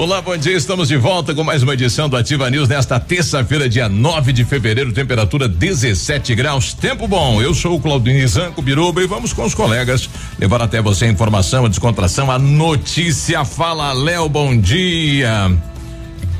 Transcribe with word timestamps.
Olá, 0.00 0.22
bom 0.22 0.34
dia. 0.34 0.56
Estamos 0.56 0.88
de 0.88 0.96
volta 0.96 1.34
com 1.34 1.44
mais 1.44 1.62
uma 1.62 1.74
edição 1.74 2.08
do 2.08 2.16
Ativa 2.16 2.48
News 2.48 2.70
nesta 2.70 2.98
terça-feira, 2.98 3.68
dia 3.68 3.86
9 3.86 4.32
de 4.32 4.46
fevereiro, 4.46 4.94
temperatura 4.94 5.46
17 5.46 6.34
graus. 6.34 6.72
Tempo 6.72 7.06
bom. 7.06 7.42
Eu 7.42 7.52
sou 7.52 7.76
o 7.76 7.78
Claudinho 7.78 8.26
Zanco 8.26 8.62
Biruba 8.62 9.02
e 9.02 9.06
vamos 9.06 9.34
com 9.34 9.44
os 9.44 9.52
colegas 9.52 10.08
levar 10.38 10.62
até 10.62 10.80
você 10.80 11.04
a 11.04 11.08
informação, 11.08 11.66
a 11.66 11.68
descontração, 11.68 12.30
a 12.30 12.38
notícia. 12.38 13.44
Fala, 13.44 13.92
Léo, 13.92 14.26
bom 14.26 14.58
dia. 14.58 15.54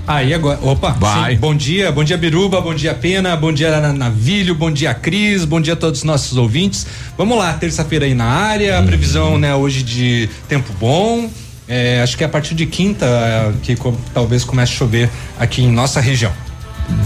Aí 0.07 0.33
agora, 0.33 0.59
opa, 0.63 0.93
vai. 0.93 1.35
Sim, 1.35 1.41
bom 1.41 1.55
dia, 1.55 1.93
bom 1.93 2.03
dia 2.03 2.17
Biruba, 2.17 2.63
bom 2.63 2.75
dia 2.75 2.95
Pena, 2.95 3.37
bom 3.37 3.53
dia 3.53 3.93
Navilho, 3.93 4.55
bom 4.55 4.71
dia 4.71 4.95
Cris, 4.95 5.45
bom 5.45 5.61
dia 5.61 5.75
a 5.75 5.77
todos 5.77 6.01
os 6.01 6.05
nossos 6.05 6.39
ouvintes. 6.39 6.87
Vamos 7.15 7.37
lá, 7.37 7.53
terça-feira 7.53 8.07
aí 8.07 8.15
na 8.15 8.25
área, 8.25 8.79
a 8.79 8.83
previsão, 8.83 9.37
né, 9.37 9.55
hoje 9.55 9.83
de 9.83 10.31
tempo 10.49 10.73
bom. 10.81 11.29
É, 11.73 12.03
acho 12.03 12.17
que 12.17 12.25
é 12.25 12.27
a 12.27 12.29
partir 12.29 12.57
de 12.57 12.67
quinta 12.67 13.07
é, 13.07 13.53
que 13.63 13.77
talvez 14.13 14.45
comece 14.45 14.73
a 14.73 14.77
chover 14.77 15.09
aqui 15.39 15.63
em 15.63 15.71
nossa 15.71 16.01
região. 16.01 16.33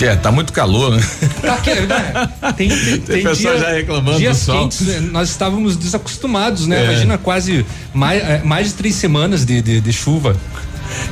É, 0.00 0.16
tá 0.16 0.32
muito 0.32 0.54
calor, 0.54 0.96
né? 0.96 1.02
Tá 1.42 1.58
que, 1.58 1.74
né? 1.74 2.30
Tem, 2.56 2.68
tem, 2.72 2.98
tem, 3.00 3.22
pessoal 3.22 3.58
já 3.58 3.70
reclamando 3.72 4.16
dias 4.16 4.38
do 4.38 4.44
sol. 4.44 4.58
quentes, 4.58 4.80
né? 4.80 5.00
Nós 5.12 5.28
estávamos 5.28 5.76
desacostumados, 5.76 6.66
né? 6.66 6.80
É. 6.80 6.84
Imagina 6.84 7.18
quase 7.18 7.66
mais, 7.92 8.22
é, 8.22 8.40
mais 8.42 8.68
de 8.68 8.74
três 8.74 8.94
semanas 8.94 9.44
de, 9.44 9.60
de, 9.60 9.82
de 9.82 9.92
chuva. 9.92 10.34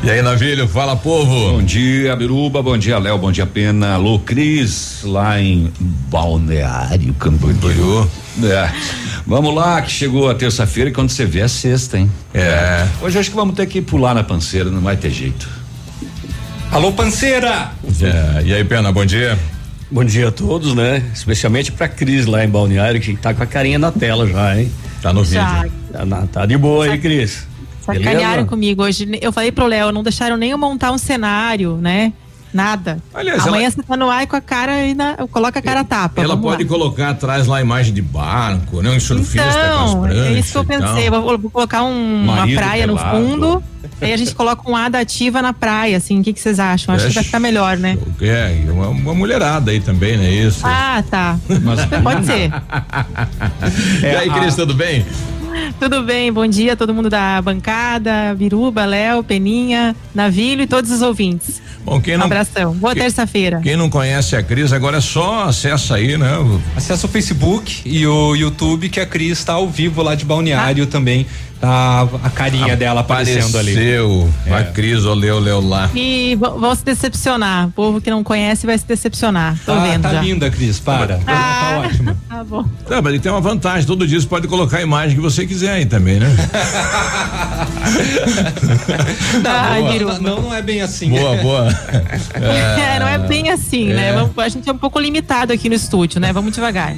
E 0.03 0.11
aí, 0.11 0.21
Navilho, 0.21 0.67
fala, 0.67 0.97
povo. 0.97 1.53
Bom 1.53 1.63
dia, 1.63 2.17
Biruba, 2.17 2.63
bom 2.63 2.77
dia, 2.77 2.99
Léo, 2.99 3.19
bom 3.19 3.31
dia, 3.31 3.47
Pena, 3.47 3.95
alô, 3.95 4.19
Cris, 4.19 5.01
lá 5.05 5.41
em 5.41 5.73
Balneário 6.11 7.15
Camboriú. 7.15 8.09
É. 8.43 8.71
Vamos 9.27 9.55
lá, 9.55 9.81
que 9.81 9.91
chegou 9.91 10.29
a 10.29 10.35
terça-feira 10.35 10.91
e 10.91 10.93
quando 10.93 11.11
você 11.11 11.25
vê 11.25 11.41
é 11.41 11.49
sexta, 11.49 11.99
hein? 11.99 12.11
É. 12.35 12.87
Hoje 13.01 13.19
acho 13.19 13.31
que 13.31 13.37
vamos 13.37 13.55
ter 13.55 13.67
que 13.67 13.81
pular 13.81 14.15
na 14.15 14.25
panceira, 14.25 14.71
não 14.71 14.81
vai 14.81 14.97
ter 14.97 15.11
jeito. 15.11 15.49
Alô, 16.71 16.91
panceira! 16.93 17.71
É, 18.01 18.43
e 18.45 18.55
aí, 18.55 18.65
Pena, 18.65 18.91
bom 18.91 19.05
dia. 19.05 19.39
Bom 19.91 20.05
dia 20.05 20.29
a 20.29 20.33
todos, 20.33 20.75
né? 20.75 21.03
Especialmente 21.15 21.71
pra 21.71 21.87
Cris 21.87 22.25
lá 22.25 22.43
em 22.45 22.49
Balneário, 22.49 23.01
que 23.01 23.15
tá 23.15 23.35
com 23.35 23.43
a 23.43 23.47
carinha 23.47 23.79
na 23.79 23.93
tela 23.93 24.27
já, 24.27 24.59
hein? 24.59 24.73
Tá 25.03 25.13
no 25.13 25.25
Já. 25.25 25.63
vídeo. 25.63 25.73
Tá, 25.93 26.27
tá 26.33 26.47
de 26.47 26.57
boa 26.57 26.87
aí, 26.87 26.99
Cris. 26.99 27.47
Sacanearam 27.85 28.21
Beleza? 28.31 28.45
comigo 28.47 28.83
hoje. 28.83 29.09
Eu 29.21 29.33
falei 29.33 29.51
pro 29.53 29.67
Léo, 29.67 29.91
não 29.93 30.03
deixaram 30.03 30.37
nem 30.37 30.51
eu 30.51 30.59
montar 30.59 30.93
um 30.93 30.99
cenário, 30.99 31.77
né? 31.77 32.13
Nada. 32.55 32.99
Aliás, 33.15 33.47
Amanhã 33.47 33.63
ela- 33.63 33.71
você 33.71 33.83
tá 33.83 33.97
no 33.97 34.11
ar 34.11 34.27
com 34.27 34.37
a 34.37 34.41
cara 34.43 34.73
aí 34.73 34.93
na. 34.93 35.15
Coloca 35.31 35.59
a 35.59 35.63
cara 35.63 35.81
a 35.81 35.85
tapa. 35.85 36.21
Ela 36.23 36.37
pode 36.37 36.65
lá. 36.65 36.69
colocar 36.69 37.09
atrás 37.09 37.47
lá 37.47 37.57
a 37.57 37.61
imagem 37.63 37.95
de 37.95 38.03
barco, 38.03 38.83
né? 38.83 38.91
Um 38.91 39.01
surfista 39.01 39.41
Então, 39.49 40.01
com 40.01 40.05
as 40.05 40.15
é 40.17 40.33
isso 40.33 40.53
que 40.53 40.59
eu 40.59 40.63
e 40.63 40.67
pensei. 40.67 41.09
Vou, 41.09 41.39
vou 41.39 41.51
colocar 41.51 41.83
um- 41.83 42.25
uma 42.25 42.47
praia 42.47 42.87
no 42.87 42.95
pelado. 42.95 43.17
fundo. 43.17 43.65
Aí 44.03 44.13
a 44.13 44.17
gente 44.19 44.35
coloca 44.35 44.71
um 44.71 44.77
ada 44.77 44.99
ativa 44.99 45.41
na 45.41 45.55
praia, 45.55 45.97
assim. 45.97 46.21
O 46.21 46.23
que, 46.23 46.31
que 46.35 46.41
vocês 46.41 46.61
acham? 46.61 46.95
Acho 46.95 47.07
É, 47.07 47.09
que 47.09 47.15
vai 47.15 47.25
ficar 47.25 47.41
melhor, 47.41 47.79
né? 47.79 47.97
É, 48.21 48.63
e 48.67 48.71
uma, 48.71 48.89
uma 48.89 49.15
mulherada 49.15 49.71
aí 49.71 49.81
também, 49.81 50.19
né? 50.19 50.29
Isso. 50.31 50.61
Ah, 50.63 51.03
tá. 51.11 51.39
Pode 52.05 52.27
ser. 52.27 52.51
e 54.03 54.07
aí, 54.15 54.31
Cris, 54.31 54.55
tudo 54.57 54.75
bem? 54.75 55.07
Tudo 55.79 56.03
bem, 56.03 56.33
bom 56.33 56.47
dia 56.47 56.75
a 56.75 56.77
todo 56.77 56.95
mundo 56.95 57.11
da 57.11 57.41
bancada, 57.43 58.35
Biruba, 58.37 58.85
Léo, 58.85 59.23
Peninha, 59.23 59.95
Navilho 60.15 60.63
e 60.63 60.67
todos 60.67 60.91
os 60.91 61.03
ouvintes. 61.03 61.61
Bom, 61.85 62.01
quem 62.01 62.15
Um 62.15 62.19
não, 62.19 62.27
abração. 62.27 62.75
Boa 62.75 62.95
terça-feira. 62.95 63.61
quem 63.63 63.77
não 63.77 63.91
conhece 63.91 64.37
a 64.37 64.43
Cris, 64.43 64.73
agora 64.73 64.99
é 64.99 65.01
só 65.01 65.45
acessa 65.45 65.97
aí, 65.97 66.17
né? 66.17 66.31
Acesse 66.77 67.05
o 67.05 67.09
Facebook 67.09 67.83
e 67.85 68.07
o 68.07 68.35
YouTube 68.37 68.89
que 68.89 69.01
a 69.01 69.07
Cris 69.07 69.39
está 69.39 69.55
ao 69.55 69.69
vivo 69.69 70.03
lá 70.03 70.15
de 70.15 70.25
Balneário 70.25 70.87
também. 70.87 71.27
Tá 71.63 72.09
a 72.25 72.29
carinha 72.31 72.77
dela 72.77 73.03
aparecendo 73.03 73.57
ali. 73.57 73.71
Apareceu 73.73 74.29
a 74.51 74.59
É. 74.61 74.65
Cris, 74.65 75.05
oleu, 75.05 75.37
oleu 75.37 75.61
lá. 75.61 75.89
E 75.95 76.37
vão 76.37 76.75
se 76.75 76.85
decepcionar. 76.85 77.69
O 77.69 77.71
povo 77.71 78.01
que 78.01 78.11
não 78.11 78.25
conhece 78.25 78.67
vai 78.67 78.77
se 78.77 78.85
decepcionar. 78.85 79.57
Tô 79.65 79.73
Tá, 79.77 79.85
vendo 79.85 80.03
tá 80.03 80.13
já. 80.13 80.21
linda, 80.23 80.51
Cris, 80.51 80.81
para. 80.81 81.21
Ah. 81.25 81.83
Tá 81.83 81.83
ótima. 81.87 82.17
Tá 82.33 82.43
bom. 82.43 82.65
Tá, 82.89 83.01
mas 83.01 83.13
ele 83.13 83.21
tem 83.23 83.31
uma 83.31 83.41
vantagem, 83.43 83.87
todo 83.87 84.07
dia 84.09 84.19
você 84.21 84.27
pode 84.27 84.49
colocar 84.49 84.79
a 84.79 84.83
imagem 84.83 85.15
que 85.15 85.23
você 85.23 85.47
quiser 85.47 85.71
aí 85.75 85.87
também, 85.87 86.19
né? 86.19 86.27
Boa. 89.43 89.93
Biruba. 89.93 90.19
não, 90.19 90.43
não 90.43 90.55
é 90.55 90.63
bem 90.63 90.81
assim. 90.81 91.11
boa, 91.11 91.37
boa. 91.37 91.69
É, 92.35 92.99
não 92.99 93.07
é 93.09 93.19
bem 93.19 93.51
assim, 93.51 93.91
É. 93.91 93.95
né? 93.95 94.13
Vamos- 94.13 94.37
a 94.39 94.49
gente 94.49 94.69
é 94.69 94.73
um 94.73 94.79
pouco 94.79 94.99
limitado 94.99 95.53
aqui 95.53 95.69
no 95.69 95.75
estúdio, 95.75 96.21
né? 96.21 96.33
Vamos 96.33 96.53
devagar. 96.55 96.95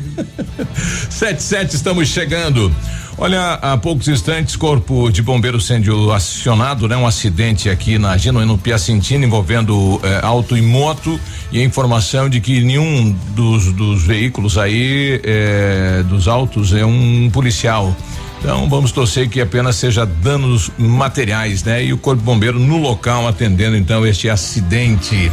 77, 1.11 1.77
estamos 1.77 2.09
chegando. 2.09 2.75
Olha, 3.17 3.55
há 3.63 3.77
poucos 3.77 4.09
instantes, 4.09 4.57
Corpo 4.57 5.09
de 5.09 5.23
Bombeiros 5.23 5.67
sendo 5.67 6.13
acionado, 6.13 6.89
né? 6.89 6.97
Um 6.97 7.07
acidente 7.07 7.71
aqui 7.71 7.97
na 7.97 8.17
Gino, 8.17 8.45
no 8.45 8.59
Piacentino, 8.59 9.25
envolvendo 9.25 10.01
eh, 10.03 10.21
auto 10.21 10.57
e 10.57 10.63
moto, 10.63 11.19
e 11.53 11.61
a 11.61 11.65
informação 11.65 12.29
de 12.29 12.41
que 12.41 12.61
nenhum 12.61 13.17
dos, 13.29 13.73
dos 13.73 14.03
veículos 14.03 14.59
aí, 14.59 15.21
eh, 15.23 16.03
dos 16.09 16.27
autos, 16.27 16.75
é 16.75 16.85
um 16.85 17.31
policial. 17.33 17.97
Então 18.41 18.69
vamos 18.69 18.91
torcer 18.91 19.29
que 19.29 19.41
apenas 19.41 19.77
seja 19.77 20.05
danos 20.05 20.71
materiais, 20.77 21.63
né? 21.63 21.85
E 21.85 21.93
o 21.93 21.99
Corpo 21.99 22.19
de 22.19 22.27
Bombeiro 22.27 22.59
no 22.59 22.79
local 22.79 23.29
atendendo 23.29 23.77
então 23.77 24.05
este 24.05 24.29
acidente. 24.29 25.31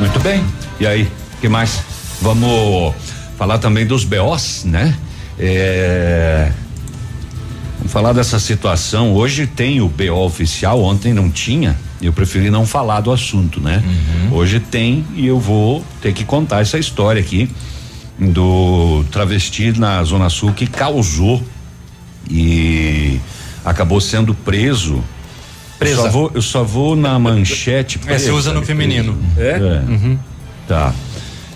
Muito 0.00 0.18
bem. 0.18 0.44
E 0.80 0.86
aí, 0.86 1.08
que 1.40 1.48
mais? 1.48 1.80
Vamos 2.20 2.92
falar 3.38 3.58
também 3.58 3.86
dos 3.86 4.04
BOs, 4.04 4.64
né? 4.64 4.94
É, 5.38 6.50
Vamos 7.86 7.92
falar 7.92 8.12
dessa 8.12 8.40
situação. 8.40 9.14
Hoje 9.14 9.46
tem 9.46 9.80
o 9.80 9.88
BO 9.88 10.24
oficial, 10.24 10.82
ontem 10.82 11.14
não 11.14 11.30
tinha. 11.30 11.76
Eu 12.02 12.12
preferi 12.12 12.50
não 12.50 12.66
falar 12.66 13.00
do 13.00 13.12
assunto, 13.12 13.60
né? 13.60 13.80
Hoje 14.32 14.58
tem 14.58 15.06
e 15.14 15.24
eu 15.24 15.38
vou 15.38 15.84
ter 16.02 16.12
que 16.12 16.24
contar 16.24 16.62
essa 16.62 16.78
história 16.78 17.20
aqui 17.20 17.48
do 18.18 19.04
travesti 19.12 19.78
na 19.78 20.02
Zona 20.02 20.28
Sul 20.28 20.52
que 20.52 20.66
causou 20.66 21.40
e 22.28 23.20
acabou 23.64 24.00
sendo 24.00 24.34
preso. 24.34 25.02
Presa. 25.78 26.00
Eu 26.00 26.04
só 26.04 26.10
vou, 26.10 26.30
eu 26.34 26.42
só 26.42 26.64
vou 26.64 26.96
na 26.96 27.16
manchete. 27.20 28.00
É, 28.06 28.18
você 28.18 28.32
usa 28.32 28.52
no 28.52 28.62
feminino. 28.62 29.16
É? 29.36 29.58
Tá. 30.66 30.92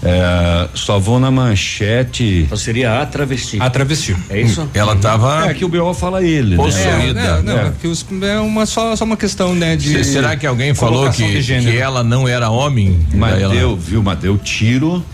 É, 0.03 0.69
só 0.75 0.99
vou 0.99 1.21
na 1.21 1.31
manchete. 1.31 2.45
Então 2.47 2.57
seria 2.57 3.01
a 3.03 3.07
travesti. 3.07 3.59
A 3.61 3.69
travesti. 3.69 4.17
É 4.31 4.41
isso? 4.41 4.69
Ela 4.73 4.95
estava. 4.95 5.47
É 5.51 5.55
que 5.55 5.65
o 5.65 5.69
BO 5.69 5.93
fala 5.93 6.23
ele, 6.25 6.57
Possuída. 6.57 7.13
né? 7.15 7.39
É, 7.39 7.43
não, 7.43 7.59
é. 7.59 8.33
é 8.33 8.41
uma, 8.41 8.65
só, 8.67 8.97
só 8.97 9.05
uma 9.05 9.17
questão, 9.17 9.55
né? 9.55 9.77
De 9.77 9.89
Se- 10.03 10.13
Será 10.13 10.37
que 10.37 10.47
alguém 10.47 10.73
falou 10.75 11.11
que, 11.11 11.43
que 11.43 11.77
ela 11.77 12.03
não 12.03 12.27
era 12.27 12.49
homem? 12.51 12.99
Mas 13.15 13.41
ela- 13.41 13.55
deu, 13.55 13.77
viu, 13.77 14.03
mas 14.03 14.19
deu 14.19 14.39
tiro, 14.39 15.05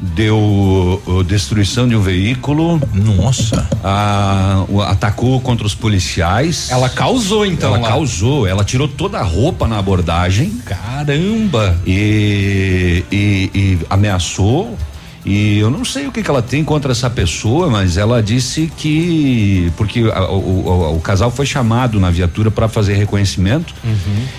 deu 0.00 1.02
uh, 1.06 1.24
destruição 1.24 1.88
de 1.88 1.96
um 1.96 2.00
veículo, 2.00 2.80
Nossa. 2.94 3.68
a- 3.82 4.64
o- 4.68 4.80
atacou 4.80 5.40
contra 5.40 5.66
os 5.66 5.74
policiais. 5.74 6.68
Ela 6.70 6.88
causou, 6.88 7.44
então. 7.44 7.70
ela 7.74 7.78
lá. 7.82 7.88
causou, 7.88 8.46
ela 8.46 8.64
tirou 8.64 8.86
toda 8.88 9.18
a 9.18 9.22
roupa 9.22 9.66
na 9.66 9.78
abordagem 9.78 10.50
Caramba! 10.64 11.76
e, 11.86 13.04
e- 13.10 13.50
e 13.54 13.78
ameaçou 13.90 14.76
E 15.30 15.58
eu 15.58 15.68
não 15.70 15.84
sei 15.84 16.06
o 16.06 16.12
que, 16.12 16.22
que 16.22 16.30
ela 16.30 16.40
tem 16.40 16.64
contra 16.64 16.90
essa 16.92 17.10
pessoa, 17.10 17.68
mas 17.68 17.98
ela 17.98 18.22
disse 18.22 18.72
que 18.76 19.70
porque 19.76 20.00
a- 20.10 20.30
o, 20.30 20.66
o- 20.66 20.96
o 20.96 21.00
casal 21.00 21.30
foi 21.30 21.44
chamado 21.44 22.00
na 22.00 22.10
viatura 22.10 22.50
para 22.50 22.66
fazer 22.66 22.94
reconhecimento 22.94 23.74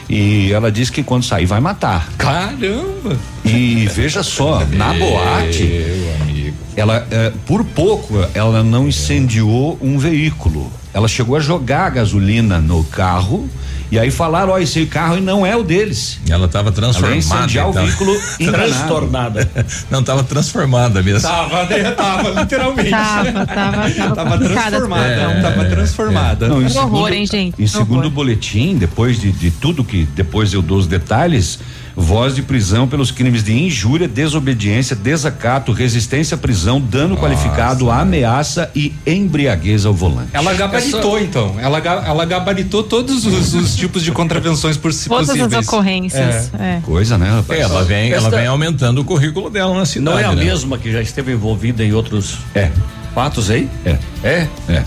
e 0.09 0.51
ela 0.51 0.71
disse 0.71 0.91
que 0.91 1.03
quando 1.03 1.23
sair 1.23 1.45
vai 1.45 1.59
matar. 1.59 2.09
Caramba! 2.17 3.15
E 3.45 3.87
veja 3.93 4.23
só, 4.23 4.65
na 4.71 4.93
boate, 4.93 5.63
Meu 5.63 6.13
amigo. 6.23 6.57
ela 6.75 7.07
eh, 7.11 7.33
por 7.45 7.63
pouco 7.63 8.15
ela 8.33 8.63
não 8.63 8.87
incendiou 8.87 9.77
um 9.81 9.97
veículo. 9.99 10.71
Ela 10.91 11.07
chegou 11.07 11.35
a 11.35 11.39
jogar 11.39 11.91
gasolina 11.91 12.59
no 12.59 12.83
carro 12.83 13.47
e 13.91 13.97
aí 13.97 14.11
falaram, 14.11 14.53
ó, 14.53 14.59
esse 14.59 14.85
carro 14.85 15.19
não 15.19 15.45
é 15.45 15.55
o 15.55 15.63
deles. 15.63 16.19
Ela 16.29 16.45
estava 16.45 16.69
Ela 16.69 16.75
ia 16.77 16.81
transformada. 16.81 17.15
incendiar 17.17 17.67
o 17.67 17.69
então. 17.71 17.85
veículo 17.85 18.15
enganado. 18.39 18.69
Transtornada. 18.69 19.51
Não, 19.89 19.99
estava 20.01 20.23
transformada 20.23 21.01
mesmo. 21.01 21.21
Tava, 21.27 21.63
né? 21.65 21.91
Tava, 21.91 22.29
literalmente. 22.41 22.89
Tava, 22.91 23.45
tava, 23.45 23.89
tava, 23.91 24.15
Tava 24.15 24.37
transformada, 24.37 25.15
situação. 25.15 25.41
tava 25.41 25.65
transformada. 25.65 26.47
Não, 26.47 26.61
em 26.61 26.67
Que 26.67 26.77
horror, 26.77 26.89
segundo- 26.97 27.13
hein, 27.13 27.25
gente? 27.25 27.61
Em 27.61 27.67
segundo 27.67 27.97
horror. 27.99 28.11
boletim, 28.11 28.75
depois 28.77 29.19
de, 29.19 29.31
de 29.31 29.51
tudo 29.51 29.83
que 29.83 30.07
depois 30.15 30.53
eu 30.53 30.61
dou 30.61 30.77
os 30.77 30.87
detalhes, 30.87 31.59
voz 31.95 32.35
de 32.35 32.41
prisão 32.41 32.87
pelos 32.87 33.11
crimes 33.11 33.43
de 33.43 33.53
injúria, 33.53 34.07
desobediência, 34.07 34.95
desacato, 34.95 35.71
resistência 35.71 36.35
à 36.35 36.37
prisão, 36.37 36.79
dano 36.79 37.17
qualificado, 37.17 37.89
ameaça 37.91 38.69
e 38.75 38.93
embriaguez 39.05 39.85
ao 39.85 39.93
volante. 39.93 40.29
Ela 40.33 40.53
gabaritou, 40.53 41.19
então. 41.19 41.55
Ela, 41.59 41.79
ela 41.79 42.25
gabaritou 42.25 42.83
todos 42.83 43.25
os, 43.25 43.53
os 43.55 43.75
tipos 43.75 44.03
de 44.03 44.11
contravenções 44.11 44.77
por 44.77 44.93
si 44.93 45.09
Todas 45.09 45.27
possíveis. 45.27 45.53
as 45.53 45.67
ocorrências. 45.67 46.51
É. 46.59 46.79
Coisa, 46.83 47.17
né, 47.17 47.29
rapaz? 47.29 47.59
É, 47.59 47.63
ela 47.63 47.83
vem, 47.83 48.11
ela 48.11 48.29
vem 48.29 48.47
aumentando 48.47 49.01
o 49.01 49.05
currículo 49.05 49.49
dela 49.49 49.73
na 49.77 49.85
cidade. 49.85 50.05
Não 50.05 50.19
é 50.19 50.25
a 50.25 50.35
né? 50.35 50.43
mesma 50.45 50.77
que 50.77 50.91
já 50.91 51.01
esteve 51.01 51.33
envolvida 51.33 51.83
em 51.83 51.93
outros 51.93 52.37
É, 52.55 52.69
fatos 53.13 53.49
aí? 53.49 53.69
é, 53.85 53.97
É? 54.23 54.47
é. 54.69 54.83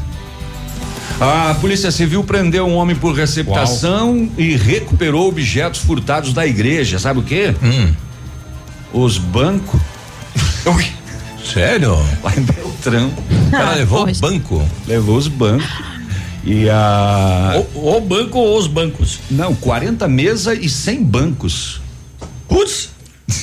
A 1.20 1.54
Polícia 1.60 1.90
Civil 1.90 2.24
prendeu 2.24 2.66
um 2.66 2.74
homem 2.74 2.96
por 2.96 3.14
receptação 3.14 4.28
e 4.36 4.56
recuperou 4.56 5.28
objetos 5.28 5.80
furtados 5.80 6.32
da 6.32 6.46
igreja. 6.46 6.98
Sabe 6.98 7.20
o 7.20 7.22
quê? 7.22 7.54
Hum, 7.62 7.92
Os 8.92 9.18
bancos 9.18 9.80
sério? 11.44 11.96
lá 12.22 12.32
em 12.36 12.40
Beltrão. 12.42 13.12
O 13.46 13.50
cara 13.50 13.70
Ah, 13.72 13.74
levou 13.74 14.02
o 14.02 14.06
poxa. 14.06 14.20
banco. 14.20 14.68
Levou 14.86 15.16
os 15.16 15.28
bancos. 15.28 15.66
E 16.44 16.68
a. 16.68 17.62
O, 17.74 17.96
o 17.96 18.00
banco 18.00 18.38
ou 18.38 18.58
os 18.58 18.66
bancos? 18.66 19.20
Não, 19.30 19.54
40 19.54 20.08
mesas 20.08 20.58
e 20.60 20.68
100 20.68 21.04
bancos. 21.04 21.80
Putz! 22.48 22.90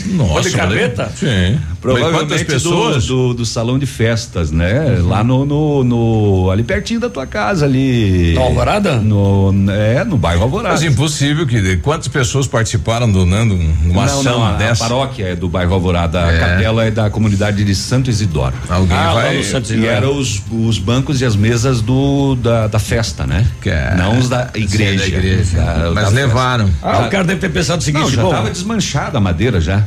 Nossa, 0.07 0.49
de 0.49 0.55
carreta? 0.55 1.11
Sim. 1.15 1.59
Provavelmente 1.81 2.19
Quantas 2.25 2.43
pessoas? 2.43 3.05
Do, 3.07 3.29
do, 3.29 3.33
do 3.35 3.45
salão 3.45 3.79
de 3.79 3.85
festas, 3.85 4.51
né? 4.51 4.97
Lá 5.01 5.23
no, 5.23 5.45
no, 5.45 5.83
no- 5.83 6.51
ali 6.51 6.61
pertinho 6.63 6.99
da 6.99 7.09
tua 7.09 7.25
casa 7.25 7.65
ali. 7.65 8.33
No 8.33 8.41
Alvorada? 8.41 8.97
No, 8.97 9.53
é, 9.71 10.03
no 10.03 10.17
bairro 10.17 10.43
Alvorada. 10.43 10.73
Mas 10.73 10.83
impossível 10.83 11.47
que 11.47 11.77
quantas 11.77 12.07
pessoas 12.09 12.47
participaram 12.47 13.09
do 13.09 13.25
Nando 13.25 13.55
numa 13.55 13.93
não, 13.93 14.19
ação 14.19 14.23
não, 14.23 14.43
a, 14.43 14.49
a 14.49 14.57
dessa? 14.57 14.83
paróquia 14.83 15.25
é 15.29 15.35
do 15.35 15.47
bairro 15.47 15.73
Alvorada, 15.73 16.25
a 16.25 16.31
É. 16.33 16.39
capela 16.39 16.85
é 16.85 16.91
da 16.91 17.09
comunidade 17.09 17.63
de 17.63 17.73
Santo 17.75 18.09
Isidoro. 18.09 18.53
Alguém 18.67 18.97
Ah, 18.97 19.13
lá 19.13 19.21
vai. 19.21 19.37
no 19.37 19.43
Santos 19.43 19.71
E 19.71 19.85
eram 19.85 20.17
os, 20.17 20.41
os 20.51 20.77
bancos 20.77 21.21
e 21.21 21.25
as 21.25 21.35
mesas 21.37 21.81
do 21.81 22.35
da, 22.35 22.67
da 22.67 22.79
festa, 22.79 23.25
né? 23.25 23.45
Que 23.61 23.69
é- 23.69 23.95
Não 23.95 24.17
os 24.19 24.27
da 24.27 24.47
Sim, 24.53 24.63
igreja. 24.63 24.99
da 24.99 25.07
igreja. 25.07 25.57
Da- 25.57 25.91
Mas 25.93 26.03
da 26.05 26.09
levaram. 26.09 26.69
Ah, 26.81 27.05
o 27.07 27.09
cara 27.09 27.23
deve 27.23 27.39
ter 27.39 27.49
pensado 27.49 27.81
o 27.81 27.85
seguinte, 27.85 28.01
Não, 28.03 28.11
já 28.11 28.21
bom, 28.21 28.29
tava 28.31 28.49
desmanchada 28.49 29.17
a 29.17 29.21
madeira 29.21 29.61
já. 29.61 29.78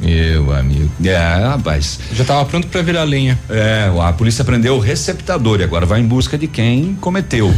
Meu 0.00 0.52
amigo. 0.52 0.90
É, 1.04 1.16
rapaz. 1.16 1.98
Já 2.12 2.24
tava 2.24 2.44
pronto 2.44 2.68
pra 2.68 2.82
virar 2.82 3.04
lenha. 3.04 3.38
É, 3.48 3.90
a 4.02 4.12
polícia 4.12 4.44
prendeu 4.44 4.76
o 4.76 4.78
receptador 4.78 5.60
e 5.60 5.64
agora 5.64 5.86
vai 5.86 6.00
em 6.00 6.06
busca 6.06 6.36
de 6.36 6.46
quem 6.46 6.94
cometeu. 7.00 7.54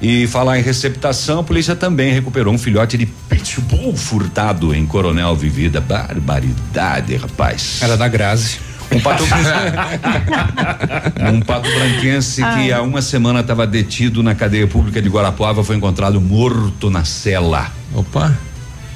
E 0.00 0.26
falar 0.26 0.58
em 0.58 0.62
receptação, 0.62 1.40
a 1.40 1.44
polícia 1.44 1.74
também 1.74 2.12
recuperou 2.12 2.52
um 2.52 2.58
filhote 2.58 2.98
de 2.98 3.06
pitbull 3.06 3.96
furtado 3.96 4.74
em 4.74 4.84
Coronel 4.86 5.34
Vivida. 5.34 5.80
Barbaridade, 5.80 7.16
rapaz. 7.16 7.78
Era 7.80 7.96
da 7.96 8.08
Grazi. 8.08 8.58
Um 8.92 9.00
pato, 9.00 9.24
um 11.32 11.40
pato 11.40 11.68
branquense 11.70 12.42
que 12.42 12.72
há 12.72 12.82
uma 12.82 13.00
semana 13.00 13.40
estava 13.40 13.66
detido 13.66 14.22
na 14.22 14.34
cadeia 14.34 14.66
pública 14.66 15.00
de 15.00 15.08
Guarapuava 15.08 15.64
foi 15.64 15.76
encontrado 15.76 16.20
morto 16.20 16.90
na 16.90 17.04
cela, 17.04 17.72
Opa. 17.94 18.36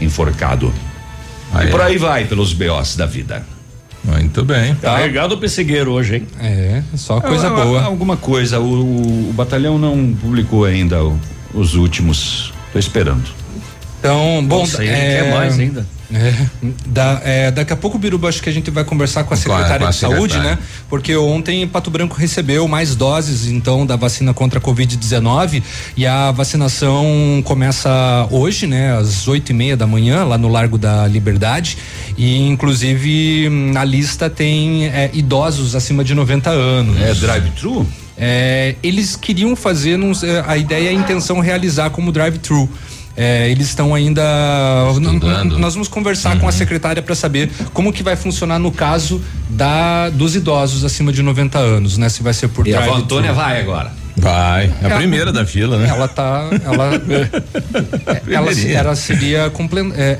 enforcado. 0.00 0.72
Aí, 1.52 1.68
E 1.68 1.70
por 1.70 1.80
aí 1.80 1.96
vai 1.98 2.24
pelos 2.26 2.52
BOs 2.52 2.96
da 2.96 3.06
vida. 3.06 3.44
Muito 4.04 4.44
bem. 4.44 4.74
carregado 4.76 5.34
o 5.34 5.38
pessegueiro 5.38 5.90
hoje, 5.92 6.16
hein? 6.16 6.26
É, 6.40 6.82
só 6.96 7.20
coisa 7.20 7.48
Ah, 7.48 7.50
boa. 7.50 7.82
Alguma 7.82 8.16
coisa. 8.16 8.58
O, 8.60 8.64
o- 8.64 9.30
o 9.30 9.32
batalhão 9.32 9.78
não 9.78 10.14
publicou 10.14 10.64
ainda 10.64 11.02
o- 11.04 11.18
os 11.52 11.74
últimos. 11.74 12.52
Tô 12.72 12.78
esperando. 12.78 13.24
Então, 13.98 14.44
bom, 14.46 14.60
Não 14.60 14.66
sei, 14.66 14.88
é, 14.88 15.22
quer 15.22 15.34
mais 15.34 15.58
ainda. 15.58 15.86
É, 16.12 16.34
da- 16.86 17.20
é, 17.22 17.50
daqui 17.50 17.72
a 17.72 17.76
pouco, 17.76 17.98
Biruba, 17.98 18.28
acho 18.28 18.42
que 18.42 18.48
a 18.48 18.52
gente 18.52 18.70
vai 18.70 18.82
conversar 18.84 19.24
com 19.24 19.34
a 19.34 19.36
secretária 19.36 19.78
com 19.80 19.84
a 19.86 19.90
de 19.90 19.96
saúde, 19.96 20.32
secretária. 20.34 20.56
né? 20.56 20.58
Porque 20.88 21.14
ontem 21.16 21.66
Pato 21.68 21.90
Branco 21.90 22.16
recebeu 22.16 22.66
mais 22.66 22.94
doses, 22.96 23.46
então, 23.46 23.84
da 23.84 23.94
vacina 23.96 24.32
contra 24.32 24.58
a 24.58 24.62
Covid-19 24.62 25.62
e 25.96 26.06
a 26.06 26.30
vacinação 26.30 27.42
começa 27.44 28.26
hoje, 28.30 28.66
né? 28.66 28.96
Às 28.96 29.28
oito 29.28 29.50
e 29.50 29.54
meia 29.54 29.76
da 29.76 29.86
manhã, 29.86 30.24
lá 30.24 30.38
no 30.38 30.48
Largo 30.48 30.78
da 30.78 31.06
Liberdade. 31.06 31.76
E, 32.16 32.38
inclusive, 32.48 33.48
na 33.50 33.84
lista 33.84 34.30
tem 34.30 34.86
é, 34.86 35.10
idosos 35.12 35.74
acima 35.74 36.02
de 36.02 36.14
90 36.14 36.50
anos. 36.50 36.98
É 37.00 37.12
drive-thru? 37.14 37.86
É, 38.16 38.74
eles 38.82 39.14
queriam 39.14 39.54
fazer, 39.54 39.98
a 40.46 40.56
ideia, 40.56 40.90
a 40.90 40.92
intenção 40.92 41.38
realizar 41.38 41.90
como 41.90 42.10
drive-thru. 42.10 42.68
É, 43.18 43.50
eles 43.50 43.66
estão 43.66 43.92
ainda. 43.92 44.22
Estudando. 44.92 45.58
Nós 45.58 45.74
vamos 45.74 45.88
conversar 45.88 46.38
com 46.38 46.46
a 46.46 46.52
secretária 46.52 47.02
para 47.02 47.16
saber 47.16 47.50
como 47.74 47.92
que 47.92 48.00
vai 48.00 48.14
funcionar 48.14 48.60
no 48.60 48.70
caso 48.70 49.20
da 49.50 50.08
dos 50.08 50.36
idosos 50.36 50.84
acima 50.84 51.12
de 51.12 51.20
90 51.20 51.58
anos, 51.58 51.98
né? 51.98 52.08
Se 52.08 52.22
vai 52.22 52.32
ser 52.32 52.46
por 52.46 52.64
E 52.66 52.72
a 52.72 52.78
drive-thru. 52.78 53.02
Antônia 53.02 53.32
vai 53.32 53.60
agora. 53.60 53.92
Vai. 54.18 54.72
É 54.82 54.86
a 54.86 54.90
É. 54.90 54.96
primeira 54.96 55.32
da 55.32 55.46
fila, 55.46 55.78
né? 55.78 55.88
Ela 55.88 56.08
tá. 56.08 56.48
Ela, 56.64 56.90
ela, 58.28 58.46
Primeirinha. 58.46 58.78
ela 58.78 58.96
seria 58.96 59.50
comple- 59.50 59.92
é, 59.96 60.18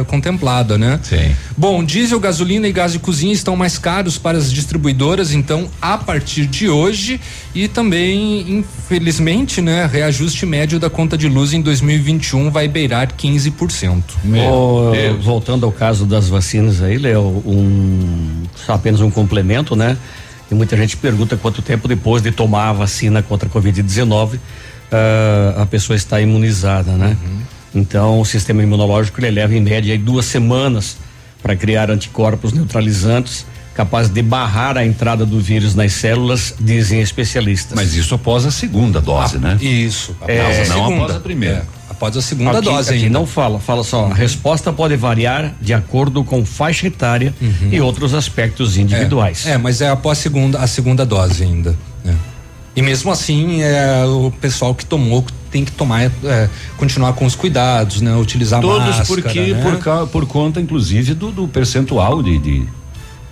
é, 0.00 0.04
contemplada, 0.06 0.76
né? 0.76 1.00
Sim. 1.02 1.34
Bom, 1.56 1.82
diesel, 1.82 2.20
gasolina 2.20 2.68
e 2.68 2.72
gás 2.72 2.92
de 2.92 2.98
cozinha 2.98 3.32
estão 3.32 3.56
mais 3.56 3.78
caros 3.78 4.18
para 4.18 4.36
as 4.36 4.52
distribuidoras, 4.52 5.32
então, 5.32 5.68
a 5.80 5.96
partir 5.96 6.46
de 6.46 6.68
hoje. 6.68 7.20
E 7.54 7.68
também, 7.68 8.58
infelizmente, 8.58 9.62
né, 9.62 9.88
reajuste 9.90 10.44
médio 10.44 10.78
da 10.78 10.90
conta 10.90 11.16
de 11.16 11.26
luz 11.28 11.52
em 11.54 11.62
2021 11.62 12.50
vai 12.50 12.68
beirar 12.68 13.08
15%. 13.16 14.02
Ô, 14.50 14.92
voltando 15.22 15.64
ao 15.64 15.72
caso 15.72 16.04
das 16.04 16.28
vacinas 16.28 16.82
aí, 16.82 16.98
Léo, 16.98 17.42
um, 17.46 18.42
só 18.66 18.74
apenas 18.74 19.00
um 19.00 19.10
complemento, 19.10 19.74
né? 19.74 19.96
E 20.50 20.54
muita 20.54 20.76
gente 20.76 20.96
pergunta 20.96 21.36
quanto 21.36 21.60
tempo 21.60 21.88
depois 21.88 22.22
de 22.22 22.30
tomar 22.30 22.70
a 22.70 22.72
vacina 22.72 23.22
contra 23.22 23.48
a 23.48 23.52
Covid-19 23.52 24.38
ah, 24.90 25.62
a 25.62 25.66
pessoa 25.66 25.96
está 25.96 26.20
imunizada, 26.20 26.92
né? 26.92 27.16
Então, 27.74 28.20
o 28.20 28.24
sistema 28.24 28.62
imunológico 28.62 29.20
ele 29.20 29.30
leva 29.30 29.54
em 29.54 29.60
média 29.60 29.92
aí 29.92 29.98
duas 29.98 30.26
semanas 30.26 30.96
para 31.42 31.54
criar 31.54 31.90
anticorpos 31.90 32.52
neutralizantes 32.52 33.44
capazes 33.76 34.10
de 34.10 34.22
barrar 34.22 34.78
a 34.78 34.86
entrada 34.86 35.26
do 35.26 35.38
vírus 35.38 35.74
nas 35.74 35.92
células, 35.92 36.54
dizem 36.58 37.02
especialistas. 37.02 37.74
Mas 37.74 37.94
isso 37.94 38.14
após 38.14 38.46
a 38.46 38.50
segunda 38.50 39.02
dose, 39.02 39.38
né? 39.38 39.58
Isso. 39.60 40.16
É, 40.26 40.40
após 40.40 40.56
a 40.56 40.74
não 40.74 40.84
segunda. 40.86 41.02
após 41.02 41.16
a 41.16 41.20
primeira. 41.20 41.56
É, 41.56 41.75
após 41.96 42.16
a 42.16 42.22
segunda 42.22 42.58
aqui, 42.58 42.68
dose 42.68 42.90
aqui 42.90 43.04
ainda. 43.04 43.18
não 43.18 43.26
fala, 43.26 43.58
fala 43.58 43.82
só, 43.82 44.06
a 44.06 44.14
resposta 44.14 44.72
pode 44.72 44.94
variar 44.96 45.54
de 45.60 45.72
acordo 45.72 46.22
com 46.22 46.44
faixa 46.44 46.86
etária 46.86 47.34
e 47.70 47.80
outros 47.80 48.14
aspectos 48.14 48.76
individuais. 48.76 49.46
É, 49.46 49.56
mas 49.56 49.80
é 49.80 49.88
após 49.88 50.18
a 50.18 50.22
segunda, 50.22 50.58
a 50.58 50.66
segunda 50.66 51.06
dose 51.06 51.42
ainda. 51.42 51.76
né? 52.04 52.14
E 52.76 52.82
mesmo 52.82 53.10
assim, 53.10 53.62
é, 53.62 54.04
o 54.04 54.30
pessoal 54.30 54.74
que 54.74 54.84
tomou 54.84 55.24
tem 55.50 55.64
que 55.64 55.72
tomar, 55.72 56.02
é, 56.04 56.48
continuar 56.76 57.14
com 57.14 57.24
os 57.24 57.34
cuidados, 57.34 58.02
né? 58.02 58.14
Utilizar 58.14 58.60
Todos 58.60 58.96
máscara, 58.98 59.06
porque 59.06 59.54
né? 59.54 59.62
por, 59.62 60.08
por 60.08 60.26
conta, 60.26 60.60
inclusive, 60.60 61.14
do, 61.14 61.32
do 61.32 61.48
percentual 61.48 62.22
de, 62.22 62.38
de, 62.38 62.68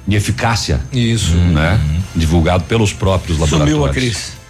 de 0.09 0.17
eficácia, 0.17 0.81
Isso. 0.91 1.35
né? 1.35 1.79
Divulgado 2.17 2.65
pelos 2.65 2.95
próprios 2.95 3.39
laboratórios. 3.39 3.77
Sumiu 3.77 3.87
a 3.87 3.93
Cris. 3.93 4.44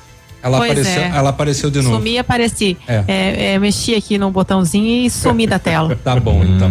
Ela 0.45 0.59
Pois 0.59 0.73
apareceu, 0.73 1.03
é. 1.03 1.09
ela 1.09 1.31
apareceu 1.31 1.71
de 1.71 1.81
novo. 1.81 1.97
Sumi 1.97 2.11
e 2.11 2.19
apareci. 2.19 2.77
É. 2.87 3.05
É, 3.09 3.53
é, 3.55 3.59
mexi 3.59 3.95
aqui 3.95 4.19
no 4.19 4.31
botãozinho 4.31 5.07
e 5.07 5.09
sumi 5.09 5.47
da 5.47 5.59
tela. 5.59 5.99
Tá 6.05 6.21
bom, 6.21 6.45
então. 6.45 6.71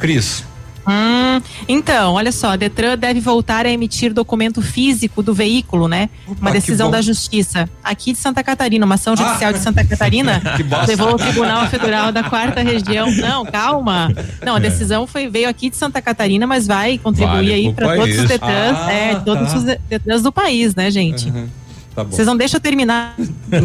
Cris, 0.00 0.42
Hum, 0.86 1.40
então, 1.66 2.12
olha 2.12 2.30
só, 2.30 2.50
a 2.50 2.56
Detran 2.56 2.98
deve 2.98 3.18
voltar 3.18 3.64
a 3.64 3.70
emitir 3.70 4.12
documento 4.12 4.60
físico 4.60 5.22
do 5.22 5.32
veículo, 5.32 5.88
né? 5.88 6.10
Opa, 6.26 6.40
uma 6.42 6.50
decisão 6.50 6.90
da 6.90 7.00
Justiça 7.00 7.68
aqui 7.82 8.12
de 8.12 8.18
Santa 8.18 8.42
Catarina, 8.42 8.84
uma 8.84 8.96
ação 8.96 9.16
judicial 9.16 9.50
ah. 9.50 9.52
de 9.52 9.60
Santa 9.60 9.82
Catarina, 9.84 10.42
levou 10.86 11.08
ao 11.08 11.16
Tribunal 11.16 11.66
Federal 11.68 12.12
da 12.12 12.24
Quarta 12.24 12.62
Região. 12.62 13.10
Não, 13.12 13.46
calma. 13.46 14.12
Não, 14.44 14.56
a 14.56 14.58
é. 14.58 14.60
decisão 14.60 15.06
foi 15.06 15.28
veio 15.28 15.48
aqui 15.48 15.70
de 15.70 15.76
Santa 15.76 16.02
Catarina, 16.02 16.46
mas 16.46 16.66
vai 16.66 16.98
contribuir 16.98 17.34
vale 17.34 17.52
aí 17.52 17.72
para 17.72 17.96
todos 17.96 18.18
os 18.18 18.28
Detrans, 18.28 18.78
ah, 18.78 18.92
é, 18.92 19.14
todos 19.14 19.52
tá. 19.52 19.58
os 19.58 19.64
Detrans 19.88 20.22
do 20.22 20.32
país, 20.32 20.74
né, 20.74 20.90
gente? 20.90 21.30
Uhum. 21.30 21.48
Tá 21.94 22.02
Vocês 22.02 22.26
não 22.26 22.36
deixam 22.36 22.58
eu 22.58 22.62
terminar 22.62 23.14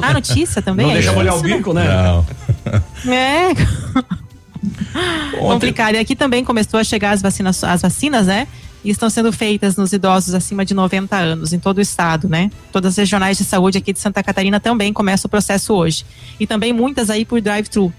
a 0.01 0.13
notícia 0.13 0.62
também? 0.62 0.86
Não 0.86 0.91
é 0.91 0.95
deixa 0.95 1.12
molhar 1.12 1.36
o 1.36 1.41
bico, 1.41 1.74
né? 1.74 1.86
Não. 1.86 2.25
É. 3.12 3.50
Complicado. 5.39 5.95
E 5.95 5.98
aqui 5.98 6.15
também 6.15 6.43
começou 6.43 6.79
a 6.79 6.83
chegar 6.83 7.12
as 7.12 7.21
vacinas, 7.21 7.63
as 7.63 7.81
vacinas, 7.81 8.27
né? 8.27 8.48
E 8.83 8.89
estão 8.89 9.09
sendo 9.09 9.31
feitas 9.31 9.75
nos 9.75 9.91
idosos 9.91 10.33
acima 10.33 10.63
de 10.63 10.74
90 10.74 11.15
anos, 11.15 11.51
em 11.53 11.59
todo 11.59 11.79
o 11.79 11.81
estado, 11.81 12.29
né? 12.29 12.50
Todas 12.71 12.93
as 12.93 12.98
regionais 12.98 13.38
de 13.38 13.43
saúde 13.43 13.77
aqui 13.77 13.91
de 13.91 14.00
Santa 14.00 14.21
Catarina 14.24 14.59
também 14.59 14.93
começam 14.93 15.27
o 15.27 15.29
processo 15.29 15.74
hoje. 15.74 16.05
E 16.39 16.48
também 16.48 16.71
muitas 16.71 17.09
aí 17.09 17.25
por 17.25 17.41
drive-thru. 17.41 17.93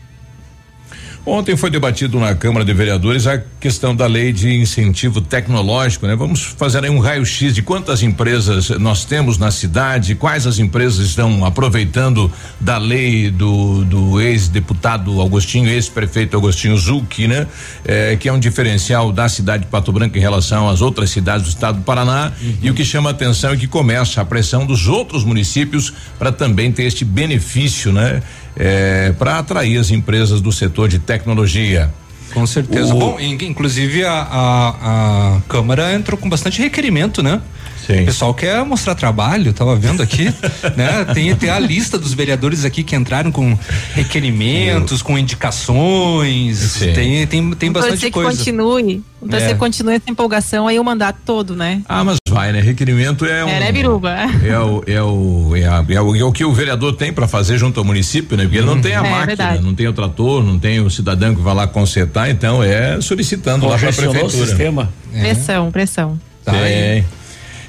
Ontem 1.25 1.55
foi 1.55 1.71
debatido 1.71 2.19
na 2.19 2.35
Câmara 2.35 2.65
de 2.65 2.73
Vereadores 2.73 3.27
a 3.27 3.39
questão 3.39 3.95
da 3.95 4.07
lei 4.07 4.33
de 4.33 4.55
incentivo 4.55 5.21
tecnológico, 5.21 6.07
né? 6.07 6.17
Vamos 6.17 6.43
fazer 6.43 6.83
aí 6.83 6.91
um 6.91 6.99
raio-x 6.99 7.55
de 7.55 7.61
quantas 7.61 8.03
empresas 8.03 8.71
nós 8.71 9.05
temos 9.05 9.37
na 9.37 9.50
cidade, 9.50 10.15
quais 10.15 10.47
as 10.47 10.59
empresas 10.59 11.07
estão 11.07 11.45
aproveitando 11.45 12.33
da 12.59 12.79
lei 12.79 13.31
do, 13.31 13.85
do 13.85 14.21
ex-deputado 14.21 15.21
Augustinho, 15.21 15.69
ex-prefeito 15.69 16.37
Augustinho 16.37 16.77
Zucchi, 16.79 17.29
né? 17.29 17.47
É, 17.85 18.17
que 18.17 18.27
é 18.27 18.33
um 18.33 18.39
diferencial 18.39 19.12
da 19.12 19.29
cidade 19.29 19.65
de 19.65 19.71
Pato 19.71 19.93
Branco 19.93 20.17
em 20.17 20.21
relação 20.21 20.71
às 20.71 20.81
outras 20.81 21.11
cidades 21.11 21.45
do 21.45 21.50
estado 21.50 21.81
do 21.81 21.85
Paraná. 21.85 22.33
Uhum. 22.41 22.55
E 22.62 22.71
o 22.71 22.75
que 22.75 22.85
chama 22.85 23.11
atenção 23.11 23.53
é 23.53 23.57
que 23.59 23.67
começa 23.67 24.23
a 24.23 24.25
pressão 24.25 24.65
dos 24.65 24.89
outros 24.89 25.23
municípios 25.23 25.93
para 26.19 26.33
também 26.33 26.73
ter 26.73 26.85
este 26.85 27.05
benefício, 27.05 27.93
né? 27.93 28.23
É, 28.61 29.12
para 29.19 29.38
atrair 29.38 29.79
as 29.79 29.90
empresas 29.90 30.43
do 30.43 30.52
setor 30.52 30.87
de 30.87 30.99
tecnologia. 30.99 31.90
Com 32.35 32.47
certeza. 32.47 32.95
O... 32.95 32.99
Bom, 32.99 33.19
inclusive 33.19 34.05
a, 34.05 34.12
a, 34.12 35.37
a 35.37 35.40
Câmara 35.49 35.95
entrou 35.95 36.19
com 36.19 36.29
bastante 36.29 36.61
requerimento, 36.61 37.23
né? 37.23 37.40
Sim. 37.90 38.02
O 38.02 38.06
pessoal 38.06 38.35
quer 38.35 38.64
mostrar 38.64 38.94
trabalho, 38.94 39.52
tava 39.52 39.75
vendo 39.76 40.02
aqui, 40.02 40.25
né? 40.76 41.04
Tem, 41.12 41.35
tem 41.35 41.50
a 41.50 41.59
lista 41.59 41.99
dos 41.99 42.14
vereadores 42.14 42.64
aqui 42.64 42.82
que 42.82 42.94
entraram 42.94 43.32
com 43.32 43.59
requerimentos, 43.94 45.02
com 45.02 45.18
indicações, 45.18 46.59
Sim. 46.59 46.92
tem, 46.92 47.26
tem, 47.26 47.50
tem 47.52 47.73
bastante 47.73 48.06
que 48.06 48.11
coisa. 48.11 48.30
continue, 48.30 49.02
então 49.23 49.38
é. 49.38 49.54
continue 49.54 49.94
essa 49.94 50.11
empolgação 50.11 50.66
aí 50.66 50.78
o 50.78 50.85
mandato 50.85 51.18
todo, 51.25 51.54
né? 51.54 51.82
Ah, 51.88 52.04
mas 52.04 52.16
vai, 52.28 52.52
né? 52.52 52.61
Requerimento 52.61 53.25
é 53.25 53.44
um... 53.44 53.49
É, 53.49 53.61
né, 53.61 53.73
Biruba? 53.73 54.14
É 54.44 54.59
o, 54.59 54.82
é 54.87 55.02
o, 55.02 55.56
é, 55.56 55.66
a, 55.66 55.85
é, 55.88 56.00
o, 56.00 56.16
é 56.16 56.25
o 56.25 56.32
que 56.32 56.44
o 56.44 56.52
vereador 56.52 56.94
tem 56.94 57.12
para 57.12 57.26
fazer 57.28 57.59
junto 57.59 57.80
ao 57.80 57.85
município, 57.85 58.37
né? 58.37 58.44
Porque 58.44 58.59
ele 58.59 58.66
não 58.66 58.80
tem 58.80 58.94
a 58.94 58.99
é, 58.99 59.11
máquina, 59.11 59.26
verdade. 59.26 59.62
não 59.62 59.75
tem 59.75 59.88
o 59.88 59.92
trator, 59.92 60.42
não 60.42 60.59
tem 60.59 60.80
o 60.80 60.90
cidadão 60.90 61.35
que 61.35 61.42
vai 61.42 61.54
lá 61.54 61.66
consertar, 61.66 62.30
então 62.30 62.62
é 62.62 63.00
solicitando 63.00 63.66
lá 63.66 63.76
para 63.76 63.90
a 63.90 63.92
prefeitura. 63.92 64.26
O 64.26 64.30
sistema. 64.30 64.92
Pressão, 65.12 65.70
pressão. 65.70 66.20
Tá 66.44 66.52
aí. 66.52 67.04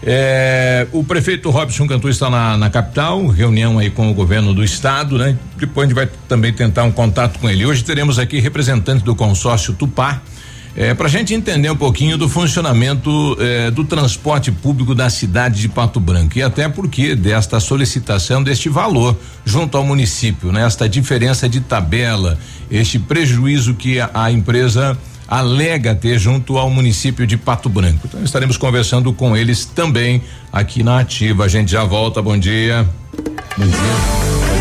É, 0.03 0.88
o 0.91 1.03
prefeito 1.03 1.50
Robson 1.51 1.88
Cantu 1.88 2.10
está 2.10 2.29
na, 2.29 2.58
na, 2.58 2.70
capital, 2.72 3.27
reunião 3.27 3.77
aí 3.77 3.91
com 3.91 4.10
o 4.10 4.13
governo 4.13 4.51
do 4.51 4.63
estado, 4.63 5.17
né? 5.17 5.38
Depois 5.58 5.86
a 5.86 5.88
gente 5.88 5.96
vai 5.96 6.10
também 6.27 6.51
tentar 6.51 6.84
um 6.84 6.91
contato 6.91 7.38
com 7.38 7.48
ele. 7.48 7.65
Hoje 7.65 7.84
teremos 7.84 8.17
aqui 8.17 8.39
representante 8.39 9.03
do 9.03 9.15
consórcio 9.15 9.74
Tupá, 9.74 10.22
é, 10.75 10.93
para 10.93 11.05
a 11.05 11.10
gente 11.10 11.34
entender 11.34 11.70
um 11.70 11.75
pouquinho 11.75 12.17
do 12.17 12.29
funcionamento 12.29 13.38
é, 13.39 13.70
do 13.70 13.84
transporte 13.84 14.51
público 14.51 14.96
da 14.96 15.10
cidade 15.10 15.60
de 15.60 15.67
Pato 15.67 16.00
Branco 16.00 16.38
e 16.38 16.41
até 16.41 16.70
porque 16.70 17.13
desta 17.13 17.60
solicitação 17.60 18.41
deste 18.41 18.70
valor 18.70 19.17
junto 19.46 19.77
ao 19.77 19.86
município, 19.86 20.51
né? 20.51 20.65
Esta 20.65 20.88
diferença 20.89 21.48
de 21.48 21.60
tabela, 21.60 22.39
este 22.72 22.98
prejuízo 22.98 23.75
que 23.75 24.00
a, 24.00 24.10
a 24.13 24.31
empresa 24.31 24.98
alega 25.31 25.95
ter 25.95 26.19
junto 26.19 26.57
ao 26.57 26.69
município 26.69 27.25
de 27.25 27.38
Pato 27.38 27.69
Branco. 27.69 28.01
Então 28.05 28.21
estaremos 28.21 28.57
conversando 28.57 29.13
com 29.13 29.38
eles 29.38 29.63
também 29.63 30.21
aqui 30.51 30.83
na 30.83 31.00
Ativa. 31.00 31.45
A 31.45 31.47
gente 31.47 31.71
já 31.71 31.85
volta. 31.85 32.21
Bom 32.21 32.38
dia. 32.38 32.85
Bom 33.57 33.65
dia. 33.65 34.50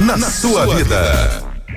Na, 0.00 0.16
na 0.16 0.28
sua 0.28 0.74
vida. 0.74 1.51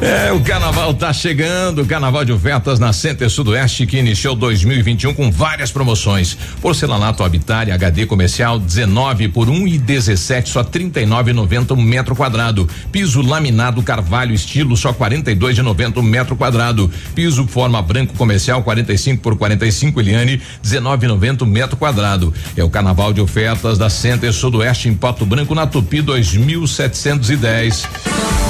É, 0.00 0.32
o 0.32 0.40
carnaval 0.40 0.94
tá 0.94 1.12
chegando, 1.12 1.82
o 1.82 1.86
carnaval 1.86 2.24
de 2.24 2.32
ofertas 2.32 2.78
na 2.78 2.90
Center 2.90 3.28
Sudoeste 3.28 3.86
que 3.86 3.98
iniciou 3.98 4.34
2021 4.34 5.12
com 5.12 5.30
várias 5.30 5.70
promoções. 5.70 6.38
Porcelanato 6.62 7.22
Habitat 7.22 7.70
HD 7.70 8.06
comercial 8.06 8.58
19 8.58 9.28
por 9.28 9.50
1 9.50 9.68
e 9.68 9.76
17 9.76 10.48
só 10.48 10.64
39,90 10.64 11.76
um 11.76 11.82
metro 11.82 12.16
quadrado. 12.16 12.66
Piso 12.90 13.20
laminado 13.20 13.82
Carvalho 13.82 14.34
estilo 14.34 14.74
só 14.74 14.90
42 14.90 15.56
de 15.56 15.62
90 15.62 16.00
um 16.00 16.02
metro 16.02 16.34
quadrado. 16.34 16.90
Piso 17.14 17.46
forma 17.46 17.82
branco 17.82 18.14
comercial 18.14 18.62
45 18.62 19.22
por 19.22 19.36
45 19.36 20.00
Eliane 20.00 20.40
19,90 20.64 21.42
um 21.42 21.46
metro 21.46 21.76
quadrado. 21.76 22.32
É 22.56 22.64
o 22.64 22.70
carnaval 22.70 23.12
de 23.12 23.20
ofertas 23.20 23.76
da 23.76 23.90
Center 23.90 24.32
Sudoeste 24.32 24.88
em 24.88 24.94
Pato 24.94 25.26
Branco 25.26 25.54
na 25.54 25.66
Tupi 25.66 26.00
2710. 26.00 28.49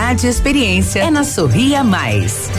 e 0.00 0.26
experiência 0.26 1.00
é 1.00 1.10
na 1.10 1.22
Sorria 1.22 1.84
Mais. 1.84 2.50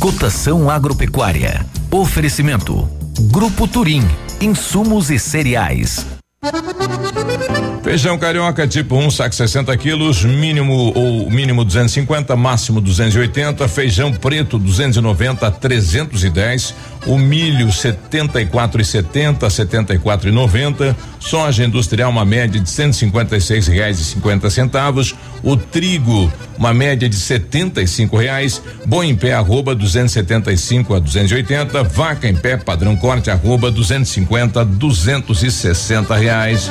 Cotação 0.00 0.68
agropecuária. 0.68 1.64
Oferecimento. 1.90 2.88
Grupo 3.30 3.68
Turim. 3.68 4.02
Insumos 4.40 5.08
e 5.08 5.18
cereais. 5.20 6.04
Feijão 7.82 8.18
carioca 8.18 8.66
tipo 8.66 8.96
1, 8.96 9.06
um, 9.06 9.10
saco 9.10 9.34
60 9.34 9.76
quilos, 9.76 10.24
mínimo 10.24 10.92
ou 10.96 11.30
mínimo 11.30 11.64
250, 11.64 12.34
máximo 12.34 12.80
280. 12.80 13.68
Feijão 13.68 14.12
preto 14.12 14.58
290 14.58 15.46
a 15.46 15.50
310. 15.50 16.74
O 17.06 17.18
milho 17.18 17.72
74 17.72 18.80
e 18.80 18.84
70, 18.84 19.48
74 19.48 20.28
e 20.28 20.32
90. 20.32 20.96
Soja 21.18 21.64
industrial 21.64 22.10
uma 22.10 22.24
média 22.24 22.60
de 22.60 22.68
156 22.68 23.68
reais 23.68 23.98
e 23.98 24.04
50 24.04 24.50
centavos. 24.50 25.14
O 25.42 25.56
trigo 25.56 26.30
uma 26.58 26.74
média 26.74 27.08
de 27.08 27.16
75 27.16 28.16
reais. 28.16 28.62
Boi 28.84 29.06
em 29.06 29.16
pé 29.16 29.32
arroba 29.32 29.74
275 29.74 30.94
a 30.94 30.98
280. 30.98 31.82
Vaca 31.84 32.28
em 32.28 32.36
pé 32.36 32.58
padrão 32.58 32.94
corte 32.96 33.30
arroba 33.30 33.70
250 33.70 34.60
a 34.60 34.64
260 34.64 36.16
reais. 36.16 36.70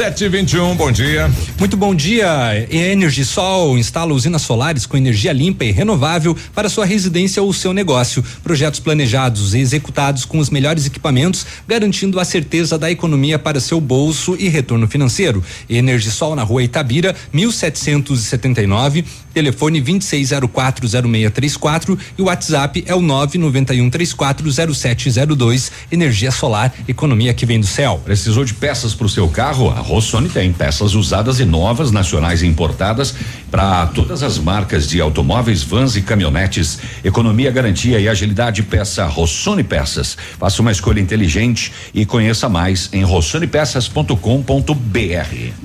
Sete 0.00 0.24
e 0.24 0.28
vinte 0.30 0.54
e 0.54 0.58
um, 0.58 0.74
bom 0.74 0.90
dia. 0.90 1.30
Muito 1.58 1.76
bom 1.76 1.94
dia. 1.94 2.66
Energisol 2.70 3.76
instala 3.76 4.14
usinas 4.14 4.40
solares 4.40 4.86
com 4.86 4.96
energia 4.96 5.30
limpa 5.30 5.66
e 5.66 5.72
renovável 5.72 6.34
para 6.54 6.70
sua 6.70 6.86
residência 6.86 7.42
ou 7.42 7.52
seu 7.52 7.74
negócio. 7.74 8.24
Projetos 8.42 8.80
planejados 8.80 9.52
e 9.52 9.58
executados 9.58 10.24
com 10.24 10.38
os 10.38 10.48
melhores 10.48 10.86
equipamentos, 10.86 11.44
garantindo 11.68 12.18
a 12.18 12.24
certeza 12.24 12.78
da 12.78 12.90
economia 12.90 13.38
para 13.38 13.60
seu 13.60 13.78
bolso 13.78 14.34
e 14.38 14.48
retorno 14.48 14.88
financeiro. 14.88 15.44
Energisol 15.68 16.34
na 16.34 16.44
rua 16.44 16.62
Itabira, 16.62 17.14
1779, 17.30 19.04
telefone 19.34 19.82
26040634 19.82 21.98
e 22.16 22.22
o 22.22 22.24
WhatsApp 22.24 22.82
é 22.86 22.94
o 22.94 23.00
991340702. 23.00 25.70
Energia 25.92 26.30
solar, 26.30 26.72
economia 26.88 27.34
que 27.34 27.44
vem 27.44 27.60
do 27.60 27.66
céu. 27.66 28.00
Precisou 28.02 28.46
de 28.46 28.54
peças 28.54 28.94
para 28.94 29.04
o 29.04 29.10
seu 29.10 29.28
carro? 29.28 29.89
Rossoni 29.90 30.28
tem 30.28 30.52
peças 30.52 30.94
usadas 30.94 31.40
e 31.40 31.44
novas, 31.44 31.90
nacionais 31.90 32.42
e 32.42 32.46
importadas 32.46 33.12
para 33.50 33.86
todas 33.88 34.22
as 34.22 34.38
marcas 34.38 34.88
de 34.88 35.00
automóveis, 35.00 35.64
vans 35.64 35.96
e 35.96 36.02
caminhonetes. 36.02 36.78
Economia, 37.02 37.50
garantia 37.50 37.98
e 37.98 38.08
agilidade. 38.08 38.62
Peça 38.62 39.04
Rossoni 39.06 39.64
Peças. 39.64 40.16
Faça 40.38 40.62
uma 40.62 40.70
escolha 40.70 41.00
inteligente 41.00 41.72
e 41.92 42.06
conheça 42.06 42.48
mais 42.48 42.88
em 42.92 43.02
rossonepeças.com.br. 43.02 44.14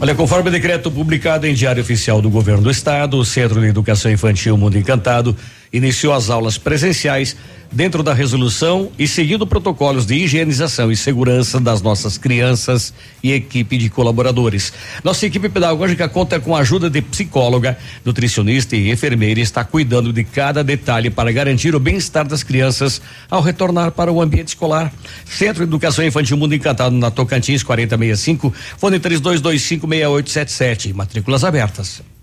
Olha, 0.02 0.16
conforme 0.16 0.50
o 0.50 0.52
decreto 0.52 0.90
publicado 0.90 1.46
em 1.46 1.54
Diário 1.54 1.84
Oficial 1.84 2.20
do 2.20 2.30
Governo 2.30 2.64
do 2.64 2.72
Estado, 2.72 3.18
o 3.18 3.26
Centro 3.26 3.62
de 3.62 3.68
Educação 3.68 4.12
Infantil 4.12 4.58
Mundo 4.58 4.76
Encantado 4.76 5.38
iniciou 5.78 6.14
as 6.14 6.30
aulas 6.30 6.58
presenciais 6.58 7.36
dentro 7.72 8.02
da 8.02 8.14
resolução 8.14 8.90
e 8.98 9.08
seguindo 9.08 9.46
protocolos 9.46 10.06
de 10.06 10.16
higienização 10.16 10.92
e 10.92 10.96
segurança 10.96 11.60
das 11.60 11.82
nossas 11.82 12.18
crianças 12.18 12.94
e 13.22 13.34
equipe 13.34 13.78
de 13.78 13.90
colaboradores. 13.90 14.72
Nossa 15.04 15.26
equipe 15.26 15.50
pedagógica 15.50 16.08
conta 16.08 16.40
com 16.40 16.56
a 16.56 16.60
ajuda 16.60 16.90
de 16.90 17.02
psicóloga, 17.02 17.78
nutricionista 18.06 18.76
e 18.78 18.90
enfermeira 18.92 19.40
e 19.42 19.44
está 19.44 19.64
cuidando 19.66 20.14
de 20.14 20.24
cada 20.24 20.64
detalhe 20.64 21.10
para 21.10 21.32
garantir 21.32 21.76
o 21.76 21.80
bem-estar 21.80 22.26
das 22.26 22.44
crianças 22.44 23.02
ao 23.30 23.42
retornar 23.42 23.92
para 23.92 24.12
o 24.12 24.22
ambiente 24.22 24.50
escolar. 24.50 24.94
Centro 25.26 25.66
de 25.66 25.70
Educação 25.70 26.06
Infantil 26.06 26.38
Mundo 26.38 26.56
Encantado 26.56 26.96
na 26.96 27.12
Tocantins 27.12 27.64
4065, 27.64 28.54
fone 28.78 29.00
32256877, 29.00 30.94
matrículas 30.94 31.44
abertas. 31.44 32.15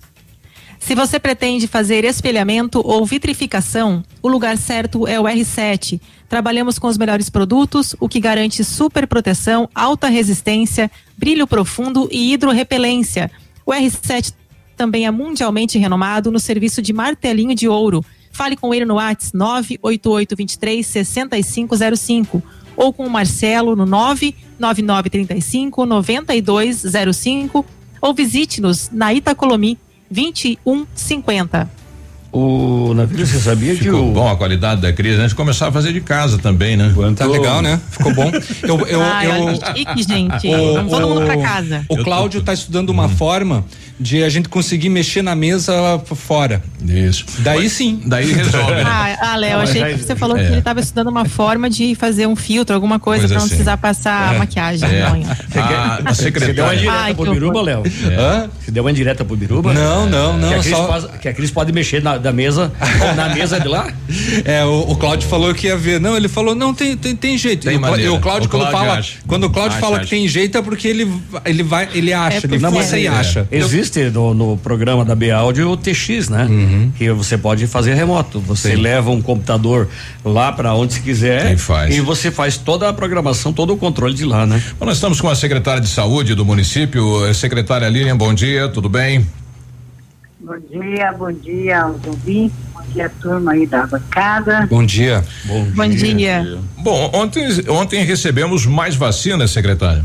Se 0.83 0.97
você 0.97 1.21
pretende 1.21 1.68
fazer 1.68 2.05
espelhamento 2.05 2.83
ou 2.85 3.07
vitrificação, 3.07 4.03
o 4.21 4.27
lugar 4.27 4.59
certo 4.59 5.07
é 5.07 5.18
o 5.18 5.23
R7. 5.23 6.01
Trabalhamos 6.29 6.77
com 6.77 6.88
os 6.88 6.99
melhores 6.99 7.31
produtos, 7.31 7.95
o 8.01 8.09
que 8.09 8.18
garante 8.18 8.64
super 8.64 9.07
proteção, 9.07 9.68
alta 9.73 10.09
resistência, 10.09 10.90
brilho 11.16 11.47
profundo 11.47 12.09
e 12.11 12.33
hidrorrepelência. 12.33 13.31
O 13.64 13.71
R7 13.71 14.35
também 14.77 15.07
é 15.07 15.11
mundialmente 15.12 15.79
renomado 15.79 16.33
no 16.33 16.40
serviço 16.40 16.83
de 16.83 16.92
martelinho 16.92 17.55
de 17.55 17.68
ouro. 17.68 18.05
Fale 18.33 18.57
com 18.57 18.75
ele 18.75 18.85
no 18.85 18.95
WhatsApp 18.95 19.37
98823 19.37 20.85
6505 20.85 22.42
ou 22.77 22.92
com 22.92 23.07
o 23.07 23.11
Marcelo 23.11 23.77
no 23.77 23.87
99935 23.87 25.87
9205 25.87 27.64
ou 28.01 28.12
visite-nos 28.12 28.90
na 28.90 29.14
Itacolomi 29.14 29.79
2150. 30.12 31.70
O 32.35 32.94
navio, 32.94 33.27
você 33.27 33.38
sabia 33.38 33.75
Ficou 33.77 33.92
que 34.05 34.09
o. 34.09 34.11
bom 34.12 34.27
a 34.27 34.35
qualidade 34.35 34.81
da 34.81 34.90
crise, 34.90 35.18
a 35.18 35.22
gente 35.25 35.35
começava 35.35 35.68
a 35.68 35.72
fazer 35.72 35.92
de 35.92 36.01
casa 36.01 36.38
também, 36.38 36.79
né? 36.79 36.90
Tá 37.14 37.27
legal, 37.27 37.61
né? 37.61 37.79
Ficou 37.90 38.14
bom. 38.14 38.31
Eu, 38.62 38.87
eu, 38.87 39.03
Ai, 39.03 39.27
eu, 39.27 39.31
olha 39.33 39.55
gente. 40.03 40.48
o- 40.48 40.75
Vamos 40.75 40.92
todo 40.92 41.09
mundo 41.09 41.27
pra 41.27 41.37
casa. 41.37 41.85
O 41.90 41.98
Cláudio 42.03 42.40
está 42.40 42.55
estudando 42.55 42.88
uma 42.88 43.07
forma 43.07 43.66
de 44.03 44.23
a 44.25 44.29
gente 44.29 44.49
conseguir 44.49 44.88
mexer 44.88 45.23
na 45.23 45.35
mesa 45.35 45.73
fora. 46.15 46.62
Isso. 46.87 47.25
Daí 47.38 47.71
sim. 47.71 48.01
Daí 48.05 48.33
resolve. 48.33 48.73
né? 48.75 48.83
Ah, 48.93 49.33
ah, 49.33 49.37
Léo, 49.37 49.59
achei 49.61 49.83
que 49.95 49.99
você 50.03 50.15
falou 50.17 50.37
é. 50.37 50.41
que 50.43 50.49
ele 50.51 50.59
estava 50.59 50.81
estudando 50.81 51.09
uma 51.09 51.25
forma 51.25 51.71
de 51.71 51.95
fazer 51.95 52.27
um 52.27 52.37
filtro, 52.37 52.75
alguma 52.75 52.99
coisa, 52.99 53.27
para 53.27 53.35
não 53.37 53.41
assim. 53.43 53.49
precisar 53.51 53.77
passar 53.77 54.35
É. 54.35 54.38
maquiagem. 54.38 54.88
É. 54.88 55.09
Não, 55.09 55.17
hein? 55.17 55.27
Ah, 55.29 55.35
a 55.35 55.38
Você 55.38 55.95
deu 55.95 56.03
uma 56.03 56.15
secretária. 56.15 56.75
indireta 56.77 56.97
Ai, 56.99 57.15
pro 57.15 57.33
Biruba. 57.33 57.62
Léo? 57.62 57.83
Hã? 58.19 58.51
Você 58.61 58.71
deu 58.71 58.85
uma 58.85 58.91
indireta 58.91 59.25
pro 59.25 59.37
Biruba? 59.37 59.73
Não, 59.73 60.07
não, 60.09 60.37
não, 60.37 60.49
Que 60.49 60.55
a 60.55 60.59
Cris, 60.59 60.77
só- 60.77 60.87
pode, 60.87 61.19
que 61.19 61.29
a 61.29 61.33
Cris 61.35 61.51
pode 61.51 61.73
mexer 61.73 62.03
na, 62.03 62.19
da 62.19 62.33
mesa, 62.33 62.73
na 63.17 63.29
mesa 63.31 63.59
de 63.61 63.69
lá? 63.69 63.88
É, 64.45 64.65
o, 64.65 64.91
o 64.91 64.97
Cláudio 64.97 65.29
falou 65.29 65.55
que 65.55 65.67
ia 65.69 65.77
ver. 65.77 66.01
Não, 66.01 66.17
ele 66.17 66.29
falou, 66.29 66.55
não, 66.55 66.75
tem, 66.75 66.97
tem, 66.97 67.15
tem 67.15 67.38
jeito. 67.38 67.65
Tem 67.67 67.75
e 67.75 68.09
o, 68.09 68.19
Cláudio, 68.21 68.49
quando 68.49 68.71
fala. 68.71 68.95
acha. 68.95 69.15
Quando 69.27 69.45
o 69.45 69.51
Cláudio 69.51 69.73
Acha, 69.73 69.81
fala 69.81 69.97
acha. 69.97 70.05
que 70.05 70.11
tem 70.11 70.27
jeito 70.29 70.59
é 70.59 70.62
porque 70.62 70.87
ele, 70.88 71.11
ele 71.45 71.62
vai, 71.62 71.88
ele 71.95 72.12
acha. 72.12 72.47
ele 72.47 72.59
Não, 72.59 72.71
mas 72.71 72.93
é, 72.93 73.07
acha. 73.07 73.47
Existe 73.51 73.91
no, 74.12 74.35
no 74.35 74.57
programa 74.57 75.05
da 75.05 75.14
B 75.14 75.31
Áudio 75.31 75.70
o 75.70 75.76
TX, 75.76 76.28
né? 76.28 76.48
Que 76.96 77.11
você 77.12 77.37
pode 77.38 77.66
fazer 77.66 77.94
remoto. 77.94 78.40
Você 78.40 78.74
Sim. 78.76 78.83
leva 78.83 79.11
um 79.11 79.20
computador 79.22 79.88
lá 80.24 80.52
para 80.52 80.74
onde 80.74 80.94
se 80.94 81.00
quiser 81.00 81.52
E 81.52 81.57
faz. 81.57 81.94
e 81.96 82.00
você 82.00 82.31
faz 82.31 82.57
toda 82.57 82.88
a 82.88 82.92
programação, 82.92 83.52
todo 83.52 83.72
o 83.72 83.76
controle 83.76 84.14
de 84.14 84.24
lá, 84.24 84.46
né? 84.46 84.62
Bom, 84.78 84.87
nós 84.87 84.96
estamos 84.96 85.20
com 85.20 85.28
a 85.28 85.35
secretária 85.35 85.81
de 85.81 85.88
saúde 85.88 86.35
do 86.35 86.44
município, 86.44 87.26
eh, 87.26 87.35
secretária 87.35 87.88
Lilian, 87.88 88.16
bom 88.16 88.33
dia, 88.35 88.68
tudo 88.68 88.88
bem? 88.88 89.26
Bom 90.40 90.57
dia, 90.70 91.12
bom 91.12 91.33
dia 91.33 91.83
aos 91.83 92.05
ouvintes, 92.05 92.57
bom 92.74 92.83
dia 92.92 93.09
turma 93.20 93.52
aí 93.52 93.64
da 93.66 93.87
bancada. 93.87 94.66
Bom 94.68 94.85
dia. 94.85 95.24
Bom 95.44 95.88
dia. 95.88 96.59
Bom, 96.78 97.11
ontem, 97.14 97.46
ontem 97.68 98.05
recebemos 98.05 98.66
mais 98.66 98.96
vacinas, 98.96 99.52
secretária. 99.52 100.05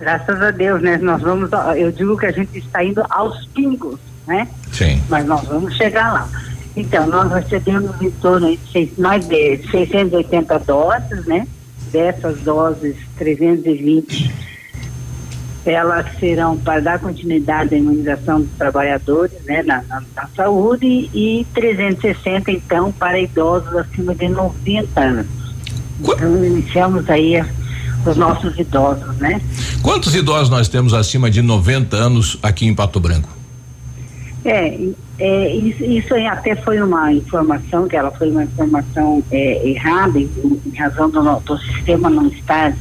Graças 0.00 0.40
a 0.40 0.50
Deus, 0.50 0.80
né? 0.82 0.96
Nós 0.98 1.20
vamos, 1.20 1.50
eu 1.76 1.92
digo 1.92 2.16
que 2.16 2.26
a 2.26 2.32
gente 2.32 2.58
está 2.58 2.82
indo 2.82 3.02
aos 3.10 3.46
pingos, 3.48 3.98
né? 4.26 4.48
Sim. 4.72 5.00
Mas 5.08 5.26
nós 5.26 5.44
vamos 5.46 5.76
chegar 5.76 6.12
lá. 6.12 6.28
Então, 6.74 7.06
nós 7.06 7.30
recebemos 7.32 7.90
em 8.00 8.10
torno 8.12 8.48
de 8.56 8.58
seis, 8.72 8.96
mais 8.96 9.26
de 9.28 9.58
680 9.70 10.58
doses, 10.60 11.26
né? 11.26 11.46
Dessas 11.92 12.38
doses, 12.40 12.96
320 13.18 14.32
elas 15.66 16.06
serão 16.18 16.56
para 16.56 16.80
dar 16.80 16.98
continuidade 16.98 17.74
à 17.74 17.78
imunização 17.78 18.40
dos 18.40 18.50
trabalhadores 18.56 19.32
né, 19.44 19.62
na, 19.62 19.82
na- 19.82 20.02
na 20.16 20.26
saúde 20.34 20.86
e 21.12 21.46
360 21.52 22.50
então 22.50 22.90
para 22.92 23.20
idosos 23.20 23.76
acima 23.76 24.14
de 24.14 24.28
90 24.30 24.98
anos. 25.00 25.26
Então 26.00 26.44
iniciamos 26.44 27.08
aí 27.10 27.44
os 28.06 28.16
nossos 28.16 28.58
idosos, 28.58 29.16
né? 29.18 29.40
Quantos 29.82 30.14
idosos 30.14 30.48
nós 30.48 30.68
temos 30.68 30.94
acima 30.94 31.30
de 31.30 31.42
90 31.42 31.96
anos 31.96 32.38
aqui 32.42 32.66
em 32.66 32.74
Pato 32.74 33.00
Branco? 33.00 33.28
É, 34.44 34.78
é, 35.18 35.54
isso, 35.54 35.84
isso 35.84 36.14
aí 36.14 36.26
até 36.26 36.56
foi 36.56 36.80
uma 36.80 37.12
informação, 37.12 37.86
que 37.86 37.94
ela 37.94 38.10
foi 38.10 38.30
uma 38.30 38.44
informação 38.44 39.22
é, 39.30 39.68
errada 39.68 40.18
em, 40.18 40.30
em 40.66 40.76
razão 40.76 41.10
do, 41.10 41.22
do 41.40 41.58
sistema 41.58 42.08
não 42.08 42.26
estar 42.28 42.74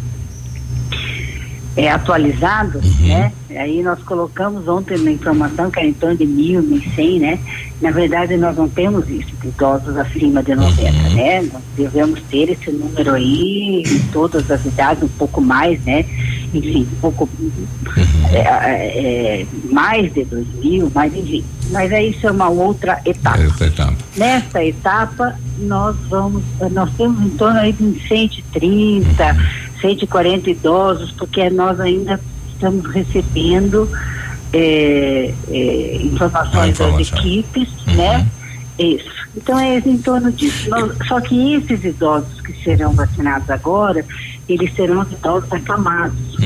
é, 1.80 1.90
atualizado, 1.92 2.82
né? 3.00 3.32
Aí 3.52 3.82
nós 3.82 4.02
colocamos 4.04 4.68
ontem 4.68 4.98
na 4.98 5.12
informação 5.12 5.72
que 5.72 5.80
era 5.80 5.88
em 5.88 5.94
torno 5.94 6.18
de 6.18 6.26
mil, 6.26 6.62
mil 6.62 6.82
cem, 6.94 7.20
né? 7.20 7.40
Na 7.82 7.90
verdade 7.90 8.36
nós 8.36 8.56
não 8.58 8.68
temos 8.68 9.10
isso, 9.10 9.34
de 9.42 9.48
idosos 9.48 9.96
acima 9.98 10.44
de 10.44 10.56
90, 10.56 10.92
né? 11.16 11.42
Nós 11.42 11.64
devemos 11.78 12.22
ter 12.30 12.50
esse 12.50 12.70
número 12.72 13.14
aí 13.14 13.84
em 13.86 14.00
todas 14.12 14.52
as 14.52 14.66
idades, 14.66 15.04
um 15.04 15.08
pouco 15.08 15.40
mais, 15.40 15.82
né? 15.86 16.06
Enfim, 16.54 16.88
um 16.92 17.00
pouco 17.00 17.30
é, 18.32 18.40
é, 18.40 19.46
mais 19.72 20.14
de 20.14 20.26
dois 20.26 20.48
mil, 20.56 20.92
mas 20.94 21.16
enfim. 21.16 21.44
Mas 21.72 21.94
aí 21.94 22.10
isso 22.10 22.28
é 22.28 22.32
uma 22.32 22.50
outra 22.50 23.00
etapa. 23.06 23.40
Outra 23.42 23.68
etapa. 23.68 23.96
Nesta 24.18 24.66
etapa, 24.66 25.36
nós 25.60 25.96
vamos, 26.10 26.44
nós 26.72 26.90
temos 26.98 27.24
em 27.24 27.30
torno 27.38 27.60
aí 27.60 27.72
de 27.72 27.84
uns 27.84 28.08
130, 28.08 29.38
140 29.82 30.50
idosos, 30.50 31.12
porque 31.12 31.50
nós 31.50 31.80
ainda 31.80 32.20
estamos 32.54 32.86
recebendo 32.92 33.90
eh, 34.54 35.34
eh, 35.50 36.00
informações 36.04 36.78
das 36.78 36.90
informação. 36.90 37.18
equipes, 37.20 37.70
né? 37.96 38.28
Isso. 38.78 39.10
Então 39.36 39.60
é 39.60 39.78
em 39.78 39.98
torno 39.98 40.32
disso. 40.32 40.70
Nós- 40.70 40.96
só 41.08 41.20
que 41.22 41.54
esses 41.56 41.84
idosos 41.84 42.42
que 42.42 42.54
serão 42.64 42.94
vacinados 42.94 43.50
agora, 43.50 44.04
eles 44.48 44.74
serão 44.74 45.02
os 45.02 45.12
idosos 45.12 45.52
acamados 45.52 46.38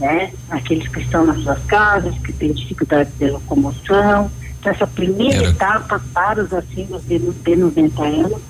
né? 0.00 0.32
Aqueles 0.50 0.88
que 0.88 1.00
estão 1.00 1.24
nas 1.24 1.40
suas 1.42 1.60
casas, 1.66 2.14
que 2.18 2.32
têm 2.32 2.52
dificuldade 2.52 3.10
de 3.18 3.30
locomoção. 3.30 4.30
Então, 4.58 4.72
essa 4.72 4.86
primeira 4.86 5.44
etapa 5.44 6.00
para 6.12 6.42
os 6.42 6.52
acima 6.52 6.98
de, 7.00 7.18
de 7.18 7.56
90 7.56 8.02
anos 8.02 8.40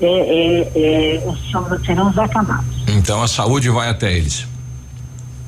é, 0.00 0.06
é, 0.06 1.16
é, 1.16 1.22
são, 1.50 1.66
serão 1.84 2.08
os 2.10 2.18
acamados. 2.18 2.66
Então 2.88 3.22
a 3.22 3.28
saúde 3.28 3.68
vai 3.70 3.88
até 3.88 4.12
eles. 4.12 4.46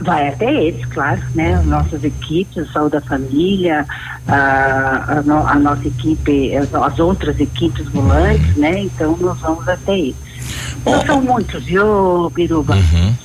Vai 0.00 0.28
até 0.28 0.52
eles, 0.52 0.84
claro, 0.86 1.22
né? 1.34 1.54
As 1.54 1.64
nossas 1.64 2.02
equipes, 2.02 2.58
a 2.68 2.72
saúde 2.72 2.92
da 2.92 3.00
família, 3.02 3.86
a, 4.26 5.04
a, 5.18 5.22
no- 5.22 5.46
a 5.46 5.54
nossa 5.54 5.86
equipe, 5.86 6.56
as, 6.56 6.74
as 6.74 6.98
outras 6.98 7.38
equipes 7.38 7.86
volantes, 7.88 8.56
né? 8.56 8.80
Então 8.82 9.16
nós 9.20 9.38
vamos 9.40 9.68
até 9.68 9.96
eles. 9.96 10.16
Não 10.84 11.06
são 11.06 11.22
muitos, 11.22 11.64
viu, 11.64 12.28
Biruba? 12.34 12.74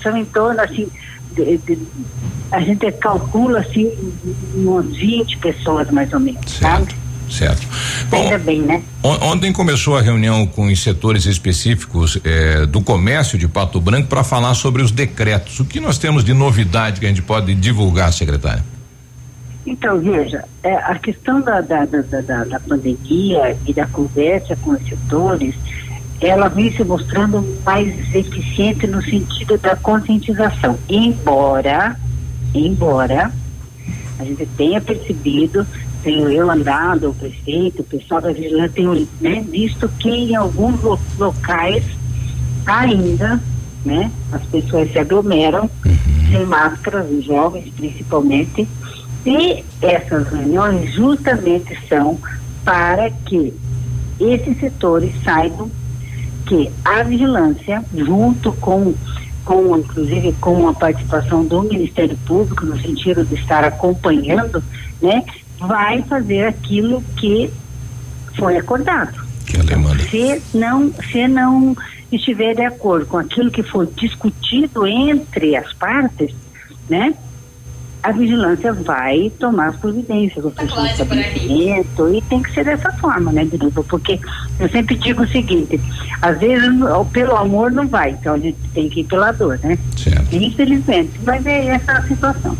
São 0.04 0.16
em 0.16 0.26
torno, 0.26 0.62
assim, 0.62 0.88
de- 1.36 1.58
de- 1.58 1.80
a 2.52 2.62
gente 2.62 2.92
calcula, 2.94 3.60
assim, 3.60 3.92
umas 4.54 4.86
20 4.96 5.36
pessoas 5.40 5.90
mais 5.90 6.14
ou 6.14 6.20
menos, 6.20 6.52
sabe? 6.52 6.94
Certo. 7.30 7.68
Ainda 8.12 8.38
bem, 8.38 8.62
né? 8.62 8.82
On- 9.04 9.32
Ontem 9.34 9.52
começou 9.52 9.98
a 9.98 10.02
reunião 10.02 10.46
com 10.48 10.68
os 10.68 10.82
setores 10.82 11.26
específicos 11.26 12.18
eh, 12.24 12.66
do 12.66 12.82
comércio 12.82 13.38
de 13.38 13.48
Pato 13.48 13.82
Branco 13.82 14.08
para 14.08 14.24
falar 14.24 14.54
sobre 14.54 14.82
os 14.82 14.92
decretos. 14.92 15.60
O 15.60 15.66
que 15.66 15.80
nós 15.80 15.98
temos 15.98 16.24
de 16.24 16.34
novidade 16.34 17.00
que 17.00 17.06
a 17.06 17.10
gente 17.10 17.22
pode 17.22 17.54
divulgar, 17.54 18.14
secretária? 18.14 18.64
Então, 19.66 20.00
veja, 20.00 20.46
é, 20.64 20.74
a 20.76 20.96
questão 20.96 21.42
da, 21.42 21.60
da, 21.60 21.84
da, 21.86 22.02
da- 22.02 22.22
da, 22.22 22.44
da 22.46 22.60
pandemia 22.62 23.58
e 23.68 23.74
da 23.74 23.86
conversa 23.86 24.56
com 24.56 24.72
os 24.72 24.82
setores, 24.88 25.54
ela 26.22 26.48
vem 26.48 26.72
se 26.72 26.84
mostrando 26.86 27.46
mais 27.66 27.94
eficiente 28.16 28.88
no 28.88 29.04
sentido 29.04 29.58
da 29.58 29.76
conscientização. 29.76 30.80
Embora, 30.88 31.98
embora 32.56 33.32
a 34.18 34.24
gente 34.24 34.46
tenha 34.58 34.80
percebido, 34.82 35.68
tenho 36.04 36.30
eu 36.30 36.50
andado, 36.50 37.10
o 37.10 37.14
prefeito, 37.14 37.82
o 37.82 37.86
pessoal 37.86 38.22
da 38.22 38.32
vigilância, 38.32 38.72
tenho 38.74 39.08
né, 39.22 39.46
visto 39.50 39.90
que 40.00 40.10
em 40.10 40.36
alguns 40.36 40.82
lo- 40.82 41.00
locais 41.18 41.84
ainda, 42.66 43.42
né, 43.86 44.12
as 44.32 44.44
pessoas 44.46 44.92
se 44.92 45.00
aglomeram 45.00 45.70
sem 46.30 46.46
máscaras, 46.46 47.10
os 47.10 47.26
jovens 47.26 47.72
principalmente, 47.76 48.68
e 49.26 49.64
essas 49.82 50.28
reuniões 50.28 50.94
justamente 50.94 51.78
são 51.88 52.18
para 52.64 53.10
que 53.10 53.54
esses 54.20 54.60
setores 54.60 55.12
saibam 55.24 55.70
que 56.46 56.72
a 56.84 57.04
vigilância, 57.04 57.84
junto 57.94 58.52
com, 58.54 58.94
com 59.44 59.78
inclusive 59.78 60.34
com 60.40 60.68
a 60.68 60.74
participação 60.74 61.46
do 61.46 61.62
Ministério 61.64 62.18
Público, 62.26 62.66
no 62.66 62.80
sentido 62.80 63.26
de 63.26 63.36
estar 63.36 63.64
acompanhando, 63.64 64.64
né, 65.02 65.24
vai 65.60 66.02
fazer 66.04 66.46
aquilo 66.48 67.04
que 67.18 67.50
foi 68.36 68.58
acordado. 68.58 69.26
Se 70.10 70.42
não, 70.54 70.92
se 71.12 71.28
não 71.28 71.76
estiver 72.12 72.56
de 72.56 72.64
acordo 72.64 73.06
com 73.06 73.18
aquilo 73.18 73.50
que 73.50 73.64
foi 73.64 73.88
discutido 73.96 74.86
entre 74.86 75.56
as 75.56 75.74
partes, 75.74 76.34
né, 76.90 77.14
a 78.04 78.12
vigilância 78.12 78.72
vai 78.72 79.32
tomar 79.40 79.70
as 79.70 79.76
providências, 79.78 80.46
o 80.46 80.54
estabelecimento, 80.92 82.14
e 82.14 82.22
tem 82.30 82.42
que 82.42 82.54
ser 82.54 82.64
dessa 82.64 82.92
forma, 82.94 83.32
né, 83.34 83.44
Biruba? 83.44 83.84
Porque 83.84 84.20
eu 84.60 84.70
sempre 84.70 84.96
digo 84.96 85.24
o 85.24 85.28
seguinte, 85.28 85.80
às 86.22 86.40
vezes 86.40 86.70
o- 86.82 87.06
pelo 87.06 87.36
amor 87.36 87.72
não 87.72 87.88
vai, 87.88 88.12
então 88.12 88.36
a 88.36 88.40
gente 88.40 88.58
tem 88.74 88.88
que 88.88 89.02
ir 89.02 89.06
pela 89.06 89.32
dor, 89.32 89.60
né? 89.64 89.78
Infelizmente, 90.32 91.12
vai 91.24 91.40
ver 91.40 91.66
essa 91.68 92.02
situação. 92.04 92.56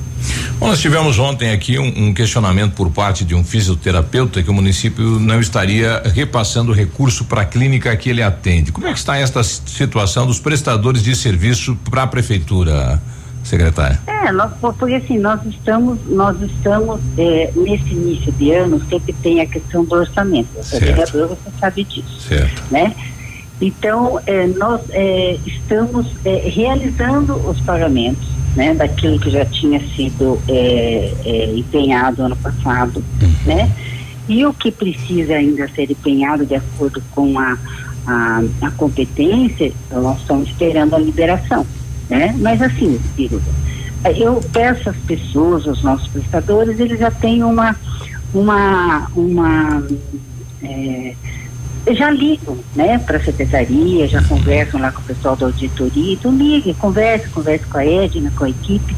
Bom, 0.60 0.68
nós 0.68 0.80
tivemos 0.80 1.20
ontem 1.20 1.52
aqui 1.52 1.78
um, 1.78 2.08
um 2.08 2.14
questionamento 2.14 2.74
por 2.74 2.90
parte 2.90 3.24
de 3.24 3.36
um 3.36 3.44
fisioterapeuta 3.44 4.42
que 4.42 4.50
o 4.50 4.54
município 4.54 5.20
não 5.20 5.40
estaria 5.40 6.02
repassando 6.14 6.72
recurso 6.72 7.26
para 7.26 7.42
a 7.42 7.46
clínica 7.46 7.96
que 7.96 8.10
ele 8.10 8.24
atende. 8.24 8.72
Como 8.72 8.88
é 8.88 8.92
que 8.92 8.98
está 8.98 9.18
esta 9.18 9.44
situação 9.44 10.26
dos 10.26 10.40
prestadores 10.40 11.04
de 11.04 11.16
serviço 11.16 11.78
para 11.90 12.04
a 12.04 12.08
prefeitura, 12.08 13.00
secretária? 13.44 14.00
É, 14.08 14.32
nós, 14.32 14.52
porque 14.60 14.96
assim, 14.96 15.20
nós 15.20 15.40
estamos, 15.46 16.00
nós 16.08 16.42
estamos 16.42 17.00
é, 17.20 17.52
nesse 17.56 17.92
início 17.92 18.32
de 18.32 18.52
ano, 18.52 18.82
sempre 18.90 19.14
tem 19.14 19.42
a 19.42 19.46
questão 19.46 19.86
do 19.86 19.94
orçamento. 19.94 20.50
É 20.58 20.64
Certo. 20.64 20.84
vereador, 20.86 21.28
você 21.30 21.52
sabe 21.60 21.84
disso. 21.84 22.20
Certo. 22.28 22.64
né? 22.72 22.96
Então, 23.60 24.20
eh, 24.28 24.48
nós 24.56 24.82
eh, 24.92 25.38
estamos 25.46 26.06
eh, 26.24 26.48
realizando 26.54 27.34
os 27.50 27.60
pagamentos, 27.62 28.28
né, 28.58 28.74
daquilo 28.74 29.20
que 29.20 29.30
já 29.30 29.46
tinha 29.46 29.80
sido 29.96 30.42
é, 30.48 31.14
é, 31.24 31.56
empenhado 31.56 32.24
ano 32.24 32.36
passado, 32.38 33.04
né? 33.46 33.72
E 34.28 34.44
o 34.48 34.52
que 34.52 34.72
precisa 34.72 35.36
ainda 35.36 35.70
ser 35.70 35.92
empenhado 35.92 36.44
de 36.44 36.56
acordo 36.56 37.02
com 37.12 37.38
a, 37.38 37.56
a, 38.08 38.42
a 38.64 38.72
competência, 38.72 39.72
nós 39.92 40.20
estamos 40.22 40.50
esperando 40.50 40.96
a 40.96 41.00
liberação, 41.00 41.68
né? 42.10 42.36
Mas 42.40 42.60
assim, 42.60 43.00
Ciro, 43.16 43.40
eu 44.18 44.42
peço 44.52 44.90
às 44.90 44.98
pessoas, 44.98 45.68
aos 45.68 45.84
nossos 45.84 46.08
prestadores, 46.08 46.80
eles 46.80 47.00
já 47.00 47.12
têm 47.12 47.44
uma, 47.44 47.76
uma, 48.34 49.08
uma 49.16 49.84
é, 50.64 51.14
já 51.96 52.10
ligam, 52.10 52.58
né, 52.76 52.98
para 53.00 53.18
a 53.18 53.24
secretaria, 53.24 54.08
já 54.08 54.22
conversam 54.24 54.80
lá 54.80 54.92
com 54.92 55.02
o 55.02 55.06
pessoal 55.06 55.36
da 55.36 55.46
auditoria, 55.46 56.14
então 56.14 56.32
ligue, 56.36 56.74
converse, 56.74 57.30
converse 57.30 57.66
com 57.66 57.78
a 57.78 57.86
Edna, 57.86 58.32
com 58.36 58.46
a 58.46 58.50
equipe 58.50 58.96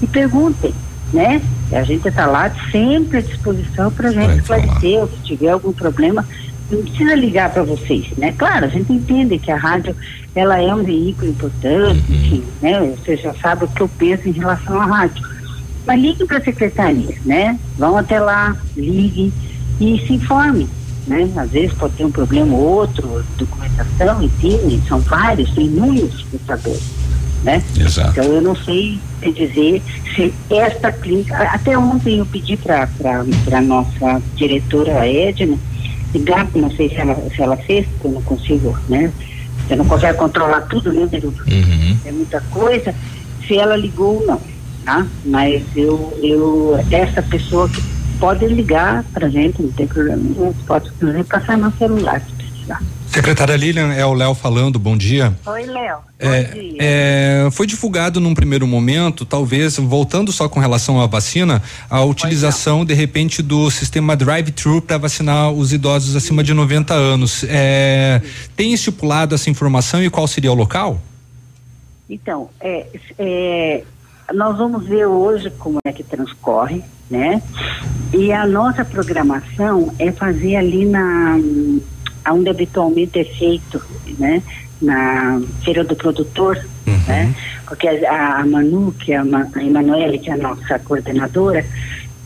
e 0.00 0.06
perguntem, 0.06 0.74
né? 1.12 1.40
A 1.72 1.82
gente 1.82 2.08
está 2.08 2.26
lá 2.26 2.50
sempre 2.70 3.18
à 3.18 3.20
disposição 3.20 3.90
para 3.90 4.08
a 4.08 4.12
gente 4.12 4.38
esclarecer, 4.38 5.00
ou 5.00 5.08
se 5.08 5.16
tiver 5.22 5.50
algum 5.50 5.72
problema, 5.72 6.26
não 6.70 6.82
precisa 6.82 7.14
ligar 7.14 7.50
para 7.50 7.62
vocês, 7.62 8.06
né? 8.16 8.32
Claro, 8.32 8.66
a 8.66 8.68
gente 8.68 8.92
entende 8.92 9.38
que 9.38 9.50
a 9.50 9.56
rádio 9.56 9.94
ela 10.34 10.60
é 10.60 10.74
um 10.74 10.82
veículo 10.82 11.30
importante, 11.30 12.02
enfim, 12.10 12.44
né? 12.60 12.80
Você 12.96 13.16
já 13.16 13.34
sabe 13.34 13.64
o 13.64 13.68
que 13.68 13.82
eu 13.82 13.88
penso 13.88 14.28
em 14.28 14.32
relação 14.32 14.80
à 14.80 14.86
rádio. 14.86 15.22
Mas 15.86 16.00
liguem 16.00 16.26
para 16.26 16.38
a 16.38 16.44
secretaria, 16.44 17.16
né? 17.24 17.58
Vão 17.76 17.96
até 17.96 18.18
lá, 18.18 18.56
liguem 18.76 19.32
e 19.80 19.98
se 20.06 20.14
informem 20.14 20.68
né? 21.06 21.28
Às 21.36 21.50
vezes 21.50 21.72
pode 21.74 21.94
ter 21.94 22.04
um 22.04 22.10
problema 22.10 22.54
ou 22.54 22.80
outro, 22.80 23.24
documentação, 23.36 24.22
enfim, 24.22 24.82
são 24.88 25.00
vários, 25.00 25.50
tem 25.50 25.66
inúmeros 25.66 26.22
prestadores, 26.22 26.82
né? 27.42 27.62
Exato. 27.76 28.10
Então 28.10 28.24
eu 28.24 28.42
não 28.42 28.56
sei 28.56 29.00
dizer 29.22 29.82
se 30.14 30.32
esta 30.50 30.92
clínica, 30.92 31.36
até 31.36 31.76
ontem 31.76 32.18
eu 32.18 32.26
pedi 32.26 32.56
para 32.56 32.88
a 33.52 33.60
nossa 33.60 34.22
diretora 34.36 35.06
Edna, 35.06 35.58
ligar, 36.14 36.48
não 36.54 36.70
sei 36.70 36.88
se 36.88 36.96
ela, 36.96 37.14
se 37.34 37.42
ela 37.42 37.56
fez, 37.56 37.86
porque 37.86 38.06
eu 38.06 38.12
não 38.12 38.22
consigo, 38.22 38.78
né? 38.88 39.12
Você 39.66 39.76
não 39.76 39.84
consegue 39.84 40.18
controlar 40.18 40.62
tudo, 40.62 40.92
né, 40.92 41.06
Beruto? 41.06 41.42
Uhum. 41.50 41.96
É 42.04 42.12
muita 42.12 42.40
coisa, 42.50 42.94
se 43.46 43.56
ela 43.56 43.76
ligou 43.76 44.20
ou 44.20 44.26
não, 44.26 44.40
tá? 44.84 45.06
Mas 45.24 45.62
eu, 45.74 46.18
eu, 46.22 46.78
essa 46.90 47.22
pessoa 47.22 47.68
que 47.68 47.80
pode 48.22 48.46
ligar 48.46 49.02
para 49.12 49.28
gente, 49.28 49.60
não 49.60 49.72
tem 49.72 49.84
problema 49.84 50.22
nenhum. 50.22 50.52
Pode 50.64 50.88
inclusive 50.90 51.24
passar 51.24 51.58
no 51.58 51.72
celular 51.76 52.20
se 52.20 52.32
precisar. 52.34 52.80
Secretária 53.08 53.56
Lilian, 53.56 53.92
é 53.92 54.06
o 54.06 54.14
Léo 54.14 54.32
falando, 54.32 54.78
bom 54.78 54.96
dia. 54.96 55.36
Oi, 55.44 55.66
Léo. 55.66 55.98
É, 56.20 56.50
é, 56.78 57.48
foi 57.50 57.66
divulgado 57.66 58.20
num 58.20 58.32
primeiro 58.32 58.64
momento, 58.64 59.26
talvez, 59.26 59.76
voltando 59.76 60.30
só 60.30 60.48
com 60.48 60.60
relação 60.60 61.00
à 61.00 61.06
vacina, 61.06 61.60
a 61.90 62.00
utilização, 62.04 62.84
de 62.84 62.94
repente, 62.94 63.42
do 63.42 63.68
sistema 63.72 64.14
drive-thru 64.14 64.80
para 64.80 64.98
vacinar 64.98 65.50
os 65.50 65.72
idosos 65.72 66.14
acima 66.14 66.44
de 66.44 66.54
90 66.54 66.94
anos. 66.94 67.44
É, 67.48 68.22
tem 68.54 68.72
estipulado 68.72 69.34
essa 69.34 69.50
informação 69.50 70.00
e 70.00 70.08
qual 70.08 70.28
seria 70.28 70.52
o 70.52 70.54
local? 70.54 71.02
Então, 72.08 72.48
é, 72.60 72.86
é, 73.18 73.82
nós 74.34 74.56
vamos 74.58 74.86
ver 74.86 75.06
hoje 75.06 75.50
como 75.58 75.78
é 75.84 75.92
que 75.92 76.02
transcorre, 76.02 76.82
né? 77.10 77.42
E 78.12 78.32
a 78.32 78.46
nossa 78.46 78.84
programação 78.84 79.92
é 79.98 80.10
fazer 80.12 80.56
ali 80.56 80.84
na 80.84 81.38
onde 82.30 82.48
habitualmente 82.50 83.18
é 83.18 83.24
feito, 83.24 83.82
né? 84.18 84.42
Na 84.80 85.40
feira 85.64 85.84
do 85.84 85.94
produtor, 85.96 86.58
Uhum. 86.86 86.98
né? 87.06 87.34
Porque 87.66 87.86
a, 87.88 88.38
a 88.40 88.46
Manu, 88.46 88.92
que 88.98 89.12
é 89.12 89.16
a, 89.16 89.22
a 89.22 89.62
Emanuele, 89.64 90.18
que 90.18 90.28
é 90.30 90.34
a 90.34 90.36
nossa 90.36 90.78
coordenadora, 90.80 91.64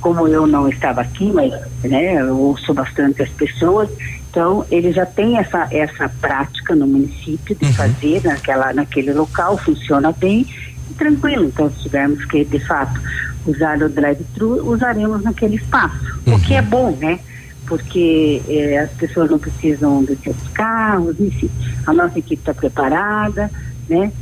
como 0.00 0.26
eu 0.28 0.46
não 0.46 0.68
estava 0.68 1.02
aqui, 1.02 1.30
mas 1.32 1.52
né, 1.84 2.20
eu 2.20 2.36
ouço 2.38 2.72
bastante 2.72 3.22
as 3.22 3.28
pessoas, 3.30 3.88
então 4.30 4.64
ele 4.70 4.92
já 4.92 5.04
tem 5.06 5.38
essa, 5.38 5.68
essa 5.70 6.08
prática 6.20 6.74
no 6.74 6.86
município 6.86 7.54
de 7.54 7.72
fazer 7.74 8.22
naquela, 8.24 8.72
naquele 8.72 9.12
local, 9.12 9.56
funciona 9.58 10.12
bem 10.12 10.46
tranquilo. 10.94 11.44
Então, 11.44 11.70
se 11.70 11.82
tivermos 11.82 12.24
que, 12.24 12.44
de 12.44 12.58
fato, 12.60 13.00
usar 13.46 13.82
o 13.82 13.88
drive-thru, 13.88 14.68
usaremos 14.68 15.22
naquele 15.22 15.56
espaço, 15.56 16.20
o 16.26 16.38
que 16.40 16.54
é 16.54 16.62
bom, 16.62 16.96
né? 16.96 17.20
Porque 17.66 18.42
eh, 18.48 18.78
as 18.78 18.90
pessoas 18.92 19.30
não 19.30 19.38
precisam 19.38 20.04
dos 20.04 20.18
seus 20.20 20.36
carros, 20.54 21.18
enfim. 21.18 21.50
A 21.86 21.92
nossa 21.92 22.18
equipe 22.18 22.40
está 22.40 22.54
preparada, 22.54 23.50
né? 23.88 24.12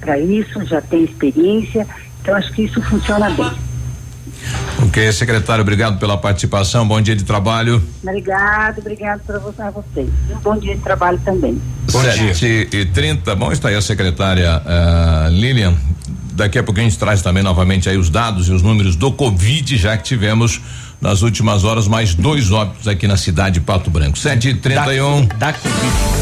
Para 0.00 0.18
isso, 0.18 0.64
já 0.64 0.80
tem 0.80 1.04
experiência, 1.04 1.86
então 2.20 2.34
acho 2.34 2.52
que 2.52 2.62
isso 2.62 2.80
funciona 2.82 3.30
bem. 3.30 3.50
Ok, 4.84 5.12
secretário, 5.12 5.62
obrigado 5.62 5.98
pela 5.98 6.16
participação. 6.18 6.86
Bom 6.86 7.00
dia 7.00 7.14
de 7.14 7.24
trabalho. 7.24 7.82
Obrigado, 8.02 8.78
obrigado 8.78 9.20
para 9.20 9.38
você, 9.38 9.62
a 9.62 9.70
vocês. 9.70 10.08
Um 10.30 10.38
bom 10.40 10.58
dia 10.58 10.74
de 10.74 10.82
trabalho 10.82 11.20
também. 11.24 11.60
Sete 11.88 12.68
e 12.72 12.84
trinta. 12.86 13.34
Bom, 13.34 13.52
está 13.52 13.68
aí 13.68 13.76
a 13.76 13.80
secretária 13.80 14.60
ah, 14.64 15.28
Lilian. 15.30 15.74
Daqui 16.32 16.58
a 16.58 16.62
pouco 16.62 16.80
a 16.80 16.82
gente 16.82 16.98
traz 16.98 17.22
também 17.22 17.42
novamente 17.42 17.88
aí 17.88 17.96
os 17.96 18.10
dados 18.10 18.48
e 18.48 18.52
os 18.52 18.62
números 18.62 18.96
do 18.96 19.12
Covid, 19.12 19.76
já 19.76 19.96
que 19.96 20.04
tivemos 20.04 20.60
nas 21.00 21.22
últimas 21.22 21.64
horas 21.64 21.88
mais 21.88 22.14
dois 22.14 22.50
óbitos 22.50 22.86
aqui 22.86 23.06
na 23.06 23.16
cidade 23.16 23.54
de 23.54 23.60
Pato 23.60 23.90
Branco. 23.90 24.18
Sete 24.18 24.48
e 24.48 24.54
trinta 24.54 24.94
e 24.94 25.00
um. 25.00 25.26
Da 25.38 25.52
Covid. 25.52 26.21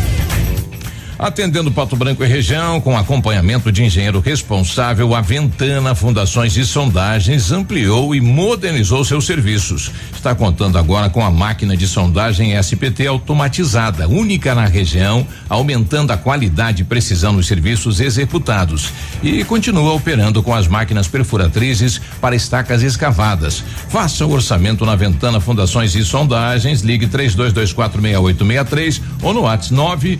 Atendendo 1.21 1.71
Pato 1.71 1.95
Branco 1.95 2.23
e 2.23 2.27
região, 2.27 2.81
com 2.81 2.97
acompanhamento 2.97 3.71
de 3.71 3.83
engenheiro 3.83 4.19
responsável, 4.19 5.13
a 5.13 5.21
Ventana 5.21 5.93
Fundações 5.93 6.57
e 6.57 6.65
Sondagens 6.65 7.51
ampliou 7.51 8.15
e 8.15 8.19
modernizou 8.19 9.05
seus 9.05 9.27
serviços. 9.27 9.91
Está 10.11 10.33
contando 10.33 10.79
agora 10.79 11.11
com 11.11 11.23
a 11.23 11.29
máquina 11.29 11.77
de 11.77 11.87
sondagem 11.87 12.57
SPT 12.57 13.05
automatizada, 13.05 14.07
única 14.07 14.55
na 14.55 14.65
região, 14.65 15.27
aumentando 15.47 16.11
a 16.11 16.17
qualidade 16.17 16.81
e 16.81 16.85
precisão 16.85 17.35
dos 17.35 17.45
serviços 17.45 17.99
executados. 17.99 18.89
E 19.21 19.43
continua 19.43 19.93
operando 19.93 20.41
com 20.41 20.55
as 20.55 20.67
máquinas 20.67 21.07
perfuratrizes 21.07 22.01
para 22.19 22.35
estacas 22.35 22.81
escavadas. 22.81 23.63
Faça 23.89 24.25
o 24.25 24.31
orçamento 24.31 24.87
na 24.87 24.95
Ventana 24.95 25.39
Fundações 25.39 25.93
e 25.93 26.03
Sondagens, 26.03 26.81
ligue 26.81 27.05
32246863 27.05 28.99
ou 29.21 29.35
no 29.35 29.41
WhatsApp 29.41 30.19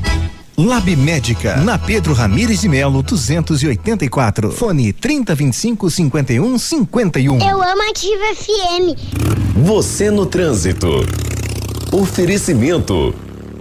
Lab 0.63 0.95
Médica, 0.95 1.57
na 1.57 1.75
Pedro 1.75 2.13
Ramires 2.13 2.61
de 2.61 2.69
Melo, 2.69 3.01
284. 3.01 4.51
Fone 4.51 4.93
3025 4.93 5.89
51 5.89 6.59
51. 6.59 7.41
Eu 7.41 7.63
amo 7.63 7.89
Ativa 7.89 8.35
FM. 8.35 8.95
Você 9.55 10.11
no 10.11 10.27
trânsito. 10.27 10.87
Oferecimento. 11.91 13.15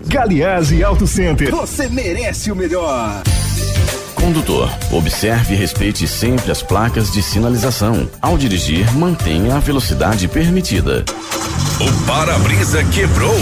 Galiase 0.06 0.84
Auto 0.84 1.06
Center. 1.06 1.50
Você 1.50 1.88
merece 1.88 2.52
o 2.52 2.56
melhor. 2.56 3.22
Condutor, 4.14 4.70
observe 4.92 5.54
e 5.54 5.56
respeite 5.56 6.06
sempre 6.06 6.52
as 6.52 6.62
placas 6.62 7.10
de 7.10 7.22
sinalização. 7.22 8.10
Ao 8.20 8.36
dirigir, 8.36 8.94
mantenha 8.94 9.56
a 9.56 9.58
velocidade 9.58 10.28
permitida. 10.28 11.02
O 11.80 12.06
para-brisa 12.06 12.84
quebrou. 12.84 13.40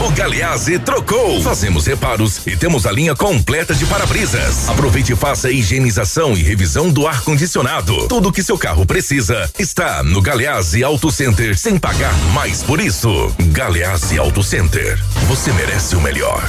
O 0.00 0.10
Galeazzi 0.12 0.78
trocou. 0.78 1.42
Fazemos 1.42 1.86
reparos 1.86 2.46
e 2.46 2.56
temos 2.56 2.86
a 2.86 2.92
linha 2.92 3.16
completa 3.16 3.74
de 3.74 3.84
para-brisas. 3.84 4.68
Aproveite 4.68 5.12
e 5.12 5.16
faça 5.16 5.48
a 5.48 5.50
higienização 5.50 6.36
e 6.36 6.42
revisão 6.42 6.88
do 6.88 7.06
ar-condicionado. 7.06 8.06
Tudo 8.06 8.30
que 8.30 8.42
seu 8.42 8.56
carro 8.56 8.86
precisa 8.86 9.50
está 9.58 10.04
no 10.04 10.22
Galeazzi 10.22 10.84
Auto 10.84 11.10
Center 11.10 11.58
sem 11.58 11.76
pagar 11.78 12.16
mais 12.32 12.62
por 12.62 12.80
isso. 12.80 13.34
Galeazzi 13.50 14.18
Auto 14.18 14.42
Center. 14.42 15.02
Você 15.26 15.52
merece 15.52 15.96
o 15.96 16.00
melhor. 16.00 16.48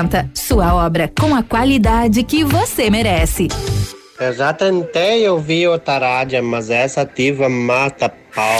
Sua 0.33 0.73
obra 0.73 1.11
com 1.19 1.35
a 1.35 1.43
qualidade 1.43 2.23
que 2.23 2.43
você 2.43 2.89
merece. 2.89 3.47
Eu 4.19 4.33
já 4.33 4.53
tentei 4.53 5.27
ouvir 5.27 5.67
outra 5.67 5.97
rádio, 5.97 6.43
mas 6.43 6.69
essa 6.69 7.01
ativa 7.01 7.49
mata 7.49 8.07
pau. 8.09 8.59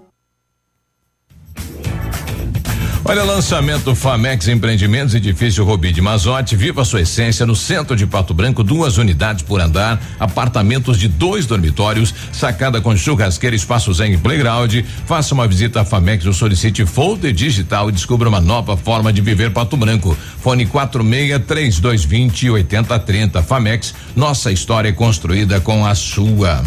Olha, 3.11 3.25
lançamento 3.25 3.93
Famex 3.93 4.47
Empreendimentos, 4.47 5.13
edifício 5.13 5.65
Robi 5.65 5.91
de 5.91 5.99
Mazote, 5.99 6.55
viva 6.55 6.85
sua 6.85 7.01
essência 7.01 7.45
no 7.45 7.57
centro 7.57 7.93
de 7.93 8.07
Pato 8.07 8.33
Branco, 8.33 8.63
duas 8.63 8.97
unidades 8.97 9.43
por 9.43 9.59
andar, 9.59 10.01
apartamentos 10.17 10.97
de 10.97 11.09
dois 11.09 11.45
dormitórios, 11.45 12.15
sacada 12.31 12.79
com 12.79 12.95
churrasqueira, 12.95 13.53
espaço 13.53 13.93
zen 13.93 14.17
playground. 14.17 14.75
Faça 15.05 15.33
uma 15.33 15.45
visita 15.45 15.81
à 15.81 15.83
Famex 15.83 16.25
ou 16.25 16.31
solicite 16.31 16.85
folder 16.85 17.33
digital 17.33 17.89
e 17.89 17.91
descubra 17.91 18.29
uma 18.29 18.39
nova 18.39 18.77
forma 18.77 19.11
de 19.11 19.19
viver 19.19 19.51
Pato 19.51 19.75
Branco. 19.75 20.15
Fone 20.39 20.65
46 20.65 21.37
3220 21.45 22.49
8030. 22.49 23.43
Famex, 23.43 23.93
nossa 24.15 24.53
história 24.53 24.87
é 24.87 24.93
construída 24.93 25.59
com 25.59 25.85
a 25.85 25.93
sua. 25.95 26.63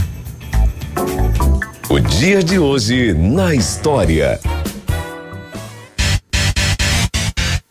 O 1.89 1.99
dia 1.99 2.45
de 2.45 2.59
hoje 2.59 3.15
na 3.15 3.55
história. 3.55 4.39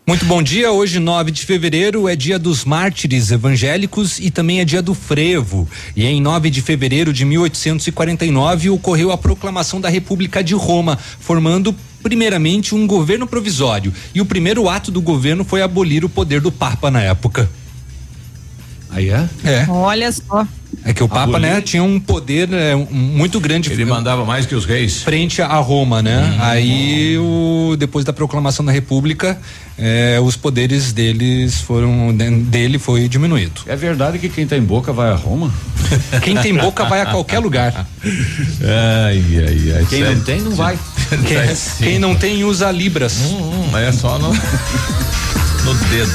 Muito 0.05 0.25
bom 0.25 0.43
dia. 0.43 0.69
Hoje, 0.69 0.99
9 0.99 1.31
de 1.31 1.45
fevereiro, 1.45 2.09
é 2.09 2.15
dia 2.15 2.37
dos 2.37 2.65
mártires 2.65 3.31
evangélicos 3.31 4.19
e 4.19 4.29
também 4.29 4.59
é 4.59 4.65
dia 4.65 4.81
do 4.81 4.93
frevo. 4.93 5.65
E 5.95 6.05
em 6.05 6.21
9 6.21 6.49
de 6.49 6.61
fevereiro 6.61 7.13
de 7.13 7.23
1849 7.23 8.69
ocorreu 8.69 9.13
a 9.13 9.17
proclamação 9.17 9.79
da 9.79 9.87
República 9.87 10.43
de 10.43 10.53
Roma, 10.53 10.97
formando 10.97 11.73
primeiramente 12.03 12.75
um 12.75 12.85
governo 12.85 13.25
provisório. 13.25 13.93
E 14.13 14.19
o 14.19 14.25
primeiro 14.25 14.67
ato 14.67 14.91
do 14.91 14.99
governo 14.99 15.45
foi 15.45 15.61
abolir 15.61 16.03
o 16.03 16.09
poder 16.09 16.41
do 16.41 16.51
Papa 16.51 16.91
na 16.91 17.01
época. 17.01 17.49
Aí 18.89 19.09
é? 19.09 19.29
É. 19.45 19.65
Olha 19.69 20.11
só. 20.11 20.45
É 20.85 20.93
que 20.93 21.03
o 21.03 21.07
Papa, 21.07 21.39
né, 21.39 21.61
tinha 21.61 21.83
um 21.83 21.99
poder 21.99 22.51
é, 22.53 22.75
um- 22.75 22.87
muito 22.91 23.39
grande. 23.39 23.71
Ele 23.71 23.85
mandava 23.85 24.25
mais 24.25 24.45
que 24.45 24.55
os 24.55 24.65
reis. 24.65 25.03
Frente 25.03 25.41
a 25.41 25.55
Roma, 25.57 26.01
né? 26.01 26.37
Aí, 26.39 27.17
o, 27.17 27.75
depois 27.77 28.03
da 28.05 28.11
proclamação 28.13 28.65
da 28.65 28.71
República, 28.71 29.37
é, 29.77 30.19
os 30.21 30.35
poderes 30.35 30.91
deles 30.91 31.61
foram 31.61 32.13
dele 32.15 32.77
foi 32.77 33.07
diminuído. 33.07 33.61
É 33.65 33.75
verdade 33.75 34.19
que 34.19 34.29
quem 34.29 34.45
tem 34.45 34.61
boca 34.61 34.91
vai 34.91 35.09
a 35.11 35.15
Roma? 35.15 35.51
Quem 36.23 36.35
tem 36.37 36.55
boca 36.55 36.85
vai 36.85 37.01
a 37.01 37.05
qualquer 37.07 37.39
lugar. 37.39 37.85
Ai, 38.03 39.23
ai, 39.47 39.73
ai. 39.77 39.85
Quem 39.89 40.01
não 40.03 40.19
tem, 40.21 40.41
não 40.41 40.51
vai. 40.51 40.77
Quem, 41.27 41.87
quem 41.87 41.99
não 41.99 42.15
tem, 42.15 42.43
usa 42.43 42.71
libras. 42.71 43.17
Hum, 43.21 43.77
é 43.77 43.91
só 43.91 44.17
no, 44.17 44.29
no 45.63 45.73
dedo. 45.89 46.11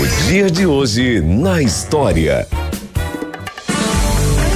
O 0.00 0.26
dia 0.28 0.50
de 0.50 0.66
hoje 0.66 1.20
na 1.20 1.62
história. 1.62 2.48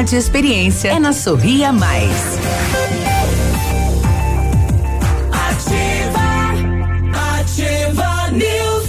e 0.00 0.16
experiência. 0.16 0.88
É 0.88 0.98
na 0.98 1.12
Sorria 1.12 1.70
Mais. 1.72 2.12
Ativa, 5.30 6.18
ativa 7.38 8.30
News. 8.32 8.88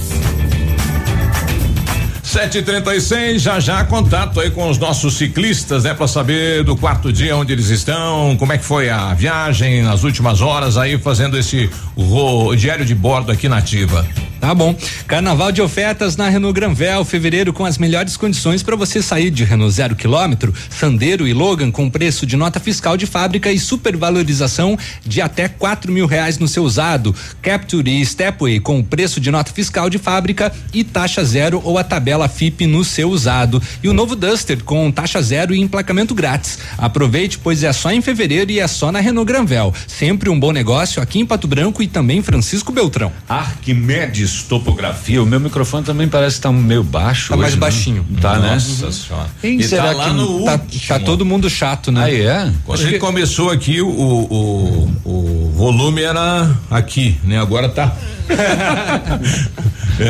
736, 2.22 3.40
já 3.42 3.60
já 3.60 3.84
contato 3.84 4.40
aí 4.40 4.50
com 4.50 4.68
os 4.68 4.76
nossos 4.78 5.14
ciclistas, 5.14 5.84
né, 5.84 5.94
para 5.94 6.08
saber 6.08 6.64
do 6.64 6.74
quarto 6.76 7.12
dia 7.12 7.36
onde 7.36 7.52
eles 7.52 7.68
estão, 7.68 8.36
como 8.38 8.52
é 8.52 8.58
que 8.58 8.64
foi 8.64 8.90
a 8.90 9.14
viagem 9.14 9.82
nas 9.82 10.02
últimas 10.02 10.40
horas 10.40 10.76
aí 10.76 10.98
fazendo 10.98 11.38
esse 11.38 11.70
ro- 11.96 12.54
diário 12.56 12.84
de 12.84 12.94
bordo 12.94 13.30
aqui 13.30 13.48
na 13.48 13.58
Ativa. 13.58 14.04
Tá 14.44 14.54
bom. 14.54 14.76
Carnaval 15.06 15.50
de 15.50 15.62
ofertas 15.62 16.18
na 16.18 16.28
Renault 16.28 16.54
Granvel, 16.54 17.02
fevereiro 17.02 17.50
com 17.50 17.64
as 17.64 17.78
melhores 17.78 18.14
condições 18.14 18.62
para 18.62 18.76
você 18.76 19.00
sair 19.00 19.30
de 19.30 19.42
Renault 19.42 19.74
zero 19.74 19.96
quilômetro, 19.96 20.52
Sandero 20.68 21.26
e 21.26 21.32
Logan 21.32 21.70
com 21.70 21.88
preço 21.88 22.26
de 22.26 22.36
nota 22.36 22.60
fiscal 22.60 22.94
de 22.94 23.06
fábrica 23.06 23.50
e 23.50 23.58
supervalorização 23.58 24.78
de 25.02 25.22
até 25.22 25.48
quatro 25.48 25.90
mil 25.90 26.04
reais 26.04 26.38
no 26.38 26.46
seu 26.46 26.62
usado. 26.62 27.16
Capture 27.40 27.90
e 27.90 28.04
Stepway 28.04 28.60
com 28.60 28.82
preço 28.82 29.18
de 29.18 29.30
nota 29.30 29.50
fiscal 29.50 29.88
de 29.88 29.96
fábrica 29.96 30.52
e 30.74 30.84
taxa 30.84 31.24
zero 31.24 31.62
ou 31.64 31.78
a 31.78 31.82
tabela 31.82 32.28
FIP 32.28 32.66
no 32.66 32.84
seu 32.84 33.08
usado. 33.08 33.62
E 33.82 33.88
o 33.88 33.94
novo 33.94 34.14
Duster 34.14 34.62
com 34.62 34.92
taxa 34.92 35.22
zero 35.22 35.54
e 35.54 35.60
emplacamento 35.62 36.14
grátis. 36.14 36.58
Aproveite, 36.76 37.38
pois 37.38 37.62
é 37.62 37.72
só 37.72 37.90
em 37.90 38.02
fevereiro 38.02 38.50
e 38.50 38.60
é 38.60 38.66
só 38.66 38.92
na 38.92 39.00
Renault 39.00 39.26
Granvel. 39.26 39.72
Sempre 39.86 40.28
um 40.28 40.38
bom 40.38 40.52
negócio 40.52 41.00
aqui 41.00 41.18
em 41.18 41.24
Pato 41.24 41.48
Branco 41.48 41.82
e 41.82 41.88
também 41.88 42.22
Francisco 42.22 42.70
Beltrão. 42.70 43.10
Arquimedes 43.26 44.33
Topografia. 44.42 45.22
O 45.22 45.26
meu 45.26 45.38
microfone 45.40 45.84
também 45.84 46.08
parece 46.08 46.36
estar 46.36 46.52
meio 46.52 46.82
baixo. 46.82 47.28
Tá 47.28 47.34
hoje, 47.34 47.42
mais 47.42 47.54
né? 47.54 47.60
baixinho. 47.60 48.06
Tá, 48.20 48.38
né? 48.38 48.50
Nossa 48.54 48.92
senhora. 48.92 49.28
Quem 49.40 49.58
E 49.60 49.64
será 49.64 49.94
tá 49.94 50.04
que 50.04 50.10
no 50.10 50.44
Tá, 50.44 50.58
tá 50.88 50.98
todo 51.00 51.24
mundo 51.24 51.48
chato, 51.48 51.90
né? 51.92 52.04
Aí 52.04 52.20
é? 52.22 52.52
Quando 52.64 52.74
Acho 52.78 52.84
gente 52.84 52.94
que- 52.94 52.98
começou 52.98 53.50
aqui, 53.50 53.80
o, 53.80 53.88
o, 53.88 54.90
o 55.04 55.52
volume 55.54 56.02
era 56.02 56.50
aqui, 56.70 57.16
né? 57.24 57.38
Agora 57.40 57.68
tá. 57.68 57.92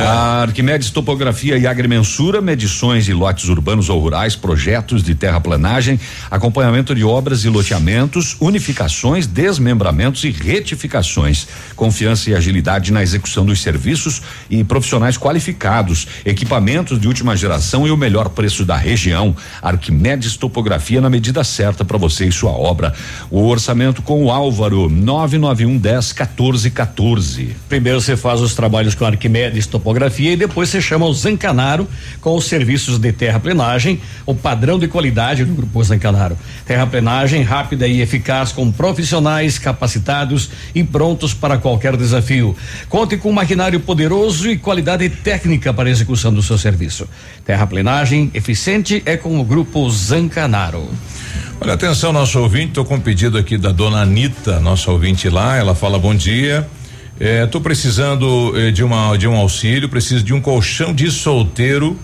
A 0.03 0.43
Arquimedes 0.43 0.91
Topografia 0.91 1.59
e 1.59 1.67
Agrimensura, 1.67 2.41
medições 2.41 3.05
de 3.05 3.13
lotes 3.13 3.49
urbanos 3.49 3.89
ou 3.91 4.01
rurais, 4.01 4.35
projetos 4.35 5.03
de 5.03 5.15
terraplanagem, 5.15 6.01
acompanhamento 6.31 6.95
de 6.95 7.05
obras 7.05 7.45
e 7.45 7.49
loteamentos, 7.51 8.37
unificações, 8.41 9.27
desmembramentos 9.27 10.25
e 10.25 10.31
retificações. 10.31 11.47
Confiança 11.77 12.31
e 12.31 12.35
agilidade 12.35 12.93
na 12.93 13.03
execução 13.03 13.45
dos 13.45 13.61
serviços 13.61 14.04
e 14.51 14.63
profissionais 14.63 15.17
qualificados, 15.17 16.07
equipamentos 16.25 17.01
de 17.01 17.09
última 17.09 17.37
geração 17.37 17.87
e 17.87 17.91
o 17.91 17.97
melhor 17.97 18.29
preço 18.29 18.65
da 18.65 18.77
região. 18.77 19.35
Arquimedes 19.63 20.37
Topografia 20.37 21.01
na 21.01 21.11
medida 21.11 21.43
certa 21.43 21.85
para 21.85 21.97
você 21.97 22.27
e 22.27 22.33
sua 22.33 22.51
obra. 22.51 22.93
O 23.31 23.47
orçamento 23.47 24.03
com 24.03 24.25
o 24.25 24.31
Álvaro 24.31 24.89
991 24.89 25.79
10 25.79 26.13
14 26.13 26.71
14. 26.71 27.57
Primeiro 27.69 28.01
você 28.01 28.17
faz 28.17 28.41
os 28.41 28.55
trabalhos 28.55 28.95
com 28.95 29.05
Arquimedes 29.05 29.67
topografia 29.67 30.33
e 30.33 30.37
depois 30.37 30.69
você 30.69 30.81
chama 30.81 31.07
o 31.07 31.15
Zancanaro 31.15 31.89
com 32.21 32.37
os 32.37 32.45
serviços 32.45 32.99
de 32.99 33.13
terraplenagem, 33.13 34.01
o 34.27 34.35
padrão 34.35 34.79
de 34.79 34.89
qualidade 34.89 35.45
do 35.45 35.55
Grupo 35.55 35.83
Zancanaro. 35.83 36.37
Terraplenagem 36.67 37.43
rápida 37.43 37.87
e 37.87 38.01
eficaz 38.01 38.53
com 38.53 38.71
profissionais 38.71 39.59
capacitados 39.59 40.51
e 40.75 40.83
prontos 40.85 41.33
para 41.33 41.59
qualquer 41.59 41.97
desafio. 41.97 42.57
Conte 42.89 43.17
com 43.17 43.33
maquinário 43.33 43.81
poderoso 43.81 43.94
e 44.01 44.59
qualidade 44.59 45.09
técnica 45.09 45.73
para 45.73 45.89
execução 45.89 46.33
do 46.33 46.43
seu 46.43 46.59
serviço. 46.59 47.09
Terraplenagem 47.45 48.31
eficiente 48.35 49.03
é 49.07 49.17
com 49.17 49.39
o 49.39 49.45
Grupo 49.45 49.89
Zancanaro. 49.91 50.89
Olha, 51.61 51.75
atenção, 51.75 52.13
nosso 52.13 52.41
ouvinte, 52.41 52.69
estou 52.69 52.85
com 52.85 52.97
um 52.97 53.01
pedido 53.01 53.39
aqui 53.39 53.57
da 53.57 53.71
dona 53.71 54.03
Anitta, 54.03 54.59
nossa 54.61 54.91
ouvinte 54.91 55.29
lá, 55.29 55.57
ela 55.57 55.75
fala 55.75 55.99
bom 55.99 56.15
dia. 56.15 56.67
Estou 57.19 57.61
precisando 57.61 58.53
eh, 58.57 58.73
de, 58.73 58.83
uma, 58.83 59.17
de 59.17 59.29
um 59.29 59.37
auxílio, 59.37 59.89
preciso 59.89 60.25
de 60.25 60.35
um 60.35 60.41
colchão 60.41 60.93
de 60.93 61.11
solteiro 61.13 61.97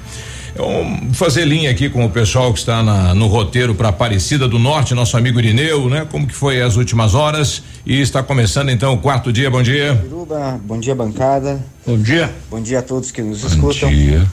Vamos 0.59 1.16
fazer 1.16 1.44
linha 1.44 1.70
aqui 1.70 1.88
com 1.88 2.04
o 2.04 2.11
pessoal 2.11 2.52
que 2.52 2.59
está 2.59 2.82
na, 2.82 3.14
no 3.14 3.28
roteiro 3.28 3.76
para 3.76 3.90
Aparecida 3.90 4.48
do 4.48 4.59
Norte, 4.59 4.92
nosso 4.92 5.16
amigo 5.16 5.38
Irineu, 5.38 5.88
né? 5.88 6.04
Como 6.11 6.26
que 6.26 6.34
foi 6.34 6.61
as 6.61 6.74
últimas 6.74 7.14
horas 7.14 7.62
e 7.86 8.00
está 8.00 8.24
começando 8.24 8.68
então 8.68 8.92
o 8.92 8.98
quarto 8.98 9.32
dia, 9.32 9.48
bom 9.48 9.62
dia. 9.62 9.94
Bom 10.64 10.80
dia 10.80 10.96
bancada. 10.96 11.64
Bom 11.86 11.96
dia. 11.96 12.34
Bom 12.50 12.61
dia 12.61 12.80
a 12.80 12.82
todos 12.82 13.12
que 13.12 13.22
nos 13.22 13.44
escutam. 13.44 13.88
Bom 13.88 13.94
dia. 13.94 14.26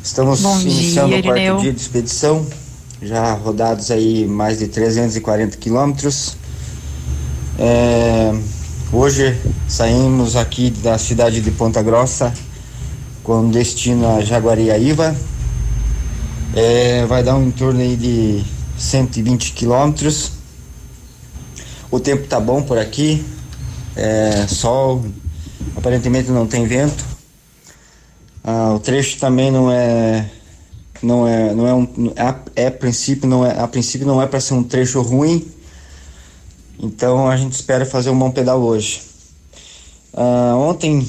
Estamos 0.00 0.42
Bom 0.42 0.60
iniciando 0.60 1.08
dia, 1.08 1.18
o 1.18 1.22
quarto 1.24 1.38
Irineu. 1.38 1.56
dia 1.58 1.72
de 1.72 1.80
expedição, 1.80 2.46
já 3.02 3.32
rodados 3.32 3.90
aí 3.90 4.28
mais 4.28 4.60
de 4.60 4.68
340 4.68 5.56
quilômetros. 5.56 6.36
É, 7.58 8.32
hoje 8.92 9.36
saímos 9.66 10.36
aqui 10.36 10.70
da 10.70 10.96
cidade 10.98 11.40
de 11.40 11.50
Ponta 11.50 11.82
Grossa 11.82 12.32
com 13.26 13.50
destino 13.50 14.06
a 14.06 14.20
Jaguariaíva. 14.20 15.14
É, 16.54 17.04
vai 17.06 17.24
dar 17.24 17.34
um 17.34 17.48
em 17.48 17.50
torno 17.50 17.80
aí 17.80 17.96
de 17.96 18.44
120 18.78 19.52
quilômetros. 19.52 20.30
O 21.90 21.98
tempo 21.98 22.28
tá 22.28 22.38
bom 22.38 22.62
por 22.62 22.78
aqui, 22.78 23.26
é, 23.96 24.46
sol, 24.46 25.04
aparentemente 25.76 26.30
não 26.30 26.46
tem 26.46 26.66
vento. 26.66 27.04
Ah, 28.44 28.74
o 28.74 28.78
trecho 28.78 29.18
também 29.18 29.50
não 29.50 29.72
é 29.72 30.30
não 31.02 31.26
é 31.26 31.52
não 31.52 31.66
é 31.66 31.74
um 31.74 32.12
é, 32.14 32.62
é 32.62 32.66
a 32.68 32.70
princípio 32.70 33.28
não 33.28 33.44
é 33.44 33.58
a 33.58 33.66
princípio 33.66 34.06
não 34.06 34.22
é 34.22 34.26
para 34.26 34.40
ser 34.40 34.54
um 34.54 34.62
trecho 34.62 35.02
ruim 35.02 35.46
então 36.78 37.28
a 37.28 37.36
gente 37.36 37.52
espera 37.52 37.84
fazer 37.84 38.08
um 38.08 38.18
bom 38.18 38.30
pedal 38.30 38.62
hoje 38.62 39.02
Ah, 40.14 40.54
ontem 40.56 41.06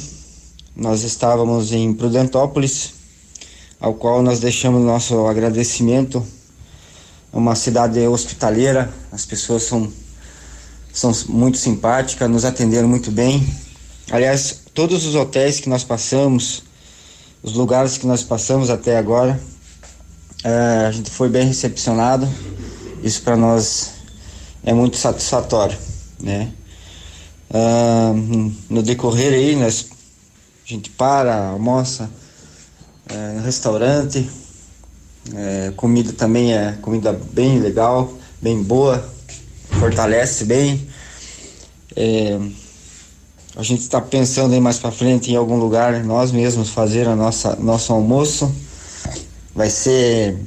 nós 0.77 1.03
estávamos 1.03 1.71
em 1.71 1.93
Prudentópolis 1.93 2.93
ao 3.79 3.95
qual 3.95 4.21
nós 4.21 4.39
deixamos 4.39 4.81
nosso 4.81 5.27
agradecimento 5.27 6.25
é 7.33 7.37
uma 7.37 7.55
cidade 7.55 7.99
hospitaleira 8.07 8.93
as 9.11 9.25
pessoas 9.25 9.63
são 9.63 9.91
são 10.93 11.11
muito 11.27 11.57
simpáticas 11.57 12.29
nos 12.29 12.45
atenderam 12.45 12.87
muito 12.87 13.11
bem 13.11 13.45
aliás 14.11 14.61
todos 14.73 15.05
os 15.05 15.15
hotéis 15.15 15.59
que 15.59 15.67
nós 15.67 15.83
passamos 15.83 16.67
os 17.47 17.53
lugares 17.53 17.97
que 17.97 18.07
nós 18.07 18.23
passamos 18.23 18.69
até 18.69 18.97
agora. 18.97 19.39
eh, 20.43 20.85
a 20.87 20.91
gente 20.91 21.09
foi 21.09 21.29
bem 21.29 21.47
recepcionado. 21.47 22.27
Isso 23.03 23.21
para 23.21 23.37
nós 23.37 23.91
é 24.63 24.73
muito 24.73 24.97
satisfatório, 24.97 25.77
né? 26.19 26.51
Ah, 27.49 28.11
no 28.69 28.83
decorrer 28.83 29.33
aí, 29.33 29.55
nós, 29.55 29.85
a 30.67 30.73
gente 30.73 30.89
para, 30.89 31.47
almoça 31.47 32.09
eh, 33.07 33.33
no 33.35 33.41
restaurante. 33.41 34.29
Eh, 35.33 35.71
comida 35.77 36.11
também 36.11 36.53
é 36.53 36.73
comida 36.81 37.13
bem 37.13 37.59
legal, 37.59 38.13
bem 38.41 38.61
boa, 38.61 39.01
fortalece 39.79 40.43
bem. 40.43 40.85
Eh, 41.95 42.37
a 43.55 43.63
gente 43.63 43.79
está 43.79 44.01
pensando 44.01 44.53
aí 44.53 44.59
mais 44.59 44.77
para 44.77 44.91
frente 44.91 45.31
em 45.31 45.37
algum 45.37 45.57
lugar 45.57 46.03
nós 46.03 46.33
mesmos 46.33 46.69
fazer 46.69 47.07
a 47.07 47.15
nossa 47.15 47.55
nosso 47.55 47.93
almoço. 47.93 48.53
Vai 49.55 49.69
ser 49.69 50.37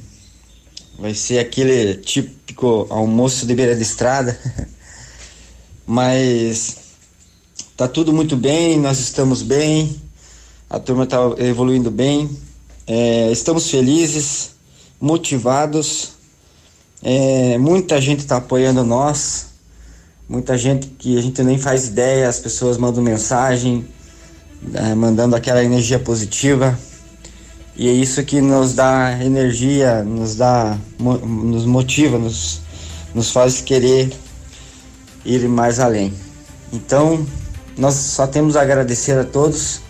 vai 0.98 1.14
ser 1.14 1.38
aquele 1.38 1.94
típico 1.94 2.86
almoço 2.90 3.46
de 3.46 3.54
beira 3.54 3.74
de 3.74 3.82
estrada. 3.82 4.38
Mas 5.86 6.76
tá 7.74 7.88
tudo 7.88 8.12
muito 8.12 8.36
bem, 8.36 8.78
nós 8.78 9.00
estamos 9.00 9.42
bem, 9.42 9.98
a 10.70 10.78
turma 10.78 11.02
está 11.02 11.18
evoluindo 11.38 11.90
bem, 11.90 12.30
é, 12.86 13.28
estamos 13.32 13.68
felizes, 13.68 14.52
motivados, 15.00 16.12
é, 17.02 17.58
muita 17.58 18.00
gente 18.00 18.20
está 18.20 18.36
apoiando 18.36 18.84
nós, 18.84 19.46
muita 20.28 20.56
gente 20.56 20.86
que 20.86 21.18
a 21.18 21.22
gente 21.22 21.42
nem 21.42 21.58
faz 21.58 21.88
ideia, 21.88 22.28
as 22.28 22.38
pessoas 22.38 22.78
mandam 22.78 23.02
mensagem, 23.02 23.84
eh, 24.72 24.94
mandando 24.94 25.34
aquela 25.34 25.64
energia 25.64 25.98
positiva. 25.98 26.78
E 27.74 27.88
é 27.88 27.92
isso 27.92 28.22
que 28.22 28.40
nos 28.40 28.74
dá 28.74 29.18
energia, 29.24 30.04
nos 30.04 30.36
dá, 30.36 30.78
nos 30.98 31.64
motiva, 31.64 32.16
nos, 32.16 32.60
nos 33.12 33.32
faz 33.32 33.60
querer 33.60 34.12
ir 35.24 35.48
mais 35.48 35.80
além. 35.80 36.12
Então, 36.72 37.26
nós 37.76 37.94
só 37.94 38.26
temos 38.26 38.54
a 38.54 38.62
agradecer 38.62 39.18
a 39.18 39.24
todos 39.24 39.80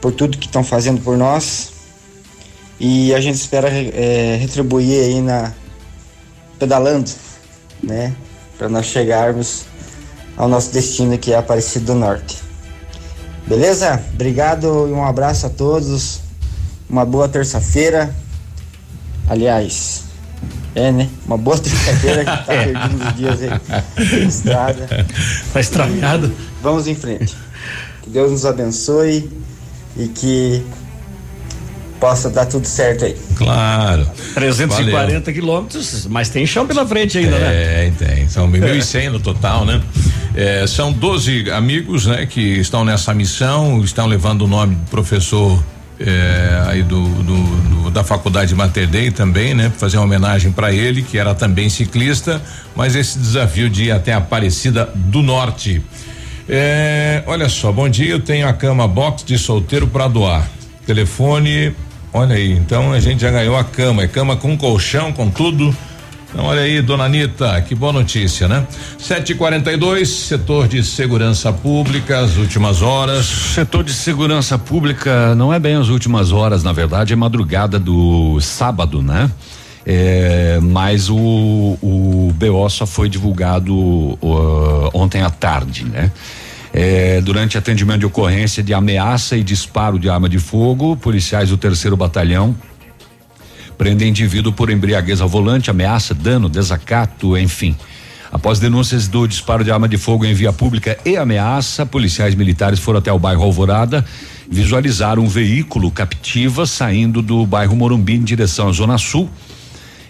por 0.00 0.12
tudo 0.12 0.38
que 0.38 0.46
estão 0.46 0.62
fazendo 0.62 1.00
por 1.00 1.16
nós. 1.16 1.72
E 2.78 3.14
a 3.14 3.20
gente 3.20 3.36
espera 3.36 3.70
eh, 3.70 4.36
retribuir 4.38 5.02
aí 5.02 5.20
na 5.20 5.52
pedalando, 6.58 7.10
né? 7.82 8.14
Para 8.58 8.68
nós 8.68 8.86
chegarmos 8.86 9.64
ao 10.36 10.48
nosso 10.48 10.72
destino 10.72 11.16
que 11.16 11.32
é 11.32 11.36
Aparecido 11.36 11.86
do 11.86 11.94
Norte. 11.94 12.36
Beleza? 13.46 14.02
Obrigado 14.12 14.88
e 14.88 14.92
um 14.92 15.04
abraço 15.04 15.46
a 15.46 15.50
todos. 15.50 16.20
Uma 16.88 17.04
boa 17.04 17.28
terça-feira. 17.28 18.14
Aliás, 19.28 20.04
é, 20.74 20.92
né? 20.92 21.08
Uma 21.26 21.38
boa 21.38 21.58
terça-feira 21.58 22.18
que 22.18 22.24
tá 22.24 22.44
perdendo 22.46 23.08
os 23.08 23.16
dias 23.16 23.40
aí 23.40 23.50
na 24.20 24.28
estrada. 24.28 25.06
Tá 25.52 25.60
estragado. 25.60 26.32
Vamos 26.62 26.86
em 26.86 26.94
frente. 26.94 27.34
Que 28.02 28.10
Deus 28.10 28.30
nos 28.30 28.44
abençoe 28.44 29.30
e 29.96 30.08
que 30.08 30.62
possa 32.00 32.28
dar 32.28 32.44
tudo 32.46 32.66
certo 32.66 33.04
aí. 33.06 33.16
Claro. 33.36 34.06
340 34.34 35.32
quilômetros, 35.32 36.06
mas 36.10 36.28
tem 36.28 36.46
chão 36.46 36.66
pela 36.66 36.86
frente 36.86 37.16
ainda, 37.18 37.38
né? 37.38 37.90
Tem, 37.98 38.06
tem. 38.08 38.28
São 38.28 38.50
1.100 38.50 39.10
no 39.10 39.20
total, 39.20 39.64
né? 39.64 39.80
É, 40.34 40.66
são 40.66 40.92
12 40.92 41.50
amigos, 41.50 42.04
né, 42.06 42.26
que 42.26 42.40
estão 42.40 42.84
nessa 42.84 43.14
missão, 43.14 43.82
estão 43.82 44.06
levando 44.06 44.42
o 44.42 44.46
nome 44.46 44.74
do 44.74 44.90
professor 44.90 45.62
é, 45.98 46.62
aí 46.66 46.82
do, 46.82 47.00
do- 47.00 47.56
do- 47.84 47.90
da 47.90 48.04
faculdade 48.04 48.54
Mater 48.54 48.86
Dei 48.86 49.10
também, 49.10 49.54
né? 49.54 49.72
Fazer 49.78 49.96
uma 49.96 50.04
homenagem 50.04 50.52
para 50.52 50.70
ele, 50.70 51.00
que 51.00 51.16
era 51.16 51.34
também 51.34 51.70
ciclista, 51.70 52.42
mas 52.74 52.94
esse 52.94 53.18
desafio 53.18 53.70
de 53.70 53.84
ir 53.84 53.90
até 53.92 54.12
Aparecida 54.12 54.90
do 54.94 55.22
Norte. 55.22 55.80
É, 56.48 57.24
olha 57.26 57.48
só, 57.48 57.72
bom 57.72 57.88
dia, 57.88 58.12
eu 58.12 58.20
tenho 58.20 58.46
a 58.46 58.52
cama 58.52 58.86
box 58.86 59.24
de 59.24 59.36
solteiro 59.36 59.86
para 59.88 60.06
doar. 60.06 60.48
Telefone, 60.86 61.74
olha 62.12 62.36
aí, 62.36 62.52
então 62.52 62.92
a 62.92 63.00
gente 63.00 63.20
já 63.20 63.30
ganhou 63.30 63.56
a 63.56 63.64
cama, 63.64 64.04
é 64.04 64.08
cama 64.08 64.36
com 64.36 64.56
colchão, 64.56 65.12
com 65.12 65.28
tudo. 65.28 65.76
Então, 66.30 66.44
olha 66.44 66.60
aí, 66.60 66.82
dona 66.82 67.04
Anitta, 67.04 67.60
que 67.62 67.74
boa 67.74 67.92
notícia, 67.92 68.46
né? 68.46 68.66
742, 68.98 70.08
setor 70.08 70.68
de 70.68 70.84
segurança 70.84 71.52
pública, 71.52 72.20
as 72.20 72.36
últimas 72.36 72.82
horas. 72.82 73.24
Setor 73.26 73.82
de 73.82 73.92
segurança 73.92 74.58
pública 74.58 75.34
não 75.34 75.52
é 75.52 75.58
bem 75.58 75.76
as 75.76 75.88
últimas 75.88 76.30
horas, 76.32 76.62
na 76.62 76.72
verdade, 76.72 77.12
é 77.12 77.16
madrugada 77.16 77.78
do 77.78 78.38
sábado, 78.40 79.02
né? 79.02 79.30
É, 79.86 80.58
mas 80.60 81.08
o, 81.08 81.16
o 81.16 82.32
BO 82.34 82.68
só 82.68 82.86
foi 82.86 83.08
divulgado 83.08 83.72
uh, 83.72 84.90
ontem 84.92 85.22
à 85.22 85.30
tarde, 85.30 85.84
né? 85.84 86.10
É, 86.72 87.20
durante 87.22 87.56
atendimento 87.56 88.00
de 88.00 88.06
ocorrência 88.06 88.62
de 88.62 88.74
ameaça 88.74 89.36
e 89.36 89.42
disparo 89.42 89.98
de 89.98 90.10
arma 90.10 90.28
de 90.28 90.38
fogo, 90.38 90.96
policiais 90.96 91.48
do 91.48 91.56
terceiro 91.56 91.96
batalhão 91.96 92.54
prendem 93.76 94.08
indivíduo 94.08 94.52
por 94.52 94.70
embriaguez 94.70 95.20
ao 95.20 95.28
volante, 95.28 95.70
ameaça, 95.70 96.14
dano, 96.14 96.48
desacato, 96.48 97.36
enfim. 97.36 97.76
Após 98.32 98.58
denúncias 98.58 99.06
do 99.06 99.26
disparo 99.26 99.62
de 99.62 99.70
arma 99.70 99.88
de 99.88 99.96
fogo 99.96 100.24
em 100.24 100.34
via 100.34 100.52
pública 100.52 100.98
e 101.04 101.16
ameaça, 101.16 101.86
policiais 101.86 102.34
militares 102.34 102.78
foram 102.78 102.98
até 102.98 103.12
o 103.12 103.18
bairro 103.18 103.42
Alvorada, 103.44 104.04
visualizaram 104.50 105.22
um 105.22 105.28
veículo 105.28 105.90
captiva 105.90 106.66
saindo 106.66 107.22
do 107.22 107.46
bairro 107.46 107.76
Morumbi 107.76 108.14
em 108.14 108.24
direção 108.24 108.68
à 108.68 108.72
Zona 108.72 108.98
Sul. 108.98 109.30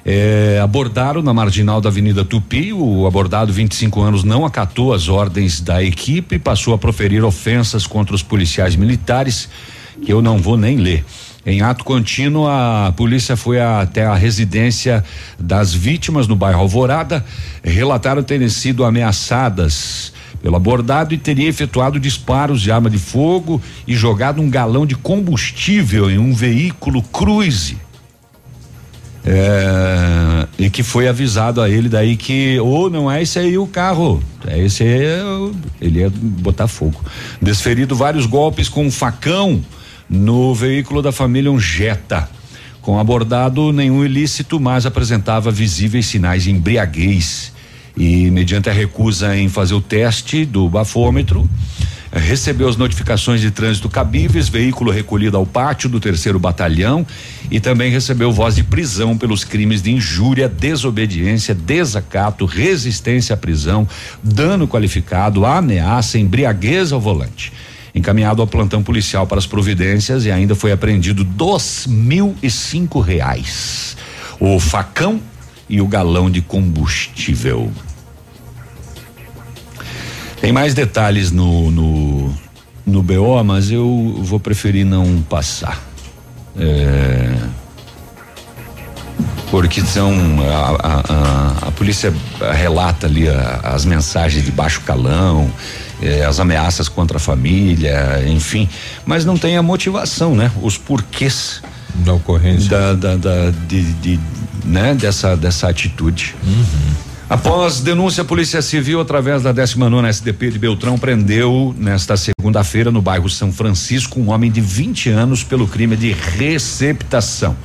É, 0.08 0.60
abordaram 0.62 1.20
na 1.20 1.34
marginal 1.34 1.80
da 1.80 1.88
Avenida 1.88 2.24
Tupi. 2.24 2.72
O 2.72 3.08
abordado, 3.08 3.52
25 3.52 4.00
anos, 4.00 4.22
não 4.22 4.46
acatou 4.46 4.94
as 4.94 5.08
ordens 5.08 5.60
da 5.60 5.82
equipe 5.82 6.36
e 6.36 6.38
passou 6.38 6.72
a 6.72 6.78
proferir 6.78 7.24
ofensas 7.24 7.88
contra 7.88 8.14
os 8.14 8.22
policiais 8.22 8.76
militares, 8.76 9.48
que 10.00 10.12
eu 10.12 10.22
não 10.22 10.38
vou 10.38 10.56
nem 10.56 10.76
ler. 10.76 11.04
Em 11.44 11.60
ato 11.60 11.84
contínuo, 11.84 12.46
a 12.46 12.94
polícia 12.96 13.36
foi 13.36 13.60
até 13.60 14.06
a 14.06 14.14
residência 14.14 15.02
das 15.40 15.74
vítimas 15.74 16.28
no 16.28 16.36
bairro 16.36 16.60
Alvorada. 16.60 17.24
Relataram 17.64 18.22
terem 18.22 18.48
sido 18.48 18.84
ameaçadas 18.84 20.12
pelo 20.40 20.54
abordado 20.54 21.14
e 21.14 21.18
teria 21.18 21.48
efetuado 21.48 21.98
disparos 21.98 22.60
de 22.60 22.70
arma 22.70 22.88
de 22.88 22.98
fogo 22.98 23.60
e 23.88 23.96
jogado 23.96 24.40
um 24.40 24.48
galão 24.48 24.86
de 24.86 24.94
combustível 24.94 26.08
em 26.08 26.18
um 26.18 26.32
veículo 26.32 27.02
cruze. 27.02 27.76
É, 29.28 30.46
e 30.56 30.70
que 30.70 30.84
foi 30.84 31.08
avisado 31.08 31.60
a 31.60 31.68
ele 31.68 31.88
daí 31.88 32.16
que 32.16 32.60
ou 32.60 32.86
oh, 32.86 32.90
não 32.90 33.10
é 33.10 33.22
esse 33.22 33.40
aí 33.40 33.58
o 33.58 33.66
carro, 33.66 34.22
é 34.46 34.56
esse 34.56 34.84
aí, 34.84 35.52
ele 35.80 35.98
ia 35.98 36.12
botar 36.14 36.68
fogo. 36.68 37.04
Desferido 37.42 37.96
vários 37.96 38.24
golpes 38.24 38.68
com 38.68 38.86
um 38.86 38.90
facão 38.90 39.60
no 40.08 40.54
veículo 40.54 41.02
da 41.02 41.10
família 41.10 41.50
um 41.50 41.58
Jetta. 41.58 42.28
Com 42.80 43.00
abordado 43.00 43.72
nenhum 43.72 44.04
ilícito, 44.04 44.60
mas 44.60 44.86
apresentava 44.86 45.50
visíveis 45.50 46.06
sinais 46.06 46.44
de 46.44 46.52
embriaguez. 46.52 47.52
E, 47.96 48.30
mediante 48.30 48.70
a 48.70 48.72
recusa 48.72 49.36
em 49.36 49.48
fazer 49.48 49.74
o 49.74 49.80
teste 49.80 50.44
do 50.44 50.68
bafômetro, 50.68 51.48
recebeu 52.12 52.68
as 52.68 52.76
notificações 52.76 53.40
de 53.40 53.50
trânsito 53.50 53.88
cabíveis, 53.88 54.48
veículo 54.48 54.90
recolhido 54.90 55.36
ao 55.36 55.46
pátio 55.46 55.88
do 55.88 56.00
terceiro 56.00 56.38
batalhão 56.38 57.06
e 57.50 57.60
também 57.60 57.90
recebeu 57.90 58.32
voz 58.32 58.54
de 58.54 58.62
prisão 58.62 59.16
pelos 59.16 59.44
crimes 59.44 59.82
de 59.82 59.92
injúria, 59.92 60.48
desobediência, 60.48 61.54
desacato, 61.54 62.44
resistência 62.44 63.34
à 63.34 63.36
prisão, 63.36 63.86
dano 64.22 64.66
qualificado, 64.66 65.44
ameaça, 65.44 66.18
embriaguez 66.18 66.92
ao 66.92 67.00
volante 67.00 67.52
encaminhado 67.94 68.42
ao 68.42 68.46
plantão 68.46 68.82
policial 68.82 69.26
para 69.26 69.38
as 69.38 69.46
providências 69.46 70.26
e 70.26 70.30
ainda 70.30 70.54
foi 70.54 70.70
apreendido 70.70 71.24
dois 71.24 71.86
mil 71.86 72.36
e 72.42 72.50
cinco 72.50 73.00
reais. 73.00 73.96
O 74.38 74.60
facão 74.60 75.18
e 75.66 75.80
o 75.80 75.88
galão 75.88 76.30
de 76.30 76.42
combustível. 76.42 77.72
Tem 80.40 80.52
mais 80.52 80.74
detalhes 80.74 81.30
no, 81.30 81.70
no, 81.70 82.34
no 82.86 83.02
BO, 83.02 83.42
mas 83.44 83.70
eu 83.70 84.16
vou 84.22 84.38
preferir 84.38 84.84
não 84.84 85.22
passar. 85.22 85.82
É, 86.58 87.34
porque 89.50 89.80
são 89.80 90.12
a, 90.42 90.54
a, 90.54 91.00
a, 91.64 91.68
a 91.68 91.70
polícia 91.72 92.12
relata 92.54 93.06
ali 93.06 93.26
as 93.62 93.84
mensagens 93.84 94.44
de 94.44 94.50
baixo 94.50 94.80
calão, 94.82 95.50
eh, 96.02 96.24
as 96.24 96.40
ameaças 96.40 96.88
contra 96.88 97.16
a 97.16 97.20
família, 97.20 98.24
enfim, 98.26 98.68
mas 99.04 99.24
não 99.24 99.36
tem 99.36 99.56
a 99.56 99.62
motivação, 99.62 100.34
né? 100.34 100.50
Os 100.62 100.76
porquês 100.76 101.62
da 101.94 102.12
ocorrência 102.12 102.68
da, 102.68 102.92
da, 102.92 103.16
da 103.16 103.50
de, 103.66 103.92
de, 103.94 104.20
né? 104.64 104.94
dessa 104.94 105.36
dessa 105.36 105.68
atitude. 105.68 106.34
Uhum. 106.44 107.05
Após 107.28 107.80
denúncia, 107.80 108.22
a 108.22 108.24
Polícia 108.24 108.62
Civil, 108.62 109.00
através 109.00 109.42
da 109.42 109.50
19 109.50 110.06
SDP 110.06 110.48
de 110.52 110.60
Beltrão, 110.60 110.96
prendeu 110.96 111.74
nesta 111.76 112.16
segunda-feira 112.16 112.92
no 112.92 113.02
bairro 113.02 113.28
São 113.28 113.52
Francisco 113.52 114.20
um 114.20 114.30
homem 114.30 114.48
de 114.48 114.60
20 114.60 115.10
anos 115.10 115.42
pelo 115.42 115.66
crime 115.66 115.96
de 115.96 116.12
receptação 116.12 117.56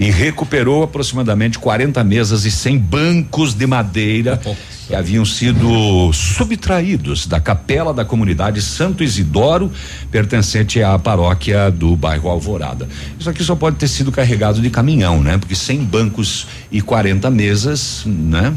e 0.00 0.10
recuperou 0.10 0.82
aproximadamente 0.82 1.56
40 1.56 2.02
mesas 2.02 2.44
e 2.44 2.50
100 2.50 2.78
bancos 2.78 3.54
de 3.54 3.64
madeira 3.64 4.40
que 4.88 4.94
haviam 4.94 5.24
sido 5.24 6.12
subtraídos 6.12 7.28
da 7.28 7.38
capela 7.38 7.94
da 7.94 8.04
comunidade 8.04 8.60
Santo 8.60 9.04
Isidoro, 9.04 9.70
pertencente 10.10 10.82
à 10.82 10.98
paróquia 10.98 11.70
do 11.70 11.94
bairro 11.94 12.28
Alvorada. 12.28 12.88
Isso 13.18 13.30
aqui 13.30 13.44
só 13.44 13.54
pode 13.54 13.76
ter 13.76 13.86
sido 13.86 14.10
carregado 14.10 14.60
de 14.60 14.68
caminhão, 14.68 15.22
né? 15.22 15.38
Porque 15.38 15.54
100 15.54 15.84
bancos 15.84 16.48
e 16.72 16.82
40 16.82 17.30
mesas, 17.30 18.02
né? 18.04 18.52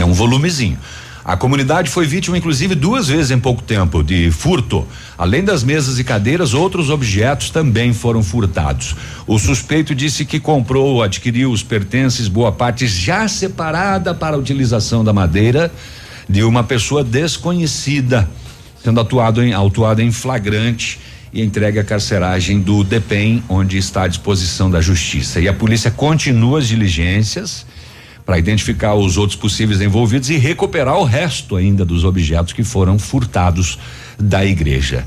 É 0.00 0.04
um 0.04 0.12
volumezinho. 0.12 0.78
A 1.22 1.36
comunidade 1.36 1.90
foi 1.90 2.06
vítima, 2.06 2.38
inclusive, 2.38 2.74
duas 2.74 3.08
vezes 3.08 3.30
em 3.30 3.38
pouco 3.38 3.62
tempo 3.62 4.02
de 4.02 4.30
furto. 4.30 4.86
Além 5.18 5.44
das 5.44 5.62
mesas 5.62 5.98
e 5.98 6.04
cadeiras, 6.04 6.54
outros 6.54 6.88
objetos 6.88 7.50
também 7.50 7.92
foram 7.92 8.22
furtados. 8.22 8.96
O 9.26 9.38
suspeito 9.38 9.94
disse 9.94 10.24
que 10.24 10.40
comprou 10.40 10.94
ou 10.94 11.02
adquiriu 11.02 11.52
os 11.52 11.62
pertences, 11.62 12.26
boa 12.26 12.50
parte 12.50 12.86
já 12.86 13.28
separada 13.28 14.14
para 14.14 14.36
a 14.36 14.38
utilização 14.38 15.04
da 15.04 15.12
madeira, 15.12 15.70
de 16.26 16.42
uma 16.42 16.64
pessoa 16.64 17.04
desconhecida, 17.04 18.28
sendo 18.82 19.00
atuado 19.00 19.42
em, 19.42 19.52
autuado 19.52 20.00
em 20.00 20.10
flagrante 20.10 20.98
e 21.32 21.42
entregue 21.42 21.78
à 21.78 21.84
carceragem 21.84 22.60
do 22.60 22.82
DEPEN, 22.82 23.44
onde 23.46 23.76
está 23.76 24.04
à 24.04 24.08
disposição 24.08 24.70
da 24.70 24.80
justiça. 24.80 25.38
E 25.38 25.46
a 25.46 25.52
polícia 25.52 25.90
continua 25.90 26.60
as 26.60 26.66
diligências 26.66 27.66
para 28.30 28.38
identificar 28.38 28.94
os 28.94 29.16
outros 29.16 29.36
possíveis 29.36 29.80
envolvidos 29.80 30.30
e 30.30 30.36
recuperar 30.36 30.96
o 30.96 31.02
resto 31.02 31.56
ainda 31.56 31.84
dos 31.84 32.04
objetos 32.04 32.52
que 32.52 32.62
foram 32.62 32.96
furtados 32.96 33.76
da 34.16 34.46
igreja. 34.46 35.04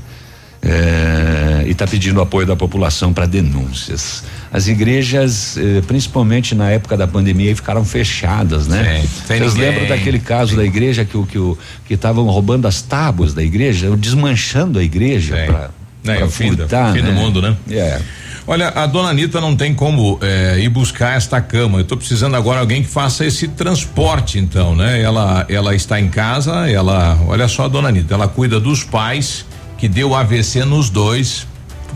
É, 0.62 1.64
e 1.66 1.70
está 1.70 1.86
pedindo 1.86 2.20
apoio 2.20 2.46
da 2.46 2.54
população 2.54 3.14
para 3.14 3.24
denúncias. 3.24 4.24
As 4.52 4.68
igrejas, 4.68 5.56
eh, 5.56 5.82
principalmente 5.86 6.54
na 6.54 6.70
época 6.70 6.98
da 6.98 7.06
pandemia, 7.06 7.56
ficaram 7.56 7.82
fechadas, 7.82 8.66
né? 8.66 9.02
Vocês 9.26 9.54
lembram 9.54 9.86
daquele 9.86 10.18
caso 10.18 10.50
Sim. 10.50 10.56
da 10.58 10.64
igreja 10.64 11.04
que 11.06 11.16
o 11.16 11.24
que 11.24 11.38
o 11.38 11.56
que 11.86 11.94
estavam 11.94 12.26
roubando 12.26 12.66
as 12.66 12.82
tábuas 12.82 13.32
da 13.32 13.42
igreja, 13.42 13.94
desmanchando 13.96 14.78
a 14.78 14.82
igreja 14.82 15.70
para 16.02 16.14
é, 16.14 16.24
o 16.24 16.30
fim, 16.30 16.54
furtar, 16.54 16.92
do, 16.92 16.98
fim 16.98 17.02
né? 17.02 17.10
do 17.10 17.14
mundo, 17.14 17.40
né? 17.40 17.56
É. 17.70 18.00
Olha, 18.46 18.68
a 18.68 18.86
dona 18.86 19.08
Anitta 19.08 19.40
não 19.40 19.56
tem 19.56 19.72
como 19.72 20.18
é, 20.20 20.58
ir 20.58 20.68
buscar 20.68 21.16
esta 21.16 21.40
cama. 21.40 21.78
Eu 21.78 21.82
estou 21.82 21.96
precisando 21.96 22.36
agora 22.36 22.60
alguém 22.60 22.82
que 22.82 22.88
faça 22.88 23.24
esse 23.24 23.48
transporte, 23.48 24.38
então, 24.38 24.76
né? 24.76 25.00
Ela, 25.00 25.46
ela 25.48 25.74
está 25.74 25.98
em 25.98 26.08
casa, 26.08 26.68
ela, 26.68 27.18
olha 27.26 27.48
só 27.48 27.64
a 27.64 27.68
dona 27.68 27.88
Anitta, 27.88 28.12
ela 28.12 28.28
cuida 28.28 28.60
dos 28.60 28.84
pais, 28.84 29.46
que 29.78 29.88
deu 29.88 30.14
AVC 30.14 30.64
nos 30.64 30.90
dois. 30.90 31.46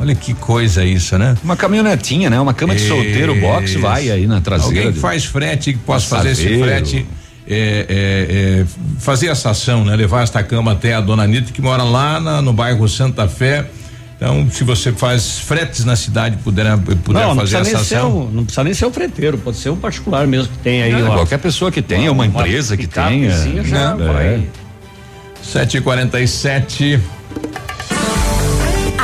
Olha 0.00 0.14
que 0.14 0.32
coisa 0.32 0.84
isso, 0.84 1.18
né? 1.18 1.36
Uma 1.44 1.56
caminhonetinha, 1.56 2.30
né? 2.30 2.40
Uma 2.40 2.54
cama 2.54 2.74
de 2.74 2.86
solteiro, 2.86 3.34
box, 3.34 3.74
vai 3.74 4.10
aí 4.10 4.26
na 4.26 4.40
traseira. 4.40 4.78
Alguém 4.78 4.92
que 4.92 5.00
faz 5.00 5.24
frete, 5.24 5.72
que 5.72 5.78
possa 5.80 6.16
fazer 6.16 6.30
esse 6.30 6.58
frete. 6.58 7.06
É, 7.50 7.86
é, 7.88 8.60
é, 8.60 8.66
fazer 8.98 9.26
essa 9.26 9.50
ação, 9.50 9.84
né? 9.84 9.96
Levar 9.96 10.22
esta 10.22 10.42
cama 10.42 10.72
até 10.72 10.94
a 10.94 11.00
dona 11.00 11.24
Anitta, 11.24 11.52
que 11.52 11.60
mora 11.60 11.82
lá 11.82 12.20
na, 12.20 12.40
no 12.40 12.52
bairro 12.52 12.88
Santa 12.88 13.26
Fé 13.26 13.66
então, 14.18 14.50
se 14.50 14.64
você 14.64 14.90
faz 14.90 15.38
fretes 15.38 15.84
na 15.84 15.94
cidade, 15.94 16.36
puder, 16.38 16.76
puder 17.04 17.24
não, 17.24 17.36
fazer 17.36 17.58
essa 17.58 17.78
ação. 17.78 18.22
Um, 18.22 18.30
não 18.32 18.42
precisa 18.42 18.64
nem 18.64 18.74
ser 18.74 18.86
um 18.86 18.92
freteiro, 18.92 19.38
pode 19.38 19.58
ser 19.58 19.70
um 19.70 19.76
particular 19.76 20.26
mesmo 20.26 20.52
que 20.52 20.58
tem 20.58 20.82
aí. 20.82 20.90
Não, 20.90 21.14
qualquer 21.14 21.38
pessoa 21.38 21.70
que 21.70 21.80
tenha, 21.80 22.10
uma, 22.10 22.24
uma 22.24 22.26
empresa 22.26 22.76
que 22.76 22.88
tenha. 22.88 23.30
Já 23.62 23.94
não, 23.94 24.18
é. 24.18 24.40
7h47. 25.44 27.00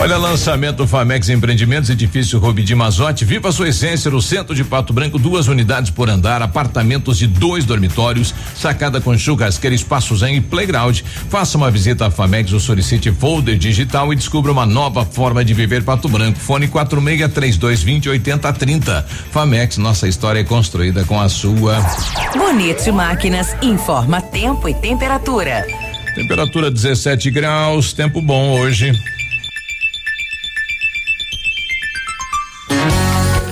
Olha, 0.00 0.16
lançamento 0.16 0.86
Famex 0.86 1.28
Empreendimentos, 1.28 1.90
edifício 1.90 2.38
Rubi 2.38 2.62
de 2.62 2.74
Mazote. 2.74 3.22
Viva 3.22 3.50
a 3.50 3.52
sua 3.52 3.68
essência 3.68 4.10
no 4.10 4.22
centro 4.22 4.54
de 4.54 4.64
Pato 4.64 4.94
Branco, 4.94 5.18
duas 5.18 5.46
unidades 5.46 5.90
por 5.90 6.08
andar, 6.08 6.40
apartamentos 6.40 7.18
de 7.18 7.26
dois 7.26 7.66
dormitórios, 7.66 8.34
sacada 8.56 8.98
com 8.98 9.16
churrasqueira, 9.18 9.76
espaço 9.76 10.16
zen 10.16 10.36
e 10.36 10.40
playground. 10.40 11.02
Faça 11.28 11.58
uma 11.58 11.70
visita 11.70 12.06
à 12.06 12.10
Famex 12.10 12.50
ou 12.54 12.58
solicite 12.58 13.12
folder 13.12 13.58
digital 13.58 14.10
e 14.10 14.16
descubra 14.16 14.50
uma 14.50 14.64
nova 14.64 15.04
forma 15.04 15.44
de 15.44 15.52
viver 15.52 15.84
Pato 15.84 16.08
Branco. 16.08 16.38
Fone 16.38 16.66
46 16.66 17.30
3220 17.30 18.08
8030. 18.08 19.06
Famex, 19.30 19.76
nossa 19.76 20.08
história 20.08 20.40
é 20.40 20.44
construída 20.44 21.04
com 21.04 21.20
a 21.20 21.28
sua. 21.28 21.76
Bonito 22.32 22.90
Máquinas 22.90 23.54
informa 23.60 24.22
tempo 24.22 24.66
e 24.66 24.72
temperatura. 24.72 25.66
Temperatura 26.14 26.70
17 26.70 27.30
graus, 27.30 27.92
tempo 27.92 28.22
bom 28.22 28.58
hoje. 28.58 28.98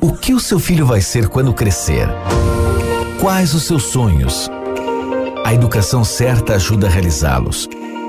O 0.00 0.12
que 0.12 0.34
o 0.34 0.40
seu 0.40 0.58
filho 0.58 0.86
vai 0.86 1.00
ser 1.00 1.28
quando 1.28 1.52
crescer? 1.52 2.08
Quais 3.20 3.54
os 3.54 3.64
seus 3.64 3.84
sonhos? 3.84 4.50
A 5.44 5.52
educação 5.52 6.04
certa 6.04 6.54
ajuda 6.54 6.86
a 6.86 6.90
realizá-los. 6.90 7.68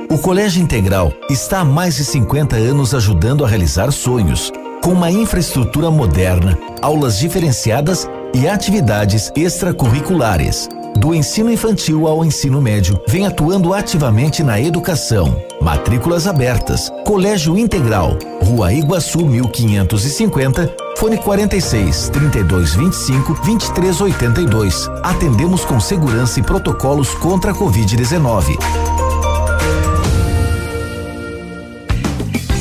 O 0.10 0.18
Colégio 0.18 0.62
Integral 0.62 1.12
está 1.30 1.60
há 1.60 1.66
mais 1.66 1.96
de 1.96 2.06
50 2.06 2.56
anos 2.56 2.94
ajudando 2.94 3.44
a 3.44 3.48
realizar 3.48 3.92
sonhos, 3.92 4.52
com 4.84 4.92
uma 4.92 5.10
infraestrutura 5.10 5.90
moderna, 5.90 6.58
aulas 6.82 7.18
diferenciadas 7.18 8.08
e 8.34 8.48
atividades 8.48 9.32
extracurriculares. 9.36 10.70
Do 10.98 11.14
ensino 11.14 11.52
infantil 11.52 12.08
ao 12.08 12.24
ensino 12.24 12.62
médio, 12.62 13.00
vem 13.08 13.26
atuando 13.26 13.74
ativamente 13.74 14.44
na 14.44 14.60
educação. 14.60 15.42
Matrículas 15.62 16.26
abertas. 16.26 16.90
Colégio 17.06 17.58
Integral, 17.58 18.18
Rua 18.42 18.72
Iguaçu 18.72 19.26
1550, 19.26 20.85
fone 20.96 21.18
46 21.18 22.10
3225 22.10 23.34
2382. 23.46 24.90
Atendemos 25.04 25.64
com 25.66 25.80
segurança 25.80 26.40
e 26.40 26.44
protocolos 26.44 27.14
contra 27.16 27.52
a 27.52 27.54
Covid-19. 27.56 28.58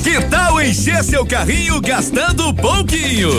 Que 0.03 0.21
tal 0.29 0.61
encher 0.61 1.03
seu 1.03 1.25
carrinho 1.27 1.81
gastando 1.81 2.53
pouquinho? 2.55 3.31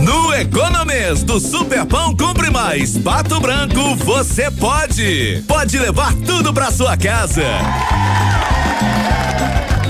No 0.00 0.32
Economês 0.34 1.22
do 1.24 1.40
Superpão 1.40 2.16
Compre 2.16 2.50
Mais 2.50 2.96
Pato 2.96 3.40
Branco, 3.40 3.96
você 3.96 4.50
pode! 4.50 5.42
Pode 5.48 5.78
levar 5.78 6.14
tudo 6.24 6.54
pra 6.54 6.70
sua 6.70 6.96
casa! 6.96 7.42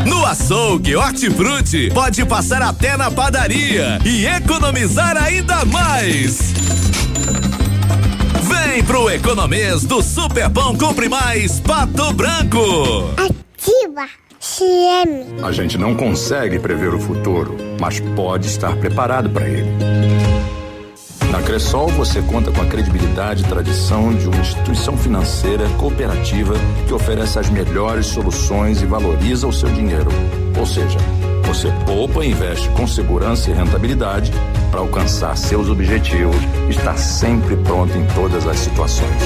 No 0.07 0.25
açougue 0.25 0.95
Hortifruti, 0.95 1.91
pode 1.93 2.25
passar 2.25 2.63
até 2.63 2.97
na 2.97 3.11
padaria 3.11 3.99
e 4.05 4.25
economizar 4.25 5.17
ainda 5.17 5.65
mais! 5.65 6.55
Vem 8.43 8.85
pro 8.85 9.11
Economês 9.11 9.85
do 9.85 10.01
Superpão 10.01 10.77
Compre 10.77 11.09
Mais 11.09 11.59
Pato 11.59 12.13
Branco! 12.13 13.11
Ativa 13.17 14.09
CM. 14.39 15.43
A 15.43 15.51
gente 15.51 15.77
não 15.77 15.95
consegue 15.95 16.61
prever 16.61 16.95
o 16.95 17.01
futuro, 17.01 17.57
mas 17.81 17.99
pode 17.99 18.47
estar 18.47 18.77
preparado 18.77 19.29
para 19.31 19.49
ele. 19.49 19.69
Na 21.37 21.43
Cressol 21.43 21.89
você 21.89 22.23
conta 22.23 22.51
com 22.51 22.63
a 22.63 22.65
credibilidade 22.65 23.45
e 23.45 23.47
tradição 23.47 24.15
de 24.15 24.27
uma 24.27 24.39
instituição 24.39 24.97
financeira 24.97 25.69
cooperativa 25.77 26.55
que 26.87 26.95
oferece 26.95 27.39
as 27.39 27.51
melhores 27.51 28.07
soluções 28.07 28.81
e 28.81 28.87
valoriza 28.87 29.47
o 29.47 29.53
seu 29.53 29.69
dinheiro. 29.69 30.09
Ou 30.59 30.65
seja, 30.65 30.97
você 31.45 31.71
poupa 31.85 32.25
e 32.25 32.31
investe 32.31 32.71
com 32.71 32.87
segurança 32.87 33.51
e 33.51 33.53
rentabilidade 33.53 34.33
para 34.71 34.81
alcançar 34.81 35.37
seus 35.37 35.69
objetivos 35.69 36.37
estar 36.71 36.97
sempre 36.97 37.55
pronto 37.57 37.95
em 37.99 38.07
todas 38.15 38.47
as 38.47 38.59
situações. 38.59 39.23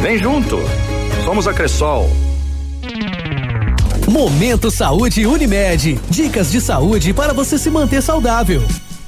Vem 0.00 0.18
junto! 0.18 0.58
Somos 1.24 1.46
a 1.46 1.54
Cressol. 1.54 2.10
Momento 4.08 4.68
Saúde 4.68 5.26
Unimed. 5.26 6.00
Dicas 6.10 6.50
de 6.50 6.60
saúde 6.60 7.14
para 7.14 7.32
você 7.32 7.56
se 7.56 7.70
manter 7.70 8.02
saudável. 8.02 8.60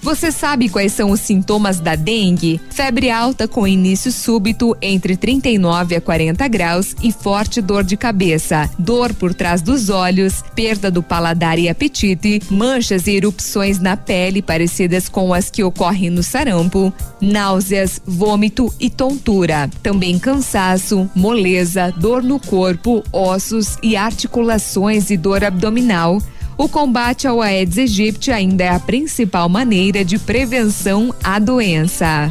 Você 0.05 0.31
sabe 0.31 0.69
quais 0.69 0.93
são 0.93 1.11
os 1.11 1.21
sintomas 1.21 1.81
da 1.81 1.97
dengue? 1.97 2.61
Febre 2.69 3.11
alta 3.11 3.49
com 3.49 3.67
início 3.67 4.13
súbito 4.13 4.77
entre 4.83 5.17
39 5.17 5.97
a 5.97 6.01
40 6.01 6.47
graus 6.47 6.95
e 7.03 7.11
forte 7.11 7.63
dor 7.63 7.83
de 7.83 7.97
cabeça, 7.97 8.69
dor 8.79 9.15
por 9.15 9.33
trás 9.33 9.63
dos 9.63 9.89
olhos, 9.89 10.45
perda 10.55 10.91
do 10.91 11.03
paladar 11.03 11.59
e 11.59 11.71
apetite, 11.71 12.43
manchas 12.51 13.07
e 13.07 13.13
erupções 13.13 13.79
na 13.79 13.97
pele 13.97 14.43
parecidas 14.43 15.09
com 15.09 15.33
as 15.33 15.49
que 15.49 15.65
ocorrem 15.65 16.11
no 16.11 16.23
sarampo, 16.23 16.93
náuseas, 17.19 17.99
vômito 18.05 18.71
e 18.79 18.91
tontura. 18.91 19.71
Também 19.83 20.19
cansaço, 20.19 21.11
moleza, 21.15 21.91
dor 21.97 22.23
no 22.23 22.39
corpo, 22.39 23.03
ossos 23.11 23.79
e 23.83 23.97
articulações 23.97 25.09
e 25.09 25.17
dor 25.17 25.43
abdominal. 25.43 26.21
O 26.57 26.69
combate 26.69 27.27
ao 27.27 27.43
Aedes 27.43 27.79
aegypti 27.79 28.31
ainda 28.31 28.65
é 28.65 28.69
a 28.69 28.79
principal 28.79 29.49
maneira 29.49 30.05
de 30.05 30.19
prevenção 30.19 31.13
à 31.23 31.39
doença. 31.39 32.31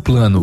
plano. 0.00 0.42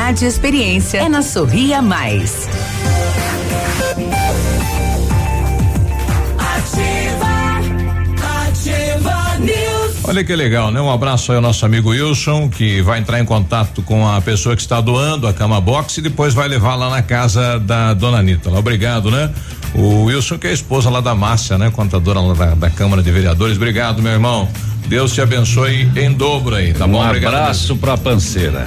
e 0.09 0.25
experiência 0.25 0.97
é 0.97 1.07
na 1.07 1.21
Sorria 1.21 1.79
Mais. 1.79 2.49
Ativa, 6.39 7.59
ativa 8.49 9.37
news. 9.39 9.95
Olha 10.03 10.23
que 10.23 10.35
legal, 10.35 10.71
né? 10.71 10.81
Um 10.81 10.91
abraço 10.91 11.31
aí 11.31 11.35
ao 11.35 11.41
nosso 11.41 11.63
amigo 11.65 11.91
Wilson, 11.91 12.49
que 12.49 12.81
vai 12.81 12.99
entrar 12.99 13.19
em 13.19 13.25
contato 13.25 13.83
com 13.83 14.07
a 14.07 14.19
pessoa 14.19 14.55
que 14.55 14.61
está 14.63 14.81
doando 14.81 15.27
a 15.27 15.33
cama 15.33 15.61
box 15.61 15.99
e 15.99 16.01
depois 16.01 16.33
vai 16.33 16.47
levar 16.47 16.75
lá 16.75 16.89
na 16.89 17.03
casa 17.03 17.59
da 17.59 17.93
dona 17.93 18.17
Anitta. 18.17 18.49
Obrigado, 18.49 19.11
né? 19.11 19.31
O 19.75 20.05
Wilson, 20.05 20.39
que 20.39 20.47
é 20.47 20.49
a 20.49 20.53
esposa 20.53 20.89
lá 20.89 20.99
da 20.99 21.13
Márcia, 21.13 21.59
né? 21.59 21.69
Contadora 21.69 22.19
lá 22.19 22.33
da, 22.33 22.55
da 22.55 22.69
Câmara 22.71 23.03
de 23.03 23.11
Vereadores. 23.11 23.55
Obrigado, 23.55 24.01
meu 24.01 24.11
irmão. 24.11 24.49
Deus 24.87 25.13
te 25.13 25.21
abençoe 25.21 25.89
em 25.95 26.11
dobro 26.11 26.55
aí, 26.55 26.73
tá 26.73 26.85
um 26.85 26.91
bom? 26.91 27.01
abraço 27.01 27.77
pra 27.77 27.95
panceira. 27.95 28.65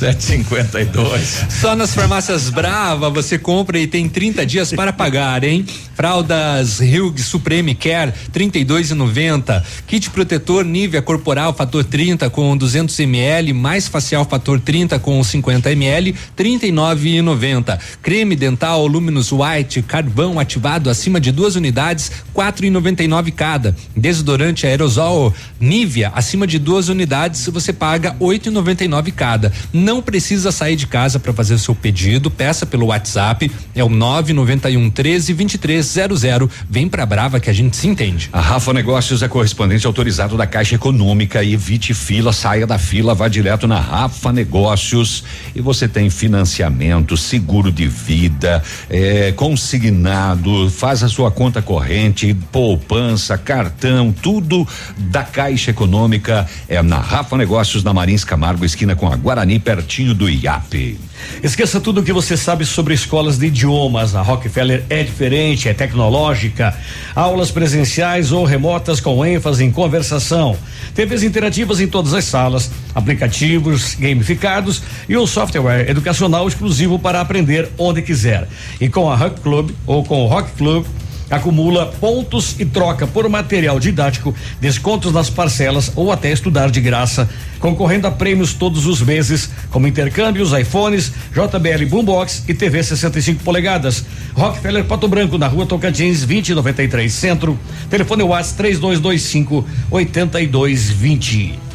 752. 0.00 1.44
Só 1.50 1.76
nas 1.76 1.94
farmácias 1.94 2.48
Brava 2.48 3.10
você 3.10 3.38
compra 3.38 3.78
e 3.78 3.86
tem 3.86 4.08
30 4.08 4.46
dias 4.46 4.72
para 4.72 4.94
pagar, 4.94 5.44
hein? 5.44 5.66
Fraldas 5.94 6.80
Hughes 6.80 7.26
Supreme 7.26 7.74
Care 7.74 8.14
32,90. 8.32 9.62
Kit 9.86 10.08
protetor 10.08 10.64
Nivea 10.64 11.02
Corporal 11.02 11.52
Fator 11.52 11.84
30 11.84 12.30
com 12.30 12.56
200 12.56 12.98
ml 13.00 13.52
mais 13.52 13.88
facial 13.88 14.24
Fator 14.24 14.58
30 14.58 14.98
com 14.98 15.22
50 15.22 15.70
ml 15.72 16.14
39,90. 16.34 17.78
Creme 18.00 18.34
dental 18.34 18.86
Luminous 18.86 19.30
White 19.30 19.82
carvão 19.82 20.40
ativado 20.40 20.88
acima 20.88 21.20
de 21.20 21.30
duas 21.30 21.56
unidades 21.56 22.10
4,99 22.34 23.32
cada. 23.34 23.76
Desodorante 23.94 24.66
aerosol 24.66 25.34
Nivea 25.60 26.10
acima 26.14 26.46
de 26.46 26.58
duas 26.58 26.88
unidades 26.88 27.46
você 27.48 27.70
paga 27.70 28.16
8,99 28.18 29.12
cada. 29.12 29.52
Não 29.70 29.89
precisa 30.02 30.52
sair 30.52 30.76
de 30.76 30.86
casa 30.86 31.18
para 31.18 31.32
fazer 31.32 31.54
o 31.54 31.58
seu 31.58 31.74
pedido. 31.74 32.30
Peça 32.30 32.66
pelo 32.66 32.88
WhatsApp 32.88 33.50
é 33.74 33.82
o 33.82 33.88
991 33.88 34.90
13 34.90 35.32
2300. 35.32 36.22
Vem 36.68 36.86
pra 36.86 37.06
Brava 37.06 37.40
que 37.40 37.48
a 37.48 37.52
gente 37.54 37.74
se 37.78 37.88
entende. 37.88 38.28
A 38.30 38.40
Rafa 38.40 38.74
Negócios 38.74 39.22
é 39.22 39.28
correspondente 39.28 39.86
autorizado 39.86 40.36
da 40.36 40.46
Caixa 40.46 40.74
Econômica. 40.74 41.42
Evite 41.42 41.94
fila, 41.94 42.30
saia 42.32 42.66
da 42.66 42.76
fila, 42.76 43.14
vá 43.14 43.26
direto 43.28 43.66
na 43.66 43.80
Rafa 43.80 44.30
Negócios 44.32 45.24
e 45.54 45.62
você 45.62 45.88
tem 45.88 46.10
financiamento, 46.10 47.16
seguro 47.16 47.72
de 47.72 47.86
vida, 47.86 48.62
é, 48.90 49.32
consignado, 49.32 50.68
faz 50.70 51.02
a 51.02 51.08
sua 51.08 51.30
conta 51.30 51.62
corrente, 51.62 52.34
poupança, 52.52 53.38
cartão, 53.38 54.12
tudo 54.12 54.66
da 54.98 55.22
Caixa 55.22 55.70
Econômica 55.70 56.46
é 56.68 56.82
na 56.82 56.98
Rafa 56.98 57.36
Negócios 57.36 57.82
na 57.82 57.94
Marins 57.94 58.24
Camargo, 58.24 58.64
esquina 58.64 58.94
com 58.94 59.10
a 59.10 59.16
Guarani, 59.16 59.58
pertinho 59.80 60.14
do 60.14 60.28
IAP. 60.28 60.98
Esqueça 61.42 61.80
tudo 61.80 62.00
o 62.00 62.04
que 62.04 62.12
você 62.12 62.36
sabe 62.36 62.66
sobre 62.66 62.92
escolas 62.92 63.38
de 63.38 63.46
idiomas. 63.46 64.14
A 64.14 64.20
Rockefeller 64.20 64.84
é 64.90 65.02
diferente, 65.02 65.68
é 65.68 65.74
tecnológica. 65.74 66.76
Aulas 67.14 67.50
presenciais 67.50 68.30
ou 68.30 68.44
remotas 68.44 69.00
com 69.00 69.24
ênfase 69.24 69.64
em 69.64 69.70
conversação. 69.70 70.56
TVs 70.94 71.22
interativas 71.22 71.80
em 71.80 71.88
todas 71.88 72.12
as 72.12 72.26
salas, 72.26 72.70
aplicativos 72.94 73.94
gamificados 73.94 74.82
e 75.08 75.16
um 75.16 75.26
software 75.26 75.88
educacional 75.88 76.46
exclusivo 76.46 76.98
para 76.98 77.20
aprender 77.20 77.70
onde 77.78 78.02
quiser. 78.02 78.46
E 78.78 78.88
com 78.88 79.10
a 79.10 79.16
Rock 79.16 79.40
Club 79.40 79.70
ou 79.86 80.04
com 80.04 80.24
o 80.24 80.26
Rock 80.26 80.50
Club 80.52 80.84
acumula 81.30 81.86
pontos 81.86 82.58
e 82.58 82.64
troca 82.64 83.06
por 83.06 83.28
material 83.28 83.78
didático, 83.78 84.34
descontos 84.60 85.12
nas 85.12 85.30
parcelas 85.30 85.92
ou 85.94 86.10
até 86.10 86.32
estudar 86.32 86.70
de 86.70 86.80
graça, 86.80 87.28
concorrendo 87.60 88.06
a 88.06 88.10
prêmios 88.10 88.52
todos 88.52 88.86
os 88.86 89.00
meses, 89.00 89.50
como 89.70 89.86
intercâmbios, 89.86 90.52
iPhones, 90.52 91.12
JBL 91.32 91.86
Boombox 91.88 92.44
e 92.48 92.54
TV 92.54 92.82
65 92.82 93.44
polegadas. 93.44 94.04
Rockefeller 94.34 94.84
Pato 94.84 95.06
Branco, 95.06 95.38
na 95.38 95.46
rua 95.46 95.66
Tocantins, 95.66 96.20
2093 96.20 97.12
Centro. 97.12 97.58
Telefone 97.88 98.24
WhatsApp 98.24 98.56
3225 98.56 99.64
8220. 99.90 101.70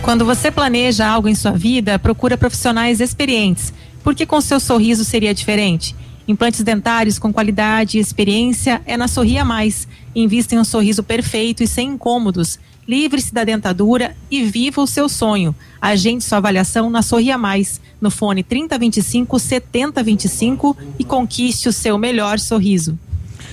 Quando 0.00 0.24
você 0.24 0.50
planeja 0.52 1.06
algo 1.06 1.28
em 1.28 1.34
sua 1.34 1.52
vida, 1.52 1.98
procura 1.98 2.38
profissionais 2.38 3.00
experientes. 3.00 3.72
Porque 4.04 4.24
com 4.24 4.40
seu 4.40 4.60
sorriso 4.60 5.04
seria 5.04 5.34
diferente? 5.34 5.96
Implantes 6.28 6.62
dentários 6.62 7.18
com 7.18 7.32
qualidade 7.32 7.98
e 7.98 8.00
experiência 8.00 8.82
é 8.84 8.96
na 8.96 9.06
Sorria 9.06 9.44
Mais. 9.44 9.86
Invista 10.14 10.54
em 10.54 10.58
um 10.58 10.64
sorriso 10.64 11.02
perfeito 11.02 11.62
e 11.62 11.68
sem 11.68 11.90
incômodos. 11.90 12.58
Livre-se 12.86 13.32
da 13.32 13.44
dentadura 13.44 14.16
e 14.30 14.44
viva 14.44 14.80
o 14.80 14.86
seu 14.86 15.08
sonho. 15.08 15.54
Agende 15.80 16.24
sua 16.24 16.38
avaliação 16.38 16.90
na 16.90 17.02
Sorria 17.02 17.38
Mais, 17.38 17.80
no 18.00 18.10
fone 18.10 18.42
3025 18.42 19.38
7025 19.38 20.76
e 20.98 21.04
conquiste 21.04 21.68
o 21.68 21.72
seu 21.72 21.96
melhor 21.96 22.38
sorriso. 22.38 22.98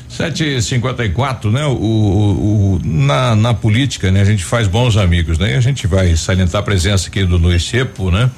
754, 0.10 1.52
né? 1.52 1.66
O, 1.66 1.72
o, 1.72 2.76
o, 2.76 2.82
na, 2.84 3.36
na 3.36 3.54
política, 3.54 4.12
né? 4.12 4.22
A 4.22 4.26
gente 4.26 4.44
faz 4.44 4.68
bons 4.68 4.98
amigos, 4.98 5.40
né? 5.40 5.54
E 5.54 5.56
a 5.56 5.62
gente 5.62 5.88
vai 5.88 6.16
salientar 6.16 6.62
a 6.62 6.64
presença 6.64 7.08
aqui 7.08 7.26
do 7.26 7.38
Luiz 7.38 7.64
Cepo, 7.64 8.12
né? 8.12 8.30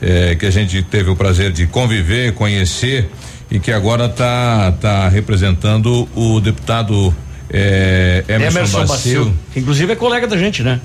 É, 0.00 0.34
que 0.34 0.46
a 0.46 0.50
gente 0.50 0.82
teve 0.82 1.10
o 1.10 1.16
prazer 1.16 1.52
de 1.52 1.66
conviver, 1.66 2.32
conhecer 2.32 3.10
e 3.50 3.58
que 3.58 3.72
agora 3.72 4.06
está 4.06 4.72
tá 4.72 5.08
representando 5.08 6.08
o 6.14 6.40
deputado 6.40 7.14
é, 7.50 8.24
Emerson, 8.28 8.58
Emerson 8.58 8.86
Bacil. 8.86 9.34
Inclusive 9.56 9.92
é 9.92 9.96
colega 9.96 10.26
da 10.26 10.36
gente, 10.36 10.62
né? 10.62 10.80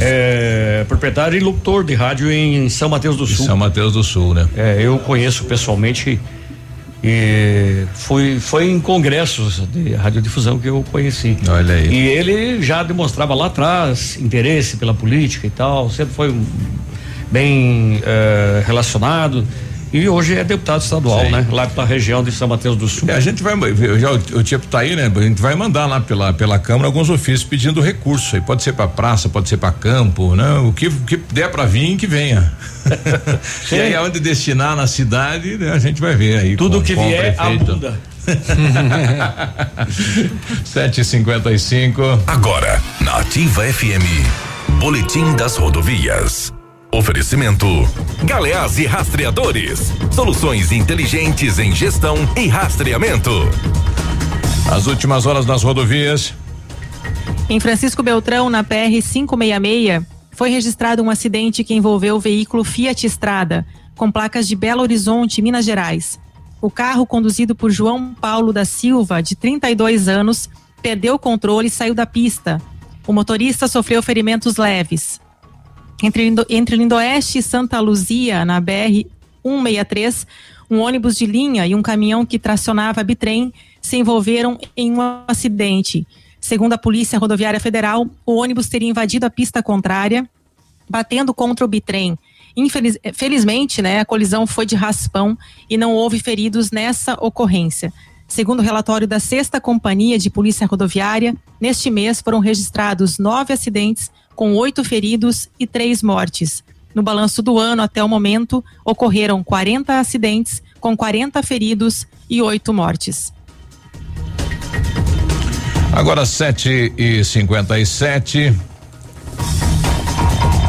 É 0.00 0.84
proprietário 0.86 1.36
e 1.36 1.40
locutor 1.40 1.82
de 1.84 1.94
rádio 1.94 2.30
em 2.30 2.68
São 2.68 2.88
Mateus 2.88 3.16
do 3.16 3.26
Sul. 3.26 3.46
São 3.46 3.56
Mateus 3.56 3.94
do 3.94 4.02
Sul, 4.02 4.34
né? 4.34 4.46
É, 4.56 4.76
eu 4.80 4.98
conheço 4.98 5.44
pessoalmente 5.44 6.20
e 7.02 7.84
fui 7.94 8.40
foi 8.40 8.70
em 8.70 8.80
congressos 8.80 9.62
de 9.68 9.94
radiodifusão 9.94 10.58
que 10.58 10.68
eu 10.68 10.84
conheci. 10.90 11.36
Olha 11.48 11.74
aí. 11.74 11.88
E 11.88 12.08
ele 12.08 12.62
já 12.62 12.82
demonstrava 12.82 13.34
lá 13.34 13.46
atrás 13.46 14.18
interesse 14.20 14.76
pela 14.76 14.94
política 14.94 15.46
e 15.46 15.50
tal, 15.50 15.90
sempre 15.90 16.14
foi 16.14 16.34
bem 17.30 18.00
eh, 18.04 18.62
relacionado. 18.66 19.46
E 19.94 20.08
hoje 20.08 20.34
é 20.36 20.42
deputado 20.42 20.80
estadual, 20.80 21.24
Sim. 21.24 21.30
né? 21.30 21.46
Lá 21.52 21.68
pela 21.68 21.86
região 21.86 22.24
de 22.24 22.32
São 22.32 22.48
Mateus 22.48 22.76
do 22.76 22.88
Sul. 22.88 23.08
É, 23.08 23.14
a 23.14 23.20
gente 23.20 23.44
vai, 23.44 23.54
já 23.96 24.10
o, 24.10 24.16
o 24.40 24.42
Tiepo 24.42 24.66
tá 24.66 24.80
aí, 24.80 24.96
né? 24.96 25.08
A 25.14 25.20
gente 25.22 25.40
vai 25.40 25.54
mandar 25.54 25.86
lá 25.86 26.00
pela, 26.00 26.32
pela 26.32 26.58
Câmara 26.58 26.88
alguns 26.88 27.08
ofícios 27.08 27.44
pedindo 27.44 27.80
recurso 27.80 28.34
aí. 28.34 28.42
Pode 28.42 28.64
ser 28.64 28.72
para 28.72 28.88
praça, 28.88 29.28
pode 29.28 29.48
ser 29.48 29.56
para 29.56 29.70
campo, 29.70 30.34
né? 30.34 30.54
O 30.58 30.72
que, 30.72 30.88
o 30.88 31.00
que 31.02 31.16
der 31.16 31.48
para 31.48 31.64
vir, 31.64 31.96
que 31.96 32.08
venha. 32.08 32.52
e 33.70 33.74
aí, 33.76 33.94
aonde 33.94 34.18
destinar 34.18 34.74
na 34.74 34.88
cidade, 34.88 35.56
né, 35.56 35.70
a 35.70 35.78
gente 35.78 36.00
vai 36.00 36.16
ver 36.16 36.40
aí. 36.40 36.56
Tudo 36.56 36.78
com- 36.78 36.82
que 36.82 36.96
com 36.96 37.06
vier, 37.06 37.36
abunda. 37.38 37.96
7h55. 40.64 42.18
Agora, 42.26 42.82
na 43.00 43.18
Ativa 43.18 43.62
FM, 43.62 44.26
Boletim 44.80 45.36
das 45.36 45.56
Rodovias. 45.56 46.52
Oferecimento: 46.94 47.66
Galeás 48.24 48.78
e 48.78 48.86
Rastreadores. 48.86 49.92
Soluções 50.12 50.70
inteligentes 50.70 51.58
em 51.58 51.74
gestão 51.74 52.14
e 52.36 52.46
rastreamento. 52.46 53.32
As 54.72 54.86
últimas 54.86 55.26
horas 55.26 55.44
das 55.44 55.64
rodovias. 55.64 56.32
Em 57.50 57.58
Francisco 57.58 58.00
Beltrão, 58.00 58.48
na 58.48 58.62
PR 58.62 59.02
566, 59.02 60.04
foi 60.30 60.50
registrado 60.50 61.02
um 61.02 61.10
acidente 61.10 61.64
que 61.64 61.74
envolveu 61.74 62.14
o 62.14 62.20
veículo 62.20 62.62
Fiat 62.62 63.04
Estrada, 63.04 63.66
com 63.96 64.12
placas 64.12 64.46
de 64.46 64.54
Belo 64.54 64.82
Horizonte, 64.82 65.42
Minas 65.42 65.64
Gerais. 65.64 66.20
O 66.62 66.70
carro, 66.70 67.04
conduzido 67.04 67.56
por 67.56 67.72
João 67.72 68.14
Paulo 68.14 68.52
da 68.52 68.64
Silva, 68.64 69.20
de 69.20 69.34
32 69.34 70.06
anos, 70.06 70.48
perdeu 70.80 71.14
o 71.14 71.18
controle 71.18 71.66
e 71.66 71.70
saiu 71.70 71.92
da 71.92 72.06
pista. 72.06 72.62
O 73.04 73.12
motorista 73.12 73.66
sofreu 73.66 74.00
ferimentos 74.00 74.56
leves. 74.58 75.23
Entre, 76.02 76.34
entre 76.50 76.76
Lindoeste 76.76 77.38
e 77.38 77.42
Santa 77.42 77.80
Luzia, 77.80 78.44
na 78.44 78.60
BR 78.60 79.06
163, 79.42 80.26
um 80.70 80.80
ônibus 80.80 81.16
de 81.16 81.26
linha 81.26 81.66
e 81.66 81.74
um 81.74 81.82
caminhão 81.82 82.24
que 82.26 82.38
tracionava 82.38 83.02
bitrem 83.02 83.52
se 83.80 83.96
envolveram 83.96 84.58
em 84.76 84.92
um 84.92 84.98
acidente. 85.26 86.06
Segundo 86.40 86.72
a 86.72 86.78
Polícia 86.78 87.18
Rodoviária 87.18 87.60
Federal, 87.60 88.06
o 88.26 88.36
ônibus 88.36 88.68
teria 88.68 88.88
invadido 88.88 89.24
a 89.24 89.30
pista 89.30 89.62
contrária, 89.62 90.28
batendo 90.88 91.32
contra 91.32 91.64
o 91.64 91.68
bitrem. 91.68 92.18
Infeliz- 92.56 92.98
eh, 93.02 93.82
né, 93.82 94.00
a 94.00 94.04
colisão 94.04 94.46
foi 94.46 94.64
de 94.64 94.76
raspão 94.76 95.36
e 95.68 95.76
não 95.76 95.92
houve 95.92 96.20
feridos 96.20 96.70
nessa 96.70 97.14
ocorrência. 97.14 97.92
Segundo 98.28 98.60
o 98.60 98.62
relatório 98.62 99.06
da 99.06 99.20
Sexta 99.20 99.60
Companhia 99.60 100.18
de 100.18 100.30
Polícia 100.30 100.66
Rodoviária, 100.66 101.36
neste 101.60 101.90
mês 101.90 102.20
foram 102.20 102.38
registrados 102.38 103.18
nove 103.18 103.52
acidentes, 103.52 104.10
com 104.34 104.54
oito 104.54 104.84
feridos 104.84 105.48
e 105.58 105.66
três 105.66 106.02
mortes. 106.02 106.62
No 106.94 107.02
balanço 107.02 107.42
do 107.42 107.58
ano, 107.58 107.82
até 107.82 108.02
o 108.02 108.08
momento, 108.08 108.64
ocorreram 108.84 109.42
40 109.42 109.98
acidentes, 109.98 110.62
com 110.80 110.96
40 110.96 111.42
feridos 111.42 112.06
e 112.28 112.40
oito 112.40 112.72
mortes. 112.72 113.32
Agora 115.92 116.26
7 116.26 116.92
e 116.96 117.24
57 117.24 118.52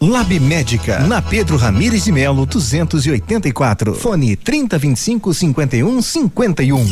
Lab 0.00 0.38
Médica, 0.38 1.00
na 1.00 1.20
Pedro 1.20 1.56
Ramires 1.56 2.04
de 2.04 2.12
Melo, 2.12 2.46
284. 2.46 3.94
Fone 3.94 4.36
3025 4.36 5.34
51 5.34 6.02
51. 6.02 6.86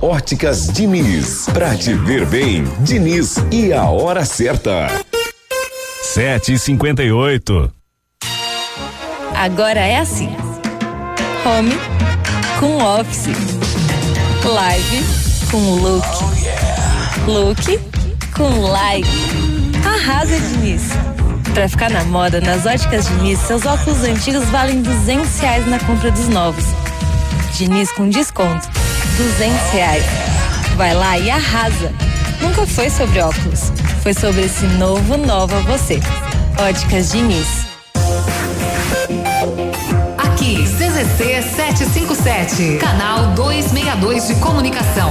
Óticas 0.00 0.68
Diniz, 0.68 1.46
pra 1.52 1.74
te 1.74 1.92
ver 1.94 2.24
bem, 2.26 2.62
Diniz 2.80 3.36
e 3.50 3.72
a 3.72 3.86
hora 3.86 4.24
certa. 4.24 4.86
Sete 6.02 6.52
e 6.52 6.58
cinquenta 6.58 7.02
e 7.02 7.10
oito. 7.10 7.70
Agora 9.34 9.80
é 9.80 9.98
assim. 9.98 10.30
Home 11.44 11.74
com 12.60 12.76
Office. 12.78 13.26
Live 14.44 15.04
com 15.50 15.74
Look. 15.74 16.06
Look 17.26 17.80
com 18.36 18.60
Live. 18.70 19.08
Arrasa, 19.84 20.38
Diniz. 20.40 20.82
Pra 21.54 21.68
ficar 21.68 21.90
na 21.90 22.04
moda, 22.04 22.40
nas 22.40 22.66
óticas 22.66 23.06
Diniz, 23.08 23.38
seus 23.40 23.66
óculos 23.66 24.02
antigos 24.02 24.44
valem 24.50 24.80
200 24.82 25.38
reais 25.40 25.66
na 25.66 25.78
compra 25.80 26.10
dos 26.10 26.28
novos. 26.28 26.64
Diniz 27.56 27.90
com 27.92 28.08
desconto. 28.08 28.68
200 29.16 29.70
reais. 29.70 30.04
Vai 30.76 30.94
lá 30.94 31.18
e 31.18 31.30
arrasa. 31.30 31.92
Nunca 32.40 32.66
foi 32.66 32.88
sobre 32.90 33.20
óculos. 33.20 33.72
Foi 34.02 34.14
sobre 34.14 34.42
esse 34.42 34.64
novo 34.78 35.16
Nova 35.16 35.60
Você. 35.62 36.00
Óticas 36.58 37.10
Diniz. 37.10 37.66
Aqui, 40.16 40.64
CZC 40.64 41.42
757, 41.42 42.78
canal 42.78 43.34
262 43.34 44.28
de 44.28 44.34
comunicação. 44.36 45.10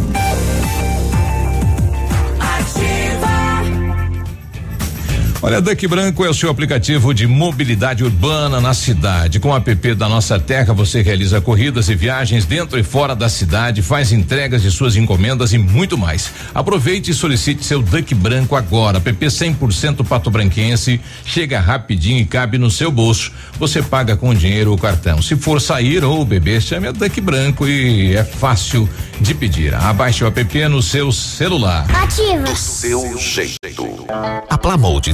Olha, 5.43 5.59
Duck 5.59 5.87
Branco 5.87 6.23
é 6.23 6.29
o 6.29 6.35
seu 6.35 6.51
aplicativo 6.51 7.15
de 7.15 7.25
mobilidade 7.25 8.03
urbana 8.03 8.61
na 8.61 8.75
cidade. 8.75 9.39
Com 9.39 9.49
o 9.49 9.55
app 9.55 9.95
da 9.95 10.07
Nossa 10.07 10.39
Terra, 10.39 10.71
você 10.71 11.01
realiza 11.01 11.41
corridas 11.41 11.89
e 11.89 11.95
viagens 11.95 12.45
dentro 12.45 12.77
e 12.77 12.83
fora 12.83 13.15
da 13.15 13.27
cidade, 13.27 13.81
faz 13.81 14.11
entregas 14.11 14.61
de 14.61 14.69
suas 14.69 14.95
encomendas 14.95 15.51
e 15.51 15.57
muito 15.57 15.97
mais. 15.97 16.31
Aproveite 16.53 17.09
e 17.09 17.13
solicite 17.15 17.65
seu 17.65 17.81
Duck 17.81 18.13
Branco 18.13 18.55
agora. 18.55 18.99
App 18.99 19.25
100% 19.25 20.05
pato 20.05 20.29
branquense, 20.29 21.01
chega 21.25 21.59
rapidinho 21.59 22.19
e 22.19 22.25
cabe 22.25 22.59
no 22.59 22.69
seu 22.69 22.91
bolso. 22.91 23.31
Você 23.57 23.81
paga 23.81 24.15
com 24.15 24.35
dinheiro 24.35 24.69
ou 24.69 24.77
cartão. 24.77 25.23
Se 25.23 25.35
for 25.35 25.59
sair 25.59 26.03
ou 26.03 26.23
beber, 26.23 26.61
chame 26.61 26.87
a 26.87 26.91
Duck 26.91 27.19
Branco 27.19 27.67
e 27.67 28.15
é 28.15 28.23
fácil 28.23 28.87
de 29.19 29.33
pedir. 29.33 29.73
Abaixe 29.73 30.23
o 30.23 30.27
app 30.27 30.67
no 30.69 30.83
seu 30.83 31.11
celular. 31.11 31.87
Ativa. 31.95 32.43
Do 32.43 32.55
seu 32.55 33.17
jeito. 33.17 34.05
A 34.47 34.57
Plamold 34.57 35.13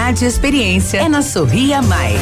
e 0.01 0.25
experiência 0.25 0.97
é 0.97 1.07
na 1.07 1.21
Sorria 1.21 1.81
Mais. 1.81 2.19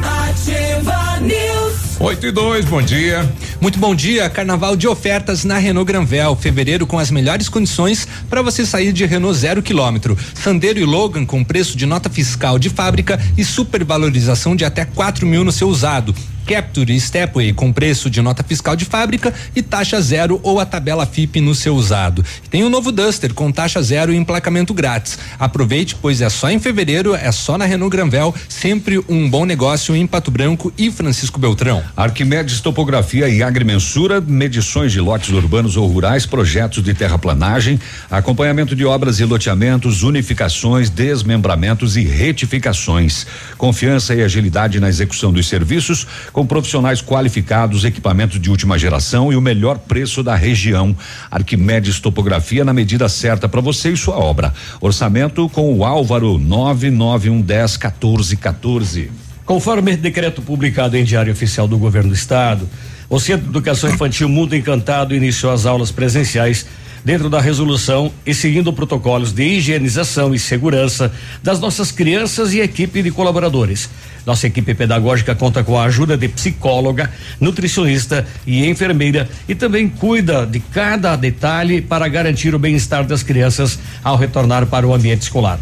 Ativa 0.00 1.20
News. 1.20 2.00
8 2.00 2.26
e 2.26 2.30
2, 2.30 2.64
bom 2.66 2.80
dia. 2.80 3.30
Muito 3.60 3.78
bom 3.78 3.94
dia, 3.94 4.30
carnaval 4.30 4.76
de 4.76 4.86
ofertas 4.86 5.44
na 5.44 5.58
Renault 5.58 5.86
Granvel, 5.86 6.36
fevereiro 6.36 6.86
com 6.86 6.98
as 6.98 7.10
melhores 7.10 7.48
condições 7.48 8.06
para 8.30 8.40
você 8.40 8.64
sair 8.64 8.92
de 8.92 9.04
Renault 9.04 9.36
zero 9.36 9.62
quilômetro. 9.62 10.16
Sandero 10.32 10.78
e 10.78 10.84
Logan 10.84 11.26
com 11.26 11.44
preço 11.44 11.76
de 11.76 11.84
nota 11.84 12.08
fiscal 12.08 12.58
de 12.58 12.70
fábrica 12.70 13.20
e 13.36 13.44
supervalorização 13.44 14.56
de 14.56 14.64
até 14.64 14.84
4 14.84 15.26
mil 15.26 15.44
no 15.44 15.52
seu 15.52 15.68
usado. 15.68 16.14
Capture 16.46 16.98
Stepway 17.00 17.52
com 17.52 17.72
preço 17.72 18.08
de 18.08 18.22
nota 18.22 18.44
fiscal 18.44 18.76
de 18.76 18.84
fábrica 18.84 19.34
e 19.54 19.60
taxa 19.60 20.00
zero 20.00 20.38
ou 20.44 20.60
a 20.60 20.64
tabela 20.64 21.04
FIP 21.04 21.40
no 21.40 21.54
seu 21.54 21.74
usado. 21.74 22.24
Tem 22.48 22.62
o 22.62 22.70
novo 22.70 22.92
Duster 22.92 23.34
com 23.34 23.50
taxa 23.50 23.82
zero 23.82 24.12
e 24.12 24.16
emplacamento 24.16 24.72
grátis. 24.72 25.18
Aproveite, 25.38 25.96
pois 26.00 26.20
é 26.20 26.30
só 26.30 26.48
em 26.48 26.60
fevereiro, 26.60 27.14
é 27.14 27.32
só 27.32 27.58
na 27.58 27.64
Renault 27.64 27.94
Granvel, 27.94 28.34
sempre 28.48 29.02
um 29.08 29.28
bom 29.28 29.44
negócio 29.44 29.96
em 29.96 30.06
Pato 30.06 30.30
Branco 30.30 30.72
e 30.78 30.90
Francisco 30.90 31.40
Beltrão. 31.40 31.82
Arquimedes 31.96 32.60
Topografia 32.60 33.28
e 33.28 33.42
Agrimensura, 33.42 34.20
medições 34.20 34.92
de 34.92 35.00
lotes 35.00 35.30
urbanos 35.30 35.76
ou 35.76 35.88
rurais, 35.88 36.26
projetos 36.26 36.82
de 36.82 36.94
terraplanagem, 36.94 37.80
acompanhamento 38.08 38.76
de 38.76 38.84
obras 38.84 39.18
e 39.18 39.24
loteamentos, 39.24 40.04
unificações, 40.04 40.88
desmembramentos 40.90 41.96
e 41.96 42.04
retificações. 42.04 43.26
Confiança 43.58 44.14
e 44.14 44.22
agilidade 44.22 44.78
na 44.78 44.88
execução 44.88 45.32
dos 45.32 45.48
serviços, 45.48 46.06
com 46.36 46.46
profissionais 46.46 47.00
qualificados, 47.00 47.82
equipamentos 47.82 48.38
de 48.38 48.50
última 48.50 48.78
geração 48.78 49.32
e 49.32 49.36
o 49.36 49.40
melhor 49.40 49.78
preço 49.78 50.22
da 50.22 50.34
região. 50.34 50.94
Arquimedes 51.30 51.98
Topografia 51.98 52.62
na 52.62 52.74
medida 52.74 53.08
certa 53.08 53.48
para 53.48 53.62
você 53.62 53.92
e 53.92 53.96
sua 53.96 54.18
obra. 54.18 54.52
Orçamento 54.78 55.48
com 55.48 55.72
o 55.74 55.82
Álvaro 55.82 56.38
99110 56.38 57.78
1414. 57.78 59.10
Conforme 59.46 59.96
decreto 59.96 60.42
publicado 60.42 60.98
em 60.98 61.04
Diário 61.04 61.32
Oficial 61.32 61.66
do 61.66 61.78
Governo 61.78 62.10
do 62.10 62.14
Estado, 62.14 62.68
o 63.08 63.18
Centro 63.18 63.44
de 63.44 63.48
Educação 63.48 63.88
Infantil 63.88 64.28
Mundo 64.28 64.54
Encantado 64.54 65.14
iniciou 65.14 65.50
as 65.50 65.64
aulas 65.64 65.90
presenciais 65.90 66.66
dentro 67.06 67.30
da 67.30 67.40
resolução 67.40 68.12
e 68.26 68.34
seguindo 68.34 68.72
protocolos 68.72 69.30
de 69.30 69.44
higienização 69.44 70.34
e 70.34 70.40
segurança 70.40 71.12
das 71.40 71.60
nossas 71.60 71.92
crianças 71.92 72.52
e 72.52 72.58
equipe 72.58 73.00
de 73.00 73.12
colaboradores. 73.12 73.88
Nossa 74.26 74.48
equipe 74.48 74.74
pedagógica 74.74 75.32
conta 75.32 75.62
com 75.62 75.78
a 75.78 75.84
ajuda 75.84 76.16
de 76.16 76.26
psicóloga, 76.26 77.08
nutricionista 77.40 78.26
e 78.44 78.66
enfermeira 78.66 79.28
e 79.48 79.54
também 79.54 79.88
cuida 79.88 80.44
de 80.44 80.58
cada 80.58 81.14
detalhe 81.14 81.80
para 81.80 82.08
garantir 82.08 82.56
o 82.56 82.58
bem-estar 82.58 83.06
das 83.06 83.22
crianças 83.22 83.78
ao 84.02 84.16
retornar 84.16 84.66
para 84.66 84.84
o 84.84 84.92
ambiente 84.92 85.22
escolar. 85.22 85.60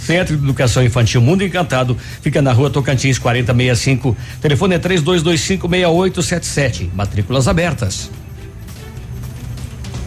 Centro 0.00 0.34
de 0.34 0.44
Educação 0.44 0.82
Infantil 0.82 1.20
Mundo 1.20 1.44
Encantado 1.44 1.94
fica 2.22 2.40
na 2.40 2.54
rua 2.54 2.70
Tocantins 2.70 3.18
4065. 3.18 4.16
Telefone 4.40 4.76
é 4.76 4.78
32256877. 4.78 6.88
Matrículas 6.94 7.48
abertas. 7.48 8.08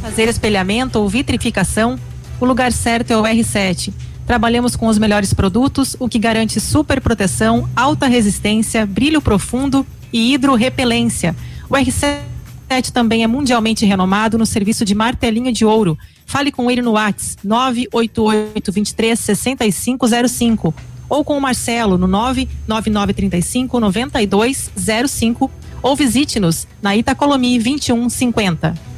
Fazer 0.10 0.28
espelhamento 0.28 0.98
ou 0.98 1.08
vitrificação, 1.08 1.96
o 2.42 2.46
lugar 2.46 2.72
certo 2.72 3.12
é 3.12 3.16
o 3.16 3.22
R7. 3.22 3.94
Trabalhamos 4.26 4.76
com 4.76 4.88
os 4.88 4.98
melhores 4.98 5.36
produtos, 5.36 5.96
o 6.00 6.10
que 6.10 6.18
garante 6.18 6.60
super 6.60 7.00
proteção, 7.00 7.70
alta 7.76 8.08
resistência, 8.08 8.88
brilho 8.88 9.22
profundo 9.22 9.86
e 10.12 10.34
hidrorrepelência. 10.34 11.36
O 11.70 11.76
R7 11.76 12.90
também 12.92 13.24
é 13.24 13.28
mundialmente 13.28 13.86
renomado 13.86 14.36
no 14.36 14.48
serviço 14.48 14.84
de 14.84 14.96
martelinho 14.96 15.54
de 15.54 15.64
ouro. 15.64 15.96
Fale 16.26 16.52
com 16.52 16.72
ele 16.72 16.82
no 16.82 16.94
WhatsApp 16.94 17.48
988 17.48 18.72
23 18.72 19.20
6505 19.20 20.74
ou 21.08 21.24
com 21.24 21.38
o 21.38 21.42
Marcelo 21.42 22.00
no 22.00 22.08
99935 22.08 23.80
9205 23.80 25.52
ou 25.84 25.96
visite-nos 25.96 26.68
na 26.82 26.98
Itacolomi 26.98 27.60
2150. 27.60 28.90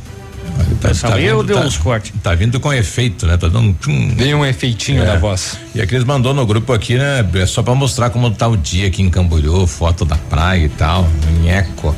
Tá, 0.99 1.19
eu 1.19 1.43
dei 1.43 1.55
tá, 1.55 1.61
uns 1.61 1.77
cortes. 1.77 2.11
Tá 2.23 2.33
vindo 2.33 2.59
com 2.59 2.73
efeito, 2.73 3.27
né? 3.27 3.37
Tá 3.37 3.47
dando 3.47 3.69
um. 3.69 3.73
tchum. 3.73 4.09
Dei 4.15 4.33
um 4.33 4.43
efeitinho 4.45 5.03
É. 5.03 5.05
na 5.05 5.15
voz. 5.17 5.57
E 5.75 5.81
a 5.81 5.85
Cris 5.85 6.03
mandou 6.03 6.33
no 6.33 6.45
grupo 6.45 6.73
aqui, 6.73 6.95
né? 6.97 7.23
É 7.35 7.45
só 7.45 7.61
pra 7.61 7.75
mostrar 7.75 8.09
como 8.09 8.31
tá 8.31 8.47
o 8.47 8.57
dia 8.57 8.87
aqui 8.87 9.01
em 9.03 9.09
Camboriú, 9.09 9.67
foto 9.67 10.03
da 10.05 10.15
praia 10.17 10.65
e 10.65 10.69
tal. 10.69 11.07
Nheco. 11.43 11.95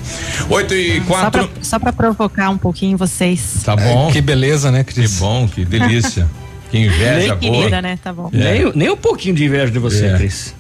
8 0.50 0.74
e 0.74 0.98
Só 1.00 1.06
4. 1.06 1.48
pra, 1.48 1.64
só 1.64 1.80
pra 1.80 1.94
provocar 1.94 2.50
um 2.50 2.58
pouquinho 2.58 2.98
vocês. 2.98 3.62
Tá 3.64 3.76
bom. 3.76 4.12
que 4.12 4.20
beleza, 4.22 4.70
né, 4.72 4.84
Cris? 4.84 5.14
Que 5.14 5.20
bom, 5.20 5.48
que 5.48 5.64
delícia. 5.64 6.28
que 6.70 6.78
inveja 6.78 7.36
Bem 7.36 7.50
boa. 7.52 7.60
querida, 7.62 7.82
né? 7.82 7.98
Tá 8.04 8.12
bom. 8.12 8.30
Nem, 8.34 8.72
nem 8.76 8.90
um 8.90 8.98
pouquinho 8.98 9.36
de 9.36 9.46
inveja 9.46 9.72
de 9.72 9.80
você, 9.80 10.08
É. 10.08 10.18
Cris. 10.18 10.54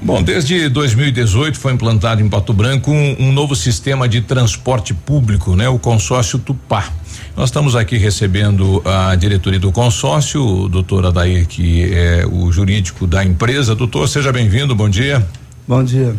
Bom, 0.00 0.22
desde 0.22 0.68
2018 0.68 1.58
foi 1.58 1.72
implantado 1.72 2.22
em 2.22 2.28
Pato 2.28 2.52
Branco 2.52 2.90
um, 2.90 3.16
um 3.18 3.32
novo 3.32 3.56
sistema 3.56 4.08
de 4.08 4.20
transporte 4.20 4.94
público, 4.94 5.56
né? 5.56 5.68
O 5.68 5.78
consórcio 5.78 6.38
Tupá. 6.38 6.92
Nós 7.36 7.48
estamos 7.48 7.74
aqui 7.74 7.96
recebendo 7.96 8.80
a 8.84 9.14
diretoria 9.16 9.58
do 9.58 9.72
consórcio, 9.72 10.44
o 10.44 10.68
doutor 10.68 11.06
Adair, 11.06 11.46
que 11.46 11.92
é 11.92 12.24
o 12.26 12.50
jurídico 12.52 13.06
da 13.06 13.24
empresa. 13.24 13.74
Doutor, 13.74 14.08
seja 14.08 14.32
bem-vindo, 14.32 14.74
bom 14.74 14.88
dia. 14.88 15.26
Bom 15.66 15.82
dia. 15.82 16.14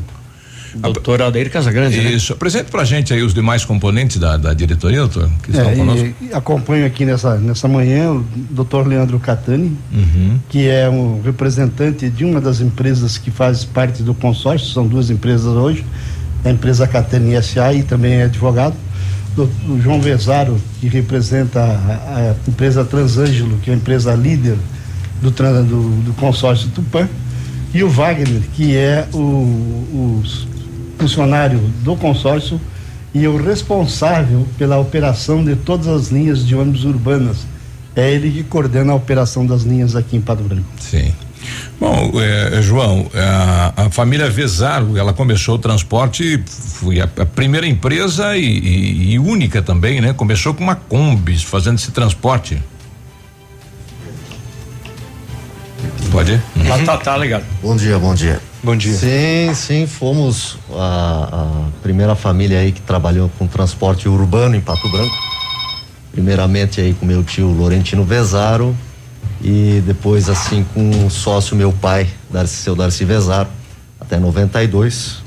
Doutor 0.75 1.21
Adair 1.21 1.49
Casagrande, 1.51 1.97
né? 2.01 2.11
Isso. 2.11 2.33
Apresente 2.33 2.69
pra 2.71 2.83
gente 2.83 3.13
aí 3.13 3.21
os 3.21 3.33
demais 3.33 3.65
componentes 3.65 4.17
da, 4.17 4.37
da 4.37 4.53
diretoria, 4.53 4.99
doutor, 4.99 5.29
que 5.43 5.51
estão 5.51 5.69
É, 5.69 5.75
conosco. 5.75 6.05
e, 6.21 6.25
e 6.27 6.33
acompanho 6.33 6.85
aqui 6.85 7.05
nessa, 7.05 7.35
nessa 7.37 7.67
manhã 7.67 8.11
o 8.11 8.25
Dr. 8.51 8.87
Leandro 8.87 9.19
Catani, 9.19 9.75
Uhum. 9.91 10.39
que 10.49 10.67
é 10.67 10.89
um 10.89 11.21
representante 11.21 12.09
de 12.09 12.23
uma 12.25 12.39
das 12.41 12.61
empresas 12.61 13.17
que 13.17 13.31
faz 13.31 13.63
parte 13.63 14.03
do 14.03 14.13
consórcio, 14.13 14.67
são 14.69 14.87
duas 14.87 15.09
empresas 15.09 15.45
hoje, 15.47 15.85
a 16.45 16.49
empresa 16.49 16.87
Catani 16.87 17.41
SA 17.41 17.73
e 17.73 17.83
também 17.83 18.13
é 18.13 18.23
advogado. 18.23 18.75
Do, 19.35 19.43
o 19.69 19.79
João 19.81 20.01
Vezaro, 20.01 20.59
que 20.81 20.87
representa 20.87 21.59
a, 21.61 22.33
a 22.45 22.49
empresa 22.49 22.83
Transângelo, 22.83 23.57
que 23.59 23.69
é 23.69 23.73
a 23.73 23.75
empresa 23.75 24.13
líder 24.15 24.57
do, 25.21 25.29
do, 25.31 26.01
do 26.03 26.13
consórcio 26.13 26.67
Tupã, 26.69 27.07
e 27.73 27.83
o 27.83 27.89
Wagner, 27.89 28.41
que 28.55 28.75
é 28.75 29.07
o, 29.13 29.17
o 29.17 30.23
funcionário 30.99 31.59
do 31.83 31.95
consórcio 31.95 32.59
e 33.13 33.25
o 33.27 33.37
responsável 33.41 34.45
pela 34.57 34.77
operação 34.77 35.43
de 35.43 35.55
todas 35.55 35.87
as 35.87 36.09
linhas 36.09 36.45
de 36.45 36.55
ônibus 36.55 36.83
urbanas. 36.83 37.37
É 37.95 38.11
ele 38.11 38.29
que 38.29 38.43
coordena 38.43 38.91
a 38.93 38.95
operação 38.95 39.45
das 39.45 39.63
linhas 39.63 39.95
aqui 39.95 40.15
em 40.17 40.21
Pato 40.21 40.43
Branco. 40.43 40.65
Sim. 40.79 41.11
Bom, 41.79 42.11
eh, 42.21 42.61
João, 42.61 43.09
a, 43.15 43.85
a 43.85 43.89
família 43.89 44.29
Vezaro, 44.29 44.97
ela 44.97 45.13
começou 45.13 45.55
o 45.55 45.57
transporte, 45.57 46.43
foi 46.47 46.99
a, 46.99 47.05
a 47.05 47.25
primeira 47.25 47.65
empresa 47.65 48.37
e, 48.37 48.43
e- 48.45 49.11
e 49.13 49.19
única 49.19 49.61
também, 49.61 50.01
né? 50.01 50.13
Começou 50.13 50.53
com 50.53 50.63
uma 50.63 50.75
Kombi 50.75 51.37
fazendo 51.39 51.75
esse 51.77 51.91
transporte. 51.91 52.61
Pode 56.11 56.33
ir? 56.33 56.41
Lá 56.67 56.77
tá, 56.83 56.97
tá 56.97 57.17
ligado. 57.17 57.45
Bom 57.61 57.75
dia, 57.75 57.97
bom 57.97 58.13
dia. 58.13 58.39
Bom 58.61 58.75
dia. 58.75 58.93
Sim, 58.93 59.53
sim, 59.53 59.87
fomos 59.87 60.57
a, 60.73 61.29
a 61.31 61.81
primeira 61.81 62.13
família 62.13 62.59
aí 62.59 62.73
que 62.73 62.81
trabalhou 62.81 63.31
com 63.39 63.47
transporte 63.47 64.09
urbano 64.09 64.53
em 64.53 64.59
Pato 64.59 64.89
Branco. 64.89 65.15
Primeiramente 66.11 66.81
aí 66.81 66.93
com 66.93 67.05
meu 67.05 67.23
tio 67.23 67.57
Laurentino 67.57 68.03
Vezaro 68.03 68.75
e 69.41 69.81
depois 69.85 70.27
assim 70.27 70.65
com 70.73 71.05
o 71.05 71.09
sócio 71.09 71.55
meu 71.55 71.71
pai, 71.71 72.09
Darcy, 72.29 72.55
seu 72.55 72.75
Darcy 72.75 73.05
Vezaro, 73.05 73.47
até 73.97 74.19
92. 74.19 75.23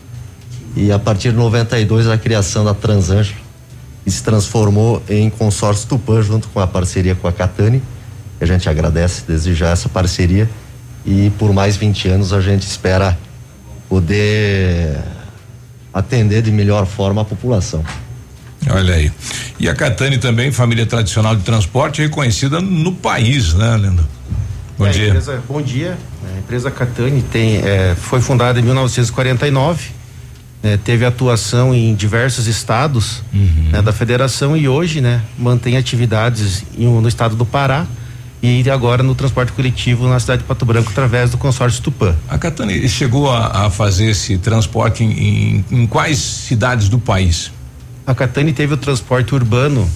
E 0.77 0.93
a 0.93 0.99
partir 0.99 1.31
de 1.31 1.37
92 1.39 2.09
a 2.09 2.19
criação 2.19 2.67
da 2.67 2.75
Transanjo 2.75 3.35
que 4.05 4.11
se 4.11 4.23
transformou 4.23 5.03
em 5.09 5.31
consórcio 5.31 5.89
Tupã 5.89 6.21
junto 6.21 6.49
com 6.49 6.61
a 6.61 6.67
parceria 6.67 7.15
com 7.15 7.27
a 7.27 7.33
Catani. 7.33 7.83
A 8.39 8.45
gente 8.45 8.69
agradece 8.69 9.23
desde 9.27 9.55
já 9.55 9.71
essa 9.71 9.89
parceria 9.89 10.51
e 11.05 11.31
por 11.39 11.53
mais 11.53 11.77
20 11.77 12.09
anos 12.09 12.33
a 12.33 12.41
gente 12.41 12.63
espera 12.63 13.19
poder 13.89 14.99
atender 15.93 16.43
de 16.43 16.51
melhor 16.51 16.87
forma 16.87 17.23
a 17.23 17.25
população. 17.25 17.85
Olha 18.71 18.95
aí. 18.95 19.11
E 19.59 19.69
a 19.69 19.75
Catani 19.75 20.19
também, 20.19 20.51
família 20.53 20.87
tradicional 20.87 21.35
de 21.37 21.43
transporte, 21.43 22.01
reconhecida 22.01 22.61
no 22.61 22.93
país, 22.93 23.53
né, 23.55 23.77
Leandro? 23.77 24.07
Bom 24.79 24.87
É, 24.87 24.89
a 24.89 24.93
dia. 24.93 25.09
empresa- 25.09 25.43
bom 25.49 25.61
dia. 25.61 25.97
A 26.35 26.39
empresa 26.39 26.71
Catani 26.71 27.23
tem, 27.23 27.57
é, 27.57 27.95
foi 28.01 28.21
fundada 28.21 28.59
em 28.59 28.63
1949, 28.63 29.91
né, 30.63 30.79
teve 30.83 31.05
atuação 31.05 31.75
em 31.75 31.95
diversos 31.95 32.47
estados 32.47 33.23
né, 33.71 33.83
da 33.83 33.93
federação 33.93 34.57
e 34.57 34.69
hoje 34.69 35.01
né, 35.01 35.21
mantém 35.37 35.77
atividades 35.77 36.65
em 36.79 36.87
no 36.87 37.09
estado 37.09 37.35
do 37.35 37.45
Pará 37.45 37.85
e 38.43 38.69
agora 38.71 39.03
no 39.03 39.15
transporte 39.15 39.53
coletivo 39.53 40.09
na 40.09 40.19
cidade 40.19 40.43
de 40.43 40.49
Pato 40.49 40.65
Branco 40.65 40.91
através 40.91 41.31
do 41.31 41.39
consórcio 41.39 41.81
Tupã. 41.83 42.15
A 42.29 42.37
Catani 42.39 42.89
chegou 42.89 43.31
a, 43.31 43.67
a 43.67 43.71
fazer 43.71 44.11
esse 44.11 44.37
transporte 44.39 45.05
em, 45.05 45.11
em- 45.13 45.65
em 45.71 45.87
quais 45.87 46.19
cidades 46.19 46.89
do 46.89 46.99
país? 46.99 47.53
A 48.07 48.15
Catani 48.15 48.53
teve 48.53 48.75
o 48.75 48.77
transporte 48.77 49.33
urbano 49.35 49.89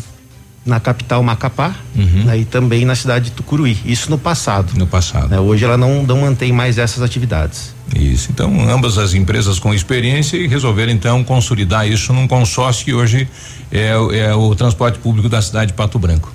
na 0.64 0.78
capital 0.80 1.22
Macapá 1.22 1.74
Uhum. 1.94 2.24
né, 2.24 2.38
e 2.38 2.44
também 2.44 2.84
na 2.84 2.94
cidade 2.94 3.26
de 3.26 3.30
Tucuruí, 3.32 3.78
isso 3.84 4.11
no 4.11 4.18
passado. 4.18 4.72
No 4.76 4.86
passado. 4.86 5.28
Né, 5.28 5.40
hoje 5.40 5.64
ela 5.64 5.76
não, 5.78 6.03
não 6.03 6.20
mantém 6.20 6.53
mais 6.53 6.76
essas 6.78 7.03
atividades. 7.03 7.74
Isso. 7.94 8.28
Então, 8.32 8.68
ambas 8.68 8.99
as 8.99 9.14
empresas 9.14 9.59
com 9.59 9.72
experiência 9.72 10.36
e 10.36 10.47
resolveram 10.47 10.92
então 10.92 11.22
consolidar 11.24 11.88
isso 11.88 12.12
num 12.12 12.26
consórcio 12.28 12.84
que 12.84 12.92
hoje 12.92 13.28
é, 13.72 13.90
é 14.18 14.34
o 14.34 14.55
transporte 14.55 14.99
público 14.99 15.28
da 15.28 15.40
cidade 15.40 15.68
de 15.68 15.72
Pato 15.72 15.99
Branco. 15.99 16.30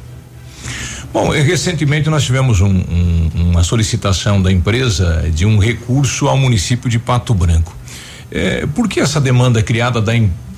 Bom, 1.13 1.29
recentemente 1.29 2.09
nós 2.09 2.23
tivemos 2.23 2.61
um- 2.61 2.67
um- 2.69 3.29
uma 3.51 3.63
solicitação 3.63 4.41
da 4.41 4.51
empresa 4.51 5.29
de 5.33 5.45
um 5.45 5.57
recurso 5.57 6.27
ao 6.27 6.37
município 6.37 6.89
de 6.89 6.97
Pato 6.97 7.33
Branco. 7.33 7.75
É, 8.31 8.65
por 8.65 8.87
que 8.87 8.99
essa 9.01 9.19
demanda 9.19 9.61
criada 9.61 10.01
da, 10.01 10.13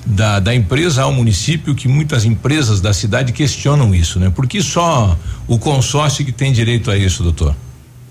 da, 0.06 0.40
da 0.40 0.54
empresa 0.54 1.02
ao 1.02 1.12
município 1.12 1.74
que 1.74 1.88
muitas 1.88 2.24
empresas 2.24 2.80
da 2.80 2.94
cidade 2.94 3.34
questionam 3.34 3.96
isso, 3.96 4.20
né? 4.20 4.30
Por 4.30 4.46
que 4.46 4.62
só 4.62 5.18
o 5.48 5.58
consórcio 5.58 6.24
que 6.24 6.32
tem 6.32 6.54
direito 6.54 6.92
a 6.92 6.98
isso, 6.98 7.24
doutor? 7.24 7.56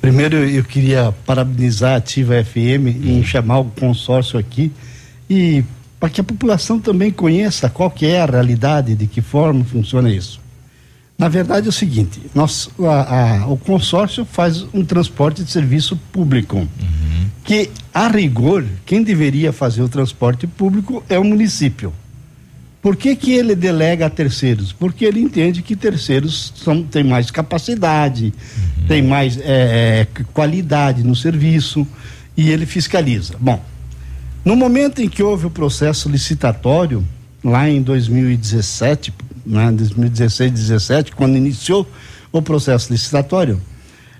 Primeiro 0.00 0.36
eu- 0.38 0.50
eu 0.50 0.64
queria 0.64 1.14
parabenizar 1.24 1.92
a 1.92 1.96
Ativa 1.96 2.34
FM 2.42 2.88
em 3.04 3.22
chamar 3.22 3.60
o 3.60 3.66
consórcio 3.66 4.36
aqui 4.36 4.72
e 5.30 5.62
para 6.00 6.08
que 6.10 6.20
a 6.20 6.24
população 6.24 6.80
também 6.80 7.12
conheça 7.12 7.70
qual 7.70 7.88
que 7.88 8.04
é 8.04 8.20
a 8.20 8.26
realidade, 8.26 8.96
de 8.96 9.06
que 9.06 9.20
forma 9.22 9.64
funciona 9.64 10.10
isso. 10.10 10.41
Na 11.22 11.28
verdade 11.28 11.66
é 11.66 11.68
o 11.68 11.72
seguinte, 11.72 12.20
nós, 12.34 12.68
a- 12.80 13.42
a- 13.42 13.46
o 13.46 13.56
consórcio 13.56 14.24
faz 14.24 14.66
um 14.74 14.84
transporte 14.84 15.44
de 15.44 15.52
serviço 15.52 15.96
público, 16.12 16.66
que 17.44 17.70
a 17.94 18.08
rigor 18.08 18.64
quem 18.84 19.04
deveria 19.04 19.52
fazer 19.52 19.82
o 19.82 19.88
transporte 19.88 20.48
público 20.48 21.00
é 21.08 21.16
o 21.20 21.22
município. 21.22 21.92
Por 22.82 22.96
que, 22.96 23.14
que 23.14 23.30
ele 23.34 23.54
delega 23.54 24.06
a 24.06 24.10
terceiros? 24.10 24.72
Porque 24.72 25.04
ele 25.04 25.20
entende 25.20 25.62
que 25.62 25.76
terceiros 25.76 26.52
são, 26.56 26.82
têm 26.82 27.04
mais 27.04 27.30
capacidade, 27.30 28.34
têm 28.88 29.00
mais 29.04 29.36
eh, 29.38 30.08
eh, 30.18 30.24
qualidade 30.34 31.04
no 31.04 31.14
serviço 31.14 31.86
e 32.36 32.50
ele 32.50 32.66
fiscaliza. 32.66 33.34
Bom, 33.38 33.62
no 34.44 34.56
momento 34.56 35.00
em 35.00 35.08
que 35.08 35.22
houve 35.22 35.46
o 35.46 35.50
processo 35.50 36.08
licitatório, 36.08 37.06
lá 37.44 37.70
em 37.70 37.80
2017, 37.80 39.12
né, 39.44 39.70
2016, 39.72 40.50
17, 40.52 41.12
quando 41.12 41.36
iniciou 41.36 41.86
o 42.32 42.40
processo 42.40 42.92
licitatório, 42.92 43.60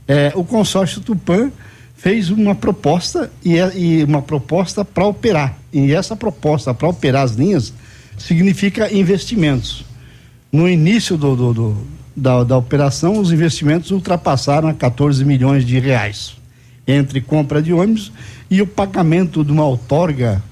eh, 0.07 0.33
o 0.35 0.45
consórcio 0.45 1.01
Tupã 1.01 1.51
fez 1.97 2.31
uma 2.31 2.55
proposta 2.55 3.31
e, 3.45 3.57
é- 3.59 3.77
e 3.77 4.05
uma 4.05 4.21
proposta 4.23 4.85
para 4.85 5.07
operar. 5.07 5.57
E 5.73 5.93
essa 5.93 6.17
proposta 6.17 6.75
para 6.75 6.89
operar 6.89 7.23
as 7.23 7.33
linhas 7.33 7.73
significa 8.19 8.93
investimentos. 8.93 9.85
No 10.51 10.69
início 10.69 11.17
do, 11.17 11.35
do- 11.37 11.55
do- 11.55 11.87
da, 12.15 12.45
da 12.45 12.59
operação, 12.59 13.19
os 13.19 13.33
investimentos 13.33 13.91
ultrapassaram 13.91 14.69
a 14.69 14.75
14 14.75 15.25
milhões 15.25 15.65
de 15.65 15.79
reais 15.79 16.35
entre 16.87 17.21
compra 17.21 17.63
de 17.63 17.73
ônibus 17.73 18.13
e 18.51 18.61
o 18.61 18.67
pagamento 18.67 19.45
de 19.45 19.53
uma 19.53 19.65
outorga. 19.65 20.43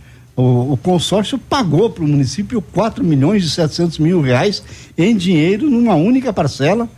O, 0.41 0.73
o 0.73 0.77
consórcio 0.77 1.39
pagou 1.39 1.91
para 1.91 2.03
o 2.03 2.09
município 2.09 2.63
4 2.63 3.05
milhões 3.05 3.45
e 3.45 3.51
700 3.51 3.99
mil 3.99 4.21
reais 4.21 4.63
em 4.97 5.15
dinheiro 5.17 5.69
numa 5.69 5.95
única 5.95 6.33
parcela 6.33 6.89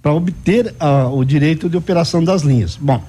para 0.00 0.12
obter 0.12 0.74
ah, 0.80 1.08
o 1.08 1.24
direito 1.24 1.68
de 1.68 1.76
operação 1.76 2.24
das 2.24 2.42
linhas. 2.42 2.76
Bom, 2.80 3.02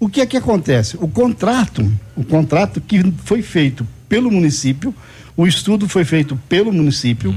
o 0.00 0.08
que 0.08 0.20
é 0.20 0.26
que 0.26 0.36
acontece? 0.36 0.96
O 1.00 1.08
contrato, 1.08 1.90
o 2.16 2.24
contrato 2.24 2.80
que 2.80 3.12
foi 3.24 3.42
feito 3.42 3.86
pelo 4.08 4.30
município, 4.30 4.94
o 5.36 5.46
estudo 5.46 5.88
foi 5.88 6.04
feito 6.04 6.38
pelo 6.48 6.72
município, 6.72 7.34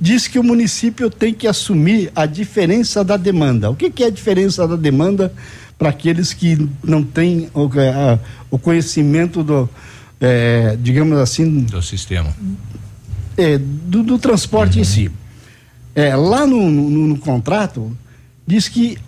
diz 0.00 0.28
que 0.28 0.38
o 0.38 0.44
município 0.44 1.10
tem 1.10 1.34
que 1.34 1.46
assumir 1.46 2.10
a 2.14 2.24
diferença 2.24 3.02
da 3.04 3.16
demanda. 3.16 3.70
O 3.70 3.76
que, 3.76 3.90
que 3.90 4.04
é 4.04 4.06
a 4.06 4.10
diferença 4.10 4.66
da 4.66 4.76
demanda 4.76 5.32
para 5.76 5.90
aqueles 5.90 6.32
que 6.32 6.68
não 6.82 7.02
têm 7.02 7.48
o, 7.52 7.68
eh, 7.78 8.18
o 8.50 8.58
conhecimento 8.58 9.42
do, 9.42 9.68
eh, 10.20 10.76
digamos 10.80 11.18
assim, 11.18 11.60
Do 11.60 11.82
sistema. 11.82 12.34
é, 13.36 13.58
do, 13.58 14.02
do 14.02 14.18
transporte 14.18 14.78
em 14.80 14.84
si. 14.84 15.10
É, 15.94 16.14
lá 16.14 16.46
no, 16.46 16.70
no- 16.70 17.06
no 17.08 17.18
contrato, 17.18 17.96
diz 18.46 18.68
que 18.68 18.98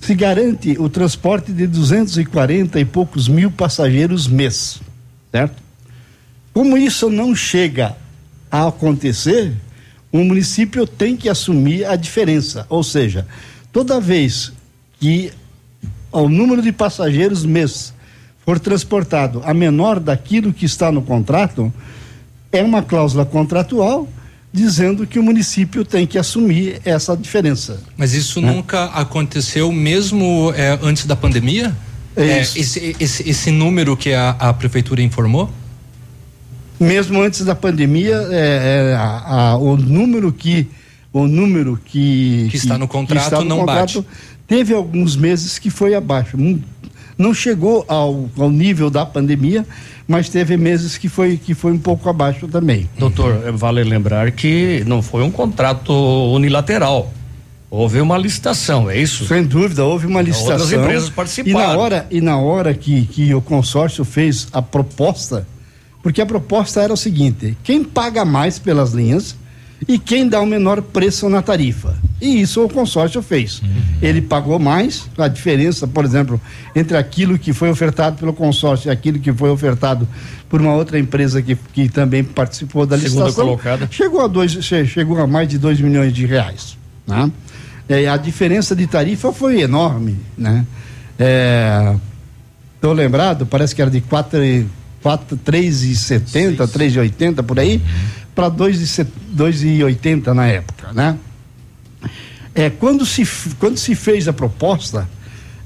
se 0.00 0.14
garante 0.14 0.76
o 0.78 0.88
transporte 0.88 1.52
de 1.52 1.66
240 1.66 2.78
e 2.78 2.84
poucos 2.84 3.26
mil 3.28 3.50
passageiros 3.50 4.26
mês, 4.28 4.80
certo? 5.32 5.62
Como 6.52 6.76
isso 6.76 7.08
não 7.10 7.34
chega 7.34 7.96
a 8.50 8.68
acontecer, 8.68 9.52
o 10.12 10.18
município 10.24 10.86
tem 10.86 11.16
que 11.16 11.28
assumir 11.28 11.84
a 11.84 11.96
diferença, 11.96 12.66
ou 12.68 12.82
seja, 12.82 13.26
toda 13.72 14.00
vez 14.00 14.52
que 15.00 15.30
o 16.12 16.28
número 16.28 16.62
de 16.62 16.72
passageiros 16.72 17.44
mês 17.44 17.92
for 18.48 18.58
transportado 18.58 19.42
a 19.44 19.52
menor 19.52 20.00
daquilo 20.00 20.54
que 20.54 20.64
está 20.64 20.90
no 20.90 21.02
contrato, 21.02 21.70
é 22.50 22.62
uma 22.62 22.80
cláusula 22.82 23.26
contratual 23.26 24.08
dizendo 24.50 25.06
que 25.06 25.18
o 25.18 25.22
município 25.22 25.84
tem 25.84 26.06
que 26.06 26.16
assumir 26.16 26.80
essa 26.82 27.14
diferença. 27.14 27.78
Mas 27.94 28.14
isso 28.14 28.40
Né? 28.40 28.50
nunca 28.50 28.84
aconteceu 28.86 29.70
mesmo 29.70 30.50
é, 30.56 30.78
antes 30.82 31.04
da 31.04 31.14
pandemia? 31.14 31.76
É 32.16 32.40
isso. 32.40 32.58
esse, 32.58 32.96
esse, 32.98 33.28
esse 33.28 33.50
número 33.50 33.94
que 33.94 34.14
a, 34.14 34.30
a 34.30 34.54
prefeitura 34.54 35.02
informou? 35.02 35.50
Mesmo 36.80 37.20
antes 37.20 37.44
da 37.44 37.54
pandemia, 37.54 38.16
é, 38.30 38.92
é, 38.92 38.96
a- 38.96 39.50
a- 39.50 39.56
o 39.58 39.76
número 39.76 40.32
que 40.32 40.66
o 41.12 41.26
número 41.26 41.78
que 41.84 42.48
Que 42.50 42.56
está 42.56 42.78
no 42.78 42.88
contrato 42.88 43.44
não 43.44 43.66
bate. 43.66 44.02
Teve 44.46 44.72
alguns 44.72 45.16
meses 45.16 45.58
que 45.58 45.68
foi 45.68 45.94
abaixo. 45.94 46.38
Não- 47.18 47.34
chegou 47.34 47.84
ao, 47.88 48.30
ao 48.38 48.48
nível 48.50 48.88
da 48.88 49.04
pandemia, 49.04 49.66
mas 50.06 50.28
teve 50.28 50.56
meses 50.56 50.96
que 50.96 51.08
foi 51.08 51.36
que 51.36 51.52
foi 51.54 51.72
um 51.72 51.78
pouco 51.78 52.08
abaixo 52.08 52.46
também. 52.48 52.88
Doutor, 52.98 53.42
eh, 53.44 53.50
vale 53.52 53.82
lembrar 53.84 54.30
que 54.30 54.82
não 54.86 55.02
foi 55.02 55.22
um 55.24 55.30
contrato 55.30 55.92
unilateral. 56.32 57.12
Houve 57.70 58.00
uma 58.00 58.16
licitação, 58.16 58.88
é 58.88 58.96
isso? 58.98 59.26
Sem 59.26 59.44
dúvida, 59.44 59.84
houve 59.84 60.06
uma 60.06 60.22
licitação. 60.22 60.52
Outras 60.52 60.72
empresas 60.72 61.08
E 61.08 61.12
participaram. 61.12 61.58
na 61.58 61.76
hora, 61.78 62.06
e 62.10 62.20
na 62.22 62.38
hora 62.38 62.72
que, 62.72 63.04
que 63.06 63.34
o 63.34 63.42
consórcio 63.42 64.04
fez 64.06 64.48
a 64.52 64.62
proposta, 64.62 65.46
porque 66.02 66.22
a 66.22 66.26
proposta 66.26 66.80
era 66.80 66.92
o 66.92 66.96
seguinte: 66.96 67.58
quem 67.62 67.84
paga 67.84 68.24
mais 68.24 68.58
pelas 68.58 68.92
linhas 68.92 69.36
e 69.86 69.98
quem 69.98 70.28
dá 70.28 70.40
o 70.40 70.46
menor 70.46 70.82
preço 70.82 71.28
na 71.28 71.40
tarifa. 71.42 71.96
E 72.20 72.40
isso 72.40 72.64
o 72.64 72.68
consórcio 72.68 73.22
fez. 73.22 73.62
Ele 74.02 74.20
pagou 74.20 74.58
mais, 74.58 75.08
a 75.16 75.28
diferença, 75.28 75.86
por 75.86 76.04
exemplo, 76.04 76.40
entre 76.74 76.96
aquilo 76.96 77.38
que 77.38 77.52
foi 77.52 77.70
ofertado 77.70 78.16
pelo 78.16 78.32
consórcio 78.32 78.88
e 78.88 78.90
aquilo 78.90 79.20
que 79.20 79.32
foi 79.32 79.50
ofertado 79.50 80.08
por 80.48 80.60
uma 80.60 80.74
outra 80.74 80.98
empresa 80.98 81.40
que, 81.40 81.54
que 81.72 81.88
também 81.88 82.24
participou 82.24 82.84
da 82.86 82.96
Segunda 82.98 83.24
licitação, 83.26 83.44
colocada. 83.44 83.88
chegou 83.90 84.20
a 84.20 84.26
dois, 84.26 84.52
che- 84.64 84.84
chegou 84.86 85.18
a 85.20 85.26
mais 85.26 85.46
de 85.48 85.58
2 85.58 85.80
milhões 85.80 86.12
de 86.12 86.26
reais. 86.26 86.76
Né? 87.06 87.30
É, 87.88 88.08
a 88.08 88.16
diferença 88.16 88.74
de 88.74 88.86
tarifa 88.86 89.32
foi 89.32 89.60
enorme. 89.60 90.16
Né? 90.36 90.66
Estou 92.76 92.92
lembrado, 92.92 93.46
parece 93.46 93.74
que 93.74 93.82
era 93.82 93.90
de 93.90 94.00
4, 94.00 94.38
4 95.02 95.36
3,70, 95.44 96.56
3,80 96.68 97.42
por 97.42 97.58
aí, 97.58 97.80
para 98.38 98.48
2,80 98.52 100.28
na 100.32 100.46
época. 100.46 100.92
Né? 100.92 101.16
É, 102.54 102.70
quando, 102.70 103.04
se, 103.04 103.26
quando 103.58 103.76
se 103.76 103.96
fez 103.96 104.28
a 104.28 104.32
proposta, 104.32 105.08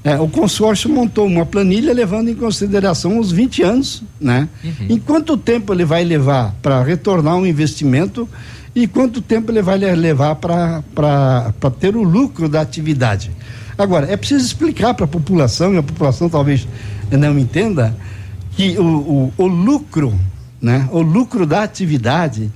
é, 0.03 0.19
o 0.19 0.27
consórcio 0.27 0.89
montou 0.89 1.27
uma 1.27 1.45
planilha 1.45 1.93
levando 1.93 2.29
em 2.29 2.35
consideração 2.35 3.19
os 3.19 3.31
20 3.31 3.61
anos, 3.61 4.03
né? 4.19 4.49
Em 4.89 4.97
quanto 4.97 5.37
tempo 5.37 5.71
ele 5.71 5.85
vai 5.85 6.03
levar 6.03 6.55
para 6.63 6.81
retornar 6.83 7.35
um 7.35 7.45
investimento 7.45 8.27
e 8.75 8.87
quanto 8.87 9.21
tempo 9.21 9.51
ele 9.51 9.61
vai 9.61 9.77
le- 9.77 9.95
levar 9.95 10.35
para 10.35 10.83
ter 11.79 11.95
o 11.95 12.01
lucro 12.01 12.49
da 12.49 12.59
atividade. 12.61 13.29
Agora, 13.77 14.11
é 14.11 14.17
preciso 14.17 14.43
explicar 14.45 14.95
para 14.95 15.05
a 15.05 15.07
população, 15.07 15.73
e 15.75 15.77
a 15.77 15.83
população 15.83 16.27
talvez 16.27 16.67
não 17.11 17.37
entenda, 17.37 17.95
que 18.57 18.77
o, 18.79 18.83
o, 18.83 19.33
o 19.37 19.47
lucro, 19.47 20.19
né? 20.59 20.87
O 20.91 21.01
lucro 21.01 21.45
da 21.45 21.63
atividade 21.63 22.51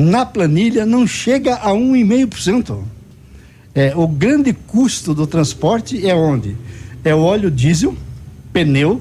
na 0.00 0.26
planilha 0.26 0.84
não 0.84 1.06
chega 1.06 1.54
a 1.56 1.70
1,5%. 1.70 2.78
É, 3.74 3.92
o 3.94 4.08
grande 4.08 4.52
custo 4.52 5.14
do 5.14 5.26
transporte 5.26 6.06
é 6.08 6.14
onde? 6.14 6.56
É 7.04 7.14
o 7.14 7.20
óleo 7.20 7.50
diesel, 7.50 7.94
pneu, 8.52 9.00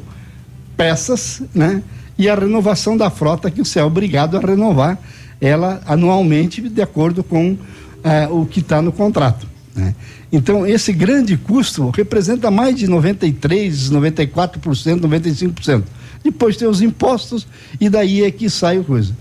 peças, 0.77 1.41
né? 1.53 1.81
E 2.17 2.29
a 2.29 2.35
renovação 2.35 2.95
da 2.95 3.09
frota 3.09 3.49
que 3.49 3.63
você 3.63 3.79
é 3.79 3.83
obrigado 3.83 4.37
a 4.37 4.39
renovar 4.39 4.99
ela 5.41 5.81
anualmente 5.85 6.61
de 6.61 6.81
acordo 6.81 7.23
com 7.23 7.57
eh, 8.03 8.27
o 8.29 8.45
que 8.45 8.59
está 8.59 8.81
no 8.81 8.91
contrato. 8.91 9.47
né? 9.75 9.95
Então, 10.31 10.67
esse 10.67 10.91
grande 10.91 11.37
custo 11.37 11.89
representa 11.89 12.51
mais 12.51 12.75
de 12.75 12.87
93%, 12.87 13.89
94%, 13.89 15.01
95%. 15.01 15.83
Depois 16.23 16.57
tem 16.57 16.67
os 16.67 16.81
impostos 16.81 17.47
e 17.79 17.89
daí 17.89 18.23
é 18.23 18.29
que 18.29 18.49
sai 18.49 18.79
a 18.79 18.83
coisa. 18.83 19.15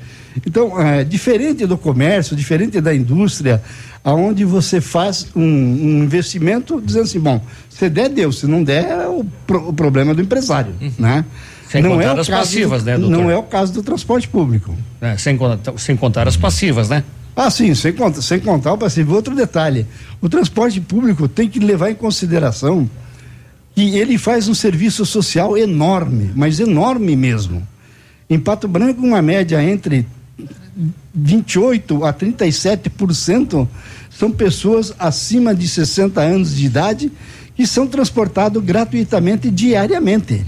Então, 0.47 0.81
é, 0.81 1.05
diferente 1.05 1.67
do 1.67 1.77
comércio, 1.79 2.37
diferente 2.37 2.81
da 2.81 2.95
indústria, 2.95 3.63
aonde 4.05 4.45
você 4.45 4.81
faz 4.81 5.27
um, 5.35 5.43
um 5.43 6.03
investimento 6.05 6.81
dizendo 6.85 7.05
assim, 7.05 7.21
bom, 7.21 7.41
se 7.69 7.89
der, 7.89 8.09
deu, 8.09 8.31
se 8.33 8.47
não 8.47 8.63
der, 8.63 8.85
é 8.85 9.07
o, 9.09 9.25
pro- 9.47 9.69
o 9.69 9.73
problema 9.73 10.15
do 10.15 10.23
empresário, 10.23 10.73
né? 10.99 11.25
Sem 11.69 11.83
não 11.83 11.91
contar 11.91 12.17
é 12.17 12.21
as 12.21 12.29
passivas, 12.29 12.83
do- 12.83 12.87
né, 12.87 12.97
doutor? 12.99 13.17
Não 13.19 13.31
é 13.31 13.37
o 13.37 13.43
caso 13.43 13.73
do 13.73 13.83
transporte 13.83 14.27
público. 14.29 14.75
É, 15.01 15.17
sem, 15.19 15.37
contar, 15.37 15.73
sem 15.77 15.97
contar 15.97 16.27
as 16.27 16.37
passivas, 16.37 16.89
né? 16.89 17.05
Ah, 17.37 17.51
sim, 17.51 17.75
sem 17.75 17.93
contar, 17.93 18.21
sem 18.23 18.41
contar 18.41 18.73
o 18.73 18.79
passivo. 18.79 19.15
Outro 19.15 19.35
detalhe: 19.35 19.87
o 20.21 20.29
transporte 20.29 20.81
público 20.81 21.29
tem 21.29 21.49
que 21.49 21.59
levar 21.61 21.91
em 21.91 21.95
consideração 21.95 22.89
que 23.75 23.97
ele 23.97 24.19
faz 24.19 24.49
um 24.49 24.55
serviço 24.55 25.05
social 25.07 25.57
enorme, 25.57 26.31
mas 26.35 26.59
enorme 26.59 27.15
mesmo. 27.15 27.63
Em 28.29 28.39
Pato 28.41 28.67
Branco, 28.67 29.01
uma 29.07 29.23
média 29.23 29.63
entre 29.63 30.05
28 31.15 32.05
a 32.05 32.13
37% 32.13 33.67
são 34.11 34.31
pessoas 34.31 34.95
acima 34.99 35.55
de 35.55 35.69
60 35.69 36.21
anos 36.21 36.55
de 36.55 36.67
idade 36.67 37.13
que 37.57 37.67
são 37.67 37.87
transportados 37.87 38.63
gratuitamente 38.63 39.51
diariamente. 39.51 40.45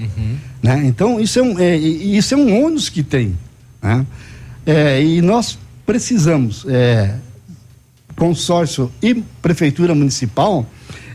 Né? 0.63 0.83
Então, 0.87 1.21
isso 1.21 1.39
é, 1.39 1.43
um, 1.43 1.59
é, 1.59 1.77
isso 1.77 2.35
é 2.35 2.37
um 2.37 2.65
ônus 2.65 2.89
que 2.89 3.03
tem. 3.03 3.37
Né? 3.83 4.07
É, 4.65 5.03
e 5.03 5.21
nós 5.21 5.59
precisamos, 5.85 6.65
é, 6.69 7.17
consórcio 8.15 8.93
e 9.03 9.15
prefeitura 9.43 9.95
municipal, 9.95 10.65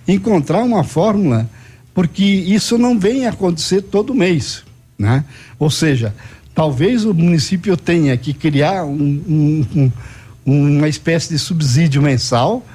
encontrar 0.08 0.64
uma 0.64 0.84
fórmula, 0.84 1.50
porque 1.94 2.24
isso 2.24 2.78
não 2.78 3.00
vem 3.00 3.26
acontecer 3.26 3.82
todo 3.82 4.14
mês. 4.14 4.64
Né? 4.98 5.24
Ou 5.58 5.70
seja, 5.70 6.14
talvez 6.56 7.04
o 7.04 7.14
município 7.14 7.76
tenha 7.76 8.16
que 8.16 8.34
criar 8.34 8.86
um, 8.86 9.22
um, 9.28 9.92
um, 10.46 10.78
uma 10.78 10.88
espécie 10.88 11.30
de 11.30 11.38
subsídio 11.38 12.02
mensal, 12.02 12.66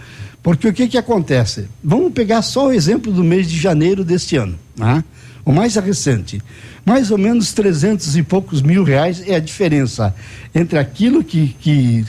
porque 0.42 0.68
o 0.68 0.72
que, 0.72 0.86
que 0.86 0.98
acontece? 0.98 1.66
Vamos 1.82 2.12
pegar 2.12 2.42
só 2.42 2.68
o 2.68 2.72
exemplo 2.72 3.10
do 3.10 3.24
mês 3.24 3.48
de 3.48 3.58
janeiro 3.58 4.04
deste 4.04 4.36
ano, 4.36 4.58
né? 4.76 5.02
o 5.44 5.52
mais 5.52 5.74
recente. 5.76 6.40
Mais 6.84 7.10
ou 7.10 7.18
menos 7.18 7.52
300 7.52 8.16
e 8.16 8.22
poucos 8.22 8.62
mil 8.62 8.84
reais 8.84 9.22
é 9.26 9.34
a 9.34 9.40
diferença 9.40 10.14
entre 10.54 10.78
aquilo 10.78 11.24
que, 11.24 11.56
que, 11.60 12.04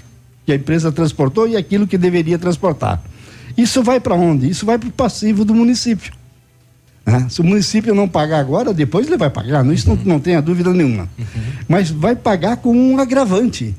que 0.46 0.52
a 0.52 0.56
empresa 0.56 0.92
transportou 0.92 1.48
e 1.48 1.56
aquilo 1.56 1.88
que 1.88 1.98
deveria 1.98 2.38
transportar. 2.38 3.02
Isso 3.58 3.84
vai 3.84 4.00
para 4.00 4.16
onde? 4.16 4.50
Isso 4.50 4.66
vai 4.66 4.78
para 4.78 4.90
o 4.90 4.92
passivo 4.92 5.44
do 5.44 5.54
município. 5.54 6.14
Né? 7.06 7.28
Se 7.30 7.42
o 7.42 7.44
município 7.44 7.96
não 7.96 8.08
pagar 8.08 8.40
agora, 8.40 8.74
depois 8.74 9.08
ele 9.08 9.18
vai 9.18 9.30
pagar, 9.30 9.66
isso 9.74 9.90
não, 9.90 9.96
não 10.06 10.20
tenha 10.20 10.42
dúvida 10.42 10.72
nenhuma. 10.72 11.10
Mas 11.68 11.90
vai 11.90 12.16
pagar 12.16 12.58
com 12.58 12.76
um 12.76 13.00
agravante. 13.00 13.76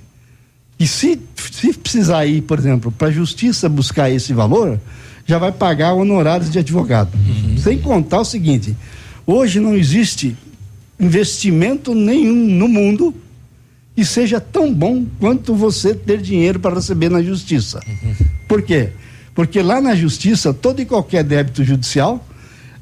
E 0.78 0.86
se, 0.86 1.20
se 1.52 1.72
precisar 1.74 2.26
ir, 2.26 2.42
por 2.42 2.58
exemplo, 2.58 2.90
para 2.90 3.08
a 3.08 3.12
justiça 3.12 3.68
buscar 3.68 4.10
esse 4.10 4.32
valor, 4.32 4.80
já 5.24 5.38
vai 5.38 5.52
pagar 5.52 5.92
honorários 5.92 6.50
de 6.50 6.58
advogado. 6.58 7.10
Sem 7.62 7.78
contar 7.78 8.20
o 8.20 8.24
seguinte: 8.24 8.76
hoje 9.24 9.60
não 9.60 9.74
existe 9.76 10.36
investimento 10.98 11.94
nenhum 11.94 12.48
no 12.48 12.66
mundo 12.66 13.14
que 13.94 14.04
seja 14.04 14.40
tão 14.40 14.72
bom 14.72 15.04
quanto 15.20 15.54
você 15.54 15.94
ter 15.94 16.20
dinheiro 16.20 16.58
para 16.58 16.74
receber 16.74 17.10
na 17.10 17.22
justiça. 17.22 17.80
Por 18.48 18.62
quê? 18.62 18.90
Porque 19.34 19.62
lá 19.62 19.80
na 19.80 19.94
justiça, 19.94 20.52
todo 20.52 20.80
e 20.80 20.86
qualquer 20.86 21.22
débito 21.22 21.62
judicial 21.62 22.26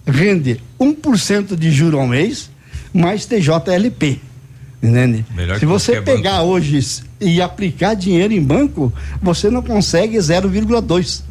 rende 0.07 0.61
1% 0.81 1.57
de 1.57 1.71
juro 1.71 1.99
ao 1.99 2.07
mês, 2.07 2.51
mais 2.93 3.27
TJLP. 3.27 4.21
Entende? 4.83 5.27
Melhor 5.37 5.59
Se 5.59 5.67
você 5.67 6.01
pegar 6.01 6.43
hoje 6.43 6.79
s- 6.79 7.03
e 7.21 7.43
aplicar 7.43 7.93
dinheiro 7.95 8.33
em 8.33 8.43
banco, 8.43 8.91
você 9.21 9.51
não 9.51 9.63
consegue 9.63 10.17
0,2, 10.19 11.23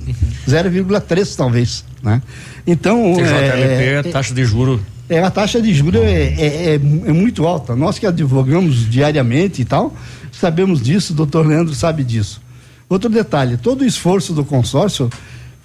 0,3 0.47 1.35
talvez. 1.35 1.83
Né? 2.03 2.21
Então. 2.67 3.13
TJLP, 3.15 3.83
é, 3.83 3.93
é, 3.99 4.03
taxa 4.03 4.33
de 4.33 4.45
juro. 4.45 4.79
é, 5.09 5.19
a 5.23 5.31
taxa 5.31 5.59
de 5.59 5.73
juros 5.73 5.99
é, 6.01 6.07
é, 6.37 6.45
é- 6.75 6.75
é 6.75 7.11
muito 7.11 7.45
alta. 7.47 7.75
Nós 7.75 7.97
que 7.97 8.05
advogamos 8.05 8.87
diariamente 8.89 9.61
e 9.63 9.65
tal, 9.65 9.95
sabemos 10.31 10.81
disso, 10.81 11.13
o 11.13 11.15
doutor 11.15 11.45
Leandro 11.47 11.73
sabe 11.73 12.03
disso. 12.03 12.39
Outro 12.87 13.09
detalhe, 13.09 13.57
todo 13.57 13.81
o 13.81 13.85
esforço 13.85 14.31
do 14.33 14.45
consórcio 14.45 15.09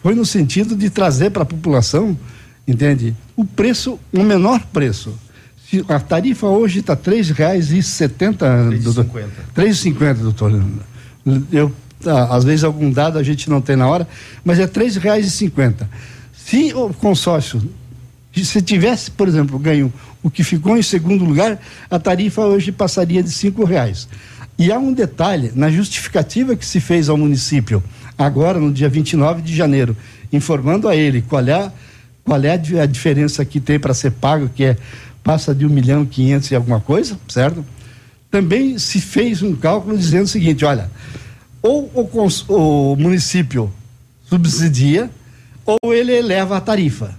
foi 0.02 0.14
no 0.14 0.24
sentido 0.24 0.74
de 0.74 0.88
trazer 0.90 1.30
para 1.30 1.42
a 1.42 1.46
população, 1.46 2.16
entende? 2.66 3.14
O 3.36 3.44
preço, 3.44 3.98
o 4.12 4.22
menor 4.22 4.60
preço. 4.72 5.18
Se 5.68 5.84
a 5.88 5.98
tarifa 5.98 6.46
hoje 6.46 6.80
está 6.80 6.94
R$ 6.94 7.00
3,70, 7.00 8.82
doutor. 8.82 9.04
R$ 9.04 9.28
3,50, 9.54 10.14
doutor. 10.14 10.64
Eu, 11.50 11.72
ah, 12.06 12.36
às 12.36 12.44
vezes 12.44 12.64
algum 12.64 12.90
dado 12.90 13.18
a 13.18 13.22
gente 13.22 13.48
não 13.48 13.60
tem 13.60 13.76
na 13.76 13.88
hora, 13.88 14.06
mas 14.44 14.58
é 14.58 14.64
R$ 14.64 14.68
3,50. 14.68 15.86
Se 16.32 16.74
o 16.74 16.92
consórcio 16.92 17.62
se 18.42 18.60
tivesse, 18.60 19.10
por 19.10 19.28
exemplo, 19.28 19.58
ganho 19.58 19.92
o 20.22 20.30
que 20.30 20.42
ficou 20.42 20.76
em 20.76 20.82
segundo 20.82 21.24
lugar, 21.24 21.60
a 21.90 21.98
tarifa 21.98 22.42
hoje 22.42 22.72
passaria 22.72 23.22
de 23.22 23.30
cinco 23.30 23.64
reais. 23.64 24.08
E 24.58 24.72
há 24.72 24.78
um 24.78 24.92
detalhe, 24.92 25.52
na 25.54 25.70
justificativa 25.70 26.56
que 26.56 26.64
se 26.64 26.80
fez 26.80 27.08
ao 27.08 27.16
município, 27.16 27.82
agora 28.16 28.58
no 28.58 28.72
dia 28.72 28.88
29 28.88 29.42
de 29.42 29.54
janeiro, 29.54 29.96
informando 30.32 30.88
a 30.88 30.96
ele 30.96 31.22
qual 31.22 31.46
é, 31.46 31.70
qual 32.24 32.42
é 32.42 32.52
a 32.52 32.56
di- 32.56 32.78
a 32.78 32.86
diferença 32.86 33.44
que 33.44 33.60
tem 33.60 33.78
para 33.78 33.92
ser 33.94 34.10
pago, 34.12 34.48
que 34.54 34.64
é 34.64 34.76
passa 35.22 35.54
de 35.54 35.64
um 35.64 35.68
milhão 35.70 36.02
e 36.02 36.06
quinhentos 36.06 36.50
e 36.50 36.54
alguma 36.54 36.80
coisa, 36.80 37.18
certo? 37.28 37.64
Também 38.30 38.78
se 38.78 39.00
fez 39.00 39.42
um 39.42 39.54
cálculo 39.54 39.96
dizendo 39.96 40.24
o 40.24 40.28
seguinte, 40.28 40.64
olha, 40.64 40.90
ou 41.62 41.90
o, 41.94 42.52
o 42.92 42.96
município 42.96 43.72
subsidia, 44.28 45.08
ou 45.64 45.94
ele 45.94 46.12
eleva 46.12 46.56
a 46.56 46.60
tarifa. 46.60 47.14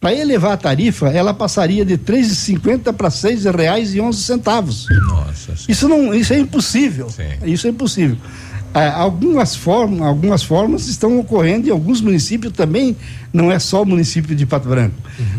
Para 0.00 0.14
elevar 0.14 0.52
a 0.52 0.56
tarifa, 0.56 1.08
ela 1.08 1.32
passaria 1.34 1.84
de 1.84 1.92
R$ 1.92 1.98
3,50 1.98 2.92
para 2.94 3.08
R$ 3.08 3.14
6,11. 3.14 4.86
Nossa 5.08 5.54
Isso 5.68 5.88
não, 5.88 6.14
isso 6.14 6.32
é 6.32 6.38
impossível. 6.38 7.08
Isso 7.44 7.66
é 7.66 7.70
impossível. 7.70 8.16
Ah, 8.72 9.00
algumas 9.00 9.56
formas, 9.56 10.00
algumas 10.02 10.42
formas 10.42 10.86
estão 10.88 11.18
ocorrendo 11.18 11.68
em 11.68 11.70
alguns 11.70 12.00
municípios 12.00 12.52
também, 12.52 12.96
não 13.32 13.50
é 13.50 13.58
só 13.58 13.82
o 13.82 13.86
município 13.86 14.34
de 14.34 14.46
Pato 14.46 14.68
Branco. 14.68 14.94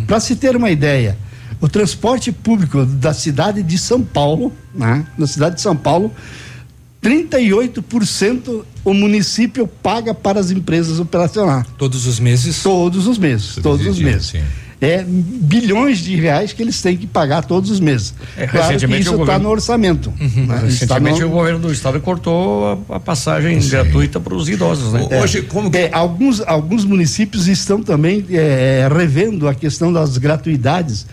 Para 0.06 0.20
se 0.20 0.36
ter 0.36 0.56
uma 0.56 0.70
ideia, 0.70 1.18
o 1.62 1.70
transporte 1.70 2.32
público 2.32 2.86
da 2.86 3.14
cidade 3.14 3.64
de 3.64 3.78
São 3.78 4.02
Paulo, 4.02 4.52
né, 4.74 5.06
na 5.18 5.28
cidade 5.28 5.56
de 5.56 5.62
São 5.62 5.76
Paulo, 5.76 6.12
38% 7.02 8.64
o 8.84 8.94
município 8.94 9.68
paga 9.68 10.14
para 10.14 10.40
as 10.40 10.52
empresas 10.52 11.00
operacionar. 11.00 11.66
Todos 11.78 12.06
os 12.06 12.20
meses? 12.20 12.62
Todos 12.62 13.08
os 13.08 13.18
meses, 13.18 13.56
todos 13.62 13.86
os 13.88 14.00
meses. 14.00 14.28
sim. 14.28 14.42
É 14.84 15.06
bilhões 15.08 16.00
de 16.00 16.16
reais 16.16 16.54
que 16.54 16.62
eles 16.64 16.82
têm 16.82 16.98
que 16.98 17.06
pagar 17.06 17.44
todos 17.44 17.70
os 17.70 17.80
meses. 17.80 18.16
É, 18.36 18.48
claro 18.48 18.66
que 18.68 18.74
recentemente 18.74 19.02
isso 19.04 19.12
está 19.12 19.18
governo- 19.18 19.44
no 19.44 19.50
orçamento. 19.52 20.12
né? 20.20 20.26
Isso 20.68 20.88
tá 20.88 20.96
Recentemente 20.96 21.20
no- 21.22 21.28
o 21.28 21.30
governo 21.30 21.60
do 21.60 21.72
estado 21.72 22.00
cortou 22.02 22.84
a, 22.90 22.96
a 22.96 23.00
passagem 23.00 23.60
gratuita 23.70 24.20
para 24.20 24.34
os 24.34 24.50
idosos, 24.50 24.92
né? 24.92 25.08
É, 25.78 25.90
alguns, 25.94 26.42
alguns 26.42 26.84
municípios 26.84 27.48
estão 27.48 27.84
também 27.84 28.26
é, 28.32 28.90
revendo 28.92 29.48
a 29.48 29.54
questão 29.54 29.94
das 29.94 30.18
gratuidades, 30.18 31.06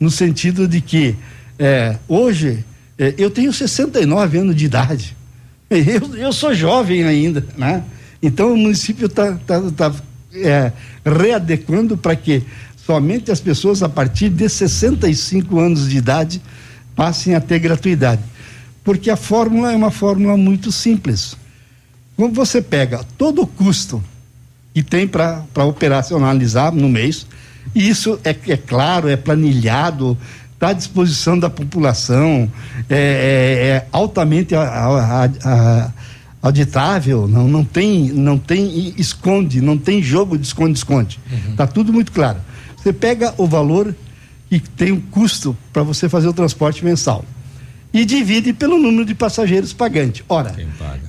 no 0.00 0.10
sentido 0.10 0.66
de 0.66 0.80
que 0.80 1.14
é, 1.60 1.94
hoje 2.08 2.64
é, 2.98 3.14
eu 3.16 3.30
tenho 3.30 3.52
69 3.52 4.38
anos 4.38 4.56
de 4.56 4.64
idade. 4.64 5.16
Eu, 5.70 6.16
eu 6.16 6.32
sou 6.34 6.52
jovem 6.54 7.02
ainda, 7.04 7.46
né? 7.56 7.82
Então 8.22 8.52
o 8.52 8.56
município 8.58 9.06
está 9.06 9.32
tá, 9.46 9.62
tá, 9.74 9.92
é, 10.34 10.70
readequando 11.02 11.96
para 11.96 12.14
que 12.16 12.42
somente 12.86 13.30
as 13.30 13.40
pessoas 13.40 13.82
a 13.82 13.88
partir 13.88 14.28
de 14.28 14.48
65 14.48 15.58
anos 15.58 15.88
de 15.88 15.96
idade 15.96 16.42
passem 16.96 17.34
a 17.34 17.40
ter 17.40 17.58
gratuidade. 17.58 18.22
Porque 18.84 19.10
a 19.10 19.16
fórmula 19.16 19.72
é 19.72 19.76
uma 19.76 19.90
fórmula 19.90 20.36
muito 20.36 20.72
simples. 20.72 21.36
Quando 22.16 22.34
você 22.34 22.60
pega 22.60 23.04
todo 23.16 23.42
o 23.42 23.46
custo 23.46 24.02
que 24.74 24.82
tem 24.82 25.06
para 25.06 25.44
operacionalizar 25.66 26.72
no 26.72 26.88
mês, 26.88 27.26
e 27.74 27.88
isso 27.88 28.18
é, 28.24 28.30
é 28.48 28.56
claro, 28.56 29.08
é 29.08 29.16
planilhado, 29.16 30.16
está 30.54 30.68
à 30.68 30.72
disposição 30.72 31.38
da 31.38 31.48
população, 31.50 32.50
é, 32.88 32.96
é- 32.96 33.66
é 33.68 33.86
altamente 33.92 34.54
a- 34.54 34.62
a- 34.62 35.30
a- 35.44 35.90
auditável, 36.42 37.28
não, 37.28 37.46
não 37.46 37.64
tem, 37.64 38.08
não 38.12 38.36
tem 38.36 38.92
esconde, 38.98 39.60
não 39.60 39.78
tem 39.78 40.02
jogo 40.02 40.36
de 40.36 40.46
esconde-esconde. 40.46 41.20
Está 41.50 41.66
tudo 41.68 41.92
muito 41.92 42.10
claro. 42.10 42.38
Você 42.82 42.92
pega 42.92 43.34
o 43.38 43.46
valor 43.46 43.94
que 44.48 44.58
tem 44.58 44.92
um 44.92 45.00
custo 45.00 45.56
para 45.72 45.82
você 45.82 46.08
fazer 46.08 46.28
o 46.28 46.32
transporte 46.32 46.84
mensal 46.84 47.24
e 47.92 48.04
divide 48.04 48.52
pelo 48.52 48.78
número 48.78 49.04
de 49.04 49.14
passageiros 49.14 49.72
pagantes. 49.72 50.24
Ora, 50.28 50.54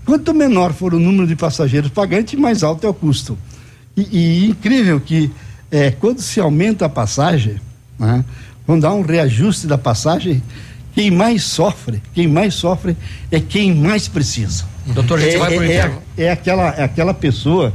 quanto 0.06 0.34
menor 0.34 0.74
for 0.74 0.94
o 0.94 1.00
número 1.00 1.26
de 1.26 1.36
passageiros 1.36 1.90
pagantes, 1.90 2.38
mais 2.40 2.62
alto 2.62 2.86
é 2.86 2.90
o 2.90 2.94
custo. 2.94 3.38
E, 3.96 4.02
e 4.12 4.50
incrível 4.50 5.00
que 5.00 5.32
é, 5.72 5.92
quando 5.92 6.22
se 6.22 6.40
aumenta 6.40 6.86
a 6.86 6.90
passagem, 6.90 7.60
né, 7.98 8.24
quando 8.66 8.86
há 8.86 8.94
um 8.94 9.02
reajuste 9.02 9.66
da 9.66 9.78
passagem, 9.78 10.44
quem 10.94 11.10
mais 11.10 11.44
sofre, 11.44 12.02
quem 12.14 12.28
mais 12.28 12.54
sofre 12.54 12.96
é 13.32 13.40
quem 13.40 13.74
mais 13.74 14.08
precisa. 14.08 14.66
Doutor, 14.86 15.18
a 15.18 15.22
gente 15.22 15.36
é, 15.36 15.40
vai 15.40 15.56
pro 15.56 15.64
é, 15.64 15.76
é, 16.18 16.24
é 16.26 16.32
aquela, 16.32 16.70
é 16.70 16.84
aquela 16.84 17.14
pessoa, 17.14 17.74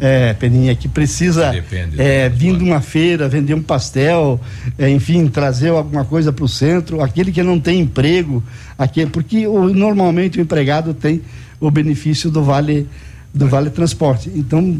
é, 0.00 0.32
Peninha, 0.34 0.74
que 0.74 0.86
precisa 0.88 1.52
é, 1.98 2.28
vir 2.28 2.56
de 2.56 2.64
uma 2.64 2.80
feira, 2.80 3.28
vender 3.28 3.54
um 3.54 3.62
pastel, 3.62 4.40
é, 4.78 4.88
enfim, 4.88 5.26
trazer 5.28 5.70
alguma 5.70 6.04
coisa 6.04 6.32
para 6.32 6.44
o 6.44 6.48
centro, 6.48 7.02
aquele 7.02 7.32
que 7.32 7.42
não 7.42 7.58
tem 7.58 7.80
emprego, 7.80 8.42
aquele, 8.78 9.10
porque 9.10 9.46
o- 9.46 9.68
normalmente 9.72 10.38
o 10.38 10.42
empregado 10.42 10.94
tem 10.94 11.22
o 11.60 11.70
benefício 11.70 12.30
do 12.30 12.42
vale 12.42 12.86
do 13.34 13.46
vale 13.46 13.68
transporte. 13.70 14.30
Então, 14.34 14.78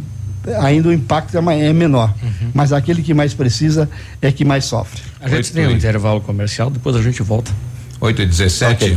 ainda 0.60 0.88
o 0.88 0.92
impacto 0.92 1.36
é, 1.36 1.66
é 1.68 1.72
menor. 1.72 2.14
Mas 2.54 2.72
aquele 2.72 3.02
que 3.02 3.12
mais 3.12 3.34
precisa 3.34 3.88
é 4.22 4.32
que 4.32 4.44
mais 4.44 4.64
sofre. 4.64 5.02
A 5.20 5.28
gente 5.28 5.52
tem 5.52 5.66
um 5.66 5.70
intervalo 5.72 6.20
comercial, 6.20 6.70
depois 6.70 6.96
a 6.96 7.02
gente 7.02 7.22
volta. 7.22 7.50
8 8.00 8.22
e 8.22 8.26
17. 8.26 8.96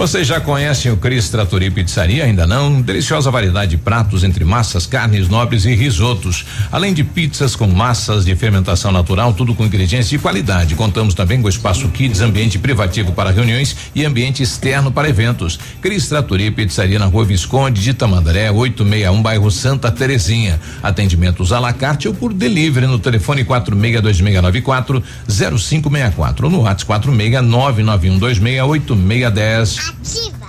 Vocês 0.00 0.26
já 0.26 0.40
conhecem 0.40 0.90
o 0.90 0.96
Cris 0.96 1.28
Trattori 1.28 1.70
Pizzaria? 1.70 2.24
Ainda 2.24 2.46
não? 2.46 2.80
Deliciosa 2.80 3.30
variedade 3.30 3.72
de 3.72 3.76
pratos 3.76 4.24
entre 4.24 4.46
massas, 4.46 4.86
carnes 4.86 5.28
nobres 5.28 5.66
e 5.66 5.74
risotos. 5.74 6.46
Além 6.72 6.94
de 6.94 7.04
pizzas 7.04 7.54
com 7.54 7.66
massas 7.66 8.24
de 8.24 8.34
fermentação 8.34 8.90
natural, 8.92 9.34
tudo 9.34 9.54
com 9.54 9.66
ingredientes 9.66 10.08
de 10.08 10.18
qualidade. 10.18 10.74
Contamos 10.74 11.12
também 11.12 11.42
com 11.42 11.50
espaço 11.50 11.86
kids, 11.90 12.22
ambiente 12.22 12.58
privativo 12.58 13.12
para 13.12 13.30
reuniões 13.30 13.76
e 13.94 14.06
ambiente 14.06 14.42
externo 14.42 14.90
para 14.90 15.06
eventos. 15.06 15.60
Cris 15.82 16.08
Trattori 16.08 16.50
Pizzaria 16.50 16.98
na 16.98 17.04
rua 17.04 17.26
Visconde 17.26 17.82
de 17.82 17.92
Tamandaré, 17.92 18.50
861, 18.50 19.20
bairro 19.20 19.50
Santa 19.50 19.90
Terezinha. 19.90 20.58
Atendimentos 20.82 21.52
à 21.52 21.60
la 21.60 21.74
carte 21.74 22.08
ou 22.08 22.14
por 22.14 22.32
delivery 22.32 22.86
no 22.86 22.98
telefone 22.98 23.44
462694 23.44 25.02
0564 25.28 26.46
ou 26.46 26.50
no 26.50 26.62
WhatsApp 26.62 27.06
46991268610. 27.06 29.89
Ativa. 29.90 30.46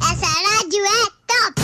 Essa 0.00 0.26
rádio 0.26 0.82
é 0.82 1.04
top. 1.26 1.60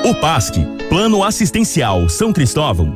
O 0.06 0.16
PASC, 0.22 0.54
Plano 0.88 1.22
Assistencial 1.22 2.08
São 2.08 2.32
Cristóvão, 2.32 2.96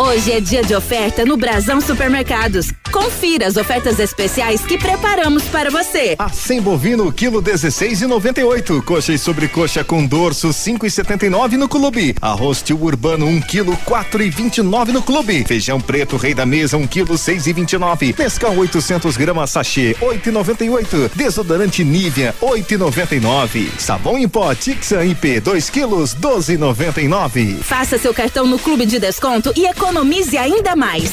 Hoje 0.00 0.32
é 0.32 0.40
dia 0.40 0.62
de 0.62 0.74
oferta 0.74 1.26
no 1.26 1.36
Brasão 1.36 1.78
Supermercados. 1.78 2.72
Confira 2.90 3.46
as 3.46 3.58
ofertas 3.58 3.98
especiais 3.98 4.62
que 4.62 4.78
preparamos 4.78 5.42
para 5.44 5.70
você. 5.70 6.16
Sem 6.32 6.58
bovino, 6.58 7.12
quilo 7.12 7.42
16,98. 7.42 8.82
Coxa 8.82 9.12
e 9.12 9.18
sobrecoxa 9.18 9.84
com 9.84 10.06
dorso, 10.06 10.48
5,79 10.48 11.52
no 11.52 11.68
clube. 11.68 12.14
Arroz 12.18 12.62
tio 12.62 12.82
urbano, 12.82 13.26
1 13.26 13.42
quilo, 13.42 13.76
4,29 13.86 14.88
no 14.88 15.02
clube. 15.02 15.44
Feijão 15.44 15.78
preto, 15.78 16.16
rei 16.16 16.32
da 16.32 16.46
mesa, 16.46 16.78
1 16.78 16.86
quilo, 16.86 17.14
6,29. 17.14 18.14
Pescão 18.14 18.56
800 18.56 19.18
gramas 19.18 19.50
sachê, 19.50 19.94
8,98. 20.00 21.10
Desodorante 21.14 21.84
Nivea, 21.84 22.34
8,99. 22.40 23.68
Sabão 23.78 24.18
em 24.18 24.26
pó 24.26 24.54
Tixan 24.54 25.04
IP, 25.04 25.40
2 25.40 25.68
quilos, 25.68 26.14
12,99. 26.14 27.58
Faça 27.58 27.98
seu 27.98 28.14
cartão 28.14 28.46
no 28.46 28.58
Clube 28.58 28.86
de 28.86 28.98
Desconto 28.98 29.52
e 29.54 29.66
economize 29.66 29.89
ainda 30.38 30.76
mais. 30.76 31.10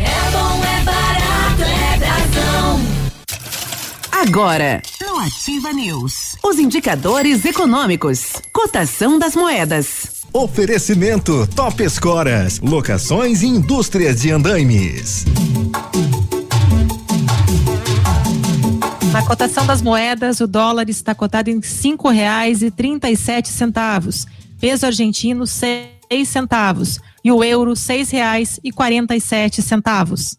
É 0.00 0.30
bom, 0.30 0.62
é 0.64 0.84
barato, 0.84 1.62
é 1.62 1.98
Brasão. 1.98 2.80
Agora, 4.12 4.80
no 5.00 5.18
Ativa 5.18 5.72
News, 5.72 6.36
os 6.44 6.58
indicadores 6.60 7.44
econômicos, 7.44 8.34
cotação 8.52 9.18
das 9.18 9.34
moedas. 9.34 10.24
Oferecimento 10.32 11.44
Top 11.48 11.82
Escoras, 11.82 12.60
locações 12.60 13.42
e 13.42 13.46
indústrias 13.46 14.20
de 14.20 14.30
andaimes. 14.30 15.24
Na 19.12 19.26
cotação 19.26 19.66
das 19.66 19.82
moedas, 19.82 20.38
o 20.40 20.46
dólar 20.46 20.88
está 20.88 21.16
cotado 21.16 21.50
em 21.50 21.60
cinco 21.62 22.08
reais 22.08 22.62
e 22.62 22.70
trinta 22.70 23.10
e 23.10 23.16
sete 23.16 23.48
centavos. 23.48 24.24
Peso 24.60 24.86
argentino, 24.86 25.46
seis 25.46 25.97
seis 26.10 26.28
centavos 26.28 26.98
e 27.22 27.30
o 27.30 27.44
euro 27.44 27.72
R$ 27.72 27.76
6,47. 27.76 30.38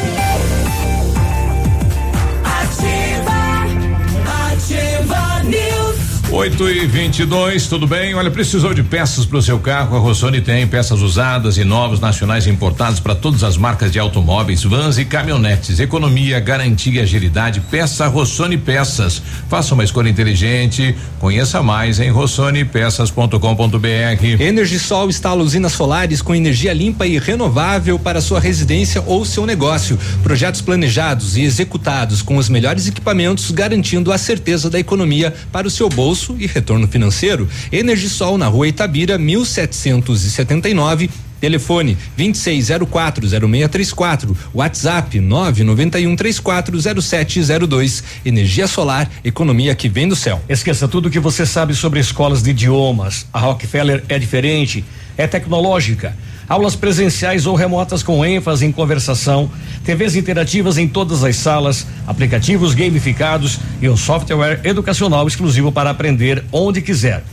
8 6.33 6.69
e 6.69 6.87
22 6.87 7.67
tudo 7.67 7.85
bem? 7.85 8.15
Olha, 8.15 8.31
precisou 8.31 8.73
de 8.73 8.81
peças 8.81 9.25
para 9.25 9.37
o 9.37 9.41
seu 9.41 9.59
carro? 9.59 9.97
A 9.97 9.99
Rossoni 9.99 10.39
tem 10.39 10.65
peças 10.65 11.01
usadas 11.01 11.57
e 11.57 11.65
novas, 11.65 11.99
nacionais 11.99 12.47
importadas 12.47 13.01
para 13.01 13.13
todas 13.13 13.43
as 13.43 13.57
marcas 13.57 13.91
de 13.91 13.99
automóveis, 13.99 14.63
vans 14.63 14.97
e 14.97 15.03
caminhonetes. 15.03 15.81
Economia, 15.81 16.39
garantia, 16.39 17.03
agilidade. 17.03 17.59
Peça 17.69 18.07
Rossoni 18.07 18.57
Peças. 18.57 19.21
Faça 19.49 19.73
uma 19.73 19.83
escolha 19.83 20.07
inteligente. 20.07 20.95
Conheça 21.19 21.61
mais 21.61 21.99
em 21.99 22.09
rossonepeças.com.br. 22.09 24.25
Energisol 24.39 25.09
instala 25.09 25.43
usinas 25.43 25.73
solares 25.73 26.21
com 26.21 26.33
energia 26.33 26.71
limpa 26.71 27.05
e 27.05 27.19
renovável 27.19 27.99
para 27.99 28.21
sua 28.21 28.39
residência 28.39 29.03
ou 29.05 29.25
seu 29.25 29.45
negócio. 29.45 29.99
Projetos 30.23 30.61
planejados 30.61 31.35
e 31.35 31.41
executados 31.41 32.21
com 32.21 32.37
os 32.37 32.47
melhores 32.47 32.87
equipamentos, 32.87 33.51
garantindo 33.51 34.13
a 34.13 34.17
certeza 34.17 34.69
da 34.69 34.79
economia 34.79 35.33
para 35.51 35.67
o 35.67 35.69
seu 35.69 35.89
bolso 35.89 36.20
e 36.37 36.45
retorno 36.45 36.87
financeiro. 36.87 37.49
Energisol 37.71 38.37
na 38.37 38.47
rua 38.47 38.67
Itabira, 38.67 39.17
1779. 39.17 41.09
Telefone 41.41 41.97
26040634, 42.19 44.37
WhatsApp 44.53 45.19
991340702. 45.19 48.03
Energia 48.23 48.67
solar, 48.67 49.09
economia 49.23 49.73
que 49.73 49.89
vem 49.89 50.07
do 50.07 50.15
céu. 50.15 50.39
Esqueça 50.47 50.87
tudo 50.87 51.09
que 51.09 51.19
você 51.19 51.43
sabe 51.43 51.73
sobre 51.73 51.99
escolas 51.99 52.43
de 52.43 52.51
idiomas. 52.51 53.25
A 53.33 53.39
Rockefeller 53.39 54.03
é 54.07 54.19
diferente, 54.19 54.85
é 55.17 55.25
tecnológica. 55.25 56.15
Aulas 56.51 56.75
presenciais 56.75 57.45
ou 57.45 57.55
remotas 57.55 58.03
com 58.03 58.25
ênfase 58.25 58.65
em 58.65 58.73
conversação, 58.73 59.49
TVs 59.85 60.17
interativas 60.17 60.77
em 60.77 60.85
todas 60.85 61.23
as 61.23 61.37
salas, 61.37 61.87
aplicativos 62.05 62.73
gamificados 62.73 63.57
e 63.81 63.87
um 63.87 63.95
software 63.95 64.59
educacional 64.65 65.25
exclusivo 65.25 65.71
para 65.71 65.89
aprender 65.91 66.43
onde 66.51 66.81
quiser. 66.81 67.23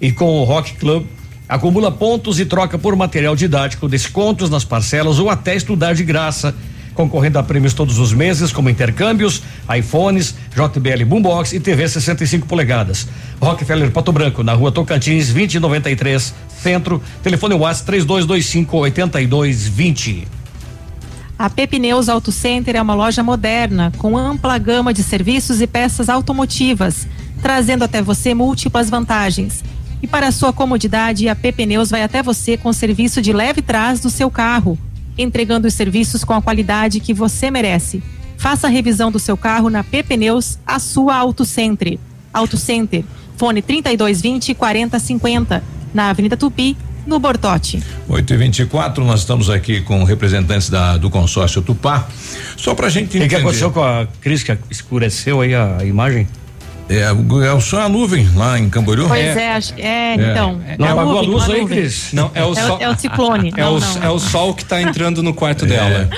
E 0.00 0.12
com 0.12 0.26
o 0.26 0.44
Rock 0.44 0.74
Club, 0.74 1.06
acumula 1.48 1.90
pontos 1.90 2.38
e 2.38 2.44
troca 2.44 2.78
por 2.78 2.94
material 2.94 3.34
didático, 3.34 3.88
descontos 3.88 4.48
nas 4.48 4.62
parcelas 4.62 5.18
ou 5.18 5.28
até 5.28 5.56
estudar 5.56 5.92
de 5.92 6.04
graça 6.04 6.54
concorrendo 6.98 7.38
a 7.38 7.44
prêmios 7.44 7.74
todos 7.74 8.00
os 8.00 8.12
meses, 8.12 8.50
como 8.50 8.68
intercâmbios, 8.68 9.40
iPhones, 9.78 10.34
JBL 10.50 11.04
Boombox 11.06 11.52
e 11.52 11.60
TV 11.60 11.88
65 11.88 12.48
polegadas. 12.48 13.06
Rockefeller 13.40 13.92
Pato 13.92 14.10
Branco, 14.10 14.42
na 14.42 14.52
rua 14.52 14.72
Tocantins, 14.72 15.32
2093, 15.32 16.34
Centro. 16.48 17.00
Telefone 17.22 17.54
WhatsApp 17.54 17.86
3225 17.86 18.76
8220. 18.78 20.26
A 21.38 21.48
Pepineus 21.48 22.08
Auto 22.08 22.32
Center 22.32 22.74
é 22.74 22.82
uma 22.82 22.96
loja 22.96 23.22
moderna 23.22 23.92
com 23.96 24.18
ampla 24.18 24.58
gama 24.58 24.92
de 24.92 25.04
serviços 25.04 25.60
e 25.60 25.68
peças 25.68 26.08
automotivas, 26.08 27.06
trazendo 27.40 27.84
até 27.84 28.02
você 28.02 28.34
múltiplas 28.34 28.90
vantagens. 28.90 29.62
E 30.02 30.08
para 30.08 30.32
sua 30.32 30.52
comodidade, 30.52 31.28
a 31.28 31.36
Pepineus 31.36 31.90
vai 31.90 32.02
até 32.02 32.24
você 32.24 32.56
com 32.56 32.72
serviço 32.72 33.22
de 33.22 33.32
leve 33.32 33.62
trás 33.62 34.00
do 34.00 34.10
seu 34.10 34.28
carro 34.28 34.76
entregando 35.18 35.66
os 35.66 35.74
serviços 35.74 36.24
com 36.24 36.32
a 36.32 36.40
qualidade 36.40 37.00
que 37.00 37.12
você 37.12 37.50
merece. 37.50 38.02
Faça 38.38 38.68
a 38.68 38.70
revisão 38.70 39.10
do 39.10 39.18
seu 39.18 39.36
carro 39.36 39.68
na 39.68 39.82
PP 39.82 40.14
Pneus, 40.14 40.58
a 40.64 40.78
sua 40.78 41.16
Auto 41.16 41.44
Center. 41.44 41.98
Auto 42.32 42.56
Center, 42.56 43.04
fone 43.36 43.60
3220 43.60 44.54
4050, 44.54 45.62
na 45.92 46.10
Avenida 46.10 46.36
Tupi, 46.36 46.76
no 47.06 47.18
Bortote. 47.18 47.82
8 48.06 48.34
e 48.34 48.36
24 48.36 49.04
nós 49.04 49.20
estamos 49.20 49.50
aqui 49.50 49.80
com 49.80 50.04
representantes 50.04 50.68
da, 50.68 50.96
do 50.96 51.10
consórcio 51.10 51.62
Tupá. 51.62 52.06
Só 52.56 52.74
pra 52.74 52.88
gente 52.88 53.16
entender. 53.16 53.24
O 53.24 53.28
que 53.28 53.36
aconteceu 53.36 53.70
com 53.72 53.82
a 53.82 54.06
Cris 54.20 54.42
que 54.42 54.56
escureceu 54.70 55.40
aí 55.40 55.54
a 55.54 55.84
imagem? 55.84 56.28
É, 56.88 57.02
é 57.56 57.60
só 57.60 57.82
a 57.82 57.88
nuvem 57.88 58.28
lá 58.34 58.58
em 58.58 58.70
Camboriú? 58.70 59.08
Pois 59.08 59.36
é, 59.36 59.52
acho 59.52 59.74
que 59.74 59.82
é, 59.82 60.14
é, 60.18 60.30
então. 60.30 60.60
Não 60.78 60.86
é 60.86 60.90
apagou 60.90 61.12
a 61.18 61.22
nuvem, 61.22 61.30
luz 61.30 61.50
aí, 61.50 61.60
nuvem. 61.60 61.78
Cris? 61.78 62.08
Não, 62.12 62.30
é 62.34 62.42
o 62.42 62.46
É 62.46 62.50
o- 62.50 62.54
sol. 62.66 62.78
é 62.80 62.88
o 62.90 62.98
ciclone. 62.98 63.52
É, 63.56 63.60
Não, 63.60 63.76
o, 63.76 63.80
não. 63.80 64.02
é 64.04 64.08
o 64.10 64.18
sol 64.18 64.54
que 64.54 64.64
tá 64.64 64.80
entrando 64.80 65.22
no 65.22 65.34
quarto 65.34 65.64
É. 65.64 65.68
dela. 65.68 66.10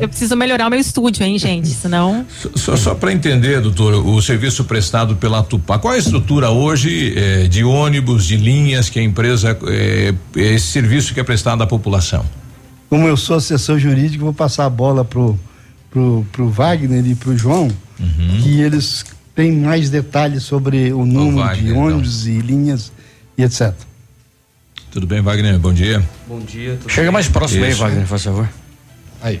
Eu 0.00 0.08
preciso 0.08 0.34
melhorar 0.34 0.66
o 0.66 0.70
meu 0.70 0.78
estúdio, 0.78 1.22
hein, 1.26 1.38
gente? 1.38 1.68
Senão. 1.68 2.24
Só, 2.56 2.74
só 2.74 2.94
para 2.94 3.12
entender, 3.12 3.60
doutor, 3.60 3.94
o 4.06 4.20
serviço 4.22 4.64
prestado 4.64 5.16
pela 5.16 5.42
Tupá, 5.42 5.78
qual 5.78 5.92
é 5.92 5.96
a 5.96 6.00
estrutura 6.00 6.48
hoje 6.50 7.12
eh, 7.14 7.48
de 7.48 7.62
ônibus, 7.64 8.24
de 8.26 8.38
linhas 8.38 8.88
que 8.88 8.98
a 8.98 9.02
empresa, 9.02 9.58
eh, 9.66 10.14
esse 10.36 10.68
serviço 10.68 11.12
que 11.12 11.20
é 11.20 11.22
prestado 11.22 11.62
à 11.62 11.66
população? 11.66 12.24
Como 12.88 13.06
eu 13.06 13.14
sou 13.14 13.36
assessor 13.36 13.78
jurídico, 13.78 14.24
vou 14.24 14.32
passar 14.32 14.64
a 14.64 14.70
bola 14.70 15.04
pro, 15.04 15.38
pro, 15.90 16.26
pro 16.32 16.48
Wagner 16.48 17.06
e 17.06 17.14
pro 17.14 17.36
João, 17.36 17.68
que 18.42 18.60
eles 18.62 19.04
têm 19.38 19.52
mais 19.52 19.88
detalhes 19.88 20.42
sobre 20.42 20.92
o 20.92 21.06
número 21.06 21.54
de 21.54 21.62
Wagner, 21.70 21.78
ônibus 21.78 22.26
e 22.26 22.40
linhas 22.40 22.90
e 23.36 23.44
etc. 23.44 23.72
Tudo 24.90 25.06
bem, 25.06 25.20
Wagner? 25.20 25.56
Bom 25.60 25.72
dia. 25.72 26.02
Bom 26.26 26.40
dia. 26.40 26.76
tudo 26.80 26.90
Chega 26.90 27.06
bem? 27.06 27.12
mais 27.12 27.28
próximo 27.28 27.62
aí, 27.62 27.70
Isso. 27.70 27.78
Wagner, 27.78 28.04
por 28.04 28.18
favor. 28.18 28.48
Aí. 29.22 29.40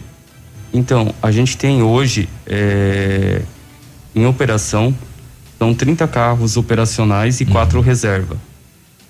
Então, 0.72 1.12
a 1.20 1.32
gente 1.32 1.56
tem 1.56 1.82
hoje 1.82 2.28
é, 2.46 3.42
em 4.14 4.24
operação, 4.24 4.94
são 5.58 5.74
30 5.74 6.06
carros 6.06 6.56
operacionais 6.56 7.40
e 7.40 7.44
quatro 7.44 7.80
reserva. 7.80 8.36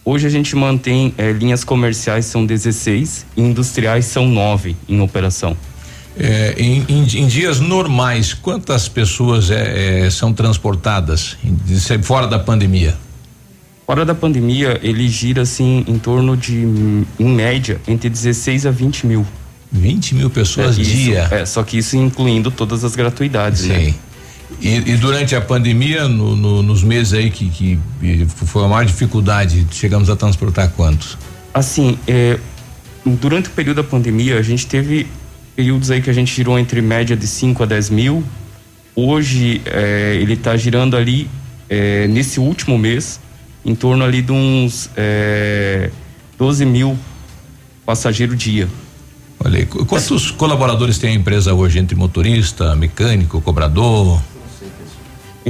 Hoje 0.03 0.27
a 0.27 0.31
gente 0.31 0.57
mantém 0.57 1.13
é, 1.19 1.33
linhas 1.33 1.65
comerciais 1.65 2.25
são 2.25 2.47
16 2.47 3.27
e 3.37 3.43
industriais 3.43 4.07
são 4.07 4.27
nove 4.27 4.75
em 4.89 5.03
operação. 5.03 5.55
Eh, 6.17 6.55
em, 6.59 6.85
em- 6.89 7.19
em 7.23 7.27
dias 7.27 7.61
normais, 7.61 8.33
quantas 8.35 8.89
pessoas 8.89 9.51
eh, 9.51 10.07
eh, 10.07 10.11
são 10.11 10.33
transportadas 10.33 11.37
em- 11.45 12.03
fora 12.03 12.27
da 12.27 12.39
pandemia? 12.39 12.97
Fora 13.87 14.05
da 14.05 14.15
pandemia, 14.15 14.79
ele 14.83 15.09
gira 15.09 15.43
assim 15.43 15.85
em 15.87 15.99
torno 15.99 16.37
de, 16.37 16.57
em 17.19 17.29
média, 17.29 17.81
entre 17.87 18.11
16 18.11 18.67
a 18.67 18.71
20 18.71 19.07
mil. 19.07 19.27
20 19.71 20.15
mil 20.15 20.29
pessoas 20.31 20.77
é, 20.79 20.83
isso, 20.83 20.91
dia? 20.91 21.29
É, 21.31 21.47
só 21.47 21.63
que 21.63 21.79
isso 21.79 21.97
incluindo 21.97 22.51
todas 22.51 22.85
as 22.85 22.97
gratuidades, 22.97 23.61
Sim. 23.63 23.69
né? 23.69 23.95
E, 24.61 24.69
e 24.77 24.97
durante 24.97 25.37
a 25.37 25.41
pandemia, 25.41 26.09
no- 26.09 26.35
no- 26.35 26.63
nos 26.63 26.83
meses 26.83 27.13
aí 27.13 27.31
que, 27.31 27.49
que 27.51 27.79
foi 28.29 28.65
a 28.65 28.69
maior 28.69 28.85
dificuldade, 28.85 29.67
chegamos 29.71 30.11
a 30.11 30.17
transportar 30.17 30.71
quantos? 30.71 31.17
Assim, 31.55 31.99
é, 32.09 32.39
durante 33.07 33.49
o 33.49 33.53
período 33.53 33.77
da 33.77 33.85
pandemia, 33.85 34.39
a 34.39 34.43
gente 34.43 34.67
teve 34.67 35.07
períodos 35.59 35.91
aí 35.91 36.01
que 36.01 36.09
a 36.09 36.13
gente 36.13 36.33
girou 36.33 36.57
entre 36.57 36.81
média 36.81 37.17
de 37.17 37.27
5 37.27 37.65
a 37.65 37.67
10 37.67 37.91
mil. 37.91 38.23
Hoje, 38.95 39.61
é, 39.67 40.17
ele 40.23 40.35
está 40.35 40.57
girando 40.57 40.97
ali, 40.97 41.29
é, 41.69 42.07
nesse 42.07 42.39
último 42.39 42.79
mês, 42.79 43.19
em 43.65 43.75
torno 43.75 44.05
ali 44.05 44.23
de 44.23 44.31
uns 44.31 44.89
é, 44.97 45.91
12 46.39 46.65
mil 46.65 46.97
passageiros 47.85 48.39
dia. 48.39 48.69
Olha 49.45 49.59
aí, 49.59 49.67
qu- 49.67 49.85
quantos 49.85 50.31
colaboradores 50.31 50.97
tem 50.97 51.11
a 51.11 51.15
empresa 51.15 51.53
hoje 51.53 51.81
entre 51.81 51.97
motorista, 51.97 52.77
mecânico, 52.77 53.41
cobrador? 53.41 54.23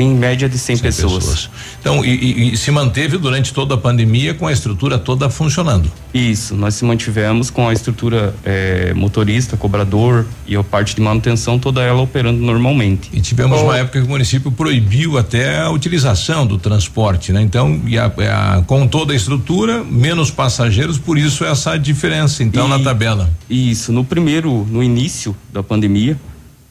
Em 0.00 0.14
média 0.14 0.48
de 0.48 0.58
100, 0.58 0.76
100 0.76 0.82
pessoas. 0.82 1.50
Então, 1.80 2.04
e, 2.04 2.08
e- 2.08 2.52
e 2.52 2.56
se 2.56 2.70
manteve 2.70 3.18
durante 3.18 3.52
toda 3.52 3.74
a 3.74 3.78
pandemia 3.78 4.32
com 4.34 4.46
a 4.46 4.52
estrutura 4.52 4.98
toda 4.98 5.28
funcionando. 5.28 5.90
Isso, 6.14 6.54
nós 6.54 6.74
se 6.74 6.84
mantivemos 6.84 7.50
com 7.50 7.68
a 7.68 7.72
estrutura 7.72 8.34
é, 8.44 8.92
motorista, 8.94 9.56
cobrador 9.56 10.26
e 10.46 10.56
a 10.56 10.62
parte 10.64 10.94
de 10.94 11.00
manutenção, 11.00 11.58
toda 11.58 11.82
ela 11.82 12.00
operando 12.00 12.38
normalmente. 12.40 13.10
E 13.12 13.20
tivemos 13.20 13.60
uma 13.60 13.76
época 13.76 14.00
que 14.00 14.06
o 14.06 14.10
município 14.10 14.50
proibiu 14.50 15.18
até 15.18 15.60
a 15.60 15.70
utilização 15.70 16.46
do 16.46 16.58
transporte, 16.58 17.32
né? 17.32 17.42
Então, 17.42 17.80
a- 17.98 18.56
a- 18.58 18.62
com 18.62 18.86
toda 18.86 19.12
a 19.12 19.16
estrutura, 19.16 19.82
menos 19.84 20.30
passageiros, 20.30 20.98
por 20.98 21.18
isso 21.18 21.44
essa 21.44 21.76
diferença, 21.78 22.42
então, 22.42 22.68
na 22.68 22.78
E- 22.78 22.82
tabela. 22.84 23.30
Isso, 23.48 23.92
no 23.92 24.04
primeiro, 24.04 24.66
no 24.70 24.82
início 24.82 25.34
da 25.52 25.62
pandemia, 25.62 26.16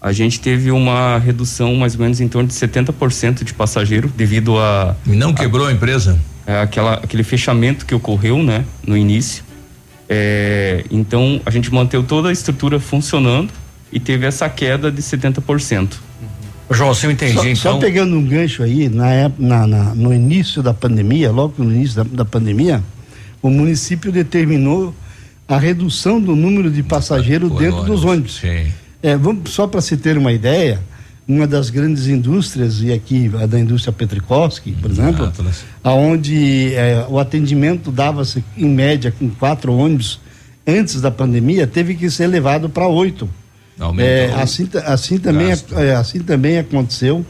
a 0.02 0.11
gente 0.11 0.40
teve 0.40 0.72
uma 0.72 1.18
redução 1.18 1.76
mais 1.76 1.95
ou 1.95 2.02
menos 2.02 2.22
em 2.22 2.28
torno 2.28 2.48
de 2.48 2.53
70% 2.53 3.44
de 3.44 3.53
passageiro 3.53 4.11
devido 4.15 4.57
a 4.60 4.95
E 5.06 5.11
não 5.11 5.34
quebrou 5.34 5.65
a 5.68 5.72
empresa? 5.72 6.19
a- 6.45 6.61
aquela, 6.61 6.94
aquele 6.95 7.24
fechamento 7.24 7.86
que 7.86 7.94
ocorreu, 7.95 8.41
né, 8.44 8.64
no 8.86 8.95
início. 8.95 9.44
É, 10.10 10.86
então 10.90 11.41
a 11.45 11.49
gente 11.52 11.74
manteve 11.74 12.06
toda 12.06 12.30
a 12.30 12.32
estrutura 12.32 12.80
funcionando 12.80 13.52
e 13.91 13.99
teve 13.99 14.26
essa 14.26 14.48
queda 14.49 14.91
de 14.91 15.02
70%. 15.02 15.90
João, 16.69 16.94
se 16.94 17.06
eu 17.06 17.11
entendi, 17.11 17.34
Só, 17.34 17.41
então. 17.48 17.56
só 17.56 17.78
pegando 17.78 18.15
um 18.18 18.24
gancho 18.26 18.61
aí, 18.61 18.90
na, 18.90 19.32
na- 19.40 19.68
na- 19.68 19.95
no 19.95 20.14
início 20.14 20.61
da 20.61 20.74
pandemia, 20.74 21.32
logo 21.32 21.61
no 21.64 21.72
início 21.74 22.03
da, 22.03 22.10
da 22.18 22.26
pandemia, 22.26 22.84
o 23.41 23.49
município 23.49 24.11
determinou 24.11 24.94
a 25.48 25.57
redução 25.57 26.19
do 26.19 26.36
número 26.36 26.69
de 26.69 26.84
passageiros 26.84 27.49
dentro 27.57 27.84
dos 27.84 28.03
ônibus. 28.03 28.41
É, 29.02 29.15
vamos, 29.15 29.52
só 29.52 29.68
para 29.68 29.82
se 29.82 29.98
ter 29.98 30.18
uma 30.18 30.32
ideia, 30.32 30.80
uma 31.28 31.45
das 31.45 31.69
grandes 31.69 32.07
indústrias, 32.07 32.82
e 32.82 32.91
aqui 32.91 33.32
a 33.41 33.45
da 33.45 33.60
indústria 33.60 33.94
Petrikowski, 33.94 34.72
por 34.74 34.90
exemplo, 34.90 35.32
aonde 35.84 36.74
é, 36.74 37.06
o 37.10 37.19
atendimento 37.19 37.91
dava-se 37.91 38.44
em 38.57 38.69
média 38.69 39.11
com 39.11 39.30
quatro 39.30 39.74
ônibus 39.74 40.19
antes 40.65 40.99
da 41.02 41.11
pandemia, 41.11 41.68
teve 41.68 41.95
que 41.95 42.10
ser 42.10 42.28
levado 42.28 42.69
para 42.69 42.88
oito. 42.88 43.30
É, 43.99 44.34
assim, 44.41 44.68
assim, 44.86 45.18
também, 45.18 45.49
gasto. 45.49 45.78
é, 45.78 45.95
assim 45.95 46.19
também 46.19 46.57
aconteceu 46.57 47.26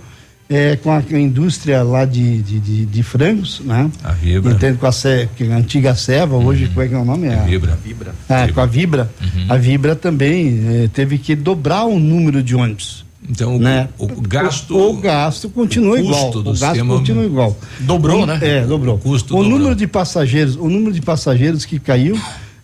é, 0.50 0.76
com 0.78 0.92
a 0.92 1.02
indústria 1.20 1.84
lá 1.84 2.06
de, 2.06 2.42
de, 2.42 2.60
de, 2.60 2.86
de 2.86 3.04
frangos, 3.04 3.62
né? 3.66 3.90
A 4.04 4.12
Vibra. 4.14 4.54
Entende? 4.54 4.78
Com 4.78 4.88
a, 4.88 4.92
Ce- 4.92 5.28
que 5.36 5.44
é 5.44 5.52
a 5.54 5.58
antiga 5.58 5.94
Seva, 5.96 6.36
hoje 6.38 6.68
como 6.68 6.82
é 6.82 6.88
que 6.88 6.94
é 6.94 6.98
o 6.98 7.04
nome? 7.06 7.28
É 7.28 7.36
Vibra. 7.44 7.78
Vibra. 7.84 8.16
Ah, 8.30 8.48
com 8.54 8.62
a 8.62 8.66
Vibra. 8.66 9.12
A 9.50 9.58
Vibra 9.58 9.96
também 9.96 10.62
eh, 10.86 10.90
teve 10.94 11.18
que 11.18 11.36
dobrar 11.36 11.84
o 11.86 12.00
número 12.00 12.42
de 12.42 12.56
ônibus. 12.56 13.06
Então, 13.30 13.58
o- 13.58 13.60
né? 13.60 13.90
o, 13.98 14.08
gasto. 14.22 14.74
O, 14.78 14.92
o 14.92 14.98
gasto 15.02 15.50
continua 15.50 15.96
o 15.96 16.00
igual. 16.00 16.26
custo 16.26 16.42
do 16.44 16.50
o 16.52 16.54
gasto 16.54 16.66
sistema 16.68 16.96
continua 16.98 17.26
igual. 17.26 17.58
dobrou, 17.82 18.24
O- 18.24 18.26
né? 18.26 18.40
É, 18.42 18.62
dobrou. 18.66 18.96
O 18.96 19.00
custo 19.00 19.34
o 19.36 19.44
dobrou. 19.44 19.58
número 19.60 19.76
de 19.76 19.86
passageiros, 19.86 20.56
o 20.56 20.70
número 20.70 20.94
de 20.94 21.02
passageiros 21.02 21.66
que 21.66 21.78
caiu, 21.78 22.18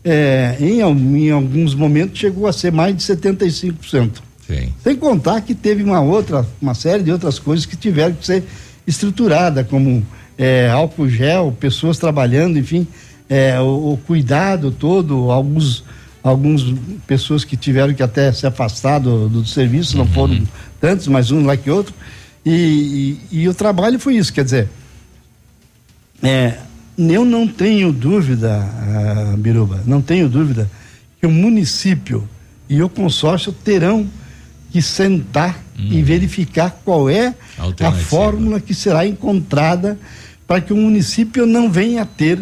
é, 0.05 0.55
em, 0.59 0.79
em 0.79 1.31
alguns 1.31 1.75
momentos 1.75 2.17
chegou 2.17 2.47
a 2.47 2.53
ser 2.53 2.71
mais 2.71 2.95
de 2.95 3.03
75%. 3.03 4.09
Sim. 4.47 4.73
Sem 4.83 4.95
contar 4.95 5.41
que 5.41 5.55
teve 5.55 5.83
uma 5.83 6.01
outra, 6.01 6.45
uma 6.61 6.73
série 6.73 7.03
de 7.03 7.11
outras 7.11 7.39
coisas 7.39 7.65
que 7.65 7.75
tiveram 7.75 8.13
que 8.13 8.25
ser 8.25 8.43
estruturada, 8.85 9.63
como 9.63 10.05
é, 10.37 10.69
álcool 10.69 11.07
gel, 11.07 11.55
pessoas 11.59 11.97
trabalhando, 11.97 12.57
enfim, 12.57 12.87
é, 13.29 13.59
o, 13.59 13.93
o 13.93 13.99
cuidado 14.05 14.71
todo, 14.71 15.31
alguns, 15.31 15.83
alguns 16.21 16.73
pessoas 17.07 17.43
que 17.43 17.55
tiveram 17.55 17.93
que 17.93 18.03
até 18.03 18.31
se 18.31 18.45
afastar 18.45 18.99
do, 18.99 19.29
do 19.29 19.45
serviço, 19.45 19.97
não 19.97 20.05
foram 20.05 20.43
tantos, 20.79 21.07
mas 21.07 21.31
um 21.31 21.45
lá 21.45 21.55
que 21.55 21.69
outro. 21.69 21.93
E, 22.45 23.17
e, 23.31 23.43
e 23.43 23.49
o 23.49 23.53
trabalho 23.53 23.97
foi 23.97 24.15
isso, 24.15 24.33
quer 24.33 24.43
dizer, 24.43 24.67
é, 26.21 26.57
eu 26.97 27.23
não 27.23 27.47
tenho 27.47 27.91
dúvida, 27.91 28.61
ah, 28.61 29.35
Biruba, 29.37 29.81
não 29.85 30.01
tenho 30.01 30.27
dúvida 30.27 30.69
que 31.19 31.25
o 31.25 31.31
município 31.31 32.27
e 32.69 32.83
o 32.83 32.89
consórcio 32.89 33.51
terão 33.51 34.07
que 34.73 34.81
sentar 34.81 35.61
e 35.77 36.01
verificar 36.01 36.81
qual 36.83 37.07
é 37.09 37.33
a 37.85 37.91
fórmula 38.09 38.59
que 38.59 38.73
será 38.73 39.05
encontrada 39.05 39.97
para 40.47 40.59
que 40.59 40.73
o 40.73 40.75
município 40.75 41.45
não 41.45 41.71
venha 41.71 42.01
a 42.01 42.05
ter 42.05 42.39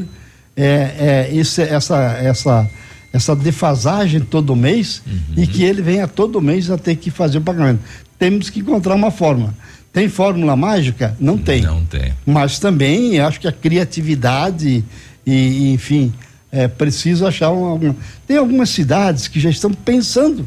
é, 0.55 1.27
é, 1.29 1.29
esse, 1.35 1.61
essa, 1.61 1.97
essa, 2.13 2.69
essa 3.11 3.35
defasagem 3.35 4.21
todo 4.21 4.55
mês 4.55 5.01
e 5.35 5.45
que 5.45 5.61
ele 5.63 5.81
venha 5.81 6.07
todo 6.07 6.41
mês 6.41 6.69
a 6.71 6.77
ter 6.77 6.95
que 6.95 7.11
fazer 7.11 7.37
o 7.39 7.41
pagamento. 7.41 7.81
Temos 8.17 8.49
que 8.49 8.59
encontrar 8.61 8.95
uma 8.95 9.11
fórmula. 9.11 9.53
Tem 9.91 10.07
fórmula 10.07 10.55
mágica? 10.55 11.15
Não 11.19 11.37
tem. 11.37 11.61
Não 11.63 11.83
tem. 11.85 12.13
Mas 12.25 12.59
também 12.59 13.19
acho 13.19 13.41
que 13.41 13.47
a 13.47 13.51
criatividade 13.51 14.83
e, 15.25 15.31
e, 15.33 15.73
enfim, 15.73 16.13
é 16.51 16.67
preciso 16.67 17.25
achar 17.27 17.51
uma, 17.51 17.73
uma- 17.73 17.95
Tem 18.25 18.37
algumas 18.37 18.69
cidades 18.69 19.27
que 19.27 19.37
já 19.39 19.49
estão 19.49 19.71
pensando. 19.73 20.45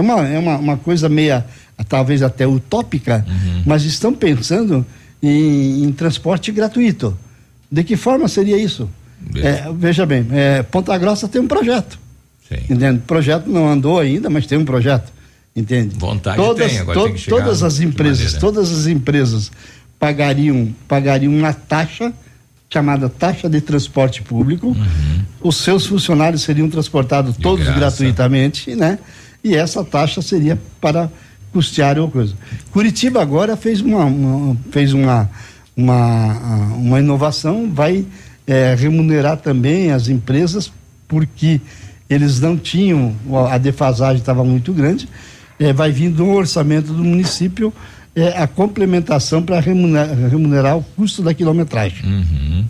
É 0.00 0.02
uma, 0.02 0.26
é 0.26 0.38
uma, 0.38 0.56
uma 0.56 0.76
coisa 0.76 1.08
meia, 1.08 1.44
talvez 1.88 2.22
até 2.22 2.46
utópica, 2.46 3.24
mas 3.64 3.84
estão 3.84 4.12
pensando 4.12 4.84
em, 5.22 5.84
em 5.84 5.92
transporte 5.92 6.50
gratuito. 6.50 7.16
De 7.70 7.84
que 7.84 7.96
forma 7.96 8.26
seria 8.28 8.56
isso? 8.56 8.88
É, 9.36 9.64
veja 9.76 10.04
bem, 10.06 10.26
é, 10.32 10.62
Ponta 10.62 10.96
Grossa 10.98 11.28
tem 11.28 11.40
um 11.40 11.46
projeto. 11.46 11.98
Entende? 12.68 12.98
O 12.98 13.02
projeto 13.02 13.46
não 13.48 13.68
andou 13.68 14.00
ainda, 14.00 14.28
mas 14.28 14.46
tem 14.46 14.58
um 14.58 14.64
projeto. 14.64 15.12
Entende? 15.54 15.94
Vontade 15.98 16.36
todas, 16.36 16.70
tem, 16.70 16.78
agora 16.80 16.98
to- 16.98 17.04
tem 17.06 17.14
que 17.14 17.20
chegar 17.20 17.36
todas 17.36 17.62
as 17.62 17.80
empresas, 17.80 18.32
todas 18.40 18.72
as 18.72 18.86
empresas 18.86 19.50
pagariam, 19.98 20.74
pagariam 20.88 21.32
uma 21.34 21.52
taxa 21.52 22.12
chamada 22.72 23.08
taxa 23.08 23.48
de 23.48 23.60
transporte 23.60 24.22
público. 24.22 24.76
Os 25.40 25.56
seus 25.56 25.86
funcionários 25.86 26.42
seriam 26.42 26.68
transportados 26.70 27.36
todos 27.36 27.64
graça. 27.64 27.78
gratuitamente, 27.80 28.74
né? 28.76 28.98
E 29.42 29.54
essa 29.54 29.82
taxa 29.84 30.20
seria 30.22 30.58
para 30.80 31.10
custear 31.52 31.98
ou 31.98 32.10
coisa. 32.10 32.34
Curitiba 32.70 33.20
agora 33.22 33.56
fez 33.56 33.80
uma, 33.80 34.04
uma- 34.04 34.56
fez 34.70 34.92
uma 34.92 35.28
uma, 35.76 36.34
uma 36.76 36.98
inovação, 37.00 37.70
vai 37.72 38.04
eh, 38.46 38.74
remunerar 38.78 39.38
também 39.38 39.90
as 39.92 40.08
empresas 40.08 40.70
porque 41.08 41.58
eles 42.08 42.38
não 42.38 42.56
tinham 42.56 43.14
a 43.50 43.56
defasagem 43.56 44.18
estava 44.20 44.44
muito 44.44 44.72
grande, 44.74 45.08
eh, 45.58 45.72
vai 45.72 45.90
vir 45.90 46.10
do 46.10 46.26
orçamento 46.28 46.92
do 46.92 47.02
município 47.02 47.72
eh, 48.14 48.34
a 48.36 48.46
complementação 48.46 49.42
para 49.42 49.58
remunerar, 49.60 50.14
remunerar 50.28 50.76
o 50.76 50.82
custo 50.96 51.22
da 51.22 51.32
quilometragem. 51.32 52.04
Uhum. 52.04 52.64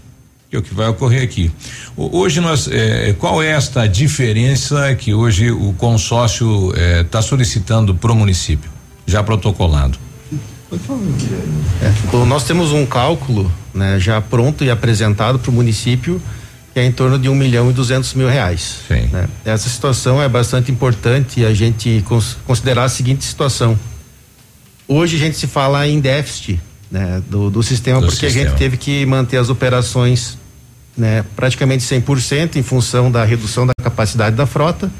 Que 0.50 0.56
é 0.56 0.58
o 0.58 0.62
que 0.62 0.74
vai 0.74 0.88
ocorrer 0.88 1.22
aqui. 1.22 1.48
O- 1.96 2.18
Hoje 2.18 2.40
nós, 2.40 2.66
eh, 2.68 3.14
qual 3.20 3.40
é 3.40 3.46
esta 3.52 3.86
diferença 3.86 4.92
que 4.96 5.14
hoje 5.14 5.52
o 5.52 5.72
consórcio 5.74 6.72
está 7.00 7.22
solicitando 7.22 7.94
para 7.94 8.10
o 8.10 8.16
município, 8.16 8.68
já 9.06 9.22
protocolado? 9.22 9.96
É, 11.80 12.16
o- 12.16 12.26
nós 12.26 12.42
temos 12.42 12.72
um 12.72 12.84
cálculo 12.84 13.50
né, 13.72 14.00
já 14.00 14.20
pronto 14.20 14.64
e 14.64 14.70
apresentado 14.70 15.38
para 15.38 15.50
o 15.50 15.54
município 15.54 16.20
que 16.74 16.80
é 16.80 16.84
em 16.84 16.90
torno 16.92 17.16
de 17.18 17.28
um 17.28 17.34
milhão 17.34 17.70
e 17.70 17.72
duzentos 17.72 18.14
mil 18.14 18.28
reais. 18.28 18.78
né? 19.12 19.28
Essa 19.44 19.68
situação 19.68 20.20
é 20.20 20.28
bastante 20.28 20.70
importante 20.72 21.44
a 21.44 21.54
gente 21.54 22.02
cons- 22.08 22.36
considerar 22.44 22.84
a 22.84 22.88
seguinte 22.88 23.24
situação. 23.24 23.78
Hoje 24.88 25.14
a 25.14 25.18
gente 25.20 25.36
se 25.36 25.46
fala 25.46 25.86
em 25.86 26.00
déficit 26.00 26.60
né, 26.90 27.22
do, 27.28 27.50
do 27.50 27.62
sistema 27.62 28.00
Do 28.00 28.06
porque 28.08 28.26
a 28.26 28.28
sistema. 28.28 28.50
gente 28.50 28.58
teve 28.58 28.76
que 28.76 29.06
manter 29.06 29.36
as 29.36 29.48
operações 29.48 30.38
né, 31.00 31.24
praticamente 31.34 31.82
100% 31.82 32.56
em 32.56 32.62
função 32.62 33.10
da 33.10 33.24
redução 33.24 33.66
da 33.66 33.72
capacidade 33.82 34.36
da 34.36 34.44
frota. 34.44 34.90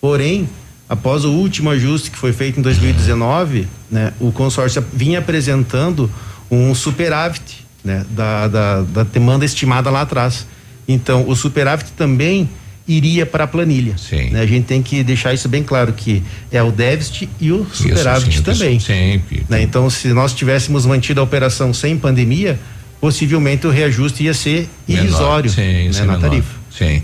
Porém, 0.00 0.48
após 0.88 1.26
o 1.26 1.30
último 1.30 1.68
ajuste 1.70 2.10
que 2.10 2.16
foi 2.16 2.32
feito 2.32 2.58
em 2.58 2.62
2019, 2.62 3.68
né, 3.90 4.14
o 4.18 4.32
consórcio 4.32 4.82
vinha 4.92 5.18
apresentando 5.18 6.10
um 6.50 6.74
superávit 6.74 7.66
né, 7.84 8.04
da, 8.10 8.48
da, 8.48 8.80
da 8.80 9.02
demanda 9.02 9.44
estimada 9.44 9.90
lá 9.90 10.00
atrás. 10.00 10.46
Então, 10.88 11.28
o 11.28 11.36
superávit 11.36 11.92
também 11.92 12.48
iria 12.88 13.26
para 13.26 13.44
a 13.44 13.46
planilha. 13.46 13.96
né? 14.30 14.40
A 14.40 14.46
gente 14.46 14.64
tem 14.64 14.82
que 14.82 15.02
deixar 15.02 15.34
isso 15.34 15.48
bem 15.48 15.62
claro 15.62 15.92
que 15.92 16.22
é 16.50 16.62
o 16.62 16.70
déficit 16.70 17.28
e 17.40 17.52
o 17.52 17.66
superávit 17.72 18.36
sim, 18.36 18.42
também. 18.42 18.80
Sempre. 18.80 19.44
né? 19.48 19.62
Então, 19.62 19.88
se 19.90 20.08
nós 20.08 20.32
tivéssemos 20.32 20.86
mantido 20.86 21.20
a 21.20 21.24
operação 21.24 21.72
sem 21.72 21.96
pandemia, 21.98 22.58
possivelmente 23.04 23.66
o 23.66 23.70
reajuste 23.70 24.24
ia 24.24 24.32
ser 24.32 24.66
Menor. 24.88 25.02
irrisório 25.02 25.50
Sim, 25.50 25.60
né, 25.60 25.90
na 25.92 26.00
menor. 26.06 26.20
tarifa. 26.20 26.54
Sim. 26.70 27.02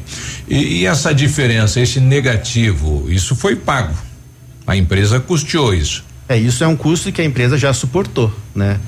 E, 0.49 0.79
e 0.79 0.87
essa 0.87 1.13
diferença, 1.13 1.79
esse 1.79 2.01
negativo, 2.01 3.05
isso 3.11 3.37
foi 3.37 3.55
pago. 3.55 3.93
A 4.67 4.75
empresa 4.75 5.21
custeou 5.21 5.75
isso. 5.75 6.03
É, 6.27 6.39
isso 6.39 6.65
é 6.65 6.67
um 6.67 6.75
custo 6.75 7.13
que 7.13 7.21
a 7.21 7.25
empresa 7.25 7.59
já 7.59 7.75
suportou, 7.75 8.35
né? 8.55 8.81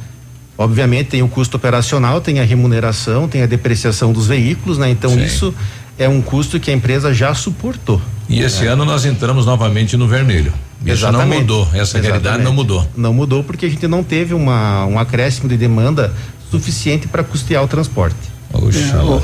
Obviamente 0.57 1.09
tem 1.09 1.23
o 1.23 1.29
custo 1.29 1.59
operacional, 1.59 2.19
tem 2.19 2.41
a 2.41 2.45
remuneração, 2.45 3.29
tem 3.29 3.43
a 3.43 3.47
depreciação 3.47 4.11
dos 4.11 4.29
veículos, 4.29 4.79
né? 4.79 4.89
Então 4.89 5.11
Sim. 5.11 5.23
isso 5.23 5.55
é 5.99 6.09
um 6.09 6.23
custo 6.23 6.59
que 6.59 6.71
a 6.71 6.75
empresa 6.75 7.13
já 7.13 7.35
suportou. 7.35 8.01
E 8.27 8.41
esse 8.41 8.65
né? 8.65 8.69
ano 8.69 8.87
nós 8.87 9.05
entramos 9.05 9.45
novamente 9.45 9.99
no 9.99 10.09
vermelho. 10.09 10.55
Isso 10.81 11.03
não 11.03 11.11
Exatamente. 11.11 11.41
mudou. 11.41 11.69
Essa 11.75 11.99
realidade 11.99 12.39
Exatamente. 12.39 12.45
não 12.45 12.55
mudou. 12.55 12.89
Não 12.97 13.13
mudou 13.13 13.45
porque 13.45 13.67
a 13.67 13.69
gente 13.69 13.87
não 13.87 14.03
teve 14.03 14.33
uma, 14.33 14.87
um 14.87 14.99
acréscimo 14.99 15.47
de 15.47 15.59
demanda 15.59 16.11
suficiente 16.53 17.09
para 17.09 17.25
custear 17.25 17.65
o 17.65 17.69
transporte. 17.69 18.31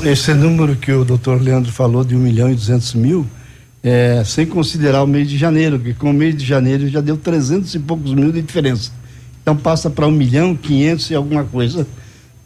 É, 0.03 0.11
esse 0.11 0.33
número 0.33 0.75
que 0.75 0.91
o 0.91 1.05
doutor 1.05 1.39
Leandro 1.39 1.71
falou 1.71 2.03
de 2.03 2.15
um 2.15 2.19
milhão 2.19 2.51
e 2.51 2.55
duzentos 2.55 2.95
mil, 2.95 3.27
é, 3.83 4.23
sem 4.25 4.47
considerar 4.47 5.03
o 5.03 5.07
mês 5.07 5.29
de 5.29 5.37
janeiro, 5.37 5.77
porque 5.77 5.93
com 5.93 6.09
o 6.09 6.13
mês 6.13 6.35
de 6.35 6.43
janeiro 6.43 6.89
já 6.89 7.01
deu 7.01 7.15
trezentos 7.15 7.75
e 7.75 7.79
poucos 7.79 8.13
mil 8.15 8.31
de 8.31 8.41
diferença. 8.41 8.91
Então 9.43 9.55
passa 9.55 9.89
para 9.89 10.07
um 10.07 10.11
milhão 10.11 10.55
quinhentos 10.55 11.11
e 11.11 11.15
alguma 11.15 11.43
coisa, 11.43 11.85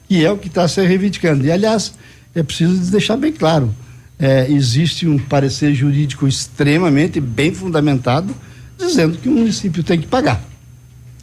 que 0.07 0.23
é 0.23 0.29
o 0.29 0.37
que 0.37 0.49
está 0.49 0.67
se 0.67 0.85
reivindicando. 0.85 1.45
E 1.45 1.51
aliás, 1.51 1.93
é 2.35 2.43
preciso 2.43 2.91
deixar 2.91 3.15
bem 3.15 3.31
claro, 3.31 3.73
é, 4.19 4.51
existe 4.51 5.07
um 5.07 5.17
parecer 5.17 5.73
jurídico 5.73 6.27
extremamente 6.27 7.21
bem 7.21 7.53
fundamentado, 7.53 8.35
dizendo 8.77 9.17
que 9.17 9.29
o 9.29 9.31
município 9.31 9.81
tem 9.81 9.99
que 9.99 10.07
pagar. 10.07 10.52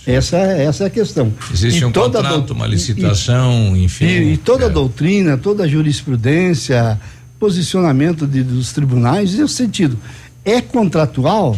Essa, 0.07 0.37
é- 0.39 0.65
essa 0.65 0.85
é 0.85 0.87
a 0.87 0.91
questão. 0.91 1.33
Existe 1.53 1.83
E 1.83 1.85
um 1.85 1.93
toda 1.93 2.19
contrato, 2.23 2.53
uma 2.53 2.65
e- 2.67 2.69
e- 2.69 2.73
licitação, 2.73 3.77
enfim. 3.77 4.07
e, 4.07 4.33
e 4.33 4.37
toda 4.37 4.65
a 4.67 4.69
é. 4.69 4.73
doutrina, 4.73 5.37
toda 5.37 5.65
a 5.65 5.69
jurisprudência, 5.69 6.99
posicionamento 7.39 8.27
de- 8.27 8.43
dos 8.43 8.73
tribunais, 8.73 9.35
nesse 9.35 9.55
sentido. 9.55 9.99
É 10.45 10.61
contratual? 10.61 11.57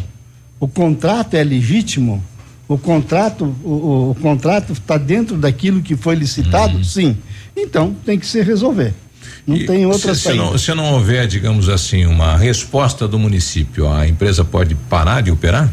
O 0.60 0.69
contrato 0.69 1.35
é 1.35 1.43
legítimo? 1.44 2.23
O 2.69 2.78
contrato 2.78 3.44
o, 3.64 4.10
o- 4.10 4.14
contrato 4.20 4.73
está 4.73 4.97
dentro 4.97 5.36
daquilo 5.36 5.82
que 5.82 5.97
foi 5.97 6.14
licitado? 6.14 6.85
Sim. 6.85 7.16
Então 7.56 7.94
tem 8.05 8.19
que 8.19 8.27
se 8.27 8.40
resolver. 8.43 8.94
Não 9.47 9.56
E 9.56 9.66
tem 9.66 9.85
outra 9.86 10.14
se, 10.14 10.23
se 10.23 10.35
não, 10.35 10.56
se 10.56 10.73
não 10.74 10.93
houver, 10.94 11.27
digamos 11.27 11.69
assim, 11.69 12.06
uma 12.06 12.36
resposta 12.36 13.06
do 13.09 13.19
município, 13.19 13.89
a 13.89 14.06
empresa 14.09 14.44
pode 14.44 14.74
parar 14.74 15.20
de 15.20 15.31
operar? 15.31 15.73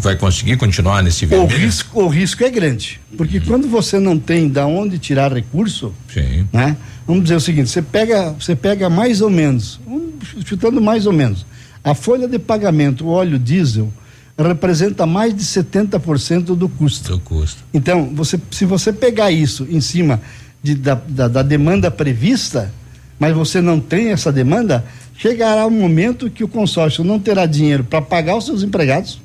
Vai 0.00 0.16
conseguir 0.16 0.56
continuar 0.56 1.02
nesse 1.02 1.24
O 1.24 1.28
vermelho? 1.28 1.58
risco, 1.58 2.02
o 2.02 2.08
risco 2.08 2.42
é 2.42 2.50
grande, 2.50 3.00
porque 3.16 3.40
quando 3.40 3.68
você 3.68 3.98
não 3.98 4.18
tem 4.18 4.48
da 4.48 4.66
onde 4.66 4.98
tirar 4.98 5.32
recurso, 5.32 5.94
Sim. 6.12 6.46
né? 6.52 6.76
Vamos 7.06 7.24
dizer 7.24 7.36
o 7.36 7.40
seguinte, 7.40 7.70
você 7.70 7.82
pega, 7.82 8.34
você 8.38 8.54
pega 8.56 8.90
mais 8.90 9.20
ou 9.20 9.30
menos, 9.30 9.80
um, 9.86 10.10
chutando 10.44 10.80
mais 10.80 11.06
ou 11.06 11.12
menos, 11.12 11.46
a 11.84 11.94
folha 11.94 12.26
de 12.26 12.38
pagamento, 12.38 13.04
o 13.06 13.08
óleo 13.08 13.38
diesel, 13.38 13.92
representa 14.38 15.06
mais 15.06 15.34
de 15.34 15.44
70% 15.44 16.56
do 16.56 16.68
custo. 16.68 17.10
Do 17.12 17.20
custo. 17.20 17.62
Então, 17.72 18.10
você, 18.14 18.40
se 18.50 18.64
você 18.64 18.92
pegar 18.92 19.30
isso 19.30 19.66
em 19.70 19.80
cima 19.80 20.20
de, 20.62 20.74
da, 20.74 20.94
da, 20.94 21.28
da 21.28 21.42
demanda 21.42 21.90
prevista, 21.90 22.72
mas 23.18 23.34
você 23.34 23.60
não 23.60 23.78
tem 23.78 24.08
essa 24.08 24.32
demanda, 24.32 24.84
chegará 25.16 25.66
um 25.66 25.70
momento 25.70 26.28
que 26.30 26.42
o 26.42 26.48
consórcio 26.48 27.04
não 27.04 27.20
terá 27.20 27.46
dinheiro 27.46 27.84
para 27.84 28.02
pagar 28.02 28.36
os 28.36 28.46
seus 28.46 28.62
empregados 28.62 29.21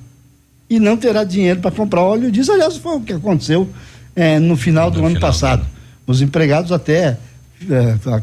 e 0.70 0.80
não 0.80 0.98
terá 0.98 1.24
dinheiro 1.24 1.60
para 1.62 1.72
comprar 1.72 2.02
óleo 2.02 2.32
diesel. 2.32 2.56
Aliás, 2.56 2.78
foi 2.78 2.98
o 2.98 3.02
que 3.02 3.14
aconteceu 3.14 3.70
eh, 4.16 4.40
no 4.40 4.58
final 4.58 4.90
do 4.92 5.06
ano 5.06 5.20
passado. 5.20 5.66
Os 6.06 6.22
empregados 6.22 6.72
até 6.72 7.18
a- 8.06 8.22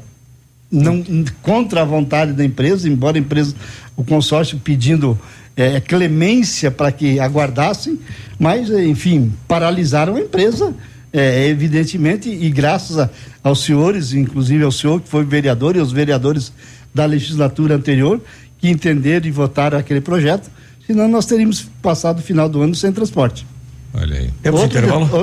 não 0.71 1.05
contra 1.43 1.83
a 1.83 1.85
vontade 1.85 2.33
da 2.33 2.45
empresa, 2.45 2.89
embora 2.89 3.17
a 3.17 3.21
empresa, 3.21 3.55
o 3.97 4.03
consórcio 4.05 4.59
pedindo 4.59 5.19
eh, 5.57 5.81
clemência 5.81 6.71
para 6.71 6.91
que 6.91 7.21
aguardassem, 7.21 7.99
mas 8.39 8.69
enfim 8.71 9.33
paralisaram 9.47 10.17
a 10.17 10.21
empresa, 10.21 10.75
eh, 11.13 11.47
evidentemente 11.49 12.29
e 12.29 12.51
graças 12.51 12.99
a- 12.99 13.09
aos 13.43 13.63
senhores, 13.63 14.13
inclusive 14.13 14.65
ao 14.65 14.73
senhor 14.73 15.01
que 15.01 15.09
foi 15.09 15.25
vereador 15.25 15.77
e 15.77 15.79
aos 15.79 15.93
vereadores 15.93 16.53
da 16.93 17.07
legislatura 17.07 17.77
anterior 17.77 18.21
que 18.59 18.69
entenderam 18.69 19.27
e 19.27 19.31
votaram 19.31 19.79
aquele 19.79 20.01
projeto, 20.01 20.51
senão 20.87 21.09
nós 21.09 21.27
teríamos 21.27 21.67
passado 21.83 22.19
o 22.19 22.23
final 22.23 22.49
do 22.49 22.61
ano 22.63 22.75
sem 22.75 22.93
transporte. 22.93 23.47
Olha 23.93 24.19
aí. 24.19 24.31
Outro, 24.63 24.81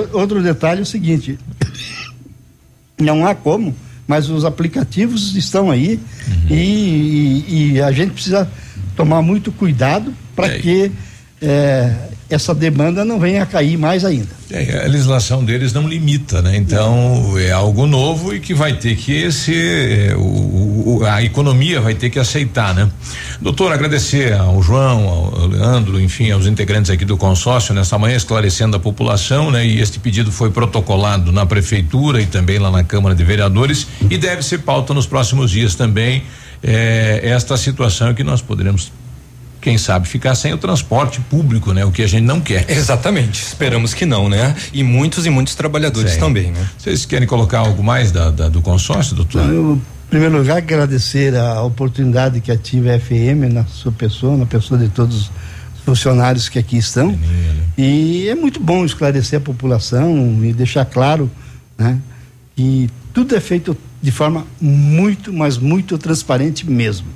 de- 0.09 0.15
outro 0.15 0.43
detalhe 0.43 0.79
é 0.79 0.83
o 0.83 0.85
seguinte: 0.85 1.37
não 2.99 3.25
há 3.25 3.33
como, 3.33 3.75
mas 4.07 4.29
os 4.29 4.45
aplicativos 4.45 5.35
estão 5.35 5.71
aí 5.71 5.99
e, 6.49 6.53
e- 6.55 7.71
e 7.73 7.81
a 7.81 7.91
gente 7.91 8.11
precisa 8.11 8.49
tomar 8.95 9.21
muito 9.21 9.51
cuidado 9.51 10.13
para 10.35 10.47
que 10.61 10.91
eh, 11.41 11.93
essa 12.29 12.53
demanda 12.53 13.03
não 13.03 13.19
venha 13.19 13.43
a 13.43 13.45
cair 13.45 13.77
mais 13.77 14.05
ainda. 14.05 14.29
É, 14.49 14.85
a 14.85 14.87
legislação 14.87 15.43
deles 15.43 15.73
não 15.73 15.87
limita, 15.87 16.41
né? 16.41 16.55
Então 16.55 17.37
é 17.37 17.51
algo 17.51 17.85
novo 17.87 18.33
e 18.33 18.39
que 18.39 18.53
vai 18.53 18.77
ter 18.77 18.95
que 18.95 19.11
esse 19.11 19.53
é, 19.55 20.15
o, 20.15 20.19
o- 20.85 21.05
a 21.05 21.23
economia 21.23 21.79
vai 21.81 21.93
ter 21.93 22.09
que 22.09 22.19
aceitar, 22.19 22.73
né? 22.73 22.89
Doutor, 23.41 23.71
agradecer 23.71 24.33
ao 24.33 24.61
João, 24.61 25.07
ao 25.07 25.47
Leandro, 25.47 25.99
enfim, 25.99 26.31
aos 26.31 26.45
integrantes 26.45 26.91
aqui 26.91 27.05
do 27.05 27.17
consórcio 27.17 27.73
nessa 27.73 27.97
manhã 27.97 28.15
esclarecendo 28.15 28.75
a 28.77 28.79
população, 28.79 29.49
né? 29.51 29.65
E 29.65 29.79
este 29.79 29.99
pedido 29.99 30.31
foi 30.31 30.49
protocolado 30.51 31.31
na 31.31 31.45
prefeitura 31.45 32.21
e 32.21 32.25
também 32.25 32.59
lá 32.59 32.69
na 32.71 32.83
Câmara 32.83 33.15
de 33.15 33.23
Vereadores 33.23 33.87
e 34.09 34.17
deve 34.17 34.41
ser 34.43 34.59
pauta 34.59 34.93
nos 34.93 35.05
próximos 35.07 35.51
dias 35.51 35.75
também 35.75 36.23
é, 36.63 37.21
esta 37.23 37.57
situação 37.57 38.13
que 38.13 38.23
nós 38.23 38.41
poderemos 38.41 38.91
quem 39.59 39.77
sabe 39.77 40.07
ficar 40.07 40.33
sem 40.33 40.51
o 40.53 40.57
transporte 40.57 41.19
público, 41.21 41.71
né? 41.71 41.85
O 41.85 41.91
que 41.91 42.01
a 42.01 42.07
gente 42.07 42.23
não 42.23 42.41
quer. 42.41 42.65
Exatamente, 42.67 43.43
esperamos 43.43 43.93
que 43.93 44.07
não, 44.07 44.27
né? 44.27 44.55
E 44.73 44.83
muitos 44.83 45.27
e 45.27 45.29
muitos 45.29 45.53
trabalhadores 45.53 46.13
Sim. 46.13 46.19
também, 46.19 46.51
né? 46.51 46.67
Vocês 46.77 47.05
querem 47.05 47.27
colocar 47.27 47.59
algo 47.59 47.83
mais 47.83 48.11
da, 48.11 48.31
da- 48.31 48.49
do 48.49 48.59
consórcio, 48.59 49.15
doutor? 49.15 49.41
Eu, 49.47 49.79
primeiro 50.11 50.37
lugar, 50.37 50.57
agradecer 50.57 51.33
a 51.37 51.63
oportunidade 51.63 52.41
que 52.41 52.51
ativa 52.51 52.93
a 52.93 52.99
FM 52.99 53.49
na 53.49 53.63
sua 53.63 53.93
pessoa, 53.93 54.35
na 54.35 54.45
pessoa 54.45 54.77
de 54.77 54.89
todos 54.89 55.31
os 55.73 55.81
funcionários 55.85 56.49
que 56.49 56.59
aqui 56.59 56.77
estão. 56.77 57.17
E 57.77 58.27
é 58.27 58.35
muito 58.35 58.59
bom 58.59 58.83
esclarecer 58.83 59.39
a 59.39 59.41
população 59.41 60.37
e 60.43 60.51
deixar 60.51 60.83
claro 60.83 61.31
né, 61.77 61.97
que 62.57 62.89
tudo 63.13 63.33
é 63.37 63.39
feito 63.39 63.75
de 64.01 64.11
forma 64.11 64.45
muito, 64.59 65.31
mas 65.31 65.57
muito 65.57 65.97
transparente 65.97 66.69
mesmo. 66.69 67.07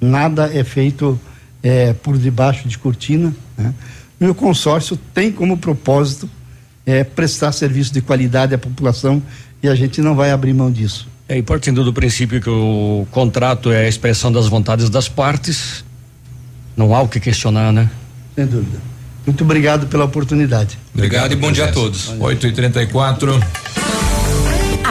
Nada 0.00 0.50
é 0.52 0.64
feito 0.64 1.18
eh, 1.62 1.92
por 2.02 2.18
debaixo 2.18 2.68
de 2.68 2.76
cortina. 2.78 3.32
Né? 3.56 3.72
E 4.20 4.26
o 4.26 4.34
consórcio 4.34 4.98
tem 5.14 5.30
como 5.30 5.56
propósito 5.56 6.28
eh, 6.84 7.04
prestar 7.04 7.52
serviço 7.52 7.94
de 7.94 8.00
qualidade 8.00 8.56
à 8.56 8.58
população 8.58 9.22
e 9.62 9.68
a 9.68 9.74
gente 9.76 10.02
não 10.02 10.16
vai 10.16 10.32
abrir 10.32 10.52
mão 10.52 10.68
disso. 10.68 11.13
É, 11.28 11.38
e 11.38 11.42
partindo 11.42 11.82
do 11.82 11.92
princípio 11.92 12.40
que 12.40 12.50
o 12.50 13.06
contrato 13.10 13.72
é 13.72 13.86
a 13.86 13.88
expressão 13.88 14.30
das 14.30 14.46
vontades 14.46 14.90
das 14.90 15.08
partes, 15.08 15.84
não 16.76 16.94
há 16.94 17.00
o 17.00 17.08
que 17.08 17.18
questionar, 17.18 17.72
né? 17.72 17.90
Sem 18.34 18.46
dúvida. 18.46 18.78
Muito 19.26 19.42
obrigado 19.42 19.86
pela 19.86 20.04
oportunidade. 20.04 20.78
Obrigado 20.94 21.32
e 21.32 21.36
bom 21.36 21.50
dia 21.50 21.64
a 21.64 21.72
todos. 21.72 22.08
8 22.18 22.46
e 22.46 22.52
34 22.52 23.40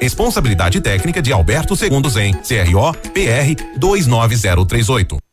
Responsabilidade 0.00 0.80
técnica 0.80 1.22
de 1.22 1.32
Alberto 1.32 1.74
Segundo 1.76 2.08
Zen, 2.08 2.34
CRO 2.34 2.92
PR 2.92 3.78
29038. 3.78 5.23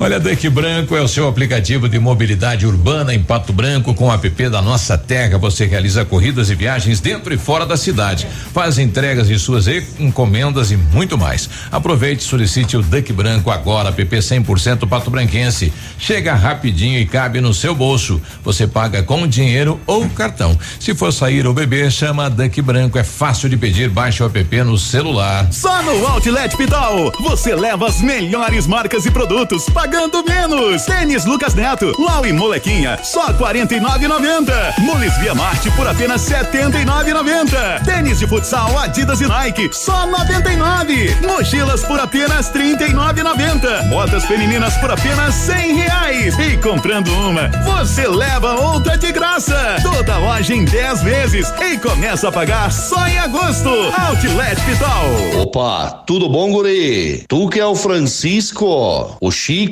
Olha, 0.00 0.18
Duck 0.18 0.48
Branco 0.48 0.96
é 0.96 1.00
o 1.00 1.06
seu 1.06 1.28
aplicativo 1.28 1.88
de 1.88 1.98
mobilidade 1.98 2.66
urbana 2.66 3.14
em 3.14 3.22
Pato 3.22 3.52
Branco 3.52 3.94
com 3.94 4.08
o 4.08 4.12
app 4.12 4.48
da 4.48 4.60
Nossa 4.60 4.98
Terra. 4.98 5.38
Você 5.38 5.64
realiza 5.64 6.04
corridas 6.04 6.50
e 6.50 6.54
viagens 6.54 7.00
dentro 7.00 7.32
e 7.32 7.38
fora 7.38 7.64
da 7.64 7.76
cidade, 7.76 8.26
faz 8.52 8.78
entregas 8.78 9.28
de 9.28 9.38
suas 9.38 9.66
encomendas 9.98 10.70
e 10.70 10.76
muito 10.76 11.16
mais. 11.16 11.48
Aproveite 11.70 12.22
e 12.22 12.28
solicite 12.28 12.76
o 12.76 12.82
Duck 12.82 13.12
Branco 13.12 13.50
agora, 13.50 13.90
app 13.90 14.16
100% 14.16 14.88
Pato 14.88 15.10
Branquense. 15.10 15.72
Chega 15.98 16.34
rapidinho 16.34 16.98
e 16.98 17.06
cabe 17.06 17.40
no 17.40 17.54
seu 17.54 17.74
bolso. 17.74 18.20
Você 18.42 18.66
paga 18.66 19.02
com 19.02 19.26
dinheiro 19.26 19.80
ou 19.86 20.08
cartão. 20.10 20.58
Se 20.80 20.94
for 20.94 21.12
sair 21.12 21.46
ou 21.46 21.54
beber, 21.54 21.90
chama 21.92 22.28
Duck 22.28 22.60
Branco. 22.62 22.98
É 22.98 23.04
fácil 23.04 23.48
de 23.48 23.56
pedir, 23.56 23.88
baixe 23.88 24.22
o 24.22 24.26
app 24.26 24.62
no 24.62 24.78
celular. 24.78 25.46
Só 25.52 25.82
no 25.82 26.06
Outlet 26.06 26.56
Pitol, 26.56 27.12
você 27.20 27.54
leva 27.54 27.86
as 27.86 28.00
melhores 28.00 28.66
marcas 28.66 29.06
e 29.06 29.10
produtos 29.10 29.66
pagando 29.92 30.24
menos. 30.24 30.86
Tênis 30.86 31.26
Lucas 31.26 31.54
Neto, 31.54 31.92
Lau 31.98 32.24
e 32.24 32.32
Molequinha, 32.32 32.98
só 33.02 33.30
49,90. 33.34 34.78
Mules 34.78 35.14
Via 35.18 35.34
Marte 35.34 35.70
por 35.72 35.86
apenas 35.86 36.22
79,90. 36.22 37.84
Tênis 37.84 38.18
de 38.18 38.26
futsal 38.26 38.78
Adidas 38.78 39.20
e 39.20 39.26
Nike, 39.26 39.68
só 39.70 40.06
99. 40.06 41.16
Mochilas 41.20 41.84
por 41.84 42.00
apenas 42.00 42.50
39,90. 42.50 43.90
Botas 43.90 44.24
femininas 44.24 44.74
por 44.78 44.90
apenas 44.90 45.34
100 45.34 45.74
reais. 45.74 46.38
E 46.38 46.56
comprando 46.56 47.12
uma, 47.12 47.48
você 47.64 48.08
leva 48.08 48.54
outra 48.54 48.96
de 48.96 49.12
graça. 49.12 49.76
Toda 49.82 50.16
loja 50.16 50.54
em 50.54 50.64
10 50.64 51.02
vezes 51.02 51.52
e 51.60 51.76
começa 51.76 52.28
a 52.28 52.32
pagar 52.32 52.72
só 52.72 53.06
em 53.06 53.18
agosto. 53.18 53.68
Outlet 53.68 54.58
Pitol. 54.62 55.42
Opa, 55.42 56.02
tudo 56.06 56.30
bom, 56.30 56.50
guri? 56.50 57.26
Tu 57.28 57.48
que 57.50 57.60
é 57.60 57.66
o 57.66 57.74
Francisco, 57.74 59.18
o 59.20 59.30
Chico, 59.30 59.71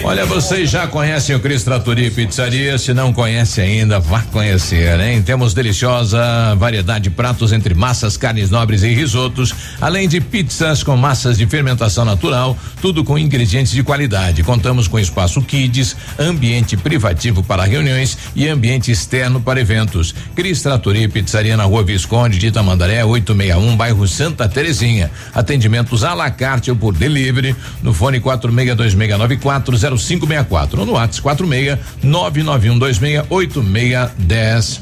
Olha, 0.03 0.25
vocês 0.25 0.69
já 0.69 0.87
conhecem 0.87 1.35
o 1.35 1.39
Cris 1.39 1.63
Trattori 1.63 2.11
Pizzaria? 2.11 2.77
Se 2.77 2.93
não 2.93 3.13
conhece 3.13 3.61
ainda, 3.61 3.99
vá 3.99 4.21
conhecer, 4.23 4.99
hein? 4.99 5.21
Temos 5.21 5.53
deliciosa 5.53 6.55
variedade 6.55 7.05
de 7.05 7.09
pratos 7.09 7.53
entre 7.53 7.73
massas, 7.73 8.17
carnes 8.17 8.49
nobres 8.49 8.83
e 8.83 8.93
risotos, 8.93 9.53
além 9.79 10.07
de 10.07 10.19
pizzas 10.19 10.83
com 10.83 10.97
massas 10.97 11.37
de 11.37 11.45
fermentação 11.47 12.03
natural, 12.03 12.57
tudo 12.81 13.03
com 13.03 13.17
ingredientes 13.17 13.71
de 13.71 13.83
qualidade. 13.83 14.43
Contamos 14.43 14.87
com 14.87 14.99
espaço 14.99 15.41
kids, 15.41 15.95
ambiente 16.19 16.75
privativo 16.75 17.41
para 17.41 17.63
reuniões 17.63 18.17
e 18.35 18.47
ambiente 18.49 18.91
externo 18.91 19.39
para 19.39 19.61
eventos. 19.61 20.13
Cris 20.35 20.61
Trattori 20.61 21.07
Pizzaria 21.07 21.55
na 21.55 21.63
Rua 21.63 21.83
Visconde 21.83 22.37
de 22.37 22.47
Itamandaré, 22.47 23.03
861, 23.03 23.77
bairro 23.77 24.07
Santa 24.07 24.49
Terezinha. 24.49 25.09
Atendimentos 25.33 26.03
à 26.03 26.13
la 26.13 26.29
carte 26.31 26.69
ou 26.69 26.75
por 26.75 26.93
delivery 26.93 27.55
no 27.81 27.93
fone 27.93 28.19
4626940564 29.41 30.79
ou 30.79 30.85
no 30.85 30.93
WhatsApp 30.93 31.21
46 31.21 31.77
991268610. 32.03 34.81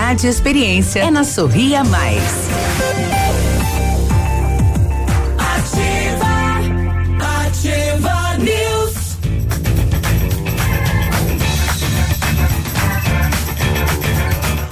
e 0.00 0.26
experiência. 0.26 1.00
É 1.00 1.10
na 1.10 1.22
Sorria 1.22 1.84
Mais. 1.84 2.22
Ativa, 5.38 6.24
Ativa 7.44 8.36
News. 8.38 9.18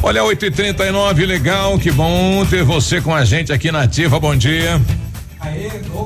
Olha, 0.03 0.25
8 0.25 0.47
e 0.47 0.51
39 0.51 1.27
legal, 1.27 1.79
que 1.79 1.93
bom 1.93 2.45
ter 2.47 2.65
você 2.65 3.01
com 3.01 3.15
a 3.15 3.25
gente 3.25 3.53
aqui 3.53 3.71
na 3.71 3.83
Ativa. 3.83 4.19
Bom 4.19 4.35
dia. 4.35 4.81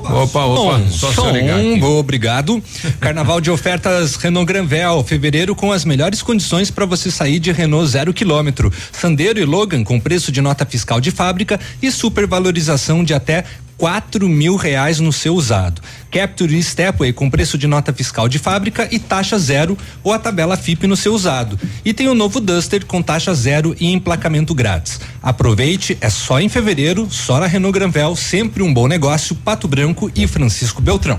Opa, 0.04 0.44
opa, 0.44 0.80
só 0.90 1.08
se 1.08 1.14
som, 1.14 1.28
eu 1.28 1.32
ligar 1.32 1.58
aqui. 1.58 1.82
obrigado. 1.82 2.62
Carnaval 3.00 3.40
de 3.40 3.50
ofertas 3.50 4.16
Renault 4.16 4.46
Granvel, 4.46 5.02
fevereiro 5.04 5.54
com 5.54 5.72
as 5.72 5.84
melhores 5.84 6.22
condições 6.22 6.70
para 6.70 6.84
você 6.84 7.10
sair 7.10 7.38
de 7.38 7.52
Renault 7.52 7.88
zero 7.88 8.12
quilômetro. 8.12 8.72
Sandero 8.92 9.38
e 9.38 9.44
Logan 9.44 9.84
com 9.84 10.00
preço 10.00 10.32
de 10.32 10.40
nota 10.40 10.64
fiscal 10.66 11.00
de 11.00 11.10
fábrica 11.10 11.58
e 11.80 11.90
supervalorização 11.90 13.04
de 13.04 13.14
até 13.14 13.44
quatro 13.82 14.28
mil 14.28 14.54
reais 14.54 15.00
no 15.00 15.12
seu 15.12 15.34
usado. 15.34 15.82
Capture 16.08 16.62
Stepway 16.62 17.12
com 17.12 17.28
preço 17.28 17.58
de 17.58 17.66
nota 17.66 17.92
fiscal 17.92 18.28
de 18.28 18.38
fábrica 18.38 18.86
e 18.92 18.96
taxa 18.96 19.36
zero 19.40 19.76
ou 20.04 20.12
a 20.12 20.20
tabela 20.20 20.56
FIP 20.56 20.86
no 20.86 20.96
seu 20.96 21.12
usado. 21.12 21.58
E 21.84 21.92
tem 21.92 22.06
o 22.06 22.14
novo 22.14 22.38
Duster 22.38 22.86
com 22.86 23.02
taxa 23.02 23.34
zero 23.34 23.74
e 23.80 23.92
emplacamento 23.92 24.54
grátis. 24.54 25.00
Aproveite, 25.20 25.98
é 26.00 26.08
só 26.08 26.38
em 26.38 26.48
fevereiro, 26.48 27.08
só 27.10 27.40
na 27.40 27.48
Renault 27.48 27.76
Granvel, 27.76 28.14
sempre 28.14 28.62
um 28.62 28.72
bom 28.72 28.86
negócio, 28.86 29.34
Pato 29.34 29.66
Branco 29.66 30.08
e 30.14 30.28
Francisco 30.28 30.80
Beltrão. 30.80 31.18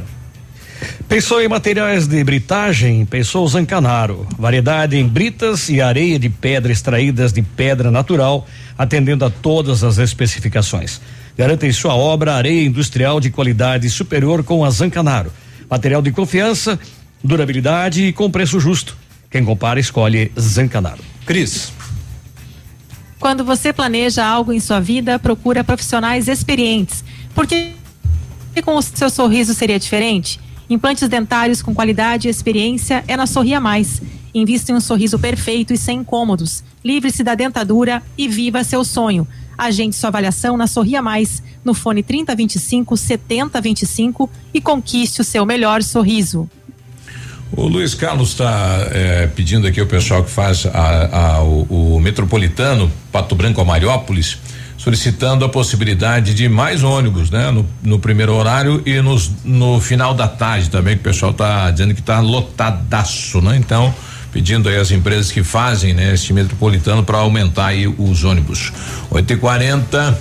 Pensou 1.09 1.41
em 1.41 1.49
materiais 1.49 2.07
de 2.07 2.23
britagem? 2.23 3.05
Pensou 3.05 3.45
Zancanaro. 3.45 4.25
Variedade 4.39 4.97
em 4.97 5.05
britas 5.05 5.67
e 5.67 5.81
areia 5.81 6.17
de 6.17 6.29
pedra 6.29 6.71
extraídas 6.71 7.33
de 7.33 7.41
pedra 7.41 7.91
natural, 7.91 8.47
atendendo 8.77 9.25
a 9.25 9.29
todas 9.29 9.83
as 9.83 9.97
especificações. 9.97 11.01
Garanta 11.37 11.65
em 11.65 11.71
sua 11.71 11.95
obra 11.95 12.35
areia 12.35 12.65
industrial 12.65 13.19
de 13.19 13.31
qualidade 13.31 13.89
superior 13.89 14.43
com 14.43 14.63
a 14.63 14.69
Zancanaro. 14.69 15.31
Material 15.69 16.01
de 16.01 16.11
confiança, 16.11 16.79
durabilidade 17.23 18.03
e 18.03 18.13
com 18.13 18.29
preço 18.29 18.59
justo. 18.59 18.95
Quem 19.29 19.43
compara, 19.43 19.79
escolhe 19.79 20.31
Zancanaro. 20.39 21.01
Cris. 21.25 21.73
Quando 23.19 23.43
você 23.43 23.73
planeja 23.73 24.23
algo 24.23 24.53
em 24.53 24.59
sua 24.59 24.79
vida, 24.79 25.17
procura 25.17 25.63
profissionais 25.63 26.27
experientes. 26.27 27.03
Porque 27.33 27.71
com 28.63 28.75
o 28.75 28.81
seu 28.81 29.09
sorriso 29.09 29.53
seria 29.55 29.79
diferente? 29.79 30.39
Implantes 30.69 31.09
dentários 31.09 31.61
com 31.61 31.73
qualidade 31.73 32.27
e 32.27 32.31
experiência 32.31 33.03
é 33.07 33.17
na 33.17 33.25
Sorria 33.25 33.59
Mais. 33.59 34.01
Invista 34.35 34.71
em 34.71 34.75
um 34.75 34.81
sorriso 34.81 35.17
perfeito 35.17 35.73
e 35.73 35.77
sem 35.77 35.99
incômodos. 35.99 36.63
Livre-se 36.83 37.23
da 37.23 37.33
dentadura 37.33 38.03
e 38.17 38.27
viva 38.27 38.63
seu 38.63 38.83
sonho. 38.83 39.27
Agende 39.57 39.95
sua 39.95 40.09
avaliação 40.09 40.57
na 40.57 40.67
Sorria 40.67 41.01
Mais, 41.01 41.41
no 41.63 41.73
fone 41.73 42.01
3025 42.03 42.95
7025 42.97 44.29
e 44.53 44.59
conquiste 44.61 45.21
o 45.21 45.23
seu 45.23 45.45
melhor 45.45 45.83
sorriso. 45.83 46.49
O 47.55 47.67
Luiz 47.67 47.93
Carlos 47.93 48.29
está 48.29 48.87
pedindo 49.35 49.67
aqui 49.67 49.79
o 49.79 49.85
pessoal 49.85 50.23
que 50.23 50.31
faz 50.31 50.65
a- 50.65 51.35
a- 51.37 51.43
o, 51.43 51.95
o 51.95 51.99
metropolitano 51.99 52.91
Pato 53.11 53.35
Branco 53.35 53.61
a 53.61 53.65
Mariópolis, 53.65 54.39
solicitando 54.75 55.45
a 55.45 55.49
possibilidade 55.49 56.33
de 56.33 56.49
mais 56.49 56.83
ônibus, 56.83 57.29
né? 57.29 57.51
No, 57.51 57.65
no 57.83 57.99
primeiro 57.99 58.33
horário 58.33 58.81
e 58.87 58.99
nos, 59.01 59.31
no 59.45 59.79
final 59.79 60.15
da 60.15 60.27
tarde 60.27 60.69
também, 60.71 60.95
que 60.95 61.01
o 61.01 61.03
pessoal 61.03 61.31
está 61.31 61.69
dizendo 61.69 61.93
que 61.93 61.99
está 62.01 62.19
lotadaço, 62.19 63.39
né? 63.39 63.55
Então, 63.55 63.93
pedindo 64.33 64.67
aí 64.67 64.77
às 64.77 64.89
empresas 64.91 65.31
que 65.31 65.43
fazem, 65.43 65.93
né, 65.93 66.13
este 66.13 66.33
metropolitano 66.33 67.03
para 67.03 67.19
aumentar 67.19 67.67
aí 67.67 67.87
os 67.87 68.23
ônibus. 68.23 68.73
8 69.11 69.33
e 69.33 69.37
40 69.37 70.19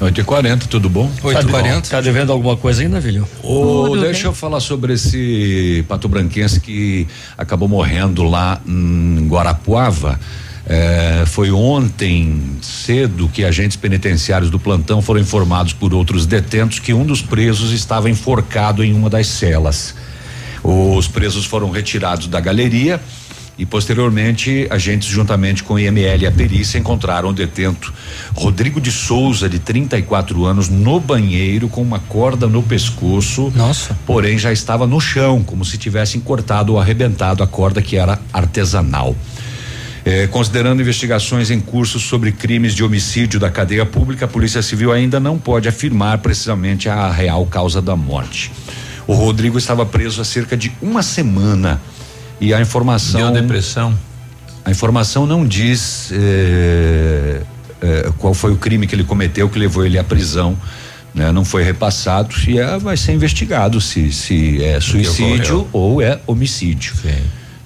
8 0.00 0.20
e 0.20 0.24
40 0.24 0.66
tudo 0.68 0.88
bom? 0.88 1.10
Tá 1.34 1.40
de- 1.46 1.52
Tá 1.90 2.00
devendo 2.00 2.30
alguma 2.32 2.56
coisa 2.56 2.82
ainda, 2.82 3.02
filho? 3.02 3.26
Ô, 3.42 3.96
deixa 3.96 4.28
eu 4.28 4.32
falar 4.32 4.60
sobre 4.60 4.92
esse 4.92 5.84
pato 5.88 6.08
branquense 6.08 6.60
que 6.60 7.08
acabou 7.36 7.68
morrendo 7.68 8.22
lá 8.22 8.60
em 8.64 9.26
Guarapuava. 9.28 10.18
É, 10.70 11.24
foi 11.26 11.50
ontem 11.50 12.42
cedo 12.62 13.28
que 13.32 13.42
agentes 13.44 13.76
penitenciários 13.76 14.50
do 14.50 14.58
plantão 14.60 15.00
foram 15.02 15.18
informados 15.20 15.72
por 15.72 15.92
outros 15.94 16.26
detentos 16.26 16.78
que 16.78 16.92
um 16.92 17.04
dos 17.04 17.20
presos 17.22 17.72
estava 17.72 18.08
enforcado 18.08 18.84
em 18.84 18.92
uma 18.94 19.10
das 19.10 19.26
celas. 19.26 19.94
Os 20.62 21.08
presos 21.08 21.44
foram 21.44 21.70
retirados 21.70 22.26
da 22.26 22.40
galeria 22.40 23.00
e 23.58 23.66
posteriormente 23.66 24.68
agentes 24.70 25.08
juntamente 25.08 25.64
com 25.64 25.74
o 25.74 25.78
IML 25.78 26.22
e 26.22 26.26
a 26.26 26.30
perícia 26.30 26.78
encontraram 26.78 27.30
o 27.30 27.32
detento 27.32 27.92
Rodrigo 28.34 28.80
de 28.80 28.92
Souza 28.92 29.48
de 29.48 29.58
34 29.58 30.44
anos 30.44 30.68
no 30.68 31.00
banheiro 31.00 31.68
com 31.68 31.82
uma 31.82 31.98
corda 31.98 32.46
no 32.46 32.62
pescoço. 32.62 33.52
Nossa. 33.56 33.98
Porém 34.06 34.38
já 34.38 34.52
estava 34.52 34.86
no 34.86 35.00
chão, 35.00 35.42
como 35.42 35.64
se 35.64 35.76
tivessem 35.76 36.20
cortado 36.20 36.74
ou 36.74 36.80
arrebentado 36.80 37.42
a 37.42 37.46
corda 37.46 37.82
que 37.82 37.96
era 37.96 38.20
artesanal. 38.32 39.16
Eh, 40.04 40.28
considerando 40.28 40.80
investigações 40.80 41.50
em 41.50 41.58
curso 41.60 41.98
sobre 41.98 42.30
crimes 42.30 42.74
de 42.74 42.84
homicídio 42.84 43.40
da 43.40 43.50
cadeia 43.50 43.84
pública, 43.84 44.24
a 44.24 44.28
Polícia 44.28 44.62
Civil 44.62 44.92
ainda 44.92 45.18
não 45.18 45.36
pode 45.36 45.68
afirmar 45.68 46.18
precisamente 46.18 46.88
a 46.88 47.10
real 47.10 47.44
causa 47.44 47.82
da 47.82 47.96
morte. 47.96 48.52
O 49.08 49.14
Rodrigo 49.14 49.56
estava 49.56 49.86
preso 49.86 50.20
há 50.20 50.24
cerca 50.24 50.54
de 50.54 50.70
uma 50.82 51.02
semana 51.02 51.80
e 52.38 52.52
a 52.52 52.60
informação. 52.60 53.32
Deu 53.32 53.42
depressão. 53.42 53.98
A 54.62 54.70
informação 54.70 55.26
não 55.26 55.46
diz 55.46 56.10
eh, 56.12 57.40
eh, 57.80 58.12
qual 58.18 58.34
foi 58.34 58.52
o 58.52 58.56
crime 58.56 58.86
que 58.86 58.94
ele 58.94 59.04
cometeu 59.04 59.48
que 59.48 59.58
levou 59.58 59.84
ele 59.84 59.98
à 59.98 60.04
prisão. 60.04 60.54
Né? 61.14 61.32
Não 61.32 61.42
foi 61.42 61.62
repassado 61.62 62.34
e 62.46 62.58
é, 62.58 62.78
vai 62.78 62.98
ser 62.98 63.12
investigado 63.12 63.80
se, 63.80 64.12
se 64.12 64.62
é 64.62 64.78
suicídio 64.78 65.66
ou 65.72 66.02
é 66.02 66.20
homicídio. 66.26 66.92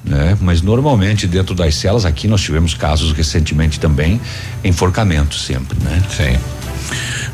né? 0.05 0.39
Mas 0.41 0.63
normalmente 0.63 1.27
dentro 1.27 1.57
das 1.57 1.75
celas 1.75 2.05
aqui 2.05 2.29
nós 2.29 2.41
tivemos 2.41 2.75
casos 2.75 3.13
recentemente 3.13 3.81
também, 3.81 4.21
enforcamento 4.63 5.35
sempre, 5.35 5.77
né? 5.83 6.01
Sim. 6.09 6.39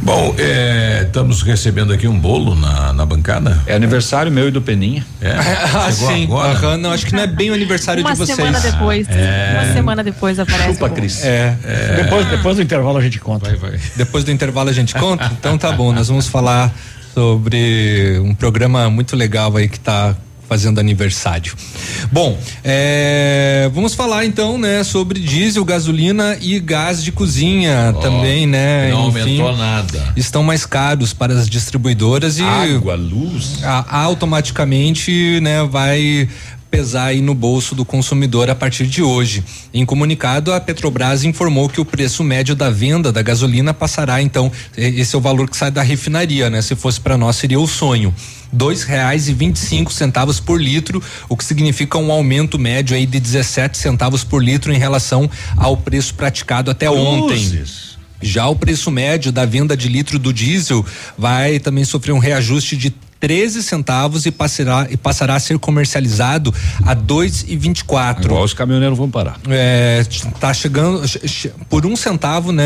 Bom, 0.01 0.35
é, 0.39 1.05
estamos 1.07 1.43
recebendo 1.43 1.93
aqui 1.93 2.07
um 2.07 2.19
bolo 2.19 2.55
na, 2.55 2.93
na 2.93 3.05
bancada. 3.05 3.61
É 3.66 3.75
aniversário 3.75 4.31
meu 4.31 4.49
e 4.49 4.51
do 4.51 4.62
Peninha. 4.62 5.05
É. 5.20 5.33
Ah, 5.79 5.93
sim. 5.93 6.25
agora? 6.25 6.53
Aham, 6.53 6.77
não, 6.79 6.93
acho 6.93 7.07
que 7.07 7.12
não 7.15 7.23
é 7.23 7.27
bem 7.27 7.51
o 7.51 7.55
aniversário 7.55 8.03
Uma 8.03 8.12
de 8.12 8.19
vocês. 8.19 8.37
semana 8.37 8.59
depois. 8.61 9.07
É. 9.11 9.53
Uma 9.55 9.73
semana 9.73 10.05
depois 10.05 10.39
aparece. 10.39 10.75
Chupa, 10.75 10.89
Cris. 10.91 11.25
É. 11.25 11.57
Depois, 11.97 12.27
depois 12.27 12.57
do 12.57 12.62
intervalo 12.62 12.99
a 12.99 13.03
gente 13.03 13.20
conta. 13.20 13.47
Vai, 13.47 13.57
vai. 13.57 13.81
Depois 13.97 14.25
do 14.25 14.31
intervalo 14.31 14.70
a 14.70 14.73
gente 14.73 14.95
conta? 14.95 15.31
Então 15.39 15.59
tá 15.59 15.73
bom, 15.73 15.93
nós 15.93 16.09
vamos 16.09 16.27
falar 16.27 16.73
sobre 17.15 18.19
um 18.25 18.35
programa 18.35 18.89
muito 18.89 19.15
legal 19.16 19.57
aí 19.57 19.69
que 19.69 19.79
tá 19.79 20.15
fazendo 20.49 20.79
aniversário. 20.81 21.53
Bom, 22.11 22.39
é, 22.65 23.70
vamos 23.75 23.95
falar 23.95 24.25
então, 24.25 24.57
né, 24.59 24.83
sobre 24.83 25.20
diesel, 25.20 25.65
gasolina 25.65 26.37
e 26.41 26.59
gás 26.59 27.03
de 27.05 27.12
cozinha 27.12 27.95
também, 28.01 28.47
né? 28.47 28.91
Não 28.91 29.09
enfim, 29.09 29.20
aumentou 29.41 29.57
nada. 29.57 30.12
Estão 30.16 30.43
mais 30.43 30.65
caros 30.65 31.12
para 31.12 31.35
as 31.35 31.49
distribuidoras 31.49 32.39
e 32.39 32.43
Água, 32.43 32.95
luz. 32.95 33.62
a- 33.62 33.85
automaticamente, 34.05 35.39
né, 35.41 35.62
vai 35.65 36.29
pesar 36.70 37.07
aí 37.07 37.23
no 37.23 37.35
bolso 37.35 37.75
do 37.75 37.83
consumidor 37.85 38.51
a 38.51 38.55
partir 38.55 38.87
de 38.87 39.03
hoje. 39.03 39.43
Em 39.73 39.87
comunicado, 39.87 40.53
a 40.53 40.61
Petrobras 40.61 41.25
informou 41.25 41.66
que 41.69 41.81
o 41.81 41.85
preço 41.85 42.23
médio 42.23 42.55
da 42.55 42.69
venda 42.69 43.11
da 43.11 43.23
gasolina 43.23 43.73
passará, 43.73 44.20
então, 44.20 44.53
esse 44.77 45.15
é 45.15 45.19
o 45.19 45.20
valor 45.20 45.49
que 45.49 45.57
sai 45.57 45.70
da 45.70 45.83
refinaria, 45.83 46.51
né? 46.51 46.61
Se 46.61 46.77
fosse 46.77 47.01
para 47.01 47.16
nós 47.16 47.37
seria 47.37 47.59
o 47.59 47.66
sonho. 47.66 48.15
Dois 48.53 48.83
reais 48.83 49.29
e 49.29 49.33
vinte 49.35 49.57
e 49.57 49.61
cinco 49.61 49.93
centavos 49.93 50.41
por 50.41 50.61
litro, 50.61 51.03
o 51.29 51.37
que 51.37 51.45
significa 51.45 51.99
um 51.99 52.11
aumento 52.11 52.59
médio 52.59 52.97
aí 52.97 53.05
de 53.07 53.20
17 53.20 53.77
centavos 53.77 54.25
por 54.25 54.43
litro 54.43 54.73
em 54.73 54.79
relação 54.79 55.31
ao 55.57 55.77
preço 55.77 56.15
praticado 56.15 56.70
até 56.70 56.91
ontem. 56.91 57.37
Cruzes. 57.37 57.89
Já 58.20 58.49
o 58.49 58.57
preço 58.57 58.91
médio 58.91 59.31
da 59.31 59.45
venda 59.45 59.77
de 59.77 59.89
litro 59.89 60.19
do 60.19 60.33
diesel 60.33 60.85
vai 61.16 61.61
também 61.61 61.85
sofrer 61.85 62.12
um 62.12 62.19
reajuste 62.19 62.77
de 62.77 62.91
13 63.20 63.62
centavos 63.65 64.27
e 64.27 64.31
passará, 64.31 64.87
e 64.91 64.97
passará 64.97 65.35
a 65.35 65.41
ser 65.41 65.59
comercializado 65.59 66.53
a 66.85 66.95
2,24. 66.97 68.25
Igual 68.25 68.45
os 68.45 68.55
caminhoneiros 68.55 68.97
vão 68.97 69.11
parar. 69.11 69.39
É, 69.49 70.05
tá 70.41 70.53
chegando 70.55 71.07
che- 71.07 71.27
che- 71.29 71.51
por 71.69 71.85
um 71.87 71.97
centavo, 71.97 72.53
né? 72.53 72.65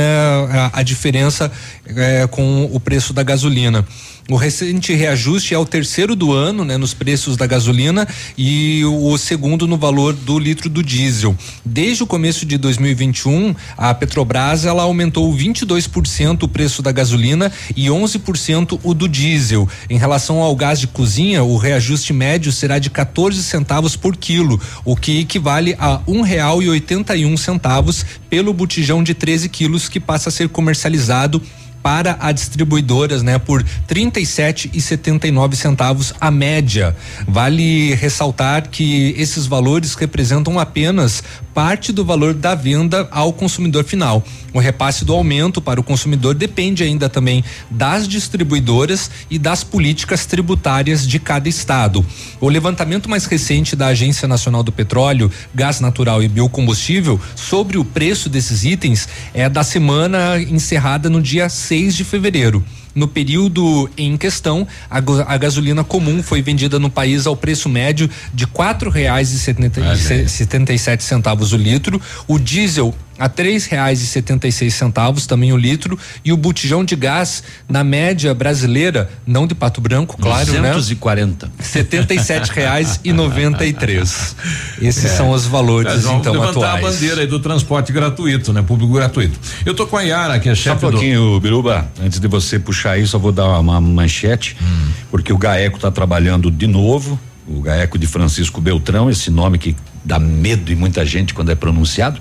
A, 0.72 0.80
a 0.80 0.82
diferença 0.82 1.50
é, 1.86 2.26
com 2.26 2.64
o 2.72 2.78
preço 2.80 3.12
da 3.12 3.22
gasolina. 3.22 3.84
O 4.30 4.36
recente 4.36 4.94
reajuste 4.94 5.52
é 5.52 5.58
o 5.58 5.66
terceiro 5.66 6.14
do 6.14 6.32
ano, 6.32 6.64
né, 6.64 6.76
nos 6.76 6.94
preços 6.94 7.36
da 7.36 7.44
gasolina 7.44 8.06
e 8.38 8.84
o 8.84 9.18
segundo 9.18 9.66
no 9.66 9.76
valor 9.76 10.12
do 10.12 10.38
litro 10.38 10.70
do 10.70 10.80
diesel. 10.80 11.36
Desde 11.64 12.04
o 12.04 12.06
começo 12.06 12.46
de 12.46 12.56
2021, 12.56 13.52
a 13.76 13.92
Petrobras 13.92 14.64
ela 14.64 14.84
aumentou 14.84 15.34
22% 15.34 16.44
o 16.44 16.48
preço 16.48 16.82
da 16.82 16.92
gasolina 16.92 17.50
e 17.74 17.86
11% 17.86 18.78
o 18.84 18.94
do 18.94 19.08
diesel. 19.08 19.68
Em 19.90 19.98
relação 19.98 20.38
ao 20.38 20.54
gás 20.54 20.78
de 20.78 20.86
cozinha, 20.86 21.42
o 21.42 21.56
reajuste 21.56 22.12
médio 22.12 22.52
será 22.52 22.78
de 22.78 22.90
14 22.90 23.42
centavos 23.42 23.96
por 23.96 24.16
quilo, 24.16 24.60
o 24.84 24.94
que 24.94 25.18
equivale 25.18 25.74
a 25.80 26.00
um 26.06 26.20
real 26.20 26.62
e 26.62 26.68
oitenta 26.68 27.16
e 27.16 27.26
um 27.26 27.36
centavos 27.36 28.06
pelo 28.30 28.52
botijão 28.52 29.02
de 29.02 29.14
13 29.14 29.48
quilos 29.48 29.88
que 29.88 29.98
passa 29.98 30.28
a 30.28 30.32
ser 30.32 30.48
comercializado 30.48 31.42
para 31.82 32.16
as 32.20 32.34
distribuidoras, 32.34 33.22
né, 33.22 33.38
por 33.38 33.62
37 33.86 34.70
e 34.72 34.80
79 34.80 35.56
centavos 35.56 36.14
a 36.20 36.30
média. 36.30 36.96
Vale 37.26 37.94
ressaltar 37.94 38.68
que 38.68 39.14
esses 39.18 39.46
valores 39.46 39.94
representam 39.94 40.58
apenas 40.58 41.22
parte 41.54 41.92
do 41.92 42.04
valor 42.04 42.34
da 42.34 42.54
venda 42.54 43.08
ao 43.10 43.32
consumidor 43.32 43.84
final. 43.84 44.24
O 44.52 44.58
repasse 44.58 45.04
do 45.04 45.12
aumento 45.12 45.60
para 45.60 45.80
o 45.80 45.84
consumidor 45.84 46.34
depende 46.34 46.82
ainda 46.82 47.08
também 47.08 47.42
das 47.70 48.06
distribuidoras 48.06 49.10
e 49.30 49.38
das 49.38 49.64
políticas 49.64 50.26
tributárias 50.26 51.06
de 51.06 51.18
cada 51.18 51.48
estado. 51.48 52.04
O 52.40 52.48
levantamento 52.48 53.08
mais 53.08 53.24
recente 53.24 53.74
da 53.74 53.88
Agência 53.88 54.28
Nacional 54.28 54.62
do 54.62 54.72
Petróleo, 54.72 55.30
Gás 55.54 55.80
Natural 55.80 56.22
e 56.22 56.28
Biocombustível 56.28 57.20
sobre 57.34 57.78
o 57.78 57.84
preço 57.84 58.28
desses 58.28 58.64
itens 58.64 59.08
é 59.32 59.48
da 59.48 59.64
semana 59.64 60.40
encerrada 60.40 61.08
no 61.08 61.22
dia 61.22 61.48
6 61.48 61.96
de 61.96 62.04
fevereiro. 62.04 62.64
No 62.94 63.08
período 63.08 63.88
em 63.96 64.16
questão, 64.16 64.66
a, 64.90 64.98
a 64.98 65.36
gasolina 65.38 65.82
comum 65.82 66.22
foi 66.22 66.42
vendida 66.42 66.78
no 66.78 66.90
país 66.90 67.26
ao 67.26 67.36
preço 67.36 67.68
médio 67.68 68.08
de 68.34 68.46
quatro 68.46 68.90
reais 68.90 69.32
e 69.32 69.38
setenta 69.38 69.80
e 69.80 69.96
se- 69.96 70.28
setenta 70.28 70.72
e 70.72 70.78
sete 70.78 71.02
centavos 71.04 71.52
o 71.52 71.56
litro, 71.56 72.00
o 72.28 72.38
diesel 72.38 72.94
a 73.18 73.28
três 73.28 73.66
reais 73.66 74.00
e 74.02 74.06
setenta 74.06 74.48
e 74.48 74.52
seis 74.52 74.74
centavos 74.74 75.26
também 75.26 75.52
o 75.52 75.56
litro 75.56 75.98
e 76.24 76.32
o 76.32 76.36
botijão 76.36 76.84
de 76.84 76.96
gás 76.96 77.42
na 77.68 77.84
média 77.84 78.34
brasileira, 78.34 79.08
não 79.26 79.46
de 79.46 79.54
Pato 79.54 79.80
Branco, 79.80 80.16
claro, 80.20 80.52
né? 80.54 80.72
240. 80.72 81.50
setenta 81.60 82.14
e 82.14 82.18
sete 82.18 82.50
reais 82.54 83.00
e 83.04 83.12
noventa 83.12 83.64
e 83.66 83.72
três. 83.72 84.34
Esses 84.80 85.04
É. 85.04 85.08
são 85.16 85.30
os 85.30 85.46
valores 85.46 86.04
então 86.04 86.32
levantar 86.32 86.50
atuais. 86.50 86.84
a 86.84 86.90
bandeira 86.90 87.20
aí 87.20 87.26
do 87.26 87.38
transporte 87.38 87.92
gratuito, 87.92 88.52
né? 88.52 88.62
Público 88.62 88.92
gratuito. 88.92 89.38
Eu 89.64 89.74
tô 89.74 89.86
com 89.86 89.96
a 89.96 90.02
Yara, 90.02 90.38
que 90.40 90.48
é 90.48 90.54
Só 90.54 90.60
um 90.60 90.64
chefe 90.74 90.86
do. 90.86 90.90
pouquinho, 90.92 91.38
Biruba, 91.40 91.90
antes 92.02 92.18
de 92.18 92.26
você 92.28 92.58
puxar 92.58 92.98
isso, 92.98 93.14
eu 93.16 93.20
vou 93.20 93.32
dar 93.32 93.58
uma 93.60 93.80
manchete, 93.80 94.56
Hum. 94.60 94.90
porque 95.10 95.32
o 95.32 95.38
GAECO 95.38 95.76
está 95.76 95.90
trabalhando 95.90 96.50
de 96.50 96.66
novo, 96.66 97.18
o 97.46 97.60
GAECO 97.60 97.98
de 97.98 98.06
Francisco 98.06 98.60
Beltrão, 98.60 99.10
esse 99.10 99.30
nome 99.30 99.58
que 99.58 99.76
dá 100.04 100.18
medo 100.18 100.72
em 100.72 100.74
muita 100.76 101.04
gente 101.04 101.34
quando 101.34 101.50
é 101.50 101.54
pronunciado, 101.54 102.20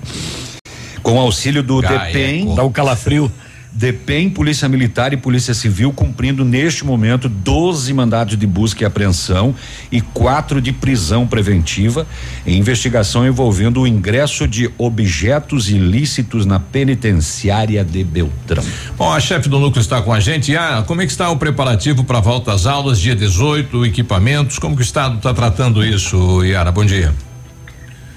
com 1.02 1.18
auxílio 1.18 1.62
do. 1.62 1.82
DEPEN. 1.82 2.54
Dá 2.54 2.64
um 2.64 2.72
calafrio. 2.72 3.30
DEPEN, 3.74 4.28
Polícia 4.28 4.68
Militar 4.68 5.14
e 5.14 5.16
Polícia 5.16 5.54
Civil 5.54 5.92
cumprindo 5.92 6.44
neste 6.44 6.84
momento 6.84 7.28
12 7.28 7.92
mandados 7.94 8.36
de 8.36 8.46
busca 8.46 8.82
e 8.82 8.86
apreensão 8.86 9.54
e 9.90 10.00
quatro 10.00 10.60
de 10.60 10.72
prisão 10.72 11.26
preventiva 11.26 12.06
em 12.46 12.58
investigação 12.58 13.26
envolvendo 13.26 13.80
o 13.80 13.86
ingresso 13.86 14.46
de 14.46 14.70
objetos 14.76 15.70
ilícitos 15.70 16.44
na 16.44 16.60
penitenciária 16.60 17.82
de 17.82 18.04
Beltrão. 18.04 18.64
Bom, 18.98 19.10
a 19.10 19.18
chefe 19.18 19.48
do 19.48 19.58
núcleo 19.58 19.80
está 19.80 20.02
com 20.02 20.12
a 20.12 20.20
gente. 20.20 20.52
Yara, 20.52 20.82
como 20.82 21.00
é 21.00 21.06
que 21.06 21.12
está 21.12 21.30
o 21.30 21.38
preparativo 21.38 22.04
para 22.04 22.18
a 22.18 22.20
volta 22.20 22.52
às 22.52 22.66
aulas, 22.66 23.00
dia 23.00 23.16
18, 23.16 23.86
equipamentos? 23.86 24.58
Como 24.58 24.76
que 24.76 24.82
o 24.82 24.84
Estado 24.84 25.16
está 25.16 25.32
tratando 25.32 25.82
isso, 25.82 26.44
Yara? 26.44 26.70
Bom 26.70 26.84
dia. 26.84 27.31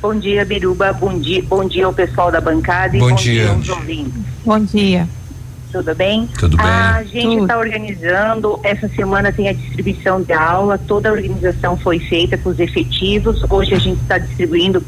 Bom 0.06 0.20
dia, 0.20 0.46
Biruba. 0.46 0.94
Bom 0.94 1.18
dia, 1.18 1.42
bom 1.42 1.68
dia 1.68 1.84
ao 1.84 1.92
pessoal 1.92 2.32
da 2.32 2.40
bancada 2.40 2.96
Bom 2.96 3.08
e 3.08 3.10
bom 3.10 3.16
dia. 3.16 3.46
dia 3.46 3.52
aos 3.52 3.70
ouvintes. 3.70 4.14
Bom 4.46 4.60
dia. 4.60 5.10
Tudo 5.76 5.94
bem? 5.94 6.26
Tudo 6.40 6.56
bem. 6.56 6.66
A 6.66 7.04
gente 7.04 7.42
está 7.42 7.58
organizando, 7.58 8.58
essa 8.64 8.88
semana 8.88 9.30
tem 9.30 9.50
a 9.50 9.54
distribuição 9.54 10.22
de 10.22 10.32
aula, 10.32 10.78
toda 10.78 11.10
a 11.10 11.12
organização 11.12 11.76
foi 11.76 12.00
feita 12.00 12.38
com 12.38 12.48
os 12.48 12.60
efetivos. 12.60 13.44
Hoje 13.50 13.76
a 13.76 13.80
gente 13.80 14.02
está 14.02 14.18
distribuindo 14.18 14.82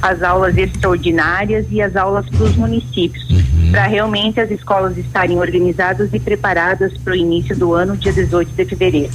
as 0.00 0.22
aulas 0.22 0.56
extraordinárias 0.56 1.66
e 1.70 1.82
as 1.82 1.94
aulas 1.94 2.26
para 2.30 2.44
os 2.44 2.56
municípios, 2.56 3.22
para 3.70 3.86
realmente 3.86 4.40
as 4.40 4.50
escolas 4.50 4.96
estarem 4.96 5.38
organizadas 5.38 6.08
e 6.14 6.18
preparadas 6.18 6.96
para 6.96 7.12
o 7.12 7.16
início 7.16 7.54
do 7.54 7.74
ano, 7.74 7.94
dia 7.94 8.10
18 8.12 8.50
de 8.50 8.64
fevereiro. 8.64 9.12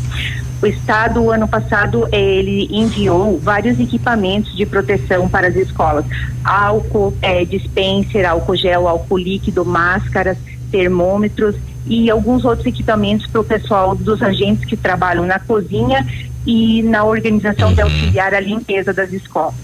O 0.62 0.68
Estado, 0.68 1.22
o 1.22 1.32
ano 1.32 1.48
passado, 1.48 2.08
ele 2.12 2.68
enviou 2.72 3.40
vários 3.40 3.80
equipamentos 3.80 4.56
de 4.56 4.66
proteção 4.66 5.28
para 5.28 5.48
as 5.48 5.56
escolas: 5.56 6.06
álcool, 6.44 7.14
eh, 7.22 7.44
dispenser, 7.46 8.30
álcool 8.30 8.56
gel, 8.56 8.88
álcool 8.88 9.18
líquido, 9.18 9.66
máscaras, 9.66 10.38
termômetros 10.80 11.56
e 11.88 12.10
alguns 12.10 12.44
outros 12.44 12.66
equipamentos 12.68 13.26
para 13.28 13.40
o 13.40 13.44
pessoal 13.44 13.96
dos 13.96 14.22
agentes 14.22 14.66
que 14.66 14.76
trabalham 14.76 15.26
na 15.26 15.40
cozinha 15.40 16.06
e 16.46 16.84
na 16.84 17.04
organização 17.06 17.74
de 17.74 17.82
auxiliar 17.82 18.34
a 18.34 18.40
limpeza 18.42 18.92
das 18.94 19.14
escolas. 19.14 19.56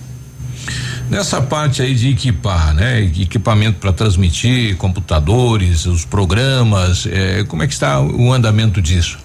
Nessa 1.10 1.42
parte 1.42 1.82
aí 1.82 1.94
de 1.94 2.12
equipar, 2.12 2.74
né? 2.74 3.02
Equipamento 3.02 3.80
para 3.80 3.92
transmitir, 3.92 4.78
computadores, 4.78 5.86
os 5.86 6.06
programas, 6.06 7.06
eh, 7.12 7.44
como 7.50 7.64
é 7.64 7.68
que 7.68 7.74
está 7.74 8.00
o 8.00 8.32
andamento 8.32 8.82
disso? 8.82 9.20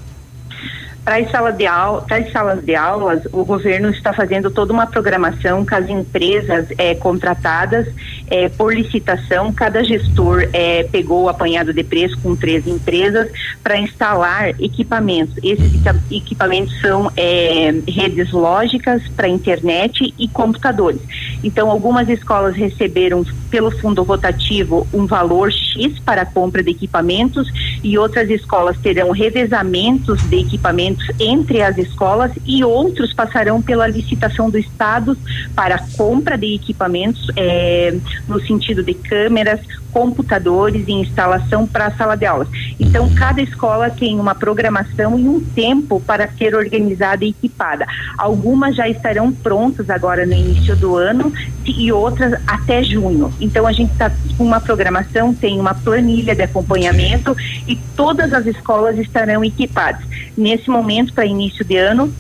Para 1.05 1.19
as, 1.19 1.31
sala 1.31 1.53
de 1.53 1.65
au- 1.67 2.03
para 2.03 2.17
as 2.17 2.33
salas 2.33 2.65
de 2.65 2.75
aulas, 2.75 3.23
o 3.33 3.45
governo 3.45 3.91
está 3.91 4.13
fazendo 4.13 4.51
toda 4.51 4.73
uma 4.73 4.89
programação 4.89 5.65
com 5.65 5.75
as 5.77 5.89
empresas 5.89 6.67
eh, 6.77 6.97
contratadas 6.97 7.87
eh, 8.31 8.49
por 8.49 8.75
licitação. 8.75 9.53
Cada 9.53 9.83
gestor 9.85 10.49
eh, 10.53 10.87
pegou 10.91 11.25
o 11.25 11.29
apanhado 11.29 11.73
de 11.73 11.83
preço 11.85 12.19
com 12.23 12.35
três 12.37 12.67
empresas 12.67 13.29
para 13.63 13.79
instalar 13.79 14.51
equipamentos. 14.61 15.35
Esses 15.43 15.75
equipa- 15.75 16.01
equipamentos 16.11 16.81
são 16.81 17.11
eh, 17.17 17.75
redes 17.89 18.33
lógicas 18.33 19.03
para 19.17 19.29
internet 19.29 20.15
e 20.19 20.29
computadores. 20.29 21.01
Então, 21.43 21.71
algumas 21.71 22.09
escolas 22.09 22.55
receberam 22.55 23.25
pelo 23.51 23.71
fundo 23.71 24.03
rotativo 24.03 24.87
um 24.93 25.07
valor 25.07 25.53
X 25.53 25.99
para 26.01 26.23
a 26.23 26.27
compra 26.27 26.63
de 26.63 26.71
equipamentos 26.71 27.49
e 27.83 27.97
outras 27.97 28.29
escolas 28.31 28.77
terão 28.79 29.11
revezamentos 29.11 30.23
de 30.23 30.41
equipamentos 30.41 31.07
entre 31.21 31.63
as 31.63 31.79
escolas 31.79 32.33
e 32.45 32.65
outros 32.65 33.13
passarão 33.13 33.63
pela 33.63 33.87
licitação 33.87 34.51
do 34.51 34.59
Estado 34.59 35.17
para 35.55 35.79
compra 35.97 36.37
de 36.37 36.55
equipamentos 36.55 37.31
eh, 37.37 37.97
no 38.29 38.41
sentido 38.41 38.83
de 38.83 38.95
câmeras, 38.95 39.61
computadores 39.97 40.87
e 40.87 40.93
instalação 40.93 41.67
para 41.67 41.87
a 41.87 41.91
sala 41.91 42.17
de 42.17 42.27
aulas. 42.27 42.49
Então, 42.79 43.09
cada 43.15 43.41
escola 43.41 43.89
tem 43.89 44.21
uma 44.21 44.35
programação 44.35 45.19
e 45.19 45.27
um 45.27 45.41
tempo 45.41 45.99
para 46.01 46.29
ser 46.33 46.55
organizada 46.55 47.25
e 47.25 47.31
equipada. 47.31 47.87
Algumas 48.19 48.77
já 48.77 48.87
estarão 48.87 49.33
prontas 49.33 49.89
agora 49.89 50.27
no 50.27 50.35
início 50.35 50.77
do 50.77 50.97
ano 50.97 51.33
e 51.65 51.91
outras 51.91 52.39
até 52.47 52.83
junho. 52.83 53.33
Então, 53.41 53.67
a 53.67 53.73
gente 53.73 53.91
está 53.91 54.13
com 54.37 54.45
uma 54.45 54.61
programação, 54.61 55.33
tem 55.33 55.59
uma 55.59 55.73
planilha 55.73 56.35
de 56.35 56.43
acompanhamento 56.43 57.35
e 57.67 57.75
todas 57.97 58.35
as 58.35 58.45
escolas 58.45 58.99
estarão 58.99 59.43
equipadas. 59.43 60.03
Nesse 60.37 60.69
momento, 60.69 61.15
para 61.15 61.25
início 61.25 61.65
de 61.65 61.79
ano, 61.79 62.13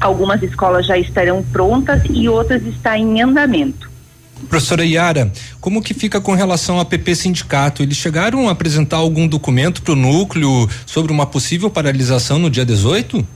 algumas 0.00 0.42
escolas 0.42 0.86
já 0.86 0.98
estarão 0.98 1.40
prontas 1.40 2.02
e 2.10 2.28
outras 2.28 2.66
estão 2.66 2.96
em 2.96 3.22
andamento. 3.22 3.91
Professora 4.48 4.84
Yara, 4.84 5.32
como 5.60 5.82
que 5.82 5.94
fica 5.94 6.20
com 6.20 6.34
relação 6.34 6.78
ao 6.78 6.84
PP 6.84 7.14
Sindicato? 7.14 7.82
Eles 7.82 7.96
chegaram 7.96 8.48
a 8.48 8.52
apresentar 8.52 8.96
algum 8.98 9.26
documento 9.26 9.82
para 9.82 9.92
o 9.92 9.96
núcleo 9.96 10.68
sobre 10.84 11.12
uma 11.12 11.24
possível 11.26 11.70
paralisação 11.70 12.38
no 12.38 12.50
dia 12.50 12.64
18? 12.64 13.26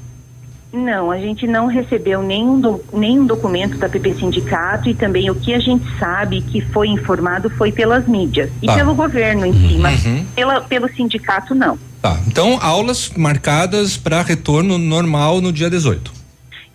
Não, 0.73 1.11
a 1.11 1.17
gente 1.19 1.47
não 1.47 1.67
recebeu 1.69 2.23
nenhum, 2.23 2.61
do, 2.61 2.85
nenhum 2.93 3.25
documento 3.25 3.79
da 3.79 3.89
PP 3.89 4.17
Sindicato 4.17 4.91
e 4.91 4.95
também 4.95 5.31
o 5.31 5.35
que 5.35 5.55
a 5.55 5.59
gente 5.59 5.85
sabe 5.99 6.43
que 6.43 6.61
foi 6.61 6.89
informado 6.89 7.49
foi 7.49 7.73
pelas 7.73 8.07
mídias 8.07 8.51
e 8.61 8.67
Tá. 8.67 8.75
pelo 8.75 8.95
governo 8.95 9.47
em 9.47 9.53
si, 9.55 9.79
mas 9.79 10.05
Uhum. 10.05 10.27
pela, 10.35 10.61
pelo 10.61 10.89
sindicato 10.95 11.55
não. 11.55 11.79
Tá. 12.03 12.21
Então, 12.27 12.59
aulas 12.61 13.11
marcadas 13.17 13.97
para 13.97 14.21
retorno 14.23 14.77
normal 14.77 15.41
no 15.41 15.51
dia 15.51 15.71
18. 15.71 16.13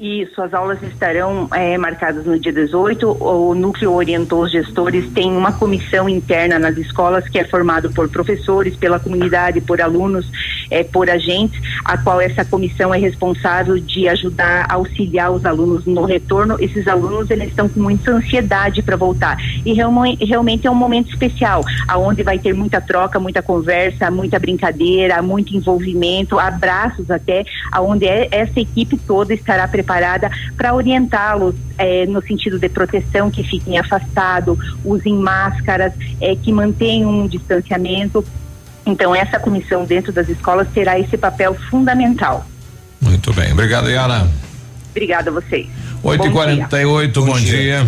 Isso, 0.02 0.42
as 0.42 0.52
aulas 0.52 0.82
estarão 0.82 1.48
eh, 1.54 1.78
marcadas 1.78 2.26
no 2.26 2.40
dia 2.40 2.52
18. 2.52 3.24
O 3.24 3.54
núcleo 3.54 3.94
orientou 3.94 4.42
os 4.42 4.52
gestores, 4.52 5.08
tem 5.14 5.32
uma 5.32 5.52
comissão 5.52 6.10
interna 6.10 6.58
nas 6.58 6.76
escolas 6.76 7.30
que 7.30 7.38
é 7.38 7.44
formado 7.44 7.92
por 7.92 8.10
professores, 8.10 8.76
pela 8.76 9.00
comunidade, 9.00 9.62
por 9.62 9.80
alunos, 9.80 10.26
eh, 10.72 10.84
por 10.84 11.08
agentes, 11.08 11.62
a 11.86 12.00
qual 12.00 12.20
essa 12.20 12.44
comissão 12.44 12.92
é 12.92 12.98
responsável 12.98 13.78
de 13.78 14.08
ajudar, 14.08 14.66
auxiliar 14.72 15.32
os 15.32 15.46
alunos 15.46 15.86
no 15.86 16.04
retorno. 16.04 16.58
Esses 16.60 16.88
alunos 16.88 17.30
eles 17.30 17.50
estão 17.50 17.70
com 17.70 17.80
muita 17.80 18.10
ansiedade 18.10 18.82
para 18.82 18.96
voltar 18.98 19.38
e 19.64 19.72
realme- 19.72 20.18
realmente 20.20 20.66
é 20.66 20.72
um 20.72 20.74
momento 20.74 21.12
especial, 21.12 21.64
aonde 21.88 22.24
vai 22.24 22.40
ter 22.40 22.56
muita 22.56 22.82
troca, 22.82 23.20
muita 23.20 23.44
conversa, 23.44 24.10
muita 24.10 24.40
brincadeira, 24.40 25.22
muito 25.22 25.56
envolvimento, 25.56 26.40
abraços 26.40 27.12
até, 27.12 27.46
aonde 27.72 28.08
é- 28.08 28.28
essa 28.32 28.60
equipe 28.60 28.98
toda 28.98 29.32
estará 29.36 29.68
preparada 29.68 29.91
para 30.58 30.74
orientá-los 30.74 31.56
eh, 31.78 32.06
no 32.08 32.22
sentido 32.22 32.58
de 32.58 32.70
proteção, 32.70 33.30
que 33.30 33.44
fiquem 33.44 33.78
afastados, 33.78 34.58
usem 34.86 35.16
máscaras, 35.16 35.94
eh, 36.20 36.36
que 36.36 36.52
mantenham 36.52 37.10
um 37.10 37.28
distanciamento. 37.28 38.26
Então, 38.86 39.16
essa 39.16 39.40
comissão 39.40 39.86
dentro 39.86 40.12
das 40.12 40.30
escolas 40.30 40.68
terá 40.74 41.00
esse 41.00 41.18
papel 41.18 41.56
fundamental. 41.70 42.46
Muito 43.00 43.34
bem. 43.34 43.52
Obrigado, 43.52 43.90
Yara. 43.90 44.28
Obrigada 44.92 45.30
a 45.30 45.34
vocês. 45.34 45.68
8 46.04 46.26
e 46.26 46.30
Bom 46.30 46.46
dia. 46.46 46.68
48 46.68 47.26
bom, 47.26 47.40
dia. 47.40 47.88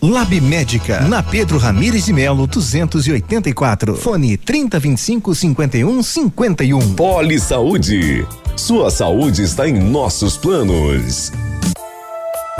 Lab 0.00 0.40
Médica, 0.40 1.00
na 1.00 1.24
Pedro 1.24 1.58
Ramires 1.58 2.04
de 2.04 2.12
Melo, 2.12 2.46
284. 2.46 3.96
Fone 3.96 4.36
3025 4.36 5.34
51 5.34 6.02
51. 6.02 6.94
Poli 6.94 7.40
Saúde. 7.40 8.24
Sua 8.56 8.90
saúde 8.90 9.42
está 9.42 9.68
em 9.68 9.76
nossos 9.76 10.36
planos. 10.36 11.32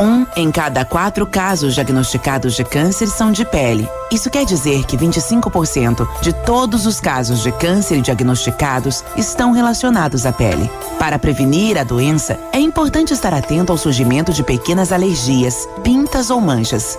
Um 0.01 0.27
em 0.37 0.51
cada 0.51 0.85
quatro 0.85 1.27
casos 1.27 1.75
diagnosticados 1.75 2.55
de 2.55 2.65
câncer 2.65 3.07
são 3.07 3.31
de 3.31 3.45
pele. 3.45 3.89
Isso 4.13 4.31
quer 4.31 4.45
dizer 4.45 4.85
que 4.85 4.97
25% 4.97 6.09
de 6.21 6.33
todos 6.33 6.87
os 6.87 7.01
casos 7.01 7.43
de 7.43 7.53
câncer 7.53 8.01
diagnosticados 8.01 9.05
estão 9.17 9.53
relacionados 9.53 10.27
à 10.27 10.33
pele. 10.33 10.71
Para 10.99 11.19
prevenir 11.19 11.79
a 11.79 11.85
doença, 11.85 12.39
é 12.53 12.59
importante 12.59 13.13
estar 13.13 13.35
atento 13.35 13.73
ao 13.73 13.79
surgimento 13.79 14.33
de 14.33 14.43
pequenas 14.43 14.93
alergias, 14.93 15.69
pintas 15.83 16.31
ou 16.31 16.41
manchas. 16.41 16.99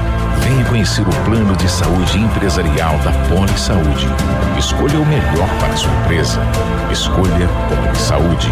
Venha 0.41 0.65
conhecer 0.65 1.07
o 1.07 1.23
plano 1.23 1.55
de 1.55 1.69
saúde 1.69 2.19
empresarial 2.19 2.97
da 2.99 3.11
Poli 3.27 3.57
Saúde. 3.57 4.07
Escolha 4.57 4.99
o 4.99 5.05
melhor 5.05 5.49
para 5.59 5.73
a 5.73 5.77
sua 5.77 5.91
empresa. 6.01 6.41
Escolha 6.91 7.47
Poli 7.69 7.95
Saúde. 7.97 8.51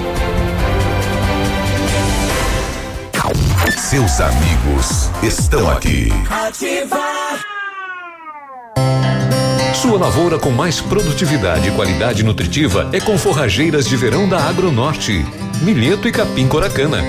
Seus 3.91 4.21
amigos 4.21 5.09
estão 5.21 5.69
aqui. 5.69 6.07
Sua 9.73 9.97
lavoura 9.97 10.39
com 10.39 10.49
mais 10.49 10.79
produtividade 10.79 11.67
e 11.67 11.71
qualidade 11.71 12.23
nutritiva 12.23 12.89
é 12.93 13.01
com 13.01 13.17
forrageiras 13.17 13.85
de 13.85 13.97
verão 13.97 14.29
da 14.29 14.47
Agronorte. 14.47 15.25
Milheto 15.61 16.07
e 16.07 16.11
capim 16.13 16.47
coracana. 16.47 16.99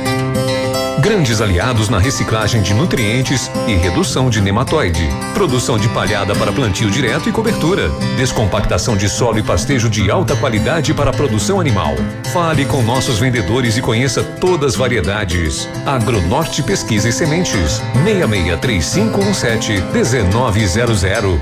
Grandes 1.03 1.41
aliados 1.41 1.89
na 1.89 1.99
reciclagem 1.99 2.63
de 2.63 2.73
nutrientes 2.73 3.51
e 3.67 3.75
redução 3.75 4.31
de 4.31 4.41
nematóide. 4.41 5.09
Produção 5.35 5.77
de 5.77 5.89
palhada 5.89 6.33
para 6.37 6.53
plantio 6.53 6.89
direto 6.89 7.29
e 7.29 7.33
cobertura. 7.33 7.89
Descompactação 8.17 8.97
de 8.97 9.09
solo 9.09 9.41
e 9.41 9.43
pastejo 9.43 9.91
de 9.91 10.09
alta 10.09 10.37
qualidade 10.37 10.95
para 10.95 11.11
a 11.11 11.13
produção 11.13 11.59
animal. 11.59 11.97
Fale 12.33 12.65
com 12.67 12.83
nossos 12.83 13.19
vendedores 13.19 13.77
e 13.77 13.83
conheça 13.83 14.23
todas 14.23 14.75
as 14.75 14.79
variedades. 14.79 15.69
Agronorte 15.85 16.63
Pesquisa 16.63 17.09
e 17.09 17.13
Sementes. 17.13 17.83
663517 18.05 19.83
1900. 19.93 21.41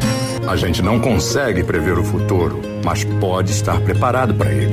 A 0.48 0.56
gente 0.56 0.80
não 0.80 0.98
consegue 0.98 1.62
prever 1.62 1.98
o 1.98 2.04
futuro, 2.04 2.62
mas 2.82 3.04
pode 3.04 3.52
estar 3.52 3.78
preparado 3.82 4.32
para 4.32 4.50
ele. 4.50 4.72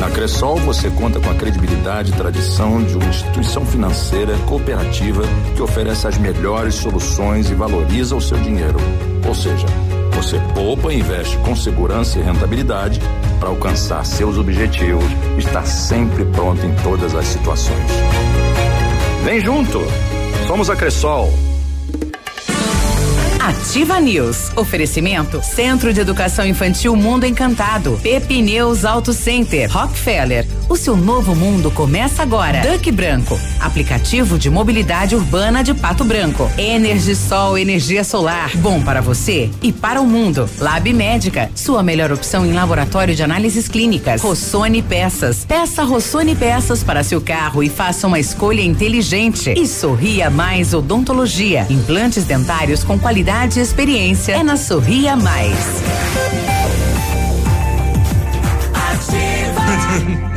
Na 0.00 0.10
Cressol 0.10 0.56
você 0.58 0.90
conta 0.90 1.20
com 1.20 1.30
a 1.30 1.34
credibilidade 1.34 2.12
e 2.12 2.14
tradição 2.14 2.82
de 2.82 2.96
uma 2.96 3.08
instituição 3.08 3.64
financeira 3.64 4.36
cooperativa 4.46 5.22
que 5.54 5.62
oferece 5.62 6.06
as 6.06 6.18
melhores 6.18 6.74
soluções 6.74 7.50
e 7.50 7.54
valoriza 7.54 8.16
o 8.16 8.20
seu 8.20 8.38
dinheiro. 8.38 8.78
Ou 9.26 9.34
seja, 9.34 9.66
você 10.14 10.38
poupa 10.54 10.92
e 10.92 11.00
investe 11.00 11.36
com 11.38 11.56
segurança 11.56 12.18
e 12.18 12.22
rentabilidade 12.22 13.00
para 13.40 13.48
alcançar 13.48 14.04
seus 14.04 14.38
objetivos 14.38 15.04
estar 15.38 15.66
sempre 15.66 16.24
pronto 16.26 16.64
em 16.64 16.74
todas 16.82 17.14
as 17.14 17.26
situações. 17.26 17.90
Vem 19.24 19.40
junto! 19.40 19.80
Somos 20.46 20.68
a 20.68 20.76
Cressol. 20.76 21.43
Ativa 23.44 24.00
News. 24.00 24.50
Oferecimento 24.56 25.42
Centro 25.42 25.92
de 25.92 26.00
Educação 26.00 26.46
Infantil 26.46 26.96
Mundo 26.96 27.24
Encantado. 27.24 28.00
Pepineus 28.02 28.86
Auto 28.86 29.12
Center. 29.12 29.70
Rockefeller. 29.70 30.46
O 30.68 30.76
seu 30.76 30.96
novo 30.96 31.34
mundo 31.34 31.70
começa 31.70 32.22
agora. 32.22 32.62
Duck 32.62 32.90
Branco. 32.90 33.38
Aplicativo 33.60 34.38
de 34.38 34.48
mobilidade 34.48 35.14
urbana 35.14 35.62
de 35.62 35.74
Pato 35.74 36.04
Branco. 36.04 36.50
Energisol 36.56 37.58
energia 37.58 38.02
solar. 38.02 38.50
Bom 38.56 38.82
para 38.82 39.02
você 39.02 39.50
e 39.62 39.70
para 39.72 40.00
o 40.00 40.06
mundo. 40.06 40.48
Lab 40.58 40.90
Médica. 40.92 41.50
Sua 41.54 41.82
melhor 41.82 42.10
opção 42.10 42.46
em 42.46 42.52
laboratório 42.52 43.14
de 43.14 43.22
análises 43.22 43.68
clínicas. 43.68 44.22
Rossoni 44.22 44.80
Peças. 44.80 45.44
Peça 45.44 45.84
Rossoni 45.84 46.34
Peças 46.34 46.82
para 46.82 47.04
seu 47.04 47.20
carro 47.20 47.62
e 47.62 47.68
faça 47.68 48.06
uma 48.06 48.18
escolha 48.18 48.62
inteligente. 48.62 49.52
E 49.56 49.66
Sorria 49.66 50.30
Mais 50.30 50.72
Odontologia. 50.72 51.66
Implantes 51.68 52.24
dentários 52.24 52.82
com 52.82 52.98
qualidade 52.98 53.60
e 53.60 53.62
experiência. 53.62 54.32
É 54.32 54.42
na 54.42 54.56
Sorria 54.56 55.14
Mais. 55.14 55.82
Ativa 58.72 60.24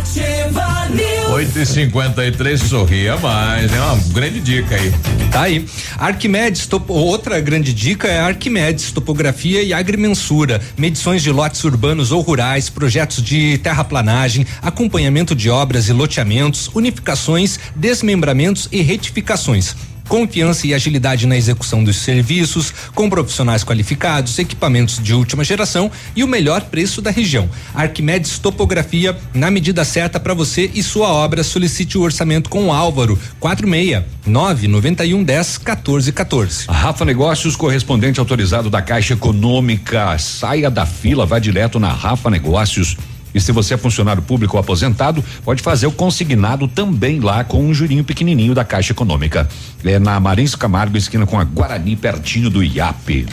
News. 0.00 1.28
8 1.30 1.58
e 1.58 1.66
53 1.66 2.60
sorria 2.60 3.16
mais. 3.18 3.70
É 3.70 3.80
uma 3.80 3.96
grande 4.14 4.40
dica 4.40 4.74
aí. 4.74 4.90
Tá 5.30 5.42
aí. 5.42 5.66
Arquimedes, 5.98 6.66
topo- 6.66 6.94
outra 6.94 7.38
grande 7.38 7.74
dica 7.74 8.08
é 8.08 8.18
Arquimedes, 8.18 8.90
topografia 8.92 9.62
e 9.62 9.74
agrimensura, 9.74 10.60
medições 10.76 11.22
de 11.22 11.30
lotes 11.30 11.62
urbanos 11.64 12.12
ou 12.12 12.22
rurais, 12.22 12.70
projetos 12.70 13.22
de 13.22 13.58
terraplanagem, 13.58 14.46
acompanhamento 14.62 15.34
de 15.34 15.50
obras 15.50 15.88
e 15.88 15.92
loteamentos, 15.92 16.70
unificações, 16.74 17.60
desmembramentos 17.76 18.66
e 18.72 18.80
retificações. 18.80 19.76
Confiança 20.10 20.66
e 20.66 20.74
agilidade 20.74 21.24
na 21.24 21.36
execução 21.36 21.84
dos 21.84 21.98
serviços, 21.98 22.74
com 22.96 23.08
profissionais 23.08 23.62
qualificados, 23.62 24.40
equipamentos 24.40 24.98
de 25.00 25.14
última 25.14 25.44
geração 25.44 25.88
e 26.16 26.24
o 26.24 26.26
melhor 26.26 26.62
preço 26.62 27.00
da 27.00 27.12
região. 27.12 27.48
Arquimedes 27.72 28.36
Topografia, 28.40 29.16
na 29.32 29.52
medida 29.52 29.84
certa 29.84 30.18
para 30.18 30.34
você 30.34 30.68
e 30.74 30.82
sua 30.82 31.06
obra. 31.06 31.44
Solicite 31.44 31.96
o 31.96 32.02
orçamento 32.02 32.50
com 32.50 32.66
o 32.66 32.72
Álvaro, 32.72 33.16
46 33.38 34.02
991 34.26 35.22
10 35.22 35.58
14 35.58 36.12
14. 36.12 36.66
Rafa 36.68 37.04
Negócios, 37.04 37.54
correspondente 37.54 38.18
autorizado 38.18 38.68
da 38.68 38.82
Caixa 38.82 39.14
Econômica. 39.14 40.18
Saia 40.18 40.68
da 40.68 40.84
fila, 40.86 41.24
vá 41.24 41.38
direto 41.38 41.78
na 41.78 41.92
Rafa 41.92 42.28
Negócios. 42.28 42.96
E 43.34 43.40
se 43.40 43.52
você 43.52 43.74
é 43.74 43.76
funcionário 43.76 44.22
público 44.22 44.56
ou 44.56 44.60
aposentado, 44.60 45.24
pode 45.44 45.62
fazer 45.62 45.86
o 45.86 45.92
consignado 45.92 46.66
também 46.66 47.20
lá 47.20 47.44
com 47.44 47.64
um 47.64 47.72
jurinho 47.72 48.04
pequenininho 48.04 48.54
da 48.54 48.64
Caixa 48.64 48.92
Econômica. 48.92 49.48
É 49.84 49.98
na 49.98 50.18
Marins 50.18 50.54
Camargo, 50.54 50.96
esquina 50.96 51.26
com 51.26 51.38
a 51.38 51.44
Guarani, 51.44 51.96
pertinho 51.96 52.50
do 52.50 52.62
IAP. 52.62 53.26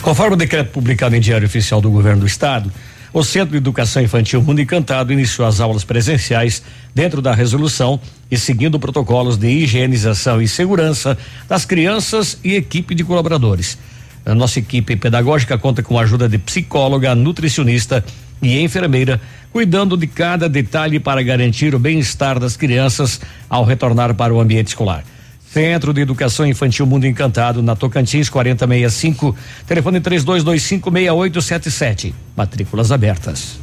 Conforme 0.00 0.34
o 0.34 0.36
decreto 0.36 0.70
publicado 0.70 1.16
em 1.16 1.20
Diário 1.20 1.46
Oficial 1.46 1.80
do 1.80 1.90
Governo 1.90 2.20
do 2.20 2.26
Estado, 2.26 2.70
o 3.12 3.22
Centro 3.22 3.50
de 3.50 3.58
Educação 3.58 4.02
Infantil 4.02 4.40
Mundo 4.42 4.60
Encantado 4.60 5.12
iniciou 5.12 5.46
as 5.46 5.60
aulas 5.60 5.84
presenciais 5.84 6.62
dentro 6.94 7.20
da 7.20 7.34
resolução 7.34 8.00
e 8.30 8.38
seguindo 8.38 8.80
protocolos 8.80 9.36
de 9.36 9.48
higienização 9.48 10.40
e 10.40 10.48
segurança 10.48 11.18
das 11.46 11.66
crianças 11.66 12.38
e 12.42 12.54
equipe 12.54 12.94
de 12.94 13.04
colaboradores. 13.04 13.76
A 14.24 14.34
nossa 14.34 14.60
equipe 14.60 14.96
pedagógica 14.96 15.58
conta 15.58 15.82
com 15.82 15.98
a 15.98 16.02
ajuda 16.02 16.26
de 16.28 16.38
psicóloga, 16.38 17.14
nutricionista 17.14 18.02
e 18.42 18.60
enfermeira, 18.60 19.20
cuidando 19.52 19.96
de 19.96 20.06
cada 20.06 20.48
detalhe 20.48 20.98
para 20.98 21.22
garantir 21.22 21.74
o 21.74 21.78
bem-estar 21.78 22.40
das 22.40 22.56
crianças 22.56 23.20
ao 23.48 23.64
retornar 23.64 24.14
para 24.14 24.34
o 24.34 24.40
ambiente 24.40 24.68
escolar. 24.68 25.04
Centro 25.52 25.92
de 25.92 26.00
Educação 26.00 26.46
Infantil 26.46 26.86
Mundo 26.86 27.06
Encantado, 27.06 27.62
na 27.62 27.76
Tocantins 27.76 28.30
4065, 28.30 29.36
telefone 29.66 30.00
32256877. 30.00 32.14
Matrículas 32.34 32.90
abertas. 32.90 33.60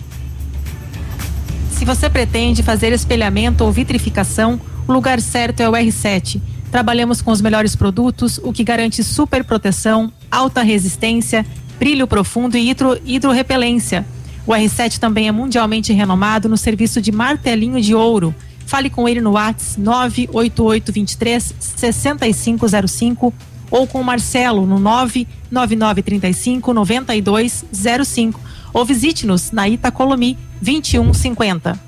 Se 1.72 1.84
você 1.86 2.08
pretende 2.10 2.62
fazer 2.62 2.94
espelhamento 2.94 3.64
ou 3.64 3.72
vitrificação, 3.72 4.62
o 4.88 4.94
lugar 4.94 5.20
certo 5.20 5.62
é 5.62 5.70
o 5.70 5.72
R7. 5.72 6.40
Trabalhamos 6.70 7.24
com 7.24 7.32
os 7.32 7.42
melhores 7.42 7.76
produtos, 7.76 8.40
o 8.44 8.54
que 8.54 8.64
garante 8.64 9.04
super 9.04 9.44
proteção, 9.44 10.14
alta 10.30 10.62
resistência, 10.62 11.44
brilho 11.80 12.06
profundo 12.06 12.56
e 12.56 12.70
hidro, 12.70 13.00
hidrorrepelência. 13.04 14.06
O 14.50 14.52
R7 14.52 14.98
também 14.98 15.28
é 15.28 15.32
mundialmente 15.32 15.94
renomado 15.94 16.50
no 16.50 16.58
serviço 16.58 17.00
de 17.00 17.12
martelinho 17.12 17.80
de 17.80 17.94
ouro. 17.94 18.34
Fale 18.66 18.90
com 18.90 19.08
ele 19.08 19.22
no 19.22 19.34
WhatsApp 19.34 19.80
98823 19.80 21.54
6505 21.60 23.32
ou 23.70 23.86
com 23.86 24.02
o 24.02 24.04
Marcelo 24.04 24.66
no 24.66 24.80
99935 24.80 26.74
9205 26.74 28.42
ou 28.74 28.84
visite-nos 28.84 29.52
na 29.52 29.70
Itacolomi 29.70 30.36
2150. 30.60 31.80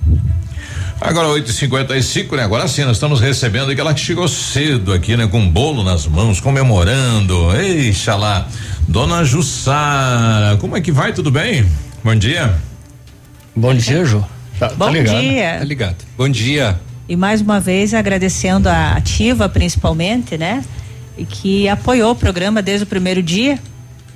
Agora 1.01 1.29
8h55, 1.29 2.35
né? 2.35 2.43
Agora 2.43 2.67
sim, 2.67 2.83
nós 2.83 2.97
estamos 2.97 3.19
recebendo 3.19 3.71
aquela 3.71 3.91
que 3.91 4.01
chegou 4.01 4.27
cedo 4.27 4.93
aqui, 4.93 5.17
né? 5.17 5.25
Com 5.25 5.39
um 5.39 5.49
bolo 5.49 5.83
nas 5.83 6.05
mãos, 6.05 6.39
comemorando. 6.39 7.55
Eixa 7.55 8.13
lá. 8.13 8.47
Dona 8.87 9.23
Jussara, 9.23 10.57
como 10.57 10.77
é 10.77 10.81
que 10.81 10.91
vai? 10.91 11.11
Tudo 11.11 11.31
bem? 11.31 11.67
Bom 12.03 12.15
dia. 12.15 12.53
Bom 13.55 13.73
dia, 13.73 14.03
Ju. 14.05 14.23
Tá, 14.59 14.69
Bom 14.69 14.91
dia. 14.91 15.57
Tá 15.59 15.63
ligado. 15.65 15.97
Bom 16.17 16.29
dia. 16.29 16.79
E 17.07 17.15
mais 17.15 17.41
uma 17.41 17.59
vez 17.59 17.93
agradecendo 17.93 18.69
a 18.69 18.91
Ativa, 18.93 19.49
principalmente, 19.49 20.37
né? 20.37 20.63
E 21.17 21.25
que 21.25 21.67
apoiou 21.67 22.11
o 22.11 22.15
programa 22.15 22.61
desde 22.61 22.83
o 22.83 22.87
primeiro 22.87 23.21
dia. 23.21 23.59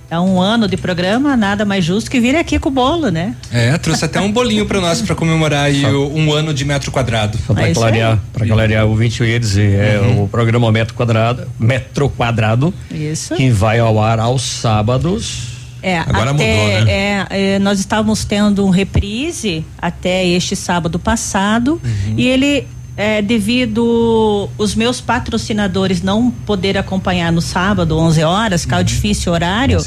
É 0.09 0.19
um 0.19 0.39
ano 0.39 0.67
de 0.67 0.77
programa, 0.77 1.35
nada 1.35 1.65
mais 1.65 1.83
justo 1.83 2.11
que 2.11 2.19
vir 2.19 2.35
aqui 2.35 2.59
com 2.59 2.69
o 2.69 2.71
bolo, 2.71 3.09
né? 3.09 3.35
É, 3.51 3.75
trouxe 3.79 4.05
até 4.05 4.21
um 4.21 4.31
bolinho 4.31 4.65
para 4.67 4.79
nós 4.79 5.01
para 5.01 5.15
comemorar 5.15 5.65
aí 5.65 5.83
o- 5.83 6.13
um 6.15 6.31
ano 6.31 6.53
de 6.53 6.63
metro 6.63 6.91
quadrado. 6.91 7.39
Só 7.45 7.55
para 7.55 7.69
É 7.69 7.73
clarear, 7.73 8.19
para 8.31 8.45
clarear 8.45 8.85
o 8.85 8.95
20 8.95 9.21
eu 9.21 9.27
ia 9.27 9.39
dizer, 9.39 9.79
é 9.79 9.99
Uhum. 9.99 10.23
o 10.23 10.27
programa 10.27 10.71
Metro 10.71 10.93
Quadrado, 10.93 11.47
Metro 11.59 12.07
Quadrado, 12.07 12.71
Isso. 12.91 13.33
que 13.35 13.49
vai 13.49 13.79
ao 13.79 13.99
ar 13.99 14.19
aos 14.19 14.43
sábados. 14.43 15.54
É, 15.87 15.99
Agora 15.99 16.31
até, 16.31 16.53
mudou, 16.73 16.85
né? 16.85 16.91
é, 16.91 17.27
é, 17.29 17.59
nós 17.59 17.79
estávamos 17.79 18.25
tendo 18.25 18.65
um 18.65 18.71
reprise 18.71 19.63
até 19.77 20.25
este 20.25 20.55
sábado 20.55 20.97
passado 20.97 21.79
Uhum. 21.83 22.15
e 22.17 22.27
ele 22.27 22.67
é, 22.97 23.21
devido 23.21 24.49
os 24.57 24.73
meus 24.73 24.99
patrocinadores 25.01 26.01
não 26.01 26.31
poder 26.31 26.77
acompanhar 26.77 27.31
no 27.31 27.41
sábado 27.41 27.97
11 27.99 28.23
horas, 28.23 28.61
Uhum. 28.61 28.63
ficar 28.65 28.81
difícil 28.83 29.31
o 29.31 29.35
horário. 29.35 29.77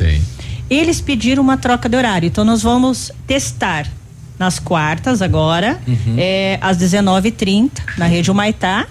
Eles 0.71 1.01
pediram 1.01 1.43
uma 1.43 1.57
troca 1.57 1.89
de 1.89 1.97
horário, 1.97 2.27
então 2.27 2.45
nós 2.45 2.63
vamos 2.63 3.11
testar 3.27 3.87
nas 4.39 4.59
quartas 4.61 5.21
agora, 5.21 5.81
Uhum. 5.89 6.15
é, 6.17 6.59
às 6.61 6.77
19h30, 6.77 7.71
na 7.97 8.07
Rede 8.07 8.31
Humaitá. 8.31 8.87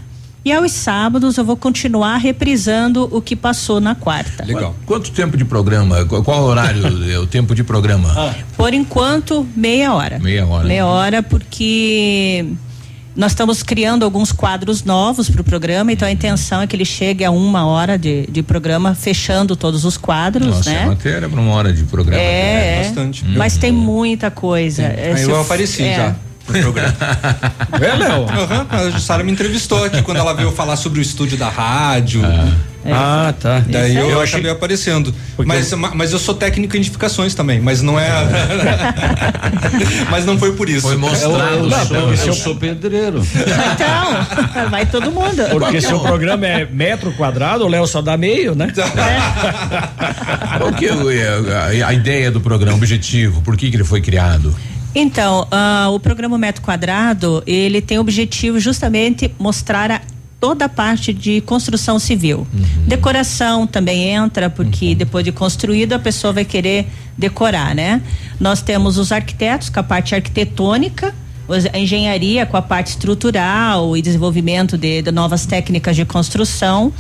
E 0.47 0.51
aos 0.53 0.71
sábados 0.71 1.35
eu 1.35 1.43
vou 1.43 1.57
continuar 1.57 2.15
reprisando 2.15 3.09
o 3.11 3.21
que 3.21 3.35
passou 3.35 3.81
na 3.81 3.93
quarta. 3.95 4.45
Legal. 4.45 4.73
Quanto 4.85 5.11
tempo 5.11 5.35
de 5.35 5.43
programa? 5.43 6.05
Qual, 6.05 6.23
qual 6.23 6.41
horário 6.45 6.81
é 7.11 7.19
o 7.19 7.27
tempo 7.27 7.53
de 7.53 7.65
programa? 7.65 8.33
Por 8.55 8.73
enquanto, 8.73 9.45
meia 9.53 9.93
hora. 9.93 10.19
Meia 10.19 10.47
hora. 10.47 10.65
Meia 10.65 10.85
hora, 10.85 11.21
porque 11.21 12.45
nós 13.13 13.33
estamos 13.33 13.61
criando 13.61 14.05
alguns 14.05 14.31
quadros 14.31 14.85
novos 14.85 15.29
para 15.29 15.41
o 15.41 15.43
programa, 15.43 15.91
então 15.91 16.07
a 16.07 16.11
intenção 16.11 16.61
é 16.61 16.67
que 16.67 16.77
ele 16.77 16.85
chegue 16.85 17.25
a 17.25 17.31
uma 17.31 17.65
hora 17.65 17.97
de, 17.97 18.25
de 18.27 18.41
programa, 18.41 18.95
fechando 18.95 19.53
todos 19.53 19.83
os 19.83 19.97
quadros, 19.97 20.47
Nossa, 20.47 20.69
né? 20.69 20.83
é 20.83 20.85
matéria 20.85 21.27
para 21.27 21.41
uma 21.41 21.51
hora 21.55 21.73
de 21.73 21.83
programa. 21.83 22.21
É, 22.23 22.83
é. 22.83 22.83
bastante. 22.85 23.25
Mas 23.25 23.57
tem 23.57 23.73
muita 23.73 24.31
coisa. 24.31 24.83
É, 24.83 25.11
Aí 25.13 25.23
eu 25.23 25.41
apareci 25.41 25.83
é, 25.83 25.95
já. 25.97 26.15
No 26.47 26.61
programa. 26.61 26.93
É, 27.79 27.93
Léo? 27.95 28.25
Aham, 28.29 28.65
a 28.69 28.89
Jussara 28.89 29.23
me 29.23 29.31
entrevistou 29.31 29.83
aqui 29.83 30.01
quando 30.01 30.17
ela 30.17 30.33
veio 30.33 30.51
falar 30.51 30.75
sobre 30.77 30.99
o 30.99 31.01
estúdio 31.01 31.37
da 31.37 31.49
rádio. 31.49 32.21
Ah, 32.89 33.33
tá. 33.39 33.61
Daí 33.67 33.91
aí. 33.91 33.95
eu, 33.97 34.09
Eu 34.09 34.21
achei- 34.21 34.35
acabei 34.35 34.51
aparecendo. 34.51 35.13
Porque 35.35 35.47
Mas, 35.47 35.71
ma- 35.73 35.91
mas 35.93 36.13
eu 36.13 36.19
sou 36.19 36.33
técnico 36.33 36.75
em 36.75 36.79
edificações 36.79 37.35
também, 37.35 37.59
mas 37.59 37.81
não 37.81 37.99
é. 37.99 38.09
mas 40.09 40.25
não 40.25 40.37
foi 40.39 40.53
por 40.53 40.69
isso. 40.69 40.81
Foi 40.87 40.95
mostrado 40.95 41.33
Eu- 41.33 41.69
eu- 41.69 41.85
só. 41.85 41.93
eu- 41.95 42.13
Eu 42.27 42.33
sou 42.33 42.55
pedreiro. 42.55 43.21
Então, 43.73 44.67
vai 44.71 44.85
todo 44.85 45.11
mundo. 45.11 45.43
Porque 45.51 45.81
se 45.81 45.93
o 45.93 45.99
programa 45.99 46.47
é 46.47 46.65
metro 46.65 47.11
quadrado, 47.13 47.65
o 47.65 47.67
Léo 47.67 47.85
só 47.87 48.01
dá 48.01 48.15
meio, 48.17 48.55
né? 48.55 48.71
Qual 50.57 50.71
que 50.73 50.87
é 50.87 51.83
a, 51.83 51.87
a 51.89 51.93
ideia 51.93 52.31
do 52.31 52.39
programa, 52.39 52.73
o 52.73 52.77
objetivo? 52.77 53.41
Por 53.41 53.55
que, 53.57 53.69
que 53.69 53.75
ele 53.75 53.83
foi 53.83 54.01
criado? 54.01 54.55
Então, 54.99 55.47
ah, 55.51 55.89
o 55.91 55.99
programa 55.99 56.39
Metro 56.39 56.63
Quadrado, 56.63 57.43
ele 57.45 57.81
tem 57.81 57.99
o 57.99 58.01
objetivo 58.01 58.59
justamente 58.59 59.31
mostrar 59.37 59.91
a 59.91 60.01
toda 60.39 60.65
a 60.65 60.69
parte 60.69 61.13
de 61.13 61.39
construção 61.41 61.99
civil. 61.99 62.47
Decoração 62.87 63.67
também 63.67 64.09
entra, 64.09 64.49
porque 64.49 64.95
depois 64.95 65.23
de 65.23 65.31
construído 65.31 65.93
a 65.93 65.99
pessoa 65.99 66.33
vai 66.33 66.43
querer 66.43 66.87
decorar, 67.15 67.75
né? 67.75 68.01
Nós 68.39 68.63
temos 68.63 68.97
os 68.97 69.11
arquitetos 69.11 69.69
com 69.69 69.79
a 69.79 69.83
parte 69.83 70.15
arquitetônica, 70.15 71.13
a 71.71 71.77
engenharia 71.77 72.47
com 72.47 72.57
a 72.57 72.61
parte 72.63 72.87
estrutural 72.87 73.95
e 73.95 74.01
desenvolvimento 74.01 74.79
de, 74.79 75.03
de 75.03 75.11
novas 75.11 75.45
técnicas 75.45 75.95
de 75.95 76.05
construção. 76.05 76.91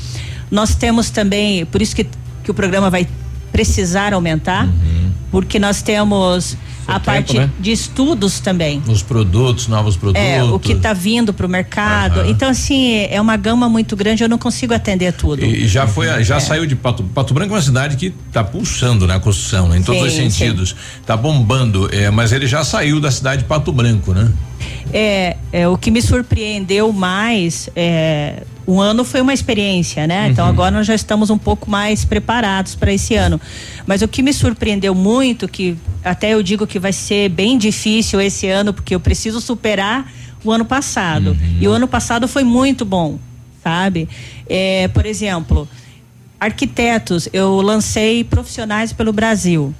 Nós 0.51 0.75
temos 0.75 1.09
também, 1.09 1.65
por 1.65 1.81
isso 1.81 1.95
que, 1.95 2.05
que 2.43 2.51
o 2.51 2.53
programa 2.53 2.91
vai 2.91 3.07
precisar 3.51 4.13
aumentar, 4.13 4.69
porque 5.31 5.57
nós 5.57 5.81
temos 5.81 6.55
a 6.87 6.93
tempo, 6.93 7.05
parte 7.05 7.37
né? 7.37 7.49
de 7.59 7.71
estudos 7.71 8.39
também. 8.39 8.81
Os 8.87 9.03
produtos, 9.03 9.67
novos 9.67 9.95
produtos. 9.97 10.21
É, 10.21 10.43
o 10.43 10.57
que 10.59 10.71
está 10.71 10.93
vindo 10.93 11.33
para 11.33 11.45
o 11.45 11.49
mercado. 11.49 12.25
Então, 12.25 12.49
assim, 12.49 13.05
é 13.09 13.19
uma 13.19 13.35
gama 13.37 13.67
muito 13.69 13.95
grande, 13.95 14.23
eu 14.23 14.29
não 14.29 14.37
consigo 14.37 14.73
atender 14.73 15.13
tudo. 15.13 15.43
E 15.43 15.65
e 15.65 15.67
já 15.67 15.85
foi, 15.87 16.23
já 16.23 16.37
É. 16.37 16.39
saiu 16.39 16.65
de 16.65 16.75
Pato, 16.75 17.03
Pato 17.03 17.33
Branco 17.33 17.53
é 17.53 17.55
uma 17.57 17.61
cidade 17.61 17.97
que 17.97 18.13
está 18.27 18.43
pulsando 18.43 19.05
na 19.07 19.19
construção, 19.19 19.67
né, 19.67 19.77
em 19.77 19.83
todos 19.83 20.01
os 20.03 20.13
Sim, 20.13 20.29
sentidos. 20.29 20.75
Está 21.01 21.17
bombando, 21.17 21.89
é, 21.93 22.09
mas 22.09 22.31
ele 22.31 22.47
já 22.47 22.63
saiu 22.63 22.99
da 23.01 23.11
cidade 23.11 23.41
de 23.41 23.47
Pato 23.47 23.71
Branco, 23.71 24.13
né? 24.13 24.31
É, 24.93 25.35
é, 25.51 25.67
o 25.67 25.77
que 25.77 25.91
me 25.91 26.01
surpreendeu 26.01 26.91
mais, 26.93 27.69
é, 27.75 28.43
o 28.65 28.79
ano 28.79 29.03
foi 29.03 29.21
uma 29.21 29.33
experiência, 29.33 30.07
né? 30.07 30.29
Então 30.29 30.45
Uhum. 30.45 30.51
agora 30.51 30.71
nós 30.71 30.87
já 30.87 30.95
estamos 30.95 31.29
um 31.29 31.37
pouco 31.37 31.69
mais 31.69 32.03
preparados 32.05 32.73
para 32.75 32.91
esse 32.93 33.15
ano. 33.15 33.39
Mas 33.85 34.01
o 34.01 34.07
que 34.07 34.21
me 34.21 34.33
surpreendeu 34.33 34.93
muito, 34.95 35.47
que 35.47 35.77
até 36.03 36.33
eu 36.33 36.41
digo 36.41 36.65
que 36.65 36.76
vai 36.79 36.93
ser 36.93 37.29
bem 37.29 37.57
difícil 37.57 38.19
esse 38.21 38.47
ano, 38.47 38.73
porque 38.73 38.93
eu 38.93 38.99
preciso 38.99 39.39
superar 39.41 40.11
o 40.43 40.51
ano 40.51 40.65
passado. 40.65 41.31
Uhum. 41.31 41.57
E 41.59 41.67
o 41.67 41.71
ano 41.71 41.87
passado 41.87 42.27
foi 42.27 42.43
muito 42.43 42.85
bom, 42.85 43.19
sabe? 43.63 44.07
É, 44.49 44.87
por 44.89 45.05
exemplo, 45.05 45.67
arquitetos, 46.39 47.27
eu 47.33 47.61
lancei 47.61 48.23
profissionais 48.23 48.93
pelo 48.93 49.11
Brasil. 49.11 49.73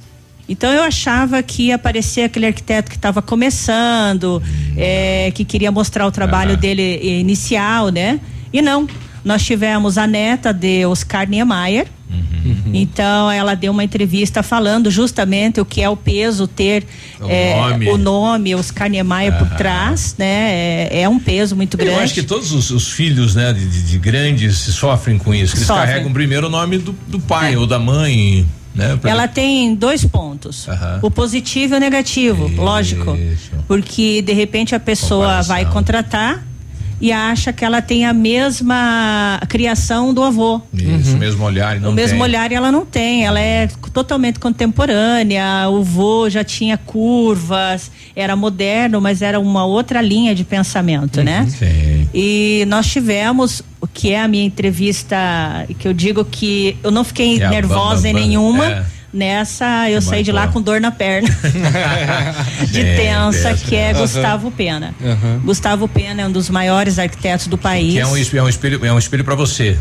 Então 0.50 0.72
eu 0.72 0.82
achava 0.82 1.44
que 1.44 1.64
ia 1.64 1.76
aparecer 1.76 2.22
aquele 2.22 2.46
arquiteto 2.46 2.90
que 2.90 2.96
estava 2.96 3.22
começando, 3.22 4.42
é, 4.78 5.32
que 5.36 5.44
queria 5.44 5.72
mostrar 5.72 6.08
o 6.08 6.12
trabalho 6.12 6.56
dele 6.56 6.82
eh, 6.82 7.20
inicial, 7.20 7.90
né? 7.90 8.20
E 8.54 8.62
não. 8.62 8.88
Nós 9.26 9.46
tivemos 9.46 9.98
a 9.98 10.08
neta 10.08 10.54
de 10.54 10.86
Oscar 10.86 11.28
Niemeyer. 11.28 11.88
Então 12.74 13.30
ela 13.32 13.56
deu 13.56 13.72
uma 13.72 13.84
entrevista 13.84 14.42
falando 14.42 14.90
justamente 14.90 15.60
o 15.60 15.66
que 15.66 15.82
é 15.82 15.90
o 15.90 15.98
peso 15.98 16.48
ter 16.48 16.86
O 17.20 17.28
eh, 17.30 17.56
nome. 17.56 17.90
o 17.90 17.98
nome 17.98 18.56
Oscar 18.56 18.90
Niemeyer 18.90 19.38
por 19.38 19.50
trás, 19.58 20.16
né? 20.18 20.88
É, 20.90 21.02
é 21.02 21.10
um 21.10 21.20
peso 21.20 21.56
muito 21.56 21.76
grande. 21.78 21.94
Eu 21.96 22.00
acho 22.00 22.14
que 22.14 22.24
todos 22.24 22.52
os, 22.52 22.70
os 22.72 22.88
filhos, 22.92 23.36
né, 23.36 23.52
de, 23.54 23.66
de- 23.66 23.84
de 23.84 23.98
grandes 24.00 24.58
sofrem 24.58 25.18
com 25.18 25.34
isso. 25.34 25.56
Eles 25.56 25.68
Sofrem. 25.68 25.86
carregam 25.88 26.14
primeiro 26.14 26.48
o 26.48 26.50
nome 26.50 26.78
do, 26.78 26.96
do 27.08 27.20
pai 27.20 27.56
ou 27.58 27.68
da 27.68 27.78
mãe, 27.80 28.46
né? 28.74 28.98
Ela 29.04 29.28
tem 29.28 29.76
dois 29.76 30.06
pontos: 30.06 30.68
Aham. 30.70 31.00
o 31.02 31.12
positivo 31.12 31.74
e 31.74 31.78
o 31.78 31.80
negativo, 31.80 32.48
lógico. 32.56 33.18
Porque 33.68 34.22
de 34.22 34.32
repente 34.34 34.74
a 34.76 34.80
pessoa 34.80 35.42
vai 35.42 35.66
contratar 35.66 36.47
e 37.00 37.12
acha 37.12 37.54
que 37.54 37.64
ela 37.64 37.82
tem 37.82 38.06
a 38.06 38.14
mesma 38.14 39.40
criação 39.48 40.14
do 40.14 40.24
avô. 40.24 40.62
Isso, 40.74 41.16
o 41.16 41.18
mesmo 41.18 41.44
olhar 41.46 41.78
e 41.78 41.80
não 41.80 41.92
o 41.92 41.94
mesmo 41.94 42.18
tem. 42.18 42.22
olhar 42.22 42.52
ela 42.52 42.72
não 42.72 42.86
tem, 42.86 43.26
ela 43.26 43.40
é 43.40 43.68
totalmente 43.94 44.40
contemporânea. 44.40 45.70
O 45.70 45.84
vô 45.84 46.30
já 46.30 46.44
tinha 46.44 46.78
curvas, 46.78 47.92
era 48.16 48.36
moderno, 48.36 49.00
mas 49.00 49.22
era 49.22 49.40
uma 49.40 49.66
outra 49.66 50.02
linha 50.02 50.34
de 50.34 50.44
pensamento, 50.44 51.24
né? 51.24 51.48
Sim. 51.50 52.10
E 52.14 52.66
nós 52.68 52.88
tivemos 52.88 53.62
o 53.80 53.88
que 53.88 54.12
é 54.12 54.22
a 54.22 54.28
minha 54.28 54.44
entrevista, 54.44 55.16
que 55.78 55.88
eu 55.88 55.94
digo 55.94 56.26
que 56.26 56.78
eu 56.84 56.90
não 56.90 57.04
fiquei 57.04 57.40
É 57.40 57.46
a 57.46 57.50
nervosa 57.50 58.10
em 58.10 58.14
nenhuma. 58.14 58.66
É. 58.66 58.97
Nessa 59.14 59.90
eu 59.90 60.00
Que 60.00 60.06
saí 60.06 60.22
de 60.24 60.32
lá 60.32 60.48
com 60.50 60.62
dor 60.62 60.82
na 60.82 60.92
perna. 60.92 61.30
de 62.72 62.82
É, 62.82 62.96
tensa, 62.98 63.54
que 63.54 63.76
é 63.76 63.92
Aham. 63.92 64.02
Gustavo 64.02 64.52
Pena. 64.52 64.94
Aham. 65.04 65.40
Gustavo 65.44 65.88
Pena 65.88 66.22
é 66.24 66.28
um 66.28 66.32
dos 66.32 66.50
maiores 66.50 67.00
arquitetos 67.00 67.48
do 67.48 67.58
país. 67.58 67.94
Que 67.94 68.00
é 68.00 68.06
um, 68.08 68.18
espelho- 68.18 68.42
é 68.42 68.44
um 68.44 68.50
espelho, 68.50 68.86
é 68.86 68.94
um 68.94 68.98
espelho 69.00 69.24
para 69.24 69.36
você. 69.36 69.78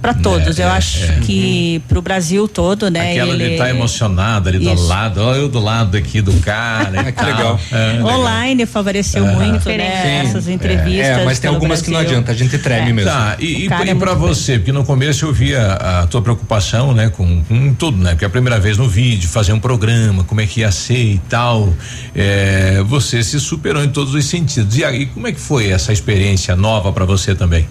Para 0.00 0.14
todos, 0.14 0.60
É, 0.60 0.62
eu 0.62 0.68
é, 0.68 0.70
acho 0.70 1.04
é. 1.04 1.18
que 1.22 1.82
pro 1.88 2.00
Brasil 2.00 2.46
todo, 2.46 2.88
né? 2.88 3.12
Aquela 3.12 3.34
ele 3.34 3.50
de 3.50 3.56
tá 3.56 3.68
emocionada 3.68 4.48
ali 4.48 4.60
do 4.60 4.72
Isso. 4.72 4.86
lado, 4.86 5.20
ó, 5.20 5.34
eu 5.34 5.48
do 5.48 5.58
lado 5.58 5.96
aqui 5.96 6.20
do 6.20 6.32
cara. 6.34 7.08
e 7.08 7.12
Que 7.12 7.24
legal. 7.24 7.58
É, 7.72 7.92
legal. 7.94 8.06
Online 8.20 8.64
favoreceu 8.66 9.24
Aham. 9.26 9.34
muito, 9.34 9.68
né? 9.68 10.02
Sim. 10.22 10.28
Essas 10.28 10.48
entrevistas. 10.48 11.06
É, 11.18 11.24
mas 11.24 11.38
tem 11.40 11.50
algumas 11.50 11.82
que 11.82 11.90
não 11.90 11.98
Brasil. 11.98 12.16
adianta, 12.18 12.30
a 12.32 12.34
gente 12.34 12.56
treme 12.58 12.90
É. 12.90 12.92
mesmo. 12.92 13.10
Tá, 13.10 13.36
e, 13.40 13.44
e, 13.44 13.68
O 13.68 13.70
e 13.70 13.90
é 13.90 13.94
pra 13.94 14.14
muito 14.14 14.18
você, 14.18 14.58
porque 14.58 14.70
no 14.72 14.84
começo 14.84 15.24
eu 15.26 15.32
via 15.32 15.72
a 15.72 16.06
tua 16.06 16.22
preocupação, 16.22 16.92
né, 16.94 17.08
com, 17.08 17.42
com 17.44 17.74
tudo, 17.74 17.98
né? 17.98 18.10
Porque 18.10 18.24
é 18.24 18.28
a 18.28 18.30
primeira 18.30 18.60
vez 18.60 18.78
no 18.78 18.88
vídeo, 18.88 19.28
fazer 19.28 19.52
um 19.52 19.58
programa, 19.60 20.22
como 20.24 20.40
é 20.40 20.46
que 20.46 20.60
ia 20.60 20.70
ser 20.70 20.94
e 21.14 21.18
tal. 21.28 21.74
É, 22.14 22.82
você 22.86 23.22
se 23.22 23.40
superou 23.40 23.82
em 23.82 23.88
todos 23.88 24.14
os 24.14 24.24
sentidos. 24.26 24.76
E 24.78 24.84
aí, 24.84 25.06
como 25.06 25.26
é 25.26 25.32
que 25.32 25.40
foi 25.40 25.70
essa 25.70 25.92
experiência 25.92 26.54
nova 26.54 26.92
pra 26.92 27.04
você 27.04 27.34
também? 27.34 27.66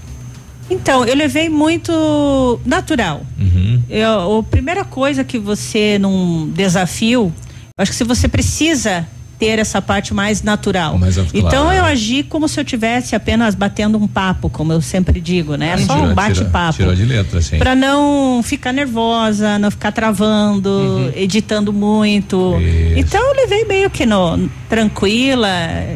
Então, 0.70 1.06
eu 1.06 1.16
levei 1.16 1.50
muito 1.50 2.60
natural. 2.66 3.26
Uhum. 3.40 3.82
Eu, 3.90 4.40
a 4.40 4.44
primeira 4.44 4.84
coisa 4.84 5.24
que 5.24 5.38
você 5.38 5.98
num 6.00 6.50
desafio, 6.50 7.32
eu 7.78 7.82
acho 7.84 7.92
que 7.92 7.98
se 7.98 8.04
você 8.04 8.28
precisa 8.28 9.08
ter 9.38 9.60
essa 9.60 9.82
parte 9.82 10.14
mais 10.14 10.42
natural. 10.42 10.98
Mais 10.98 11.18
então 11.34 11.68
né? 11.68 11.80
eu 11.80 11.86
agi 11.86 12.24
como 12.24 12.48
se 12.48 12.60
eu 12.60 12.64
tivesse 12.64 13.16
apenas 13.16 13.54
batendo 13.54 13.98
um 13.98 14.08
papo, 14.08 14.50
como 14.50 14.72
eu 14.72 14.82
sempre 14.82 15.20
digo, 15.20 15.56
né? 15.56 15.74
É 15.74 15.78
só 15.78 15.96
um 15.98 16.14
bate-papo. 16.14 16.78
Tirou, 16.78 16.96
de 16.96 17.06
letra, 17.06 17.42
sim. 17.42 17.58
Pra 17.58 17.76
não 17.76 18.42
ficar 18.44 18.72
nervosa, 18.72 19.60
não 19.60 19.70
ficar 19.70 19.92
travando, 19.92 20.70
Uhum. 20.70 21.12
editando 21.16 21.74
muito. 21.74 22.56
Então 22.96 23.22
eu 23.22 23.36
levei 23.36 23.66
meio 23.66 23.90
que 23.90 24.06
no, 24.06 24.50
tranquila. 24.70 25.50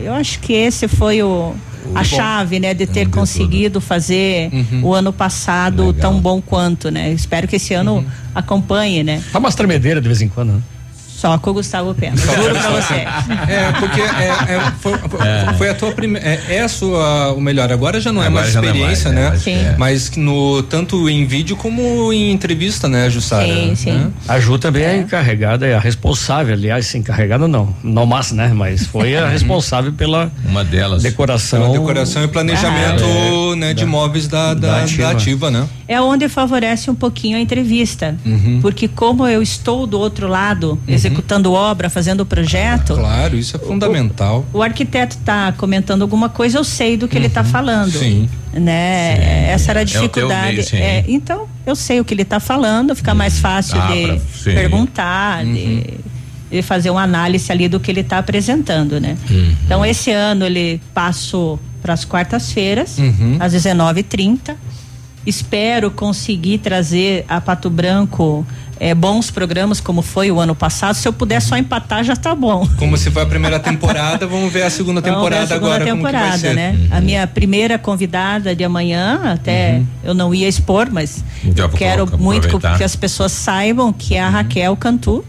Eu 0.04 0.14
acho 0.14 0.40
que 0.40 0.54
esse 0.54 0.88
foi 0.88 1.24
o. 1.24 1.54
A 1.96 2.04
chave, 2.04 2.60
né, 2.60 2.74
de 2.74 2.86
ter 2.88 3.10
conseguido 3.10 3.82
fazer 3.82 4.50
Uhum. 4.54 4.86
o 4.86 4.94
ano 4.94 5.12
passado 5.14 5.92
tão 5.94 6.20
bom 6.20 6.42
quanto, 6.42 6.90
né? 6.92 7.12
Espero 7.12 7.48
que 7.48 7.56
esse 7.56 7.74
ano 7.74 8.06
acompanhe, 8.34 9.04
né? 9.04 9.22
Tá 9.32 9.40
umas 9.40 9.56
tremedeiras 9.56 10.02
de 10.02 10.08
vez 10.10 10.22
em 10.22 10.28
quando, 10.30 10.54
né? 10.54 10.62
Só 11.20 11.38
com 11.38 11.50
o 11.50 11.54
Gustavo 11.56 11.94
Pena. 11.94 12.16
Juro 12.16 12.56
pra 12.56 12.70
você. 12.70 12.94
É, 12.94 13.72
porque 13.78 14.00
é, 14.00 14.56
é, 14.56 14.72
foi, 14.80 14.98
foi- 14.98 15.28
É. 15.28 15.54
foi 15.58 15.70
a 15.70 15.74
tua 15.74 15.92
primeira. 15.92 16.26
É, 16.26 16.56
é 16.56 16.62
a 16.62 16.68
sua. 16.70 17.34
O 17.34 17.42
melhor, 17.42 17.70
agora 17.74 18.00
já 18.00 18.12
não 18.14 18.24
é 18.24 18.28
Agora 18.28 18.44
mais 18.46 18.56
é 18.56 18.62
mais, 18.62 18.68
experiência, 18.74 19.12
né? 19.12 19.22
né? 19.24 19.28
Acho 19.36 19.44
que 19.44 19.50
é. 19.50 19.76
Mas 19.78 20.12
no, 20.16 20.64
tanto 20.64 21.10
em 21.10 21.26
vídeo 21.26 21.58
como 21.58 22.14
em 22.14 22.32
entrevista, 22.32 22.88
né, 22.88 23.10
Jussara? 23.10 23.46
Sim, 23.46 23.76
sim. 23.76 23.92
Né? 23.92 24.12
A 24.30 24.40
Ju 24.40 24.58
também 24.58 24.84
é. 24.84 24.96
encarregada, 24.98 25.68
é 25.68 25.76
a 25.76 25.80
responsável, 25.80 26.54
aliás, 26.54 26.86
sim, 26.86 27.00
encarregada 27.00 27.48
não, 27.50 27.76
não 27.84 28.06
mais, 28.06 28.32
né? 28.32 28.52
Mas 28.56 28.86
foi 28.86 29.18
a 29.18 29.28
responsável 29.30 29.92
pela 29.92 30.32
Uma 30.46 30.64
delas. 30.64 31.04
decoração. 31.04 31.60
Pela 31.64 31.74
decoração 31.74 32.24
e 32.24 32.28
planejamento 32.30 33.04
Ah, 33.04 33.52
é. 33.54 33.56
né, 33.58 33.74
de 33.74 33.82
Da- 33.84 33.88
móveis 33.92 34.28
da, 34.28 34.54
da, 34.54 34.54
da 34.54 34.68
da 34.78 34.84
ativa. 34.84 35.12
ativa. 35.12 35.52
né? 35.52 35.68
É 35.86 36.00
onde 36.00 36.30
favorece 36.30 36.90
um 36.90 36.96
pouquinho 36.96 37.36
a 37.38 37.42
entrevista. 37.42 38.16
Uhum. 38.26 38.60
Porque 38.62 38.88
como 38.88 39.28
eu 39.28 39.42
estou 39.42 39.86
do 39.88 40.00
outro 40.00 40.28
lado, 40.28 40.80
executando 41.10 41.52
obra, 41.54 41.90
fazendo 41.90 42.22
o 42.22 42.26
projeto, 42.26 42.94
Claro, 42.96 43.36
isso 43.36 43.56
é 43.56 43.60
fundamental. 43.60 44.46
o 44.54 44.62
arquiteto 44.64 45.18
está 45.18 45.52
comentando 45.52 46.02
alguma 46.02 46.30
coisa, 46.30 46.58
eu 46.58 46.64
sei 46.64 46.96
do 46.98 47.08
que 47.08 47.18
ele 47.18 47.28
está 47.28 47.44
falando. 47.44 47.92
Sim. 47.92 48.30
Né? 48.54 49.50
Essa 49.52 49.72
era 49.72 49.80
a 49.80 49.82
É 49.82 49.84
o 49.84 49.88
dificuldade. 49.88 50.48
meio, 50.54 50.64
sim. 50.64 50.78
É, 50.78 51.06
então, 51.08 51.48
eu 51.66 51.76
sei 51.76 52.00
o 52.00 52.06
que 52.06 52.14
ele 52.14 52.24
está 52.24 52.40
falando, 52.40 52.96
fica 52.96 53.14
mais 53.14 53.40
fácil 53.40 53.80
Ah, 53.80 53.88
de 53.88 54.02
pra- 54.08 54.18
sim. 54.18 54.54
perguntar, 54.54 55.44
de, 55.46 55.84
de 56.52 56.62
fazer 56.62 56.90
uma 56.90 57.04
análise 57.04 57.52
ali 57.52 57.68
do 57.68 57.80
que 57.80 57.92
ele 57.92 58.02
está 58.02 58.18
apresentando, 58.18 59.00
né? 59.00 59.16
Uhum. 59.30 59.56
Então, 59.66 59.86
esse 59.86 60.12
ano 60.12 60.46
ele 60.46 60.82
passou 60.94 61.60
para 61.82 61.94
as 61.94 62.04
quartas-feiras, 62.04 62.98
Uhum. 62.98 63.38
às 63.40 63.54
19h30. 63.54 64.56
espero 65.26 65.92
conseguir 65.92 66.58
trazer 66.60 67.24
a 67.28 67.40
Pato 67.40 67.70
Branco 67.70 68.46
é, 68.80 68.94
bons 68.96 69.30
programas 69.30 69.80
como 69.82 70.02
foi 70.02 70.32
o 70.32 70.40
ano 70.40 70.56
passado. 70.56 70.96
Se 70.96 71.08
eu 71.08 71.12
puder 71.14 71.42
só 71.42 71.58
empatar, 71.58 72.04
já 72.04 72.16
tá 72.16 72.34
bom. 72.34 72.68
Como 72.78 72.96
se 72.98 73.12
foi 73.12 73.24
a 73.24 73.26
primeira 73.26 73.60
temporada, 73.60 74.26
vamos 74.26 74.52
ver 74.54 74.64
a 74.64 74.70
segunda 74.70 75.02
Vamos 75.02 75.18
temporada 75.18 75.46
ver 75.46 75.54
a 75.54 75.56
segunda 75.58 75.76
agora. 75.76 75.86
temporada, 75.86 76.20
como 76.30 76.40
que 76.40 76.46
vai 76.46 76.50
ser. 76.50 76.56
né? 76.56 76.88
A 76.92 77.02
minha 77.02 77.28
primeira 77.28 77.78
convidada 77.78 78.56
de 78.56 78.64
amanhã, 78.64 79.20
até 79.34 79.82
eu 80.04 80.14
não 80.14 80.34
ia 80.34 80.48
expor, 80.48 80.88
mas 80.92 81.24
Já 81.56 81.64
eu 81.66 81.70
quero 81.70 82.06
colocar- 82.06 82.18
muito 82.24 82.46
aproveitar. 82.48 82.78
que 82.78 82.84
as 82.84 82.96
pessoas 82.96 83.32
saibam 83.32 83.92
que 83.92 84.16
é 84.16 84.22
a 84.22 84.30
Raquel 84.30 84.76
Cantu. 84.78 85.26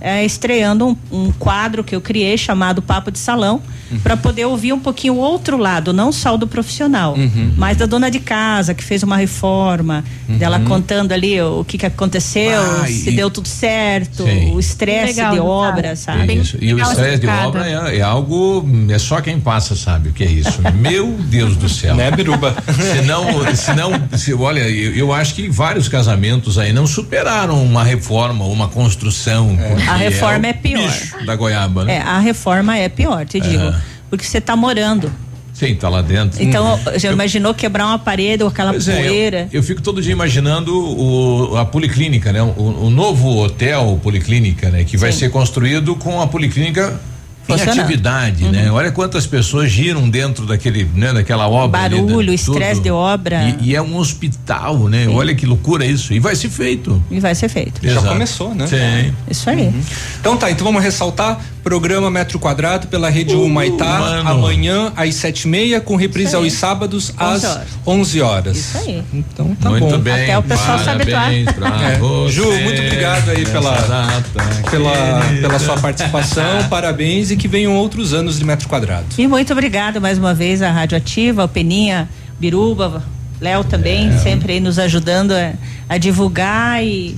É, 0.00 0.24
estreando 0.24 0.86
um, 0.88 0.96
um 1.10 1.32
quadro 1.32 1.82
que 1.82 1.94
eu 1.96 2.00
criei 2.00 2.36
chamado 2.36 2.80
Papo 2.82 3.10
de 3.10 3.18
Salão, 3.18 3.60
para 4.02 4.16
poder 4.16 4.44
ouvir 4.46 4.72
um 4.72 4.80
pouquinho 4.80 5.14
o 5.14 5.18
outro 5.18 5.56
lado, 5.56 5.92
não 5.92 6.10
só 6.10 6.34
o 6.34 6.38
do 6.38 6.46
profissional, 6.46 7.14
Uhum. 7.14 7.52
mas 7.56 7.76
da 7.76 7.86
dona 7.86 8.10
de 8.10 8.18
casa 8.18 8.74
que 8.74 8.82
fez 8.82 9.02
uma 9.04 9.16
reforma, 9.16 10.02
dela 10.28 10.58
contando 10.60 11.12
ali 11.12 11.40
o 11.40 11.64
que, 11.64 11.78
que 11.78 11.86
aconteceu, 11.86 12.60
Ah, 12.82 12.86
se 12.86 13.10
e- 13.10 13.16
deu 13.16 13.30
tudo 13.30 13.46
certo, 13.46 14.24
Sim. 14.24 14.52
o 14.54 14.58
estresse 14.58 15.14
de 15.14 15.20
sabe? 15.20 15.38
obra, 15.38 15.94
sabe? 15.94 16.34
Isso. 16.34 16.58
E 16.60 16.74
o 16.74 16.80
estresse 16.82 17.20
de 17.20 17.28
obra 17.28 17.64
é, 17.90 17.98
é 17.98 18.02
algo, 18.02 18.68
é 18.90 18.98
só 18.98 19.20
quem 19.20 19.38
passa 19.38 19.76
sabe 19.76 20.08
o 20.08 20.12
que 20.12 20.24
é 20.24 20.30
isso. 20.30 20.60
Meu 20.74 21.12
Deus 21.12 21.56
do 21.56 21.68
céu. 21.68 21.94
Né, 21.94 22.10
Biruba? 22.10 22.56
Senão, 22.92 23.24
senão 23.54 23.90
se, 24.16 24.34
olha, 24.34 24.60
eu, 24.68 24.94
eu 24.96 25.12
acho 25.12 25.34
que 25.34 25.48
vários 25.48 25.88
casamentos 25.88 26.58
aí 26.58 26.72
não 26.72 26.86
superaram 26.88 27.62
uma 27.64 27.84
reforma, 27.84 28.44
uma 28.46 28.66
construção. 28.68 29.45
Porque 29.54 29.82
A 29.88 29.94
reforma 29.96 30.46
é, 30.46 30.50
o 30.50 30.54
pior. 30.54 30.92
Da 31.26 31.36
goiaba, 31.36 31.84
né? 31.84 31.96
É, 31.96 32.00
a 32.00 32.18
reforma 32.18 32.76
é 32.76 32.88
pior, 32.88 33.26
te 33.26 33.38
digo. 33.40 33.62
É. 33.62 33.74
Porque 34.08 34.24
você 34.24 34.40
tá 34.40 34.56
morando. 34.56 35.12
Sim, 35.52 35.74
tá 35.74 35.88
lá 35.88 36.02
dentro. 36.02 36.42
Então, 36.42 36.78
já 36.96 37.10
imaginou 37.10 37.54
quebrar 37.54 37.86
uma 37.86 37.98
parede 37.98 38.42
ou 38.42 38.50
aquela 38.50 38.72
Pois 38.72 38.86
é, 38.88 39.00
eu- 39.00 39.04
poeira? 39.08 39.48
eu, 39.50 39.62
fico 39.62 39.80
todo 39.80 40.02
dia 40.02 40.12
imaginando 40.12 40.76
o, 40.76 41.56
a 41.56 41.64
policlínica, 41.64 42.30
né? 42.30 42.42
O, 42.42 42.86
o 42.86 42.90
novo 42.90 43.38
hotel 43.38 43.98
policlínica, 44.02 44.68
né? 44.68 44.84
Que 44.84 44.98
vai 44.98 45.12
ser 45.12 45.30
construído 45.30 45.96
com 45.96 46.20
a 46.20 46.26
policlínica 46.26 47.00
em 47.48 47.52
Funcionando. 47.52 47.80
atividade, 47.80 48.44
né? 48.48 48.70
Olha 48.70 48.90
quantas 48.90 49.26
pessoas 49.26 49.70
giram 49.70 50.08
dentro 50.08 50.46
daquele, 50.46 50.84
né? 50.94 51.12
Daquela 51.12 51.48
obra. 51.48 51.80
Barulho, 51.80 52.28
né? 52.28 52.34
estresse 52.34 52.80
de 52.80 52.90
obra. 52.90 53.56
E, 53.60 53.70
e 53.70 53.76
é 53.76 53.82
um 53.82 53.96
hospital, 53.96 54.88
né? 54.88 55.06
Olha 55.08 55.34
que 55.34 55.46
loucura 55.46 55.84
isso. 55.84 56.12
E 56.12 56.18
vai 56.18 56.34
ser 56.34 56.50
feito. 56.50 57.02
E 57.10 57.20
vai 57.20 57.34
ser 57.34 57.48
feito. 57.48 57.80
Já 57.82 57.92
Exato. 57.92 58.08
começou, 58.08 58.54
né? 58.54 58.66
Sim. 58.66 59.14
Isso 59.30 59.48
aí. 59.48 59.72
Então 60.20 60.36
tá, 60.36 60.50
então 60.50 60.64
vamos 60.64 60.82
ressaltar 60.82 61.38
programa 61.70 62.08
Metro 62.12 62.38
Quadrado 62.38 62.86
pela 62.86 63.10
Rede 63.10 63.34
Humaitá, 63.34 63.98
mano. 63.98 64.28
amanhã 64.30 64.92
às 64.94 65.16
sete 65.16 65.42
e 65.42 65.48
meia, 65.48 65.80
com 65.80 65.96
reprise 65.96 66.36
aos 66.36 66.52
sábados 66.52 67.10
11 67.10 67.16
às 67.18 67.44
horas. 67.44 67.68
11 67.84 68.20
horas. 68.22 68.56
Isso 68.56 68.78
aí. 68.78 69.02
Então 69.12 69.52
tá 69.60 69.70
Muito 69.70 69.84
bom. 69.84 69.98
bem. 69.98 70.14
Até 70.22 70.38
o 70.38 70.44
pessoal 70.44 70.78
se 70.78 70.88
habituar. 70.88 71.32
É. 71.36 72.30
Ju, 72.30 72.44
muito 72.60 72.82
obrigado 72.82 73.28
aí 73.30 73.44
pela- 73.44 74.22
Pela, 74.70 75.20
pela 75.40 75.58
sua 75.58 75.76
participação, 75.76 76.62
parabéns 76.70 77.32
e 77.32 77.36
que 77.36 77.48
venham 77.48 77.74
outros 77.74 78.14
anos 78.14 78.38
de 78.38 78.44
metro 78.44 78.68
quadrado. 78.68 79.04
E 79.18 79.26
muito 79.26 79.52
obrigado 79.52 80.00
mais 80.00 80.18
uma 80.18 80.32
vez 80.32 80.62
à 80.62 80.70
Rádio 80.70 80.96
Ativa, 80.96 81.42
ao 81.42 81.48
Peninha, 81.48 82.08
Biruba, 82.38 83.02
Léo 83.40 83.64
também, 83.64 84.08
É. 84.08 84.18
sempre 84.18 84.52
aí 84.52 84.60
nos 84.60 84.78
ajudando 84.78 85.32
a, 85.32 85.52
a 85.88 85.98
divulgar 85.98 86.84
e 86.84 87.16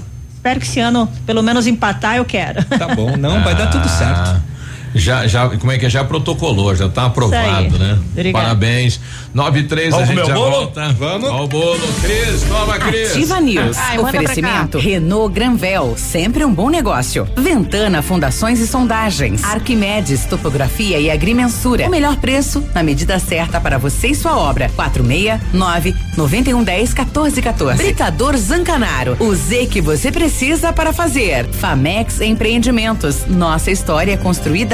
espero 0.48 0.60
que 0.60 0.66
esse 0.66 0.80
ano, 0.80 1.10
pelo 1.26 1.42
menos 1.42 1.66
empatar, 1.66 2.16
eu 2.16 2.24
quero. 2.24 2.64
Tá 2.64 2.94
bom, 2.94 3.16
não, 3.16 3.42
vai 3.42 3.54
dar 3.54 3.66
tudo 3.66 3.86
certo. 3.88 4.40
Já, 4.94 5.26
já, 5.26 5.48
como 5.48 5.72
é 5.72 5.78
que 5.78 5.86
é? 5.86 5.90
Já 5.90 6.04
protocolou, 6.04 6.74
já 6.74 6.88
tá 6.88 7.06
aprovado, 7.06 7.78
né? 7.78 7.98
Obrigada. 8.12 8.44
Parabéns. 8.44 9.00
9 9.34 9.60
e 9.60 9.62
3, 9.64 9.94
a 9.94 9.96
Vamos 9.98 10.08
gente 10.08 10.26
já 10.26 10.34
bolo? 10.34 10.50
volta. 10.50 10.88
Vamos. 10.92 11.28
Ao 11.30 11.46
bolo. 11.46 11.80
Cris, 12.00 12.48
nova 12.48 12.78
Cris. 12.78 13.12
Ativa 13.12 13.40
News. 13.40 13.76
Ai, 13.76 13.98
Oferecimento 13.98 14.78
Renault 14.78 15.32
Granvel, 15.34 15.94
sempre 15.96 16.44
um 16.44 16.52
bom 16.52 16.70
negócio. 16.70 17.28
Ventana 17.36 18.02
Fundações 18.02 18.58
e 18.60 18.66
Sondagens. 18.66 19.44
Arquimedes 19.44 20.24
Topografia 20.24 20.98
e 20.98 21.10
Agrimensura. 21.10 21.86
O 21.86 21.90
melhor 21.90 22.16
preço 22.16 22.64
na 22.74 22.82
medida 22.82 23.18
certa 23.18 23.60
para 23.60 23.78
você 23.78 24.08
e 24.08 24.14
sua 24.14 24.36
obra. 24.36 24.70
469 24.74 25.94
9110 26.16 26.94
1414. 26.94 27.82
Britador 27.82 28.36
Zancanaro. 28.36 29.16
O 29.20 29.34
Z 29.34 29.66
que 29.66 29.80
você 29.80 30.10
precisa 30.10 30.72
para 30.72 30.92
fazer. 30.92 31.46
Famex 31.52 32.20
Empreendimentos. 32.20 33.26
Nossa 33.26 33.70
história 33.70 34.12
é 34.12 34.16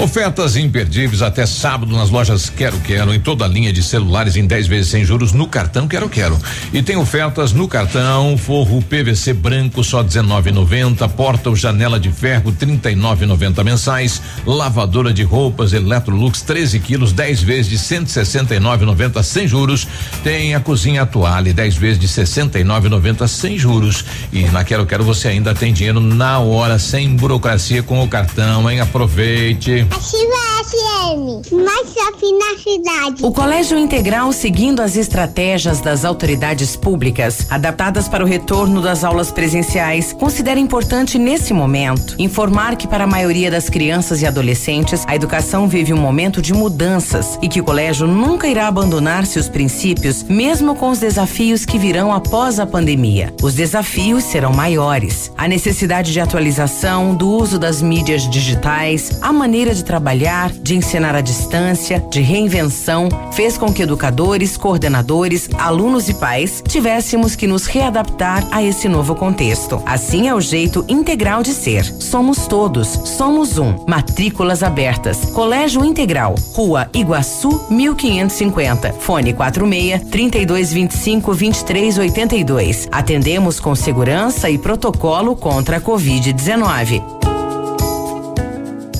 Ofertas 0.00 0.56
imperdíveis 0.56 1.20
até 1.20 1.44
sábado 1.44 1.94
nas 1.94 2.08
lojas 2.08 2.48
Quero 2.48 2.80
Quero, 2.80 3.12
em 3.12 3.20
toda 3.20 3.44
a 3.44 3.48
linha 3.48 3.70
de 3.70 3.82
celulares 3.82 4.34
em 4.34 4.46
10 4.46 4.66
vezes 4.66 4.90
sem 4.90 5.04
juros 5.04 5.32
no 5.32 5.46
cartão 5.46 5.86
Quero 5.86 6.08
Quero. 6.08 6.38
E 6.72 6.82
tem 6.82 6.96
ofertas 6.96 7.52
no 7.52 7.68
cartão, 7.68 8.34
forro 8.38 8.80
PVC 8.80 9.34
branco 9.34 9.84
só 9.84 10.02
19,90, 10.02 11.06
porta 11.10 11.50
ou 11.50 11.54
janela 11.54 12.00
de 12.00 12.10
ferro 12.10 12.50
39,90 12.50 13.62
mensais, 13.62 14.22
lavadora 14.46 15.12
de 15.12 15.22
roupas 15.22 15.74
Electrolux 15.74 16.40
13 16.40 16.80
quilos, 16.80 17.12
10 17.12 17.42
vezes 17.42 17.68
de 17.68 17.76
169,90 17.76 19.22
sem 19.22 19.46
juros. 19.46 19.86
Tem 20.24 20.54
a 20.54 20.60
cozinha 20.60 21.04
toalha 21.04 21.52
10 21.52 21.76
vezes 21.76 21.98
de 21.98 22.08
69,90 22.08 23.28
sem 23.28 23.58
juros. 23.58 24.02
E 24.32 24.44
na 24.44 24.64
Quero 24.64 24.86
Quero 24.86 25.04
você 25.04 25.28
ainda 25.28 25.54
tem 25.54 25.74
dinheiro 25.74 26.00
na 26.00 26.38
hora, 26.38 26.78
sem 26.78 27.14
burocracia 27.14 27.82
com 27.82 28.02
o 28.02 28.08
cartão, 28.08 28.70
hein? 28.70 28.80
Aproveite. 28.80 29.89
Ativa 29.90 30.50
FM, 30.64 31.52
mais 31.52 31.92
shopping 31.92 32.38
na 32.38 32.58
cidade. 32.58 33.24
O 33.24 33.32
Colégio 33.32 33.78
Integral, 33.78 34.32
seguindo 34.32 34.80
as 34.80 34.96
estratégias 34.96 35.80
das 35.80 36.04
autoridades 36.04 36.76
públicas, 36.76 37.46
adaptadas 37.50 38.08
para 38.08 38.24
o 38.24 38.26
retorno 38.26 38.80
das 38.80 39.04
aulas 39.04 39.30
presenciais, 39.30 40.12
considera 40.12 40.60
importante 40.60 41.18
nesse 41.18 41.52
momento 41.52 42.14
informar 42.18 42.76
que 42.76 42.86
para 42.86 43.04
a 43.04 43.06
maioria 43.06 43.50
das 43.50 43.68
crianças 43.68 44.22
e 44.22 44.26
adolescentes, 44.26 45.04
a 45.06 45.14
educação 45.14 45.68
vive 45.68 45.92
um 45.92 46.00
momento 46.00 46.40
de 46.40 46.54
mudanças 46.54 47.38
e 47.42 47.48
que 47.48 47.60
o 47.60 47.64
colégio 47.64 48.06
nunca 48.06 48.46
irá 48.46 48.68
abandonar 48.68 49.26
seus 49.26 49.48
princípios, 49.48 50.22
mesmo 50.22 50.74
com 50.76 50.90
os 50.90 50.98
desafios 50.98 51.66
que 51.66 51.78
virão 51.78 52.12
após 52.12 52.58
a 52.60 52.66
pandemia. 52.66 53.34
Os 53.42 53.54
desafios 53.54 54.24
serão 54.24 54.52
maiores. 54.52 55.32
A 55.36 55.48
necessidade 55.48 56.12
de 56.12 56.20
atualização, 56.20 57.14
do 57.14 57.28
uso 57.28 57.58
das 57.58 57.82
mídias 57.82 58.28
digitais, 58.28 59.18
a 59.20 59.32
maneira 59.32 59.74
de 59.74 59.79
trabalhar, 59.82 60.50
de 60.50 60.76
ensinar 60.76 61.14
à 61.14 61.20
distância, 61.20 62.00
de 62.10 62.20
reinvenção, 62.20 63.08
fez 63.32 63.56
com 63.56 63.72
que 63.72 63.82
educadores, 63.82 64.56
coordenadores, 64.56 65.48
alunos 65.58 66.08
e 66.08 66.14
pais 66.14 66.62
tivéssemos 66.66 67.34
que 67.36 67.46
nos 67.46 67.66
readaptar 67.66 68.46
a 68.50 68.62
esse 68.62 68.88
novo 68.88 69.14
contexto. 69.14 69.82
Assim 69.86 70.28
é 70.28 70.34
o 70.34 70.40
jeito 70.40 70.84
integral 70.88 71.42
de 71.42 71.52
ser. 71.52 71.84
Somos 71.84 72.46
todos, 72.46 72.88
somos 72.88 73.58
um. 73.58 73.84
Matrículas 73.86 74.62
abertas. 74.62 75.26
Colégio 75.32 75.84
Integral, 75.84 76.34
Rua 76.52 76.88
Iguaçu, 76.92 77.66
1550. 77.70 78.92
Fone 78.94 79.32
46 79.32 80.02
3225 80.10 81.34
2382. 81.34 82.88
Atendemos 82.90 83.60
com 83.60 83.74
segurança 83.74 84.50
e 84.50 84.58
protocolo 84.58 85.36
contra 85.36 85.76
a 85.76 85.80
Covid-19. 85.80 87.29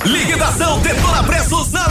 Liquidação 0.04 0.80
Detona 0.80 1.22
Preços 1.24 1.70
na 1.70 1.89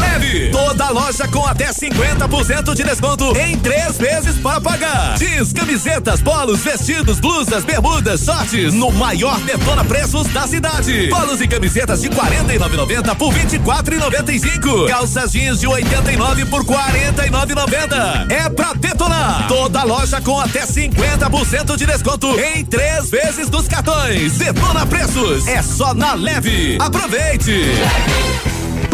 Toda 0.51 0.89
loja 0.89 1.27
com 1.27 1.45
até 1.45 1.71
50% 1.71 2.75
de 2.75 2.83
desconto 2.83 3.35
em 3.37 3.57
três 3.57 3.97
vezes 3.97 4.37
para 4.39 4.61
pagar. 4.61 5.17
Jeans, 5.17 5.51
camisetas, 5.51 6.21
polos, 6.21 6.59
vestidos, 6.59 7.19
blusas, 7.19 7.63
bermudas, 7.63 8.21
shorts 8.23 8.73
no 8.73 8.91
maior 8.91 9.39
Detona 9.41 9.83
Preços 9.83 10.27
da 10.27 10.47
cidade. 10.47 11.07
Polos 11.09 11.41
e 11.41 11.47
camisetas 11.47 12.01
de 12.01 12.09
49,90 12.09 13.15
por 13.15 13.33
24,95. 13.33 14.87
Calças 14.87 15.31
jeans 15.31 15.59
de 15.59 15.67
89 15.67 16.45
por 16.45 16.63
49,90. 16.63 18.31
É 18.31 18.49
pra 18.49 18.73
detonar. 18.73 19.47
Toda 19.47 19.83
loja 19.83 20.21
com 20.21 20.39
até 20.39 20.65
50% 20.65 21.75
de 21.75 21.85
desconto 21.85 22.39
em 22.39 22.63
três 22.65 23.09
vezes 23.09 23.49
dos 23.49 23.67
cartões. 23.67 24.37
Detona 24.37 24.85
Preços. 24.85 25.47
É 25.47 25.61
só 25.61 25.93
na 25.93 26.13
Leve. 26.13 26.77
Aproveite. 26.79 27.73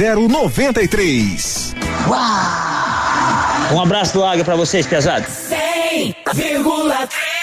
0093. 0.00 1.74
Um 3.70 3.80
abraço 3.82 4.14
do 4.14 4.24
Águia 4.24 4.42
pra 4.44 4.56
vocês, 4.56 4.86
pesados. 4.86 5.28
100,3 5.50 7.39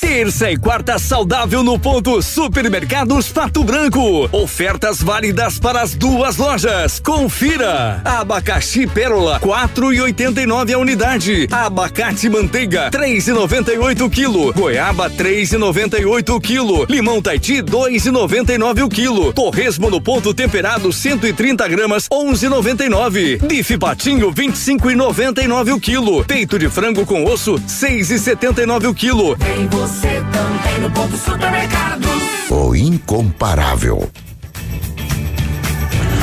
Terça 0.00 0.50
e 0.50 0.56
quarta 0.56 0.98
saudável 0.98 1.62
no 1.62 1.78
ponto 1.78 2.22
Supermercados 2.22 3.28
Pato 3.28 3.62
Branco. 3.62 4.30
Ofertas 4.32 5.02
válidas 5.02 5.58
para 5.58 5.82
as 5.82 5.94
duas 5.94 6.38
lojas. 6.38 6.98
Confira. 6.98 8.00
Abacaxi 8.02 8.86
Pérola, 8.86 9.38
quatro 9.38 9.92
e 9.92 10.00
oitenta 10.00 10.40
e 10.40 10.46
nove 10.46 10.72
a 10.72 10.78
unidade. 10.78 11.46
Abacate 11.52 12.30
Manteiga, 12.30 12.90
três 12.90 13.28
e 13.28 13.32
noventa 13.32 13.74
e 13.74 13.78
oito 13.78 14.06
o 14.06 14.10
quilo. 14.10 14.54
Goiaba, 14.54 15.10
três 15.10 15.52
e 15.52 15.58
noventa 15.58 16.00
e 16.00 16.06
oito 16.06 16.34
o 16.34 16.40
quilo. 16.40 16.86
Limão 16.88 17.20
Taiti, 17.20 17.60
dois 17.60 18.06
e 18.06 18.10
noventa 18.10 18.54
e 18.54 18.58
nove 18.58 18.82
o 18.82 18.88
quilo. 18.88 19.34
Torresmo 19.34 19.90
no 19.90 20.00
ponto 20.00 20.32
temperado, 20.32 20.90
130 20.90 21.68
gramas, 21.68 22.06
onze 22.10 22.46
e 22.46 22.48
noventa 22.48 22.82
e 22.84 22.88
nove. 22.88 23.36
Bife 23.36 23.76
Patinho, 23.76 24.32
vinte 24.32 24.54
e 24.54 24.58
cinco 24.58 24.90
e 24.90 24.94
noventa 24.94 25.42
e 25.42 25.46
nove 25.46 25.72
o 25.72 25.78
quilo. 25.78 26.24
Peito 26.24 26.58
de 26.58 26.70
frango 26.70 27.04
com 27.04 27.22
osso, 27.24 27.62
seis 27.66 28.10
e 28.10 28.18
setenta 28.18 28.62
e 28.62 28.66
nove 28.66 28.86
o 28.86 28.94
quilo. 28.94 29.36
Tem 29.36 29.68
você 29.68 29.89
também 29.98 30.80
no 30.80 30.90
ponto 30.90 31.16
supermercado. 31.16 32.06
O 32.50 32.74
incomparável. 32.74 34.08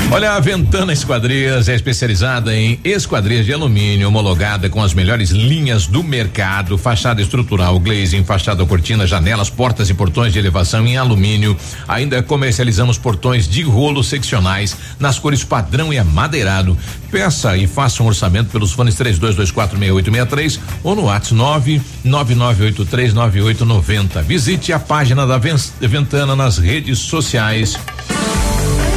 Olha, 0.09 0.31
a 0.35 0.39
Ventana 0.39 0.93
Esquadrias 0.93 1.67
é 1.67 1.75
especializada 1.75 2.55
em 2.55 2.79
esquadrias 2.83 3.45
de 3.45 3.51
alumínio, 3.51 4.07
homologada 4.07 4.69
com 4.69 4.81
as 4.81 4.93
melhores 4.93 5.31
linhas 5.31 5.85
do 5.85 6.01
mercado, 6.01 6.77
fachada 6.77 7.21
estrutural, 7.21 7.77
glazing, 7.77 8.23
fachada 8.23 8.65
cortina, 8.65 9.05
janelas, 9.05 9.49
portas 9.49 9.89
e 9.89 9.93
portões 9.93 10.31
de 10.31 10.39
elevação 10.39 10.87
em 10.87 10.95
alumínio. 10.97 11.57
Ainda 11.89 12.23
comercializamos 12.23 12.97
portões 12.97 13.49
de 13.49 13.63
rolo 13.63 14.01
seccionais 14.01 14.77
nas 14.97 15.19
cores 15.19 15.43
padrão 15.43 15.91
e 15.93 15.97
amadeirado. 15.99 16.77
Peça 17.11 17.57
e 17.57 17.67
faça 17.67 18.01
um 18.01 18.05
orçamento 18.07 18.49
pelos 18.49 18.71
fones 18.71 18.95
32246863 18.95 20.57
ou 20.83 20.95
no 20.95 21.03
WhatsApp 21.03 21.81
999839890. 22.05 24.23
Visite 24.23 24.71
a 24.71 24.79
página 24.79 25.27
da 25.27 25.37
Ven- 25.37 25.57
Ventana 25.81 26.33
nas 26.33 26.57
redes 26.57 26.97
sociais. 26.99 27.77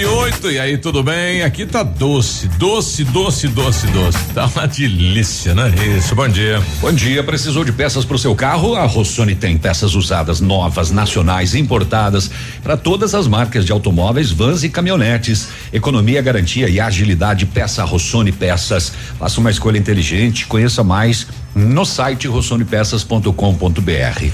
News. 0.00 0.20
98, 0.40 0.50
e 0.50 0.58
aí, 0.58 0.78
tudo 0.78 1.02
bem? 1.02 1.42
Aqui 1.42 1.66
tá 1.66 1.82
doce, 1.82 2.48
doce, 2.48 3.04
doce, 3.04 3.48
doce, 3.48 3.86
doce. 3.88 4.18
Tá 4.32 4.46
uma 4.46 4.66
delícia, 4.66 5.54
né? 5.54 5.72
Isso, 5.96 6.14
bom 6.14 6.28
dia. 6.28 6.62
Bom 6.80 6.92
dia, 6.92 7.22
precisou 7.22 7.64
de 7.64 7.72
peças 7.72 8.04
para 8.04 8.16
o 8.16 8.18
seu 8.18 8.34
carro? 8.34 8.74
A 8.74 8.86
Rossoni 8.86 9.34
tem 9.34 9.58
peças 9.58 9.94
usadas, 9.94 10.40
novas, 10.40 10.90
nacionais, 10.90 11.54
importadas, 11.54 12.30
para 12.62 12.76
todas 12.76 13.14
as 13.14 13.26
marcas 13.26 13.66
de 13.66 13.72
automóveis, 13.72 14.30
vans 14.30 14.64
e 14.64 14.70
caminhonetes. 14.70 15.48
Economia, 15.72 16.22
garantia 16.22 16.68
e 16.68 16.80
agilidade, 16.80 17.44
peça 17.44 17.84
Rossoni 17.84 18.32
Peças. 18.32 18.92
Faça 19.18 19.40
uma 19.40 19.50
escolha 19.50 19.78
inteligente, 19.78 20.46
conheça 20.46 20.82
mais 20.82 21.26
no 21.54 21.84
site 21.84 22.26
rossonepeças.com.br. 22.28 23.30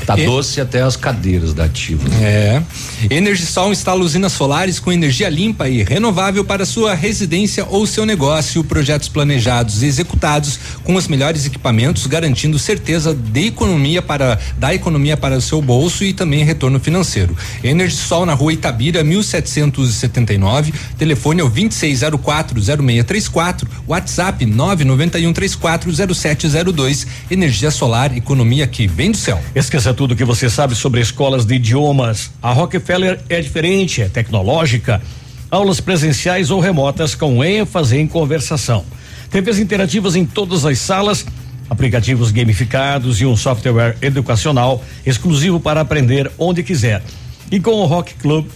Tá 0.05 0.19
E- 0.19 0.27
doce 0.27 0.61
até 0.61 0.83
as 0.83 0.97
cadeiras 0.97 1.55
da 1.55 1.65
Ativa. 1.65 2.03
É. 2.23 2.63
Energisol 3.11 3.73
instala 3.73 4.03
usinas 4.05 4.33
solares 4.33 4.79
com 4.79 4.93
energia 4.93 5.29
limpa 5.29 5.69
e 5.69 5.83
renovável 5.83 6.45
para 6.45 6.65
sua 6.67 6.95
residência 6.95 7.67
ou 7.69 7.85
seu 7.87 8.05
negócio. 8.07 8.63
Projetos 8.65 9.09
planejados 9.09 9.83
e 9.83 9.87
executados 9.87 10.59
com 10.85 10.95
os 10.95 11.09
melhores 11.09 11.47
equipamentos, 11.47 12.07
garantindo 12.07 12.59
certeza 12.59 13.15
de 13.15 13.47
economia 13.47 14.03
para 14.03 14.39
da 14.59 14.75
economia 14.75 15.17
para 15.17 15.37
o 15.37 15.41
seu 15.41 15.61
bolso 15.63 16.05
e 16.05 16.13
também 16.13 16.45
retorno 16.45 16.79
financeiro. 16.79 17.35
Energisol 17.65 18.27
na 18.27 18.35
rua 18.35 18.53
Itabira, 18.53 19.03
1779. 19.03 20.73
Telefone 20.99 21.41
é 21.41 21.45
o 21.45 21.51
26040634. 21.51 23.67
WhatsApp 23.87 24.45
991340702. 24.47 27.06
Energia 27.31 27.71
solar, 27.71 28.17
economia 28.17 28.67
que 28.67 28.87
vem 28.87 29.11
do 29.11 29.17
céu. 29.17 29.41
Esqueça 29.55 29.93
tudo 29.93 30.17
que 30.17 30.25
você 30.25 30.49
sabe 30.49 30.75
sobre 30.75 31.01
escolas 31.01 31.45
de 31.45 31.55
idiomas. 31.55 32.31
A 32.43 32.53
Rockefeller 32.53 33.21
é 33.29 33.41
diferente, 33.41 34.03
é 34.03 34.09
tecnológica. 34.09 35.03
Aulas 35.51 35.81
presenciais 35.81 36.51
ou 36.51 36.61
remotas 36.61 37.15
com 37.15 37.45
ênfase 37.45 37.97
em 37.97 38.07
conversação. 38.07 38.85
TVs 39.31 39.59
interativas 39.59 40.17
em 40.17 40.25
todas 40.25 40.65
as 40.65 40.79
salas, 40.79 41.27
aplicativos 41.69 42.31
gamificados 42.31 43.21
e 43.21 43.27
um 43.27 43.37
software 43.37 43.97
educacional 44.01 44.83
exclusivo 45.05 45.59
para 45.61 45.81
aprender 45.81 46.31
onde 46.39 46.63
quiser. 46.63 47.03
E 47.51 47.61
com 47.61 47.73
o 47.73 47.87
Rock 47.87 48.15
Club, 48.15 48.47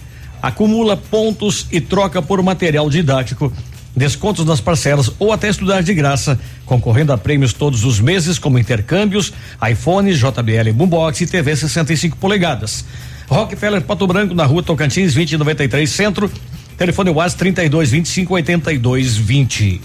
acumula 0.41 0.97
pontos 0.97 1.67
e 1.71 1.79
troca 1.79 2.21
por 2.21 2.41
material 2.41 2.89
didático 2.89 3.51
descontos 3.95 4.45
nas 4.45 4.61
parcelas 4.61 5.11
ou 5.19 5.31
até 5.31 5.49
estudar 5.49 5.81
de 5.81 5.93
graça, 5.93 6.39
concorrendo 6.65 7.11
a 7.11 7.17
prêmios 7.17 7.53
todos 7.53 7.83
os 7.83 7.99
meses, 7.99 8.39
como 8.39 8.57
intercâmbios, 8.57 9.33
iPhones, 9.69 10.17
JBL 10.17 10.71
Boombox 10.73 11.21
e 11.21 11.27
TV 11.27 11.55
65 11.55 12.17
polegadas. 12.17 12.85
Rockefeller 13.27 13.81
Pato 13.81 14.05
Branco, 14.07 14.33
na 14.33 14.45
rua 14.45 14.61
Tocantins, 14.61 15.13
2093 15.13 15.89
Centro. 15.89 16.31
Telefone 16.77 17.11
WhatsApp 17.11 17.37
32 17.37 17.91
25 17.91 18.33
82 18.33 19.17
20. 19.17 19.81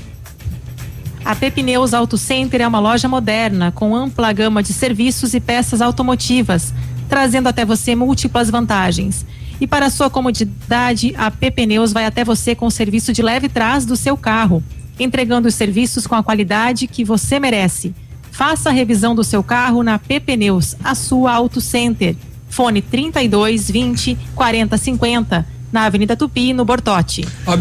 A 1.25 1.35
Pepineus 1.35 1.93
Auto 1.93 2.17
Center 2.17 2.61
é 2.61 2.69
uma 2.69 2.79
loja 2.79 3.09
moderna 3.09 3.73
com 3.73 3.95
ampla 3.95 4.33
gama 4.33 4.63
de 4.63 4.73
serviços 4.73 5.35
e 5.35 5.41
peças 5.41 5.81
automotivas, 5.81 6.73
trazendo 7.09 7.49
até 7.49 7.65
você 7.65 7.95
múltiplas 7.95 8.49
vantagens. 8.49 9.27
E 9.61 9.67
para 9.67 9.91
sua 9.91 10.11
comodidade, 10.11 11.15
a 11.17 11.31
Pepineus 11.31 11.93
vai 11.93 12.05
até 12.05 12.25
você 12.25 12.55
com 12.55 12.67
o 12.67 12.71
serviço 12.71 13.13
de 13.13 13.23
leve 13.23 13.49
trás 13.49 13.87
do 13.87 13.97
seu 13.97 14.17
carro, 14.17 14.63
entregando 14.99 15.49
os 15.49 15.55
serviços 15.55 16.07
com 16.07 16.15
a 16.15 16.23
qualidade 16.23 16.87
que 16.87 17.05
você 17.05 17.41
merece. 17.41 17.95
Faça 18.31 18.69
a 18.69 18.73
revisão 18.73 19.15
do 19.15 19.25
seu 19.25 19.43
carro 19.43 19.83
na 19.83 19.99
Pepineus, 19.99 20.77
a 20.85 20.95
sua 20.95 21.33
Auto 21.33 21.61
Center. 21.61 22.15
Fone 22.51 22.83
32 22.83 23.71
20 23.71 24.17
40 24.35 24.77
50, 24.77 25.47
na 25.73 25.85
Avenida 25.85 26.17
Tupi, 26.17 26.53
no 26.53 26.65
Bortote. 26.65 27.27
Ó, 27.47 27.57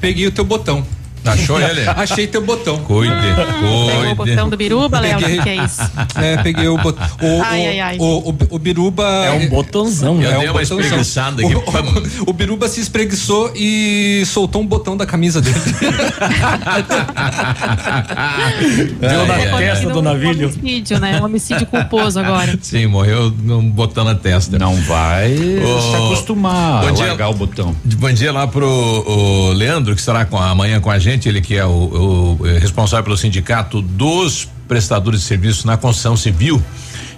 peguei 0.00 0.26
o 0.26 0.32
teu 0.32 0.44
botão. 0.44 0.84
Achou 1.24 1.60
ele? 1.60 1.82
Achei 1.96 2.26
teu 2.26 2.42
botão. 2.42 2.78
Cuide, 2.78 3.12
Pegou 3.14 4.12
o 4.12 4.14
botão 4.14 4.48
do 4.48 4.56
Biruba, 4.56 5.00
Léo? 5.00 5.18
O 5.18 5.42
que 5.42 5.48
é 5.48 5.56
isso? 5.64 5.80
É, 6.16 6.36
peguei 6.42 6.68
o 6.68 6.76
botão. 6.78 7.04
O, 7.20 7.42
Ai, 7.42 7.60
o, 7.60 7.68
ai, 7.68 7.80
ai. 7.80 7.96
O, 7.98 8.30
o, 8.30 8.36
o 8.50 8.58
Biruba. 8.58 9.02
É 9.04 9.32
um 9.32 9.48
botãozão, 9.48 10.22
Eu 10.22 10.30
É 10.30 10.38
dei 10.38 10.48
um 10.48 10.52
uma 10.52 10.60
botãozão. 10.60 10.80
espreguiçada 10.80 11.42
aqui. 11.44 11.54
O, 11.54 11.58
o, 12.26 12.30
o 12.30 12.32
Biruba 12.32 12.68
se 12.68 12.80
espreguiçou 12.80 13.50
e 13.54 14.22
soltou 14.26 14.62
um 14.62 14.66
botão 14.66 14.96
da 14.96 15.04
camisa 15.06 15.40
dele. 15.40 15.56
Deu 19.00 19.26
na 19.26 19.58
testa 19.58 19.90
do 19.90 19.98
Um 19.98 20.02
navilho. 20.02 20.48
homicídio, 20.48 20.98
né? 21.00 21.20
Um 21.20 21.24
homicídio 21.24 21.66
culposo 21.66 22.18
agora. 22.20 22.56
Sim, 22.60 22.86
morreu 22.86 23.32
num 23.42 23.68
botão 23.70 24.04
na 24.04 24.14
testa. 24.14 24.58
Não 24.58 24.74
vai 24.82 25.36
se 25.36 25.96
acostumar 25.96 26.82
bom 26.82 26.88
a 26.88 26.92
dia. 26.92 27.06
largar 27.06 27.28
o 27.30 27.34
botão. 27.34 27.74
Bom 27.84 28.12
dia 28.12 28.32
lá 28.32 28.46
pro 28.46 28.66
o 28.68 29.52
Leandro, 29.52 29.94
que 29.94 30.00
estará 30.00 30.24
com, 30.24 30.36
amanhã 30.38 30.80
com 30.80 30.90
a 30.90 30.98
gente, 30.98 31.13
ele 31.28 31.40
que 31.40 31.56
é 31.56 31.64
o, 31.64 32.38
o, 32.40 32.46
eh, 32.46 32.58
responsável 32.58 33.04
pelo 33.04 33.16
sindicato 33.16 33.80
dos 33.80 34.48
prestadores 34.66 35.20
de 35.20 35.26
serviço 35.26 35.66
na 35.66 35.76
construção 35.76 36.16
civil. 36.16 36.62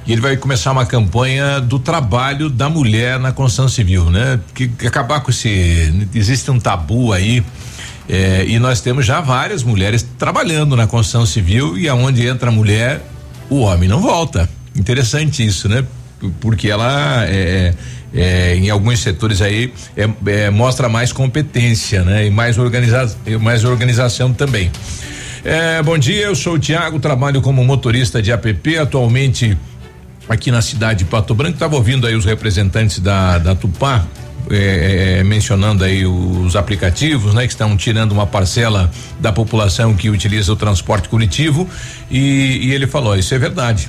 E 0.07 0.13
ele 0.13 0.21
vai 0.21 0.37
começar 0.37 0.71
uma 0.71 0.87
campanha 0.87 1.61
do 1.61 1.79
trabalho 1.79 2.49
da 2.49 2.69
mulher 2.69 3.19
na 3.19 3.33
construção 3.33 3.69
civil, 3.69 4.09
né? 4.11 4.39
Que, 4.55 4.69
que 4.69 4.87
acabar 4.87 5.21
com 5.21 5.31
esse. 5.31 6.09
Existe 6.15 6.51
um 6.51 6.61
tabu 6.61 7.13
aí. 7.13 7.43
eh, 8.09 8.45
e 8.49 8.59
nós 8.59 8.81
temos 8.81 9.05
já 9.05 9.21
várias 9.21 9.63
mulheres 9.65 10.07
trabalhando 10.19 10.77
na 10.77 10.87
construção 10.87 11.27
civil 11.27 11.77
e 11.77 11.89
aonde 11.89 12.27
entra 12.27 12.51
a 12.51 12.53
mulher, 12.53 13.05
o 13.51 13.61
homem 13.61 13.89
não 13.89 14.01
volta. 14.01 14.49
Interessante 14.77 15.45
isso, 15.45 15.69
né? 15.69 15.85
Porque 16.41 16.69
ela 16.69 17.25
é, 17.27 17.75
é, 18.17 18.57
em 18.57 18.71
alguns 18.71 19.01
setores 19.01 19.43
aí 19.43 19.73
é, 19.97 20.09
é, 20.27 20.51
mostra 20.51 20.89
mais 20.89 21.13
competência, 21.13 22.03
né? 22.03 22.27
E 22.27 22.31
mais, 22.31 22.57
organiza 22.59 23.15
mais 23.41 23.65
organização 23.65 24.33
também. 24.33 24.71
É, 25.45 25.83
bom 25.83 25.97
dia, 25.97 26.25
eu 26.25 26.35
sou 26.35 26.55
o 26.55 26.59
Tiago, 26.59 26.99
trabalho 26.99 27.41
como 27.41 27.63
motorista 27.63 28.21
de 28.21 28.33
APP, 28.33 28.79
atualmente 28.79 29.57
aqui 30.29 30.51
na 30.51 30.63
cidade 30.63 31.01
de 31.01 31.05
Pato 31.05 31.35
Branco. 31.35 31.55
Estava 31.55 31.77
ouvindo 31.77 32.07
aí 32.07 32.17
os 32.17 32.25
representantes 32.25 32.99
da, 32.99 33.39
da 33.39 33.55
Tupá. 33.55 34.05
é, 34.51 35.19
é, 35.19 35.25
mencionando 35.25 35.85
aí 35.85 36.07
os 36.07 36.57
aplicativos, 36.57 37.35
né, 37.35 37.47
que 37.47 37.53
estão 37.53 37.77
tirando 37.77 38.13
uma 38.13 38.27
parcela 38.27 38.91
da 39.21 39.33
população 39.33 39.95
que 39.95 40.09
utiliza 40.09 40.53
o 40.53 40.57
transporte 40.57 41.09
coletivo 41.09 41.69
e, 42.11 42.61
e 42.63 42.73
ele 42.73 42.87
falou, 42.87 43.17
isso 43.17 43.35
é 43.35 43.39
verdade. 43.39 43.89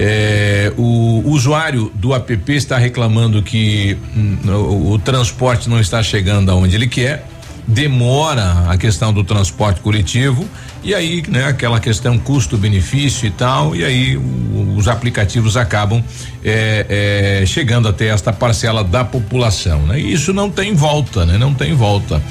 É, 0.00 0.72
o 0.76 1.22
usuário 1.26 1.90
do 1.96 2.14
app 2.14 2.52
está 2.52 2.78
reclamando 2.78 3.42
que 3.42 3.98
hum, 4.16 4.38
o, 4.46 4.92
o 4.92 4.98
transporte 5.00 5.68
não 5.68 5.80
está 5.80 6.00
chegando 6.04 6.50
aonde 6.52 6.76
ele 6.76 6.86
quer, 6.86 7.26
demora 7.66 8.64
a 8.68 8.76
questão 8.78 9.12
do 9.12 9.24
transporte 9.24 9.80
coletivo 9.80 10.48
e 10.84 10.94
aí, 10.94 11.22
né, 11.28 11.46
aquela 11.46 11.80
questão 11.80 12.16
custo-benefício 12.16 13.26
e 13.26 13.30
tal, 13.30 13.74
e 13.74 13.84
aí 13.84 14.16
o- 14.16 14.74
os 14.76 14.86
aplicativos 14.86 15.56
acabam 15.56 16.02
é, 16.44 17.40
é, 17.42 17.46
chegando 17.46 17.88
até 17.88 18.06
esta 18.06 18.32
parcela 18.32 18.84
da 18.84 19.04
população, 19.04 19.82
né? 19.82 20.00
E 20.00 20.12
isso 20.12 20.32
não 20.32 20.48
tem 20.48 20.72
volta, 20.74 21.26
né? 21.26 21.36
Não 21.36 21.52
tem 21.52 21.74
volta. 21.74 22.22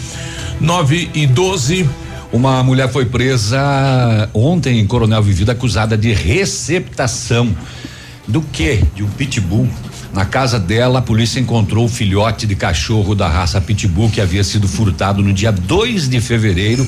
9 0.61 1.09
e 1.13 1.27
12. 1.27 1.87
Uma 2.31 2.61
mulher 2.61 2.89
foi 2.91 3.05
presa 3.05 4.29
ontem 4.33 4.79
em 4.79 4.85
Coronel 4.85 5.23
Vivida 5.23 5.53
acusada 5.53 5.97
de 5.97 6.11
receptação. 6.11 7.55
Do 8.27 8.41
quê? 8.41 8.83
De 8.93 9.03
um 9.03 9.07
pitbull. 9.07 9.67
Na 10.13 10.25
casa 10.25 10.59
dela, 10.59 10.99
a 10.99 11.01
polícia 11.01 11.39
encontrou 11.39 11.85
o 11.85 11.89
filhote 11.89 12.47
de 12.47 12.55
cachorro 12.55 13.13
da 13.13 13.27
raça 13.27 13.61
pitbull 13.61 14.09
que 14.09 14.19
havia 14.19 14.43
sido 14.43 14.67
furtado 14.67 15.21
no 15.21 15.33
dia 15.33 15.51
2 15.51 16.09
de 16.09 16.19
fevereiro 16.19 16.87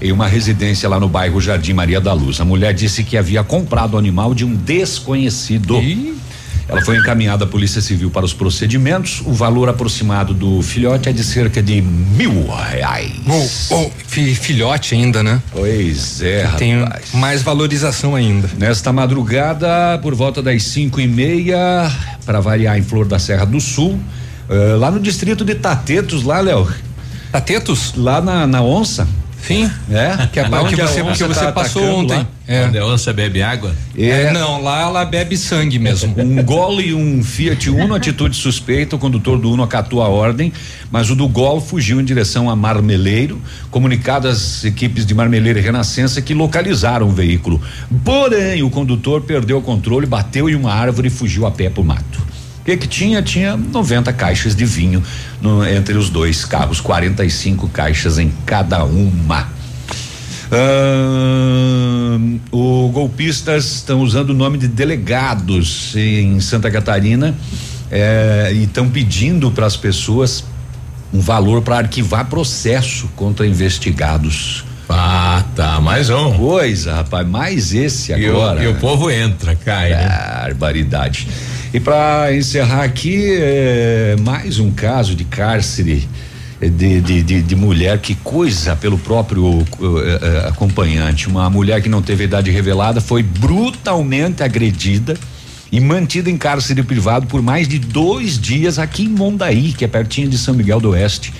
em 0.00 0.10
uma 0.10 0.26
residência 0.26 0.88
lá 0.88 0.98
no 0.98 1.08
bairro 1.08 1.40
Jardim 1.40 1.72
Maria 1.72 2.00
da 2.00 2.12
Luz. 2.12 2.40
A 2.40 2.44
mulher 2.44 2.74
disse 2.74 3.04
que 3.04 3.16
havia 3.16 3.44
comprado 3.44 3.94
o 3.94 3.98
animal 3.98 4.34
de 4.34 4.44
um 4.44 4.54
desconhecido. 4.54 5.76
Ela 6.70 6.80
foi 6.82 6.96
encaminhada 6.98 7.44
à 7.44 7.48
Polícia 7.48 7.80
Civil 7.80 8.10
para 8.10 8.24
os 8.24 8.32
procedimentos. 8.32 9.20
O 9.26 9.32
valor 9.32 9.68
aproximado 9.68 10.32
do 10.32 10.62
filhote 10.62 11.08
é 11.08 11.12
de 11.12 11.24
cerca 11.24 11.60
de 11.62 11.82
mil 11.82 12.46
reais. 12.48 13.10
Oh, 13.28 13.74
oh, 13.74 13.90
fi- 14.06 14.34
filhote 14.34 14.94
ainda, 14.94 15.22
né? 15.22 15.42
Pois 15.50 16.22
é, 16.22 16.46
Tem 16.58 16.80
rapaz. 16.80 17.06
mais 17.14 17.42
valorização 17.42 18.14
ainda. 18.14 18.48
Nesta 18.56 18.92
madrugada, 18.92 19.98
por 20.00 20.14
volta 20.14 20.40
das 20.40 20.62
cinco 20.62 21.00
e 21.00 21.08
meia, 21.08 21.90
para 22.24 22.40
variar 22.40 22.78
em 22.78 22.82
Flor 22.82 23.04
da 23.06 23.18
Serra 23.18 23.44
do 23.44 23.60
Sul, 23.60 23.98
eh, 24.48 24.76
lá 24.78 24.90
no 24.92 25.00
distrito 25.00 25.44
de 25.44 25.56
Tatetos, 25.56 26.22
lá, 26.22 26.40
Léo. 26.40 26.68
Tatetos? 27.32 27.94
Lá 27.96 28.20
na, 28.20 28.46
na 28.46 28.62
onça. 28.62 29.08
Sim. 29.46 29.70
É? 29.90 30.26
Que 30.32 30.40
é 30.40 30.48
Lá 30.48 30.62
o 30.62 30.66
que 30.66 30.74
onde 30.74 30.82
a 30.82 30.86
você, 30.86 31.02
que 31.02 31.24
você 31.24 31.40
tá 31.40 31.52
passou 31.52 31.82
ontem. 31.82 32.16
lá. 32.18 32.26
É. 32.46 32.66
Onde 32.66 32.78
a 32.78 32.86
onça 32.86 33.12
bebe 33.12 33.42
água? 33.42 33.74
É, 33.96 34.32
não, 34.32 34.60
lá 34.62 34.82
ela 34.82 35.04
bebe 35.04 35.36
sangue 35.36 35.78
mesmo. 35.78 36.14
Um 36.18 36.42
Gol 36.42 36.80
e 36.80 36.92
um 36.92 37.22
Fiat 37.22 37.70
Uno, 37.70 37.94
atitude 37.94 38.36
suspeita. 38.36 38.96
O 38.96 38.98
condutor 38.98 39.38
do 39.38 39.52
Uno 39.52 39.62
acatou 39.62 40.02
a 40.02 40.08
ordem, 40.08 40.52
mas 40.90 41.10
o 41.10 41.14
do 41.14 41.28
Gol 41.28 41.60
fugiu 41.60 42.00
em 42.00 42.04
direção 42.04 42.50
a 42.50 42.56
Marmeleiro. 42.56 43.40
Comunicado 43.70 44.26
às 44.28 44.64
equipes 44.64 45.06
de 45.06 45.14
Marmeleiro 45.14 45.58
e 45.58 45.62
Renascença 45.62 46.20
que 46.20 46.34
localizaram 46.34 47.08
o 47.08 47.12
veículo. 47.12 47.60
Porém, 48.04 48.62
o 48.62 48.70
condutor 48.70 49.22
perdeu 49.22 49.58
o 49.58 49.62
controle, 49.62 50.06
bateu 50.06 50.48
em 50.48 50.54
uma 50.54 50.72
árvore 50.72 51.08
e 51.08 51.10
fugiu 51.10 51.46
a 51.46 51.50
pé 51.50 51.70
pro 51.70 51.84
mato. 51.84 52.20
O 52.60 52.64
que 52.64 52.76
que 52.76 52.86
tinha? 52.86 53.22
Tinha 53.22 53.56
90 53.56 54.12
caixas 54.12 54.54
de 54.54 54.64
vinho 54.64 55.02
no- 55.40 55.66
entre 55.66 55.96
os 55.96 56.10
dois 56.10 56.44
carros, 56.44 56.80
45 56.80 57.68
caixas 57.68 58.18
em 58.18 58.30
cada 58.44 58.84
uma. 58.84 59.48
Ahn, 60.52 62.38
o 62.52 62.88
golpistas 62.92 63.64
estão 63.76 64.00
usando 64.00 64.30
o 64.30 64.34
nome 64.34 64.58
de 64.58 64.68
delegados 64.68 65.94
em 65.96 66.38
Santa 66.40 66.70
Catarina 66.70 67.34
eh, 67.90 68.50
e 68.54 68.64
estão 68.64 68.88
pedindo 68.88 69.50
para 69.50 69.66
as 69.66 69.76
pessoas 69.76 70.44
um 71.12 71.20
valor 71.20 71.62
para 71.62 71.78
arquivar 71.78 72.26
processo 72.26 73.08
contra 73.16 73.46
investigados. 73.46 74.64
Ah, 74.88 75.44
tá, 75.54 75.80
mais 75.80 76.10
um. 76.10 76.32
Coisa, 76.36 76.94
rapaz, 76.96 77.26
mais 77.26 77.72
esse 77.74 78.12
E 78.12 78.28
o- 78.28 78.30
agora. 78.36 78.62
e 78.64 78.68
o 78.68 78.74
povo 78.74 79.10
entra, 79.10 79.54
cai, 79.56 79.90
né? 79.90 80.08
E 81.72 81.78
para 81.78 82.34
encerrar 82.34 82.82
aqui, 82.82 83.26
eh, 83.38 84.16
mais 84.22 84.58
um 84.58 84.72
caso 84.72 85.14
de 85.14 85.24
cárcere 85.24 86.08
eh, 86.60 86.68
de, 86.68 87.00
de, 87.00 87.22
de, 87.22 87.42
de 87.42 87.56
mulher 87.56 87.98
que 88.00 88.16
coisa 88.16 88.74
pelo 88.74 88.98
próprio 88.98 89.60
eh, 89.60 90.18
eh, 90.20 90.48
acompanhante. 90.48 91.28
Uma 91.28 91.48
mulher 91.48 91.80
que 91.80 91.88
não 91.88 92.02
teve 92.02 92.24
idade 92.24 92.50
revelada 92.50 93.00
foi 93.00 93.22
brutalmente 93.22 94.42
agredida 94.42 95.16
e 95.70 95.78
mantida 95.78 96.28
em 96.28 96.36
cárcere 96.36 96.82
privado 96.82 97.28
por 97.28 97.40
mais 97.40 97.68
de 97.68 97.78
dois 97.78 98.36
dias 98.36 98.76
aqui 98.76 99.04
em 99.04 99.08
Mondaí, 99.08 99.72
que 99.72 99.84
é 99.84 99.88
pertinho 99.88 100.28
de 100.28 100.36
São 100.36 100.52
Miguel 100.52 100.80
do 100.80 100.90
Oeste. 100.90 101.32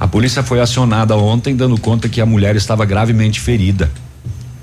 A 0.00 0.08
polícia 0.08 0.42
foi 0.42 0.60
acionada 0.60 1.14
ontem, 1.14 1.54
dando 1.54 1.78
conta 1.78 2.08
que 2.08 2.22
a 2.22 2.26
mulher 2.26 2.56
estava 2.56 2.86
gravemente 2.86 3.38
ferida. 3.38 3.90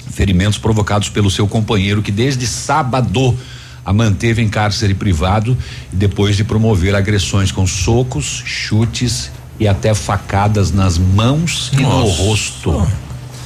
Ferimentos 0.09 0.57
provocados 0.57 1.09
pelo 1.09 1.29
seu 1.29 1.47
companheiro, 1.47 2.01
que 2.01 2.11
desde 2.11 2.47
sábado 2.47 3.37
a 3.85 3.93
manteve 3.93 4.41
em 4.41 4.49
cárcere 4.49 4.93
privado 4.93 5.55
e 5.93 5.95
depois 5.95 6.35
de 6.35 6.43
promover 6.43 6.95
agressões 6.95 7.51
com 7.51 7.67
socos, 7.67 8.41
chutes 8.45 9.31
e 9.59 9.67
até 9.67 9.93
facadas 9.93 10.71
nas 10.71 10.97
mãos 10.97 11.71
e 11.73 11.77
no 11.77 11.83
Nossa. 11.83 12.23
rosto. 12.23 12.87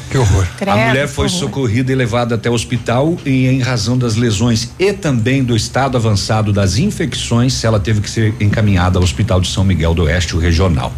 Que 0.09 0.17
horror. 0.17 0.47
a 0.65 0.87
mulher 0.87 1.07
foi 1.07 1.29
socorrida 1.29 1.91
e 1.91 1.95
levada 1.95 2.33
até 2.33 2.49
o 2.49 2.53
hospital 2.53 3.15
e 3.23 3.45
em 3.45 3.59
razão 3.59 3.95
das 3.95 4.15
lesões 4.15 4.71
e 4.79 4.91
também 4.91 5.43
do 5.43 5.55
estado 5.55 5.95
avançado 5.97 6.51
das 6.51 6.79
infecções, 6.79 7.63
ela 7.63 7.79
teve 7.79 8.01
que 8.01 8.09
ser 8.09 8.33
encaminhada 8.39 8.97
ao 8.97 9.03
Hospital 9.03 9.39
de 9.39 9.47
São 9.47 9.63
Miguel 9.63 9.93
do 9.93 10.03
Oeste, 10.03 10.35
o 10.35 10.39
regional. 10.39 10.91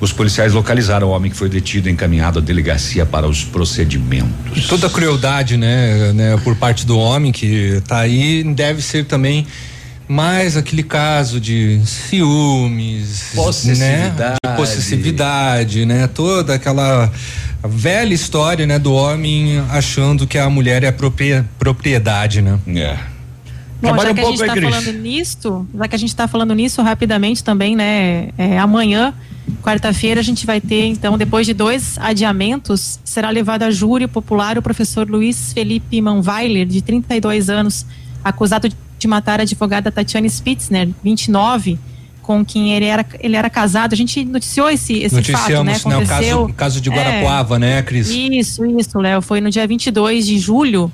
Os 0.00 0.12
policiais 0.12 0.52
localizaram 0.52 1.08
o 1.08 1.10
homem 1.10 1.30
que 1.30 1.36
foi 1.36 1.48
detido 1.48 1.88
e 1.88 1.92
encaminhado 1.92 2.38
à 2.38 2.42
delegacia 2.42 3.06
para 3.06 3.26
os 3.26 3.44
procedimentos. 3.44 4.66
Toda 4.66 4.86
a 4.86 4.90
crueldade, 4.90 5.56
né, 5.56 6.12
né, 6.12 6.36
por 6.42 6.56
parte 6.56 6.84
do 6.86 6.98
homem 6.98 7.30
que 7.32 7.80
tá 7.86 7.98
aí, 8.00 8.42
deve 8.44 8.82
ser 8.82 9.04
também 9.06 9.46
mais 10.06 10.56
aquele 10.56 10.82
caso 10.82 11.40
de 11.40 11.80
ciúmes, 11.84 13.30
Possessividade. 13.34 14.18
né, 14.18 14.34
de 14.50 14.56
possessividade, 14.56 15.86
né, 15.86 16.06
toda 16.06 16.54
aquela 16.54 17.10
velha 17.66 18.12
história, 18.12 18.66
né, 18.66 18.78
do 18.78 18.92
homem 18.92 19.58
achando 19.70 20.26
que 20.26 20.36
a 20.38 20.50
mulher 20.50 20.82
é 20.84 20.92
propria- 20.92 21.46
propriedade, 21.58 22.42
né? 22.42 22.58
É. 22.66 22.96
Bom, 23.80 23.88
Trabalha 23.94 24.08
já 24.08 24.12
um 24.12 24.14
que 24.14 24.20
a 24.20 24.24
gente 24.24 24.40
está 24.42 24.70
falando 24.70 24.92
nisso, 24.98 25.66
já 25.74 25.88
que 25.88 25.94
a 25.94 25.98
gente 25.98 26.08
está 26.08 26.28
falando 26.28 26.54
nisso 26.54 26.82
rapidamente 26.82 27.42
também, 27.44 27.74
né? 27.76 28.28
é, 28.38 28.58
amanhã, 28.58 29.12
quarta-feira, 29.62 30.20
a 30.20 30.24
gente 30.24 30.46
vai 30.46 30.60
ter, 30.60 30.86
então, 30.86 31.18
depois 31.18 31.46
de 31.46 31.52
dois 31.52 31.98
adiamentos, 31.98 32.98
será 33.04 33.30
levado 33.30 33.62
a 33.62 33.70
júri 33.70 34.06
popular 34.06 34.56
o 34.56 34.62
professor 34.62 35.08
Luiz 35.08 35.52
Felipe 35.52 36.00
Manweiler, 36.00 36.66
de 36.66 36.82
32 36.82 37.50
anos, 37.50 37.86
acusado 38.22 38.68
de 38.98 39.08
matar 39.08 39.40
a 39.40 39.42
advogada 39.42 39.92
Tatiane 39.92 40.28
Spitzner, 40.28 40.88
29, 41.02 41.78
com 42.22 42.44
quem 42.44 42.72
ele 42.72 42.86
era, 42.86 43.04
ele 43.20 43.36
era 43.36 43.50
casado. 43.50 43.92
A 43.92 43.96
gente 43.96 44.24
noticiou 44.24 44.68
esse, 44.70 44.94
esse 44.94 45.22
fato, 45.30 45.50
né? 45.62 45.72
Noticiamos, 45.72 45.84
né, 45.84 45.98
o 45.98 46.08
caso, 46.08 46.44
o 46.44 46.52
caso 46.54 46.80
de 46.80 46.88
É. 46.88 46.92
Guarapuava, 46.92 47.58
né, 47.58 47.82
Cris? 47.82 48.08
Isso, 48.08 48.64
isso, 48.64 48.98
Léo. 48.98 49.20
Foi 49.20 49.40
no 49.40 49.50
dia 49.50 49.66
22 49.66 50.26
de 50.26 50.38
julho 50.38 50.90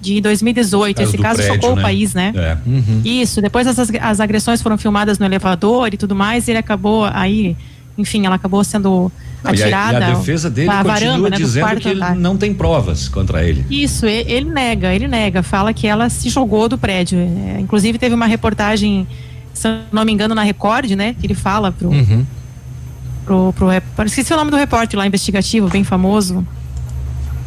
de 0.00 0.20
2018. 0.20 0.96
Caso 0.96 1.08
Esse 1.08 1.18
caso 1.18 1.36
prédio, 1.38 1.54
chocou 1.54 1.74
né? 1.74 1.80
o 1.80 1.84
país, 1.84 2.14
né? 2.14 2.32
É. 2.36 2.56
Isso. 3.04 3.42
Depois 3.42 3.66
as, 3.66 3.78
as 3.78 4.20
agressões 4.20 4.62
foram 4.62 4.78
filmadas 4.78 5.18
no 5.18 5.26
elevador 5.26 5.92
e 5.92 5.96
tudo 5.96 6.14
mais. 6.14 6.46
E 6.46 6.52
ele 6.52 6.58
acabou 6.58 7.04
aí, 7.12 7.56
enfim, 7.98 8.24
ela 8.24 8.36
acabou 8.36 8.62
sendo 8.64 9.10
Não, 9.42 9.52
e, 9.52 9.60
a, 9.62 9.66
atirada. 9.66 9.98
e 9.98 10.02
a 10.04 10.14
defesa 10.14 10.48
dele 10.48 10.68
da 10.68 10.76
continua 10.84 10.94
varanda, 10.94 11.30
né, 11.30 11.36
do 11.36 11.42
dizendo 11.42 11.76
que 11.80 11.88
ele 11.88 11.96
andar. 12.02 12.14
não 12.16 12.36
tem 12.36 12.54
provas 12.54 13.08
contra 13.08 13.44
ele. 13.44 13.66
Isso, 13.68 14.06
e- 14.06 14.24
ele 14.30 14.48
nega, 14.48 14.94
ele 14.94 15.08
nega, 15.08 15.42
fala 15.42 15.74
que 15.74 15.86
ela 15.86 16.08
se 16.08 16.28
jogou 16.30 16.68
do 16.68 16.78
prédio. 16.78 17.18
É, 17.18 17.60
inclusive 17.60 17.98
teve 17.98 18.14
uma 18.14 18.26
reportagem, 18.26 19.06
se 19.52 19.68
não 19.92 20.04
me 20.04 20.12
engano, 20.12 20.34
na 20.34 20.42
Record, 20.44 20.90
né? 20.92 21.14
Que 21.20 21.26
ele 21.26 21.34
fala 21.34 21.72
pro, 21.72 21.90
pro, 23.24 23.52
pro 23.52 23.68
rep- 23.68 23.84
esqueci 24.06 24.32
o 24.32 24.36
nome 24.36 24.50
do 24.50 24.56
repórter 24.56 24.98
lá 24.98 25.06
investigativo, 25.06 25.68
bem 25.68 25.84
famoso. 25.84 26.46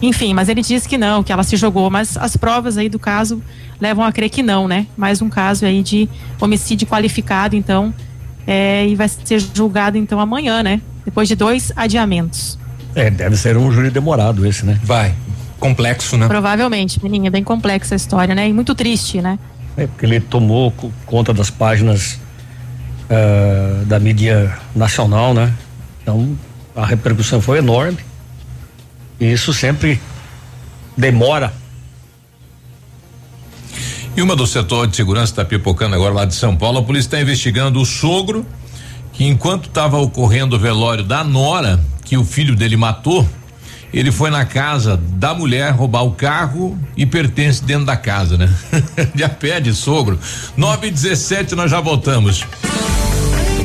Enfim, 0.02 0.34
mas 0.34 0.50
ele 0.50 0.62
disse 0.62 0.90
que 0.90 0.98
não, 0.98 1.22
que 1.24 1.32
ela 1.32 1.44
se 1.44 1.56
jogou, 1.56 1.90
mas 1.90 2.18
as 2.18 2.36
provas 2.36 2.76
aí 2.78 2.90
do 2.90 2.98
caso 2.98 3.42
levam 3.80 4.04
a 4.04 4.12
crer 4.12 4.30
que 4.30 4.42
não, 4.42 4.68
né? 4.68 4.88
Mais 4.98 5.22
um 5.22 5.30
caso 5.30 5.66
aí 5.66 5.84
de 5.84 6.10
homicídio 6.40 6.88
qualificado, 6.88 7.56
então, 7.56 7.94
é, 8.46 8.88
e 8.88 8.96
vai 8.96 9.08
ser 9.08 9.40
julgado 9.40 9.98
então 9.98 10.20
amanhã, 10.20 10.64
né? 10.64 10.82
Depois 11.06 11.28
de 11.28 11.36
dois 11.36 11.72
adiamentos. 11.76 12.58
É, 12.96 13.10
deve 13.10 13.38
ser 13.38 13.58
um 13.58 13.72
júri 13.72 13.90
demorado 13.90 14.46
esse, 14.46 14.66
né? 14.66 14.80
Vai. 14.84 15.14
Complexo, 15.60 16.18
né? 16.18 16.28
Provavelmente, 16.28 17.02
menina, 17.04 17.28
é 17.28 17.30
bem 17.30 17.44
complexa 17.44 17.96
a 17.96 17.98
história, 17.98 18.34
né? 18.34 18.50
E 18.50 18.54
muito 18.54 18.74
triste, 18.76 19.22
né? 19.22 19.38
É, 19.78 19.88
porque 19.88 20.06
ele 20.06 20.20
tomou 20.20 20.74
conta 21.06 21.34
das 21.34 21.50
páginas 21.50 22.20
uh, 23.10 23.86
da 23.86 24.00
mídia 24.00 24.58
nacional, 24.76 25.34
né? 25.34 25.54
Então, 26.02 26.36
a 26.76 26.86
repercussão 26.86 27.40
foi 27.42 27.60
enorme. 27.60 28.00
E 29.20 29.32
isso 29.32 29.54
sempre 29.54 30.02
demora. 30.98 31.54
E 34.16 34.22
uma 34.22 34.36
do 34.36 34.46
setor 34.46 34.88
de 34.88 34.96
segurança 34.96 35.32
está 35.32 35.46
pipocando 35.46 35.96
agora 35.96 36.14
lá 36.14 36.26
de 36.26 36.36
São 36.36 36.56
Paulo. 36.56 36.80
A 36.80 36.84
polícia 36.84 37.08
está 37.08 37.22
investigando 37.22 37.80
o 37.82 37.86
sogro 37.86 38.46
que, 39.14 39.26
enquanto 39.26 39.68
estava 39.70 39.98
ocorrendo 39.98 40.56
o 40.56 40.60
velório 40.60 41.04
da 41.04 41.24
Nora, 41.24 41.80
que 42.04 42.18
o 42.18 42.26
filho 42.26 42.56
dele 42.56 42.76
matou, 42.76 43.28
ele 43.94 44.12
foi 44.12 44.30
na 44.30 44.46
casa 44.46 44.98
da 44.98 45.34
mulher 45.34 45.72
roubar 45.72 46.04
o 46.04 46.12
carro 46.12 46.78
e 46.96 47.06
pertence 47.06 47.64
dentro 47.64 47.86
da 47.86 47.96
casa, 47.96 48.38
né? 48.38 48.54
já 49.16 49.30
pede 49.30 49.74
sogro. 49.74 50.20
9 50.58 50.88
e 50.88 50.92
17 50.92 51.56
nós 51.56 51.72
já 51.72 51.80
voltamos. 51.80 52.46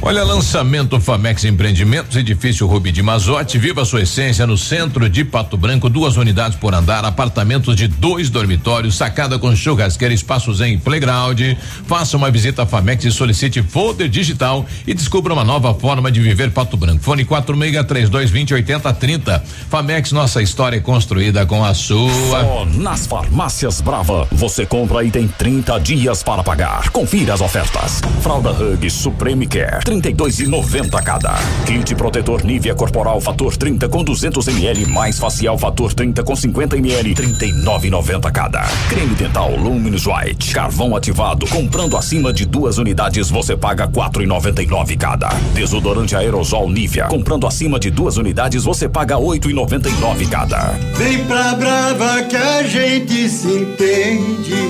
Olha, 0.00 0.22
lançamento 0.22 0.98
Famex 1.00 1.44
Empreendimentos, 1.44 2.16
edifício 2.16 2.66
Rubi 2.66 2.92
de 2.92 3.02
Mazote, 3.02 3.58
viva 3.58 3.84
sua 3.84 4.02
essência 4.02 4.46
no 4.46 4.56
centro 4.56 5.08
de 5.08 5.24
Pato 5.24 5.56
Branco, 5.56 5.88
duas 5.88 6.16
unidades 6.16 6.56
por 6.56 6.72
andar, 6.72 7.04
apartamentos 7.04 7.74
de 7.74 7.88
dois 7.88 8.30
dormitórios, 8.30 8.96
sacada 8.96 9.38
com 9.40 9.54
churrasqueira, 9.54 10.14
espaços 10.14 10.60
em 10.60 10.78
playground. 10.78 11.40
Faça 11.86 12.16
uma 12.16 12.30
visita 12.30 12.62
a 12.62 12.66
Famex 12.66 13.04
e 13.04 13.10
solicite 13.10 13.60
folder 13.60 14.08
digital 14.08 14.64
e 14.86 14.94
descubra 14.94 15.32
uma 15.32 15.44
nova 15.44 15.74
forma 15.74 16.12
de 16.12 16.20
viver 16.20 16.52
Pato 16.52 16.76
Branco. 16.76 17.02
Fone 17.02 17.24
quatro 17.24 17.56
meia 17.56 17.82
três 17.82 18.08
dois 18.08 18.30
vinte 18.30 18.54
oitenta 18.54 18.92
trinta. 18.92 19.42
Famex, 19.68 20.12
nossa 20.12 20.40
história 20.40 20.76
é 20.76 20.80
construída 20.80 21.44
com 21.44 21.64
a 21.64 21.74
sua. 21.74 22.10
Só 22.30 22.64
nas 22.64 23.06
farmácias 23.06 23.80
Brava, 23.80 24.28
você 24.30 24.64
compra 24.64 25.02
e 25.02 25.10
tem 25.10 25.26
30 25.26 25.78
dias 25.80 26.22
para 26.22 26.44
pagar. 26.44 26.88
Confira 26.90 27.34
as 27.34 27.40
ofertas. 27.40 28.00
Fralda 28.22 28.52
Hug 28.52 28.88
Supreme 28.88 29.46
Care 29.46 29.87
32,90 29.88 31.02
cada. 31.02 31.34
Kit 31.64 31.94
protetor 31.94 32.44
Nivea 32.44 32.74
corporal 32.74 33.22
fator 33.22 33.56
30 33.56 33.88
com 33.88 34.04
200 34.04 34.46
ml 34.48 34.84
mais 34.84 35.18
facial 35.18 35.56
fator 35.56 35.94
30 35.94 36.22
com 36.22 36.36
50 36.36 36.76
ml 36.76 37.14
39,90 37.14 38.30
cada. 38.30 38.66
Creme 38.90 39.14
dental 39.14 39.56
Luminous 39.56 40.04
White 40.06 40.52
carvão 40.52 40.94
ativado 40.94 41.46
comprando 41.46 41.96
acima 41.96 42.34
de 42.34 42.44
duas 42.44 42.76
unidades 42.76 43.30
você 43.30 43.56
paga 43.56 43.88
4,99 43.88 44.98
cada. 44.98 45.30
Desodorante 45.54 46.14
aerosol 46.14 46.68
Nivea 46.68 47.06
comprando 47.06 47.46
acima 47.46 47.80
de 47.80 47.90
duas 47.90 48.18
unidades 48.18 48.64
você 48.64 48.90
paga 48.90 49.16
8,99 49.16 50.28
cada. 50.28 50.72
Vem 50.98 51.24
pra 51.24 51.54
Brava 51.54 52.24
que 52.24 52.36
a 52.36 52.62
gente 52.62 53.26
se 53.30 53.48
entende. 53.48 54.68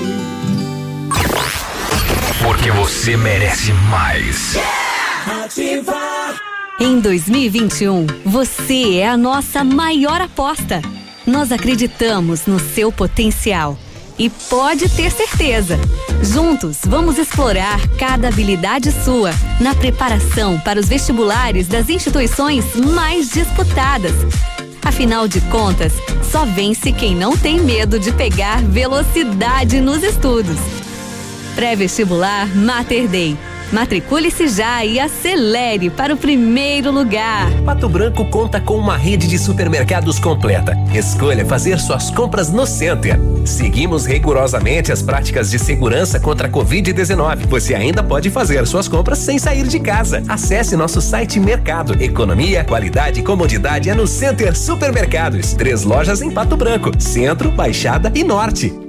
Porque 2.41 2.71
você 2.71 3.17
merece 3.17 3.73
mais. 3.73 4.57
Ativar. 5.49 6.39
Em 6.79 6.99
2021, 6.99 8.05
você 8.23 8.97
é 8.97 9.09
a 9.09 9.17
nossa 9.17 9.63
maior 9.63 10.21
aposta. 10.21 10.79
Nós 11.25 11.51
acreditamos 11.51 12.45
no 12.45 12.59
seu 12.59 12.91
potencial. 12.91 13.75
E 14.15 14.29
pode 14.29 14.87
ter 14.89 15.09
certeza, 15.11 15.79
juntos 16.21 16.81
vamos 16.83 17.17
explorar 17.17 17.79
cada 17.97 18.27
habilidade 18.27 18.91
sua 18.91 19.31
na 19.59 19.73
preparação 19.73 20.59
para 20.59 20.79
os 20.79 20.87
vestibulares 20.87 21.67
das 21.67 21.89
instituições 21.89 22.75
mais 22.75 23.31
disputadas. 23.31 24.13
Afinal 24.83 25.27
de 25.27 25.41
contas, 25.41 25.93
só 26.31 26.45
vence 26.45 26.91
quem 26.91 27.15
não 27.15 27.35
tem 27.35 27.59
medo 27.59 27.97
de 27.97 28.11
pegar 28.11 28.61
velocidade 28.61 29.81
nos 29.81 30.03
estudos. 30.03 30.59
Pré-vestibular 31.55 32.55
Mater 32.55 33.07
Dei 33.07 33.35
Matricule-se 33.71 34.47
já 34.47 34.83
e 34.83 34.99
acelere 34.99 35.91
para 35.91 36.13
o 36.13 36.17
primeiro 36.17 36.91
lugar. 36.91 37.51
Pato 37.63 37.87
Branco 37.87 38.25
conta 38.25 38.59
com 38.59 38.75
uma 38.75 38.97
rede 38.97 39.27
de 39.27 39.37
supermercados 39.37 40.17
completa. 40.17 40.73
Escolha 40.91 41.45
fazer 41.45 41.79
suas 41.79 42.09
compras 42.09 42.51
no 42.51 42.65
Center. 42.65 43.19
Seguimos 43.45 44.07
rigorosamente 44.07 44.91
as 44.91 45.03
práticas 45.03 45.51
de 45.51 45.59
segurança 45.59 46.19
contra 46.19 46.47
a 46.47 46.51
Covid-19. 46.51 47.45
Você 47.47 47.75
ainda 47.75 48.01
pode 48.01 48.31
fazer 48.31 48.65
suas 48.65 48.87
compras 48.87 49.19
sem 49.19 49.37
sair 49.37 49.67
de 49.67 49.79
casa. 49.79 50.23
Acesse 50.27 50.75
nosso 50.75 50.99
site 50.99 51.39
Mercado. 51.39 52.01
Economia, 52.01 52.63
qualidade 52.63 53.19
e 53.19 53.23
comodidade 53.23 53.87
é 53.87 53.93
no 53.93 54.07
Center 54.07 54.57
Supermercados. 54.57 55.53
Três 55.53 55.83
lojas 55.83 56.23
em 56.23 56.31
Pato 56.31 56.57
Branco, 56.57 56.91
Centro, 56.99 57.51
Baixada 57.51 58.11
e 58.15 58.23
Norte. 58.23 58.88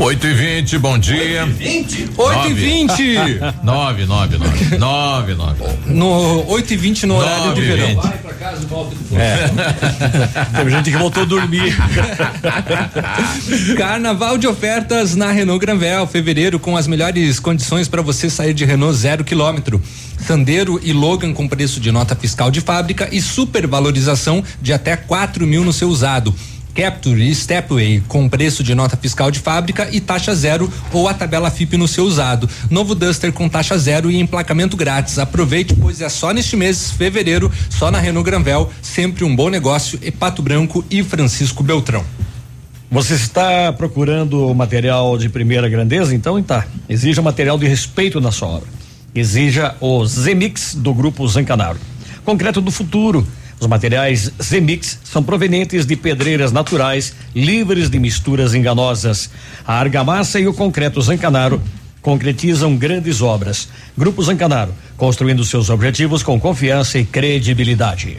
8 0.00 0.26
e 0.26 0.32
20 0.32 0.78
bom 0.78 0.98
dia. 0.98 1.44
20? 1.44 2.08
8 2.16 2.48
e 2.48 2.52
20 2.54 3.40
9, 3.62 4.06
9, 4.06 4.38
9. 4.38 4.78
9, 4.78 5.34
9. 5.34 5.64
No 5.88 6.46
8 6.48 6.72
e 6.72 6.76
20 6.76 7.06
no 7.06 7.16
horário 7.16 7.44
Nove 7.48 7.60
de 7.60 7.66
e 7.66 7.70
verão. 7.70 7.86
vinte. 7.88 8.02
Vai 8.02 8.18
pra 8.18 8.32
casa 8.32 8.62
e 8.62 8.66
volta 8.66 8.96
É. 9.14 9.50
Teve 10.56 10.70
gente 10.70 10.90
que 10.90 10.96
voltou 10.96 11.22
a 11.24 11.26
dormir. 11.26 11.76
Carnaval 13.76 14.38
de 14.38 14.46
ofertas 14.46 15.14
na 15.14 15.30
Renault 15.30 15.60
Granvel, 15.64 16.06
fevereiro 16.06 16.58
com 16.58 16.78
as 16.78 16.86
melhores 16.86 17.38
condições 17.38 17.86
para 17.86 18.00
você 18.00 18.30
sair 18.30 18.54
de 18.54 18.64
Renault 18.64 18.96
zero 18.96 19.22
quilômetro. 19.22 19.82
Sandero 20.26 20.80
e 20.82 20.94
Logan 20.94 21.34
com 21.34 21.46
preço 21.46 21.78
de 21.78 21.92
nota 21.92 22.16
fiscal 22.16 22.50
de 22.50 22.62
fábrica 22.62 23.06
e 23.12 23.20
supervalorização 23.20 24.42
de 24.62 24.72
até 24.72 24.96
4 24.96 25.46
mil 25.46 25.62
no 25.62 25.74
seu 25.74 25.88
usado. 25.90 26.34
Capture 26.74 27.22
e 27.22 27.34
Stepway 27.34 28.02
com 28.08 28.28
preço 28.28 28.62
de 28.62 28.74
nota 28.74 28.96
fiscal 28.96 29.30
de 29.30 29.38
fábrica 29.38 29.88
e 29.92 30.00
taxa 30.00 30.34
zero 30.34 30.72
ou 30.92 31.08
a 31.08 31.14
tabela 31.14 31.50
FIP 31.50 31.76
no 31.76 31.88
seu 31.88 32.04
usado. 32.04 32.48
Novo 32.70 32.94
Duster 32.94 33.32
com 33.32 33.48
taxa 33.48 33.76
zero 33.78 34.10
e 34.10 34.20
emplacamento 34.20 34.76
grátis. 34.76 35.18
Aproveite, 35.18 35.74
pois 35.74 36.00
é 36.00 36.08
só 36.08 36.32
neste 36.32 36.56
mês, 36.56 36.90
fevereiro, 36.90 37.50
só 37.68 37.90
na 37.90 37.98
Renault 37.98 38.24
Granvel, 38.24 38.70
sempre 38.82 39.24
um 39.24 39.34
bom 39.34 39.48
negócio. 39.48 39.98
E 40.02 40.10
Pato 40.10 40.42
Branco 40.42 40.84
e 40.90 41.02
Francisco 41.02 41.62
Beltrão. 41.62 42.04
Você 42.90 43.14
está 43.14 43.72
procurando 43.72 44.52
material 44.52 45.16
de 45.16 45.28
primeira 45.28 45.68
grandeza? 45.68 46.12
Então 46.12 46.42
tá. 46.42 46.66
Exija 46.88 47.22
material 47.22 47.56
de 47.56 47.68
respeito 47.68 48.20
na 48.20 48.32
sua 48.32 48.48
obra. 48.48 48.68
Exija 49.14 49.76
o 49.80 50.04
Zemix 50.04 50.74
do 50.74 50.92
grupo 50.92 51.26
Zancanaro. 51.28 51.78
Concreto 52.24 52.60
do 52.60 52.70
futuro. 52.70 53.26
Os 53.60 53.66
materiais 53.66 54.32
Zemix 54.42 54.98
são 55.04 55.22
provenientes 55.22 55.84
de 55.84 55.94
pedreiras 55.94 56.50
naturais, 56.50 57.14
livres 57.34 57.90
de 57.90 57.98
misturas 57.98 58.54
enganosas. 58.54 59.28
A 59.66 59.74
argamassa 59.74 60.40
e 60.40 60.48
o 60.48 60.54
concreto 60.54 61.00
Zancanaro 61.02 61.60
concretizam 62.00 62.74
grandes 62.74 63.20
obras. 63.20 63.68
Grupo 63.96 64.22
Zancanaro, 64.22 64.74
construindo 64.96 65.44
seus 65.44 65.68
objetivos 65.68 66.22
com 66.22 66.40
confiança 66.40 66.98
e 66.98 67.04
credibilidade. 67.04 68.16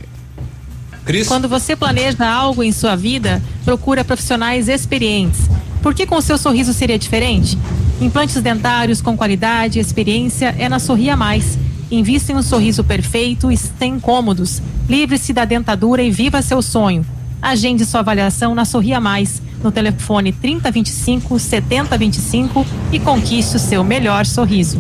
Cris? 1.04 1.28
Quando 1.28 1.50
você 1.50 1.76
planeja 1.76 2.30
algo 2.30 2.62
em 2.62 2.72
sua 2.72 2.96
vida, 2.96 3.42
procura 3.66 4.04
profissionais 4.04 4.70
experientes. 4.70 5.50
Por 5.82 5.96
que 5.96 6.06
com 6.06 6.18
o 6.18 6.22
seu 6.22 6.38
sorriso 6.38 6.72
seria 6.72 7.00
diferente? 7.00 7.58
Implantes 8.00 8.40
dentários 8.40 9.02
com 9.02 9.18
qualidade 9.18 9.80
e 9.80 9.82
experiência 9.82 10.56
é 10.60 10.70
na 10.70 10.78
Sorria 10.78 11.18
Mais. 11.18 11.58
Invista 11.92 12.32
em 12.32 12.36
um 12.36 12.42
sorriso 12.42 12.86
perfeito 12.86 13.52
e 13.52 13.58
sem 13.58 13.96
incômodos. 13.96 14.62
Livre-se 14.88 15.34
da 15.34 15.44
dentadura 15.44 16.02
e 16.02 16.10
viva 16.10 16.42
seu 16.42 16.62
sonho. 16.62 17.06
Agende 17.42 17.86
sua 17.86 18.00
avaliação 18.00 18.56
na 18.56 18.64
Sorria 18.64 19.02
Mais, 19.02 19.42
no 19.62 19.72
telefone 19.72 20.32
3025 20.32 21.38
7025 21.38 22.66
e 22.94 23.00
conquiste 23.00 23.58
o 23.58 23.60
seu 23.60 23.84
melhor 23.84 24.26
sorriso. 24.26 24.80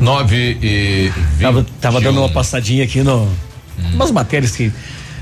9 0.00 0.58
e 0.60 1.12
20. 1.36 1.40
Tava, 1.40 1.66
tava 1.80 2.00
dando 2.00 2.18
uma 2.18 2.28
passadinha 2.28 2.82
aqui 2.82 3.02
no. 3.02 3.22
Hum. 3.22 3.28
Umas 3.94 4.10
matérias 4.10 4.56
que. 4.56 4.72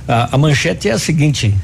A, 0.08 0.34
a 0.34 0.38
manchete 0.38 0.88
é 0.88 0.92
a 0.92 0.98
seguinte: 0.98 1.54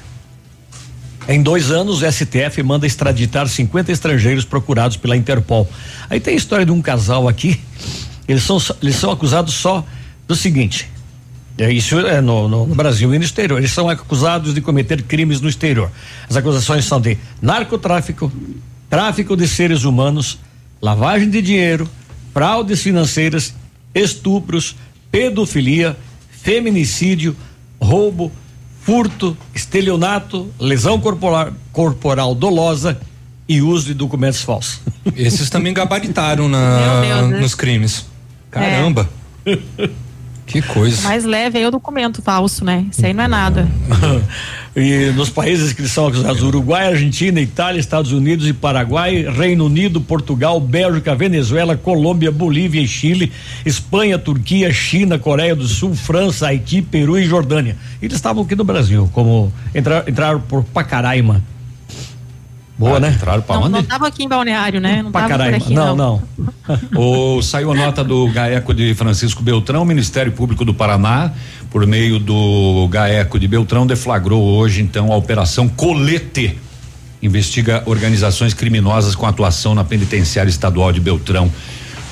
em 1.28 1.42
dois 1.42 1.70
anos, 1.70 2.02
o 2.02 2.10
STF 2.10 2.62
manda 2.62 2.86
extraditar 2.86 3.46
50 3.48 3.92
estrangeiros 3.92 4.44
procurados 4.44 4.96
pela 4.96 5.16
Interpol. 5.16 5.68
Aí 6.08 6.18
tem 6.20 6.34
a 6.34 6.36
história 6.36 6.66
de 6.66 6.72
um 6.72 6.82
casal 6.82 7.28
aqui. 7.28 7.58
Eles 8.30 8.44
são, 8.44 8.58
eles 8.80 8.94
são 8.94 9.10
acusados 9.10 9.54
só 9.54 9.84
do 10.28 10.36
seguinte: 10.36 10.88
é 11.58 11.72
isso 11.72 11.98
é 11.98 12.20
no, 12.20 12.48
no, 12.48 12.64
no, 12.64 12.74
Brasil 12.76 13.12
e 13.12 13.18
no 13.18 13.24
exterior. 13.24 13.58
Eles 13.58 13.72
são 13.72 13.88
acusados 13.88 14.54
de 14.54 14.60
cometer 14.60 15.02
crimes 15.02 15.40
no 15.40 15.48
exterior. 15.48 15.90
As 16.28 16.36
acusações 16.36 16.84
são 16.84 17.00
de 17.00 17.18
narcotráfico, 17.42 18.32
tráfico 18.88 19.36
de 19.36 19.48
seres 19.48 19.82
humanos, 19.82 20.38
lavagem 20.80 21.28
de 21.28 21.42
dinheiro, 21.42 21.90
fraudes 22.32 22.80
financeiras, 22.80 23.52
estupros, 23.92 24.76
pedofilia, 25.10 25.96
feminicídio, 26.30 27.36
roubo, 27.80 28.30
furto, 28.80 29.36
estelionato, 29.52 30.48
lesão 30.60 31.00
corporal, 31.00 31.52
corporal 31.72 32.32
dolosa 32.32 32.96
e 33.48 33.60
uso 33.60 33.86
de 33.86 33.94
documentos 33.94 34.42
falsos. 34.42 34.80
Esses 35.16 35.50
também 35.50 35.74
gabaritaram 35.74 36.48
na, 36.48 37.00
Deus, 37.00 37.30
né? 37.30 37.40
nos 37.40 37.56
crimes. 37.56 38.09
Caramba! 38.50 39.08
É. 39.46 39.90
Que 40.50 40.60
coisa. 40.60 41.02
O 41.02 41.04
mais 41.04 41.24
leve 41.24 41.60
é 41.60 41.68
o 41.68 41.70
documento 41.70 42.20
falso, 42.20 42.64
né? 42.64 42.84
Isso 42.90 43.06
aí 43.06 43.14
não 43.14 43.22
é 43.22 43.28
nada. 43.28 43.68
e 44.74 45.12
nos 45.14 45.30
países 45.30 45.72
que 45.72 45.86
são 45.86 46.08
acusados, 46.08 46.42
Uruguai, 46.42 46.88
Argentina, 46.88 47.40
Itália, 47.40 47.78
Estados 47.78 48.10
Unidos 48.10 48.48
e 48.48 48.52
Paraguai, 48.52 49.22
Reino 49.30 49.66
Unido, 49.66 50.00
Portugal, 50.00 50.58
Bélgica, 50.58 51.14
Venezuela, 51.14 51.76
Colômbia, 51.76 52.32
Bolívia 52.32 52.80
e 52.80 52.88
Chile, 52.88 53.30
Espanha, 53.64 54.18
Turquia, 54.18 54.72
China, 54.72 55.20
Coreia 55.20 55.54
do 55.54 55.68
Sul, 55.68 55.94
França, 55.94 56.48
Haiti, 56.48 56.82
Peru 56.82 57.16
e 57.16 57.24
Jordânia. 57.24 57.76
Eles 58.02 58.16
estavam 58.16 58.42
aqui 58.42 58.56
no 58.56 58.64
Brasil, 58.64 59.08
como 59.12 59.52
entrar, 59.72 60.08
entraram 60.08 60.40
por 60.40 60.64
Pacaraima. 60.64 61.44
Boa, 62.80 62.96
ah, 62.96 63.00
né? 63.00 63.10
Entraram 63.10 63.42
pra 63.42 63.56
não, 63.56 63.64
onde? 63.64 63.72
Não 63.72 63.82
tava 63.82 64.06
aqui 64.06 64.24
em 64.24 64.28
Balneário, 64.28 64.80
né? 64.80 65.02
Não 65.02 65.12
pra 65.12 65.28
tava 65.28 65.44
por 65.44 65.54
aqui, 65.54 65.74
não, 65.74 65.94
não. 65.94 66.22
não. 66.38 66.48
o, 67.36 67.42
saiu 67.42 67.70
a 67.70 67.74
nota 67.74 68.02
do 68.02 68.26
GAECO 68.28 68.72
de 68.72 68.94
Francisco 68.94 69.42
Beltrão, 69.42 69.84
Ministério 69.84 70.32
Público 70.32 70.64
do 70.64 70.72
Paraná, 70.72 71.30
por 71.70 71.86
meio 71.86 72.18
do 72.18 72.88
GAECO 72.90 73.38
de 73.38 73.46
Beltrão, 73.46 73.86
deflagrou 73.86 74.42
hoje, 74.42 74.80
então, 74.80 75.12
a 75.12 75.16
Operação 75.16 75.68
Colete. 75.68 76.56
Investiga 77.22 77.82
organizações 77.84 78.54
criminosas 78.54 79.14
com 79.14 79.26
atuação 79.26 79.74
na 79.74 79.84
penitenciária 79.84 80.48
estadual 80.48 80.90
de 80.90 81.00
Beltrão. 81.00 81.52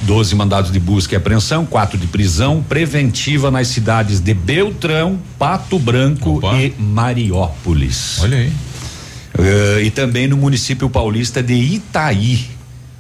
12 0.02 0.34
mandados 0.34 0.70
de 0.70 0.78
busca 0.78 1.14
e 1.14 1.16
apreensão, 1.16 1.64
quatro 1.64 1.96
de 1.96 2.06
prisão 2.06 2.62
preventiva 2.62 3.50
nas 3.50 3.68
cidades 3.68 4.20
de 4.20 4.34
Beltrão, 4.34 5.18
Pato 5.38 5.78
Branco 5.78 6.36
Opa. 6.36 6.54
e 6.56 6.74
Mariópolis. 6.78 8.18
Olha 8.20 8.36
aí. 8.36 8.52
Uh, 9.38 9.80
e 9.80 9.90
também 9.90 10.26
no 10.26 10.36
município 10.36 10.90
paulista 10.90 11.42
de 11.42 11.54
Itaí. 11.54 12.40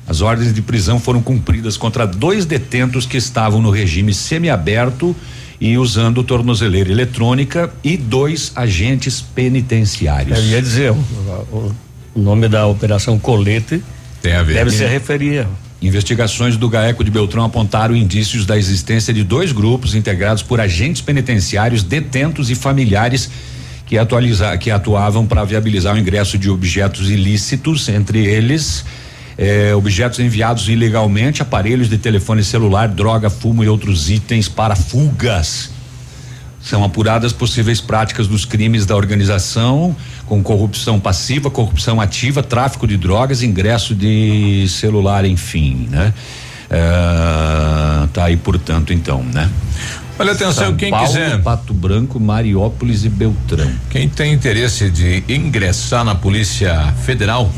As 0.06 0.20
ordens 0.20 0.54
de 0.54 0.62
prisão 0.62 1.00
foram 1.00 1.20
cumpridas 1.20 1.76
contra 1.76 2.06
dois 2.06 2.46
detentos 2.46 3.04
que 3.04 3.16
estavam 3.16 3.60
no 3.60 3.70
regime 3.70 4.14
semiaberto 4.14 5.14
e 5.60 5.76
usando 5.76 6.22
tornozeleira 6.22 6.90
eletrônica 6.90 7.70
e 7.82 7.96
dois 7.96 8.52
agentes 8.54 9.20
penitenciários. 9.20 10.38
Eu 10.38 10.44
ia 10.44 10.62
dizer, 10.62 10.92
o, 10.92 10.94
o, 10.94 11.74
o 12.14 12.20
nome 12.20 12.48
da 12.48 12.66
operação 12.66 13.18
Colete 13.18 13.82
deve 14.22 14.70
se 14.70 14.86
referir. 14.86 15.46
Investigações 15.80 16.56
do 16.56 16.68
GAECO 16.68 17.04
de 17.04 17.10
Beltrão 17.10 17.44
apontaram 17.44 17.94
indícios 17.94 18.44
da 18.44 18.58
existência 18.58 19.12
de 19.14 19.22
dois 19.22 19.52
grupos 19.52 19.94
integrados 19.94 20.42
por 20.42 20.60
agentes 20.60 21.00
penitenciários, 21.02 21.82
detentos 21.82 22.50
e 22.50 22.54
familiares 22.54 23.30
que, 23.88 23.96
atualiza, 23.96 24.56
que 24.58 24.70
atuavam 24.70 25.26
para 25.26 25.42
viabilizar 25.44 25.94
o 25.94 25.98
ingresso 25.98 26.36
de 26.38 26.50
objetos 26.50 27.10
ilícitos, 27.10 27.88
entre 27.88 28.24
eles 28.24 28.84
eh, 29.38 29.72
objetos 29.74 30.18
enviados 30.18 30.68
ilegalmente, 30.68 31.40
aparelhos 31.40 31.88
de 31.88 31.96
telefone 31.96 32.44
celular, 32.44 32.88
droga, 32.88 33.30
fumo 33.30 33.64
e 33.64 33.68
outros 33.68 34.10
itens 34.10 34.48
para 34.48 34.76
fugas. 34.76 35.70
São 36.60 36.84
apuradas 36.84 37.32
possíveis 37.32 37.80
práticas 37.80 38.26
dos 38.26 38.44
crimes 38.44 38.84
da 38.84 38.94
organização, 38.94 39.96
com 40.26 40.42
corrupção 40.42 41.00
passiva, 41.00 41.50
corrupção 41.50 42.00
ativa, 42.00 42.42
tráfico 42.42 42.86
de 42.86 42.98
drogas, 42.98 43.42
ingresso 43.42 43.94
de 43.94 44.66
celular, 44.68 45.24
enfim, 45.24 45.88
né? 45.88 46.12
Eh, 46.68 48.08
tá 48.12 48.24
aí, 48.24 48.36
portanto, 48.36 48.92
então, 48.92 49.22
né? 49.22 49.48
Olha 50.18 50.32
atenção, 50.32 50.52
São 50.52 50.76
quem 50.76 50.90
Paulo, 50.90 51.06
quiser. 51.06 51.40
Pato 51.42 51.72
Branco, 51.72 52.18
Mariópolis 52.18 53.04
e 53.04 53.08
Beltrão. 53.08 53.70
Quem 53.88 54.08
tem 54.08 54.32
interesse 54.32 54.90
de 54.90 55.22
ingressar 55.28 56.04
na 56.04 56.14
Polícia 56.14 56.92
Federal, 57.04 57.50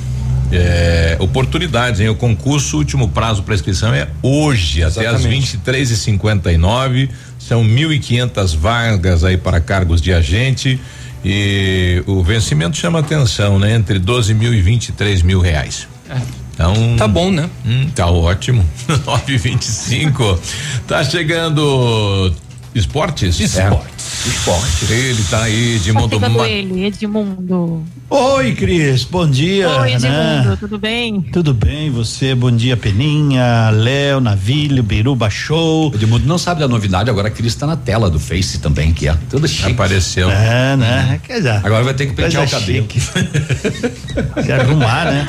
é, 0.53 1.17
oportunidades, 1.21 2.01
hein? 2.01 2.09
O 2.11 2.15
concurso, 2.15 2.77
último 2.77 3.09
prazo 3.09 3.43
para 3.43 3.55
inscrição 3.55 3.95
é 3.95 4.09
hoje, 4.23 4.83
Exatamente. 4.83 5.09
até 5.09 5.17
às 5.17 5.25
23 5.25 5.91
e 5.91 5.97
59 5.97 7.11
São 7.39 7.65
1.500 7.65 8.57
vagas 8.57 9.25
aí 9.25 9.37
para 9.37 9.61
cargos 9.61 10.01
de 10.03 10.13
agente. 10.13 10.79
E 11.25 12.03
o 12.07 12.23
vencimento 12.23 12.77
chama 12.77 12.99
atenção, 12.99 13.59
né? 13.59 13.75
Entre 13.75 13.99
12 13.99 14.35
mil 14.35 14.53
e 14.55 14.61
23 14.61 15.23
mil 15.23 15.41
reais. 15.41 15.87
É. 16.09 16.17
Então, 16.55 16.75
tá 16.97 17.09
bom, 17.09 17.31
né? 17.31 17.49
Hum, 17.65 17.89
tá 17.95 18.07
ótimo. 18.07 18.65
925. 19.07 20.39
tá 20.87 21.03
chegando 21.05 22.35
Esportes? 22.75 23.41
Esportes. 23.41 24.00
É. 24.01 24.29
Esportes. 24.29 24.91
Ele 24.91 25.23
tá 25.25 25.43
aí, 25.43 25.77
Edmundo. 25.77 26.21
Tá 26.21 26.29
Ma... 26.29 26.49
ele, 26.49 26.85
Edmundo. 26.85 27.83
Oi, 28.09 28.53
Cris, 28.55 29.05
bom 29.05 29.29
dia. 29.29 29.69
Oi, 29.69 29.93
Edmundo, 29.93 30.51
né? 30.51 30.57
tudo 30.59 30.79
bem? 30.79 31.21
Tudo 31.33 31.55
bem, 31.55 31.91
você, 31.91 32.35
bom 32.35 32.51
dia, 32.51 32.77
Peninha, 32.77 33.71
Léo, 33.71 34.21
Navilho, 34.21 34.83
Biruba 34.83 35.31
Show. 35.31 35.93
Edmundo 35.95 36.27
não 36.27 36.37
sabe 36.37 36.61
da 36.61 36.69
novidade, 36.69 37.09
agora 37.09 37.29
a 37.29 37.31
Cris 37.31 37.55
tá 37.55 37.67
na 37.67 37.77
tela 37.77 38.11
do 38.11 38.19
Face 38.19 38.59
também, 38.59 38.93
que 38.93 39.09
é 39.09 39.17
tudo 39.31 39.47
chique. 39.47 39.73
Apareceu. 39.73 40.31
É, 40.31 40.77
né? 40.77 41.21
Quer 41.23 41.37
dizer, 41.37 41.61
agora 41.65 41.85
vai 41.85 41.95
ter 41.95 42.07
que 42.07 42.13
pentear 42.13 42.45
o 42.45 42.51
cabelo. 42.51 42.89
Se 44.45 44.53
arrumar, 44.53 45.05
né? 45.05 45.27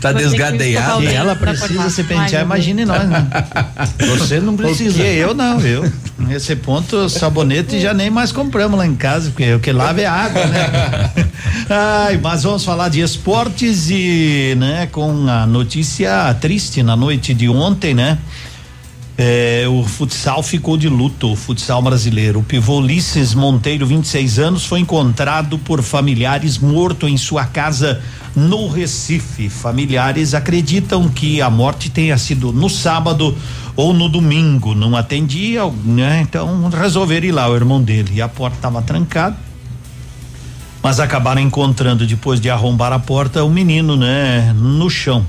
Tá 0.00 0.12
desgadeiado. 0.12 1.04
E 1.04 1.06
ela 1.06 1.36
precisa 1.36 1.88
se 1.88 2.02
pentear, 2.04 2.42
imagine 2.42 2.84
nós, 2.84 3.08
né? 3.08 3.26
Você 4.18 4.40
não 4.40 4.56
precisa. 4.56 4.96
Porque 4.96 5.08
eu 5.08 5.32
não, 5.32 5.60
eu. 5.60 5.90
Nesse 6.18 6.54
ponto, 6.56 7.08
sabonete 7.08 7.80
já 7.80 7.89
nem 7.94 8.10
mais 8.10 8.32
compramos 8.32 8.78
lá 8.78 8.86
em 8.86 8.94
casa, 8.94 9.30
porque 9.30 9.52
o 9.54 9.60
que 9.60 9.72
lava 9.72 10.00
é 10.00 10.06
água, 10.06 10.46
né? 10.46 11.10
Ai, 11.68 12.18
mas 12.22 12.42
vamos 12.42 12.64
falar 12.64 12.88
de 12.88 13.00
esportes 13.00 13.90
e, 13.90 14.54
né, 14.58 14.88
com 14.90 15.28
a 15.28 15.46
notícia 15.46 16.34
triste 16.40 16.82
na 16.82 16.96
noite 16.96 17.32
de 17.32 17.48
ontem, 17.48 17.94
né? 17.94 18.18
É, 19.22 19.66
o 19.68 19.82
futsal 19.84 20.42
ficou 20.42 20.78
de 20.78 20.88
luto, 20.88 21.32
o 21.32 21.36
futsal 21.36 21.82
brasileiro. 21.82 22.40
O 22.40 22.42
pivô 22.42 22.78
Ulisses 22.78 23.34
Monteiro, 23.34 23.86
26 23.86 24.38
anos, 24.38 24.64
foi 24.64 24.80
encontrado 24.80 25.58
por 25.58 25.82
familiares 25.82 26.56
morto 26.56 27.06
em 27.06 27.18
sua 27.18 27.44
casa 27.44 28.00
no 28.34 28.68
Recife. 28.68 29.48
Familiares 29.48 30.34
acreditam 30.34 31.08
que 31.08 31.40
a 31.40 31.50
morte 31.50 31.90
tenha 31.90 32.16
sido 32.18 32.52
no 32.52 32.68
sábado 32.68 33.36
ou 33.76 33.92
no 33.92 34.08
domingo. 34.08 34.74
Não 34.74 34.96
atendia, 34.96 35.62
né? 35.84 36.20
Então 36.22 36.68
resolveram 36.68 37.26
ir 37.26 37.32
lá, 37.32 37.48
o 37.48 37.54
irmão 37.54 37.82
dele. 37.82 38.12
E 38.14 38.22
a 38.22 38.28
porta 38.28 38.56
estava 38.56 38.82
trancada 38.82 39.36
mas 40.82 40.98
acabaram 40.98 41.40
encontrando 41.40 42.06
depois 42.06 42.40
de 42.40 42.48
arrombar 42.48 42.92
a 42.92 42.98
porta 42.98 43.44
o 43.44 43.50
menino, 43.50 43.96
né, 43.96 44.52
no 44.54 44.88
chão. 44.88 45.26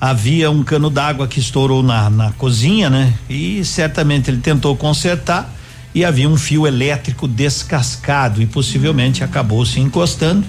Havia 0.00 0.50
um 0.50 0.62
cano 0.62 0.90
d'água 0.90 1.28
que 1.28 1.38
estourou 1.38 1.82
na, 1.82 2.10
na 2.10 2.32
cozinha, 2.32 2.90
né? 2.90 3.14
E 3.30 3.64
certamente 3.64 4.30
ele 4.30 4.38
tentou 4.38 4.76
consertar 4.76 5.52
e 5.94 6.04
havia 6.04 6.28
um 6.28 6.36
fio 6.36 6.66
elétrico 6.66 7.28
descascado 7.28 8.42
e 8.42 8.46
possivelmente 8.46 9.22
acabou 9.22 9.64
se 9.64 9.78
encostando 9.78 10.44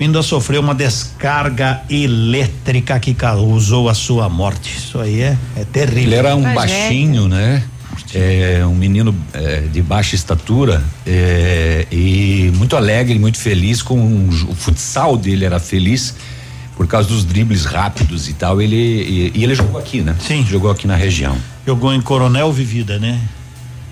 vindo 0.00 0.18
a 0.18 0.22
sofrer 0.22 0.58
uma 0.58 0.74
descarga 0.74 1.82
elétrica 1.90 2.98
que 2.98 3.12
causou 3.12 3.86
a 3.86 3.92
sua 3.92 4.30
morte. 4.30 4.74
Isso 4.74 4.98
aí 4.98 5.20
é, 5.20 5.36
é 5.54 5.64
terrível. 5.66 6.04
Ele 6.04 6.14
era 6.14 6.34
um 6.34 6.54
baixinho, 6.54 7.28
né? 7.28 7.62
É, 8.14 8.64
um 8.64 8.74
menino 8.74 9.14
é, 9.34 9.60
de 9.70 9.82
baixa 9.82 10.16
estatura 10.16 10.82
é, 11.06 11.86
e 11.92 12.50
muito 12.56 12.76
alegre, 12.76 13.18
muito 13.18 13.38
feliz 13.38 13.82
com 13.82 14.00
o, 14.00 14.28
o 14.50 14.54
futsal 14.54 15.18
dele 15.18 15.44
era 15.44 15.60
feliz 15.60 16.16
por 16.76 16.86
causa 16.88 17.06
dos 17.06 17.22
dribles 17.22 17.66
rápidos 17.66 18.26
e 18.26 18.32
tal. 18.32 18.60
Ele 18.62 18.74
e, 18.74 19.32
e 19.34 19.44
ele 19.44 19.54
jogou 19.54 19.78
aqui, 19.78 20.00
né? 20.00 20.16
Sim. 20.18 20.46
Jogou 20.46 20.70
aqui 20.70 20.86
na 20.86 20.96
região. 20.96 21.36
Jogou 21.66 21.92
em 21.92 22.00
Coronel 22.00 22.50
Vivida, 22.50 22.98
né? 22.98 23.20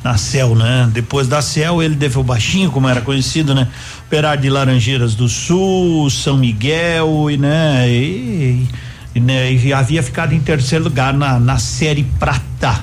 Na 0.09 0.17
Cel, 0.17 0.55
né? 0.55 0.89
Depois 0.91 1.29
da 1.29 1.43
Cel, 1.43 1.83
ele 1.83 1.95
deve 1.95 2.19
o 2.19 2.23
baixinho, 2.23 2.71
como 2.71 2.89
era 2.89 3.03
conhecido, 3.03 3.55
né? 3.55 3.69
Operário 4.07 4.41
de 4.41 4.49
Laranjeiras 4.49 5.15
do 5.15 5.29
Sul, 5.29 6.09
São 6.09 6.39
Miguel 6.39 7.31
e, 7.31 7.37
né? 7.37 7.87
E, 7.91 8.67
e, 9.15 9.21
né? 9.21 9.53
e 9.53 9.71
havia 9.71 10.03
ficado 10.03 10.33
em 10.33 10.41
terceiro 10.41 10.85
lugar 10.85 11.13
na, 11.13 11.39
na 11.39 11.59
série 11.59 12.05
prata. 12.19 12.83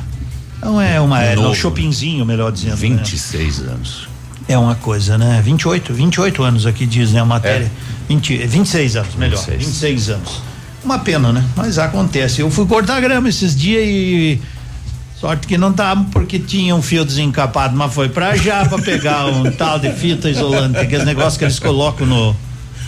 Não 0.61 0.79
é 0.79 1.01
uma, 1.01 1.19
é 1.19 1.35
Novo. 1.35 1.55
shoppingzinho, 1.55 2.23
melhor 2.27 2.51
dizendo. 2.51 2.75
26 2.75 3.57
né? 3.57 3.71
anos. 3.71 4.07
É 4.47 4.55
uma 4.55 4.75
coisa, 4.75 5.17
né? 5.17 5.41
28, 5.43 5.95
28 5.95 6.43
anos 6.43 6.67
aqui 6.67 6.85
diz, 6.85 7.11
né? 7.11 7.21
A 7.21 7.25
matéria. 7.25 7.71
20, 8.07 8.37
26 8.45 8.97
anos, 8.97 9.15
melhor. 9.15 9.37
26. 9.37 9.65
26 9.65 10.09
anos. 10.11 10.41
Uma 10.83 10.99
pena, 10.99 11.33
né? 11.33 11.43
Mas 11.55 11.79
acontece. 11.79 12.41
Eu 12.41 12.51
fui 12.51 12.67
cortar 12.67 13.01
grama 13.01 13.27
esses 13.27 13.55
dias 13.55 13.83
e. 13.83 14.39
Sorte 15.25 15.47
que 15.47 15.57
não 15.57 15.73
tava 15.73 16.05
porque 16.11 16.37
tinha 16.37 16.75
um 16.75 16.83
fio 16.83 17.03
desencapado, 17.03 17.75
mas 17.75 17.91
foi 17.91 18.07
pra 18.07 18.35
já 18.35 18.63
pra 18.63 18.77
pegar 18.77 19.25
um 19.25 19.51
tal 19.51 19.79
de 19.79 19.91
fita 19.91 20.29
isolante, 20.29 20.77
aqueles 20.77 21.03
negócios 21.03 21.35
que 21.35 21.43
eles 21.43 21.57
colocam 21.57 22.05
no. 22.05 22.35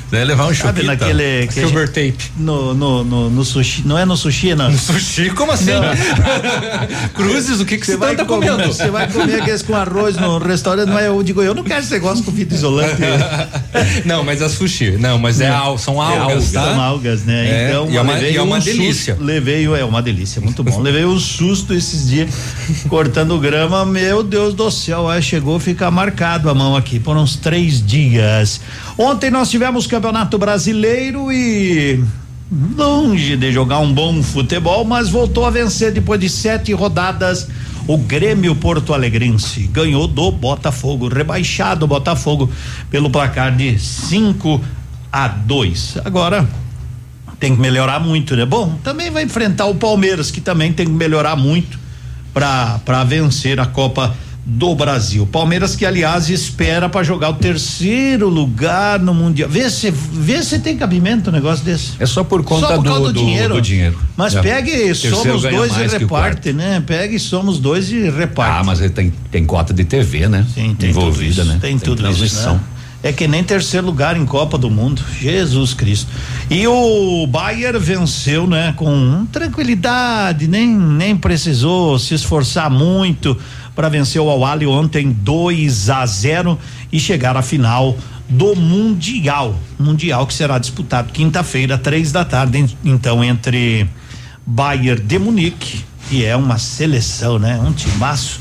Deve 0.09 0.25
levar 0.25 0.45
um 0.45 0.53
Sabe 0.55 0.81
chupita. 0.81 0.85
naquele. 1.05 1.47
que 1.47 1.53
Silver 1.53 1.91
gente- 1.93 2.31
No, 2.37 2.73
no, 2.73 3.03
no, 3.03 3.29
no 3.29 3.43
sushi. 3.45 3.83
Não 3.85 3.97
é 3.97 4.05
no 4.05 4.15
sushi, 4.15 4.55
não. 4.55 4.71
No 4.71 4.77
sushi? 4.77 5.29
Como 5.31 5.51
assim? 5.51 5.71
Cruzes, 7.13 7.59
o 7.59 7.65
que 7.65 7.77
que 7.77 7.85
você 7.85 7.97
vai 7.97 8.15
tá 8.15 8.25
comer? 8.25 8.51
comendo? 8.51 8.73
Você 8.73 8.89
vai 8.89 9.07
comer 9.11 9.41
aqueles 9.41 9.61
com 9.61 9.75
arroz 9.75 10.15
no 10.17 10.37
restaurante, 10.37 10.87
não 10.89 10.99
é? 10.99 11.07
Eu 11.07 11.21
digo, 11.23 11.41
eu 11.41 11.53
não 11.53 11.63
quero 11.63 11.79
esse 11.81 11.91
negócio 11.91 12.23
com 12.23 12.31
fita 12.31 12.53
isolante. 12.55 12.95
Não, 14.05 14.23
mas 14.23 14.41
é 14.41 14.49
sushi. 14.49 14.91
Não, 14.91 15.17
mas 15.17 15.39
é, 15.41 15.49
al- 15.49 15.77
são 15.77 16.01
algas, 16.01 16.51
tá? 16.51 16.63
São 16.63 16.81
algas, 16.81 17.23
né? 17.23 17.47
É, 17.47 17.69
então, 17.69 17.89
e 17.91 17.97
é 17.97 18.01
uma, 18.01 18.13
levei 18.13 18.31
e 18.31 18.37
é 18.37 18.41
uma 18.41 18.57
um 18.57 18.59
delícia. 18.59 19.13
susto, 19.15 19.25
levei, 19.25 19.65
é 19.65 19.83
uma 19.83 20.01
delícia, 20.01 20.41
muito 20.41 20.63
bom. 20.63 20.79
levei 20.81 21.05
um 21.05 21.19
susto 21.19 21.73
esses 21.73 22.07
dias 22.07 22.29
cortando 22.87 23.37
grama, 23.39 23.85
meu 23.85 24.23
Deus 24.23 24.53
do 24.53 24.69
céu, 24.71 25.09
aí 25.09 25.21
chegou 25.21 25.57
a 25.57 25.59
ficar 25.59 25.91
marcado 25.91 26.49
a 26.49 26.53
mão 26.55 26.75
aqui 26.75 26.99
por 26.99 27.17
uns 27.17 27.35
três 27.35 27.85
dias. 27.85 28.61
Ontem 28.97 29.29
nós 29.29 29.49
tivemos 29.49 29.85
Campeonato 29.97 30.37
Brasileiro 30.37 31.31
e 31.31 32.03
longe 32.77 33.35
de 33.35 33.51
jogar 33.51 33.79
um 33.79 33.91
bom 33.91 34.21
futebol, 34.21 34.85
mas 34.85 35.09
voltou 35.09 35.43
a 35.43 35.49
vencer 35.49 35.91
depois 35.91 36.19
de 36.21 36.29
sete 36.29 36.71
rodadas. 36.71 37.47
O 37.87 37.97
Grêmio 37.97 38.55
Porto 38.55 38.93
Alegrense 38.93 39.65
ganhou 39.65 40.07
do 40.07 40.31
Botafogo, 40.31 41.07
rebaixado 41.07 41.85
o 41.85 41.87
Botafogo 41.87 42.47
pelo 42.91 43.09
placar 43.09 43.55
de 43.55 43.79
5 43.79 44.61
a 45.11 45.27
2. 45.27 45.97
Agora 46.05 46.47
tem 47.39 47.55
que 47.55 47.59
melhorar 47.59 47.99
muito, 47.99 48.35
né? 48.35 48.45
Bom, 48.45 48.77
também 48.83 49.09
vai 49.09 49.23
enfrentar 49.23 49.65
o 49.65 49.73
Palmeiras, 49.73 50.29
que 50.29 50.39
também 50.39 50.71
tem 50.71 50.85
que 50.85 50.91
melhorar 50.91 51.35
muito 51.35 51.79
para 52.35 52.79
para 52.85 53.03
vencer 53.03 53.59
a 53.59 53.65
Copa 53.65 54.15
do 54.49 54.73
Brasil. 54.73 55.27
Palmeiras 55.27 55.75
que 55.75 55.85
aliás 55.85 56.29
espera 56.29 56.87
para 56.87 57.03
jogar 57.03 57.31
o 57.31 57.33
terceiro 57.33 58.29
lugar 58.29 58.97
no 58.97 59.13
mundial. 59.13 59.49
Vê 59.49 59.69
se 59.69 59.91
vê 59.91 60.41
se 60.41 60.59
tem 60.59 60.77
cabimento 60.77 61.29
um 61.29 61.33
negócio 61.33 61.65
desse. 61.65 61.91
É 61.99 62.05
só 62.05 62.23
por 62.23 62.41
conta 62.43 62.65
Só 62.67 62.75
por 62.77 62.83
do, 62.83 62.93
do 62.99 63.11
do- 63.11 63.19
dinheiro. 63.19 63.55
do 63.55 63.61
dinheiro. 63.61 63.99
Mas 64.15 64.33
É. 64.35 64.41
pegue, 64.41 64.95
somos 64.95 65.41
dois 65.41 65.75
e 65.77 65.87
reparte, 65.99 66.53
né? 66.53 66.81
Pegue, 66.85 67.19
somos 67.19 67.59
dois 67.59 67.91
e 67.91 68.09
reparte. 68.09 68.59
Ah, 68.61 68.63
mas 68.63 68.79
ele 68.79 68.91
tem, 68.91 69.11
tem 69.29 69.45
cota 69.45 69.73
de 69.73 69.83
TV, 69.83 70.29
né? 70.29 70.45
Sim, 70.55 70.73
tem 70.79 70.91
Envolvida, 70.91 71.43
né? 71.43 71.57
Tem, 71.59 71.77
tudo 71.77 71.97
transmissão. 71.97 72.53
isso. 72.55 72.63
Né? 72.63 72.69
É 73.03 73.11
que 73.11 73.27
nem 73.27 73.43
terceiro 73.43 73.85
lugar 73.85 74.17
em 74.17 74.25
Copa 74.25 74.57
do 74.57 74.71
Mundo. 74.71 75.01
Jesus 75.19 75.73
Cristo. 75.73 76.07
E 76.49 76.65
o 76.67 77.27
Bayern 77.27 77.77
venceu, 77.79 78.47
né? 78.47 78.73
Com 78.77 79.27
tranquilidade, 79.31 80.47
nem, 80.47 80.67
nem 80.73 81.15
precisou 81.17 81.99
se 81.99 82.13
esforçar 82.15 82.69
muito 82.71 83.37
para 83.77 83.89
vencer 83.89 84.19
o 84.19 84.27
Awali 84.27 84.65
ontem 84.65 85.11
2 85.11 85.91
a 85.91 86.03
0 86.03 86.57
e 86.91 86.99
chegar 86.99 87.37
à 87.37 87.43
final 87.43 87.95
do 88.27 88.55
Mundial. 88.55 89.55
Mundial 89.79 90.25
que 90.25 90.33
será 90.33 90.57
disputado 90.57 91.13
quinta-feira, 91.13 91.77
três 91.77 92.11
da 92.11 92.25
tarde, 92.25 92.57
en- 92.57 92.69
então, 92.83 93.23
entre 93.23 93.87
Bayern 94.43 94.99
de 95.03 95.19
Munique, 95.19 95.85
que 96.09 96.25
é 96.25 96.35
uma 96.35 96.57
seleção, 96.57 97.37
né? 97.37 97.59
Um 97.63 97.71
timaço, 97.71 98.39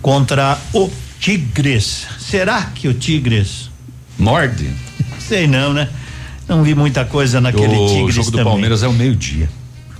contra 0.00 0.56
o 0.72 0.90
Tigres. 1.20 2.06
Será 2.18 2.62
que 2.74 2.88
o 2.88 2.94
Tigres 2.94 3.68
Morde. 4.18 4.70
Sei 5.18 5.46
não, 5.46 5.74
né? 5.74 5.90
Não 6.48 6.62
vi 6.62 6.74
muita 6.74 7.04
coisa 7.04 7.42
naquele 7.42 7.76
o 7.76 7.86
Tigres 7.88 8.14
jogo 8.14 8.30
do 8.30 8.38
também. 8.38 8.52
Palmeiras 8.52 8.82
é 8.82 8.88
o 8.88 8.92
meio-dia. 8.94 9.50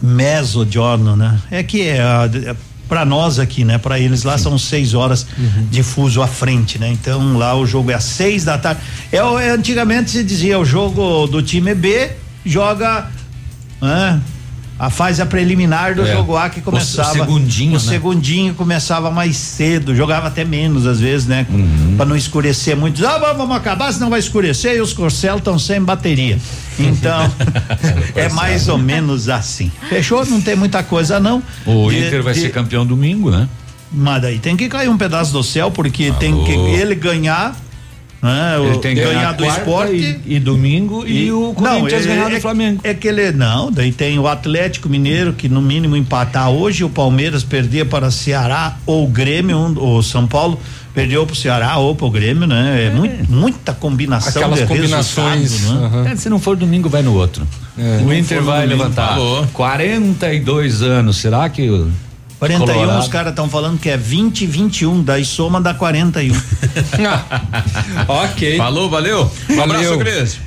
Mezzogiorno, 0.00 1.15
né? 1.15 1.39
É 1.50 1.62
que 1.62 1.83
é, 1.83 1.99
é 1.99 2.57
para 2.89 3.05
nós 3.05 3.39
aqui, 3.39 3.65
né? 3.65 3.76
Para 3.78 3.99
eles 3.99 4.23
lá 4.25 4.39
são 4.39 4.57
seis 4.58 4.94
horas 4.94 5.26
de 5.70 5.83
fuso 5.83 6.23
à 6.23 6.26
frente, 6.26 6.78
né? 6.78 6.89
Então 6.91 7.36
lá 7.36 7.55
o 7.55 7.67
jogo 7.67 7.91
é 7.91 7.94
às 7.94 8.05
seis 8.05 8.44
da 8.44 8.57
tarde. 8.57 8.81
É, 9.12 9.18
é, 9.18 9.50
antigamente 9.50 10.10
se 10.10 10.25
dizia 10.25 10.58
o 10.58 10.65
jogo 10.65 11.26
do 11.26 11.42
time 11.42 11.75
B 11.75 12.10
joga, 12.44 13.08
né? 13.81 14.20
A 14.81 14.91
fase 14.91 15.20
a 15.20 15.26
preliminar 15.26 15.97
do 15.97 16.02
É. 16.07 16.12
jogo 16.12 16.36
A 16.36 16.49
que 16.49 16.60
O- 16.60 16.62
o 16.62 16.65
começava. 16.65 17.12
segundinho, 17.12 17.70
O 17.73 17.75
né? 17.75 17.78
segundinho 17.81 18.55
começava 18.55 19.10
mais 19.10 19.36
cedo, 19.36 19.92
jogava 19.94 20.28
até 20.28 20.44
menos 20.44 20.86
às 20.86 21.00
vezes, 21.00 21.26
né? 21.26 21.47
Uhum. 21.50 21.94
Pra 21.97 22.07
não 22.07 22.15
escurecer 22.17 22.76
muito. 22.76 23.05
Ah, 23.05 23.18
vamos 23.18 23.36
vamos 23.39 23.57
acabar, 23.57 23.92
senão 23.92 24.08
vai 24.08 24.20
escurecer 24.20 24.76
e 24.76 24.81
os 24.81 24.92
Corcel 24.92 25.39
estão 25.39 25.58
sem 25.58 25.83
bateria. 25.83 26.39
Então, 26.78 27.32
é 28.15 28.28
mais 28.31 28.68
ou 28.68 28.78
menos 28.78 29.28
assim. 29.28 29.70
Fechou? 29.89 30.24
Não 30.26 30.40
tem 30.40 30.55
muita 30.57 30.82
coisa 30.82 31.18
não. 31.18 31.42
O 31.66 31.90
De- 31.90 31.98
Inter 32.07 32.23
vai 32.23 32.34
de- 32.34 32.40
ser 32.40 32.50
campeão 32.50 32.86
domingo, 32.86 33.31
né? 33.31 33.48
Mas 33.90 34.23
daí 34.23 34.39
tem 34.39 34.57
que 34.57 34.68
cair 34.68 34.89
um 34.89 34.98
pedaço 34.98 35.32
do 35.32 35.42
céu, 35.42 35.70
porque 35.70 36.12
tem 36.20 36.44
que 36.44 36.52
ele 36.52 36.94
ganhar, 36.94 37.57
né? 38.20 38.57
Ele 38.60 38.78
tem 38.78 38.94
que 38.94 39.00
ganhar 39.00 39.15
ganhar 39.15 39.32
do 39.32 39.44
esporte. 39.47 40.20
e, 40.26 40.34
e 40.34 40.40
domingo 40.40 41.07
e, 41.07 41.32
o 41.32 41.55
Corinthians 41.55 42.05
não, 42.05 42.15
ganhar 42.15 42.31
é, 42.31 42.34
do 42.34 42.40
Flamengo. 42.40 42.81
É 42.84 42.92
que 42.92 43.08
ele 43.08 43.32
não, 43.32 43.73
daí 43.73 43.90
tem 43.90 44.18
o 44.18 44.26
Atlético 44.28 44.89
Mineiro 44.90 45.32
que 45.32 45.48
no 45.48 45.62
mínimo 45.62 45.97
empatar 45.97 46.50
hoje, 46.50 46.84
o 46.84 46.90
Palmeiras 46.90 47.42
perder 47.42 47.86
para 47.86 48.10
Ceará 48.10 48.76
ou 48.84 49.07
Grêmio, 49.08 49.57
um, 49.57 49.97
o 49.97 50.02
São 50.02 50.26
Paulo 50.26 50.60
perdeu 50.94 51.25
para 51.26 51.33
o 51.33 51.36
Ceará 51.36 51.76
ou 51.78 51.94
para 51.94 52.07
o 52.07 52.10
Grêmio, 52.10 52.47
né? 52.47 52.86
É, 52.86 52.91
muito- 52.91 53.31
muita 53.33 53.73
combinação 53.73 54.42
Aquelas 54.42 54.60
de 54.60 54.67
combinações, 54.67 55.60
né? 55.62 55.70
aham. 55.86 56.08
É, 56.08 56.17
se 56.17 56.28
não 56.28 56.39
for 56.39 56.57
domingo, 56.57 56.89
vai 56.89 57.02
no 57.02 57.15
outro. 57.15 57.47
É. 57.78 58.02
o 58.05 58.12
Inter 58.12 58.42
vai 58.42 58.62
domingo, 58.67 58.83
levantar 58.83 59.08
falou. 59.10 59.47
42 59.52 60.83
anos. 60.83 61.17
Será 61.18 61.49
que. 61.49 61.68
o 61.70 61.91
41, 62.39 62.67
Colorado- 62.73 63.00
os 63.00 63.08
caras 63.08 63.31
estão 63.31 63.49
falando 63.49 63.78
que 63.81 63.89
é 63.89 63.97
20 63.97 64.42
e 64.42 64.47
21, 64.47 65.02
daí 65.02 65.25
soma 65.25 65.60
dá 65.60 65.75
41. 65.75 66.34
ok. 68.08 68.57
Falou, 68.57 68.89
valeu. 68.89 69.31
Um 69.50 69.57
Valeu. 69.57 69.94
abraço, 69.94 69.99
Cris. 69.99 70.41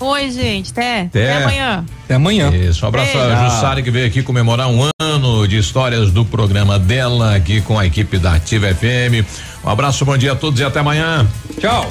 Oi, 0.00 0.30
gente. 0.30 0.70
Até, 0.70 1.02
Até. 1.02 1.32
até 1.32 1.42
amanhã. 1.44 1.84
Até 2.04 2.14
amanhã. 2.14 2.50
Isso, 2.50 2.84
um 2.84 2.88
abraço 2.88 3.12
Beijo. 3.12 3.32
a 3.32 3.48
Jussara 3.48 3.82
que 3.82 3.90
veio 3.90 4.06
aqui 4.06 4.22
comemorar 4.22 4.68
um 4.68 4.88
ano 5.00 5.46
de 5.48 5.58
histórias 5.58 6.10
do 6.10 6.24
programa 6.24 6.78
dela 6.78 7.34
aqui 7.34 7.60
com 7.60 7.78
a 7.78 7.84
equipe 7.86 8.18
da 8.18 8.34
Ativa 8.34 8.68
FM. 8.74 9.26
Um 9.64 9.68
abraço, 9.68 10.04
bom 10.04 10.16
dia 10.16 10.32
a 10.32 10.36
todos 10.36 10.60
e 10.60 10.64
até 10.64 10.80
amanhã. 10.80 11.26
Tchau. 11.60 11.90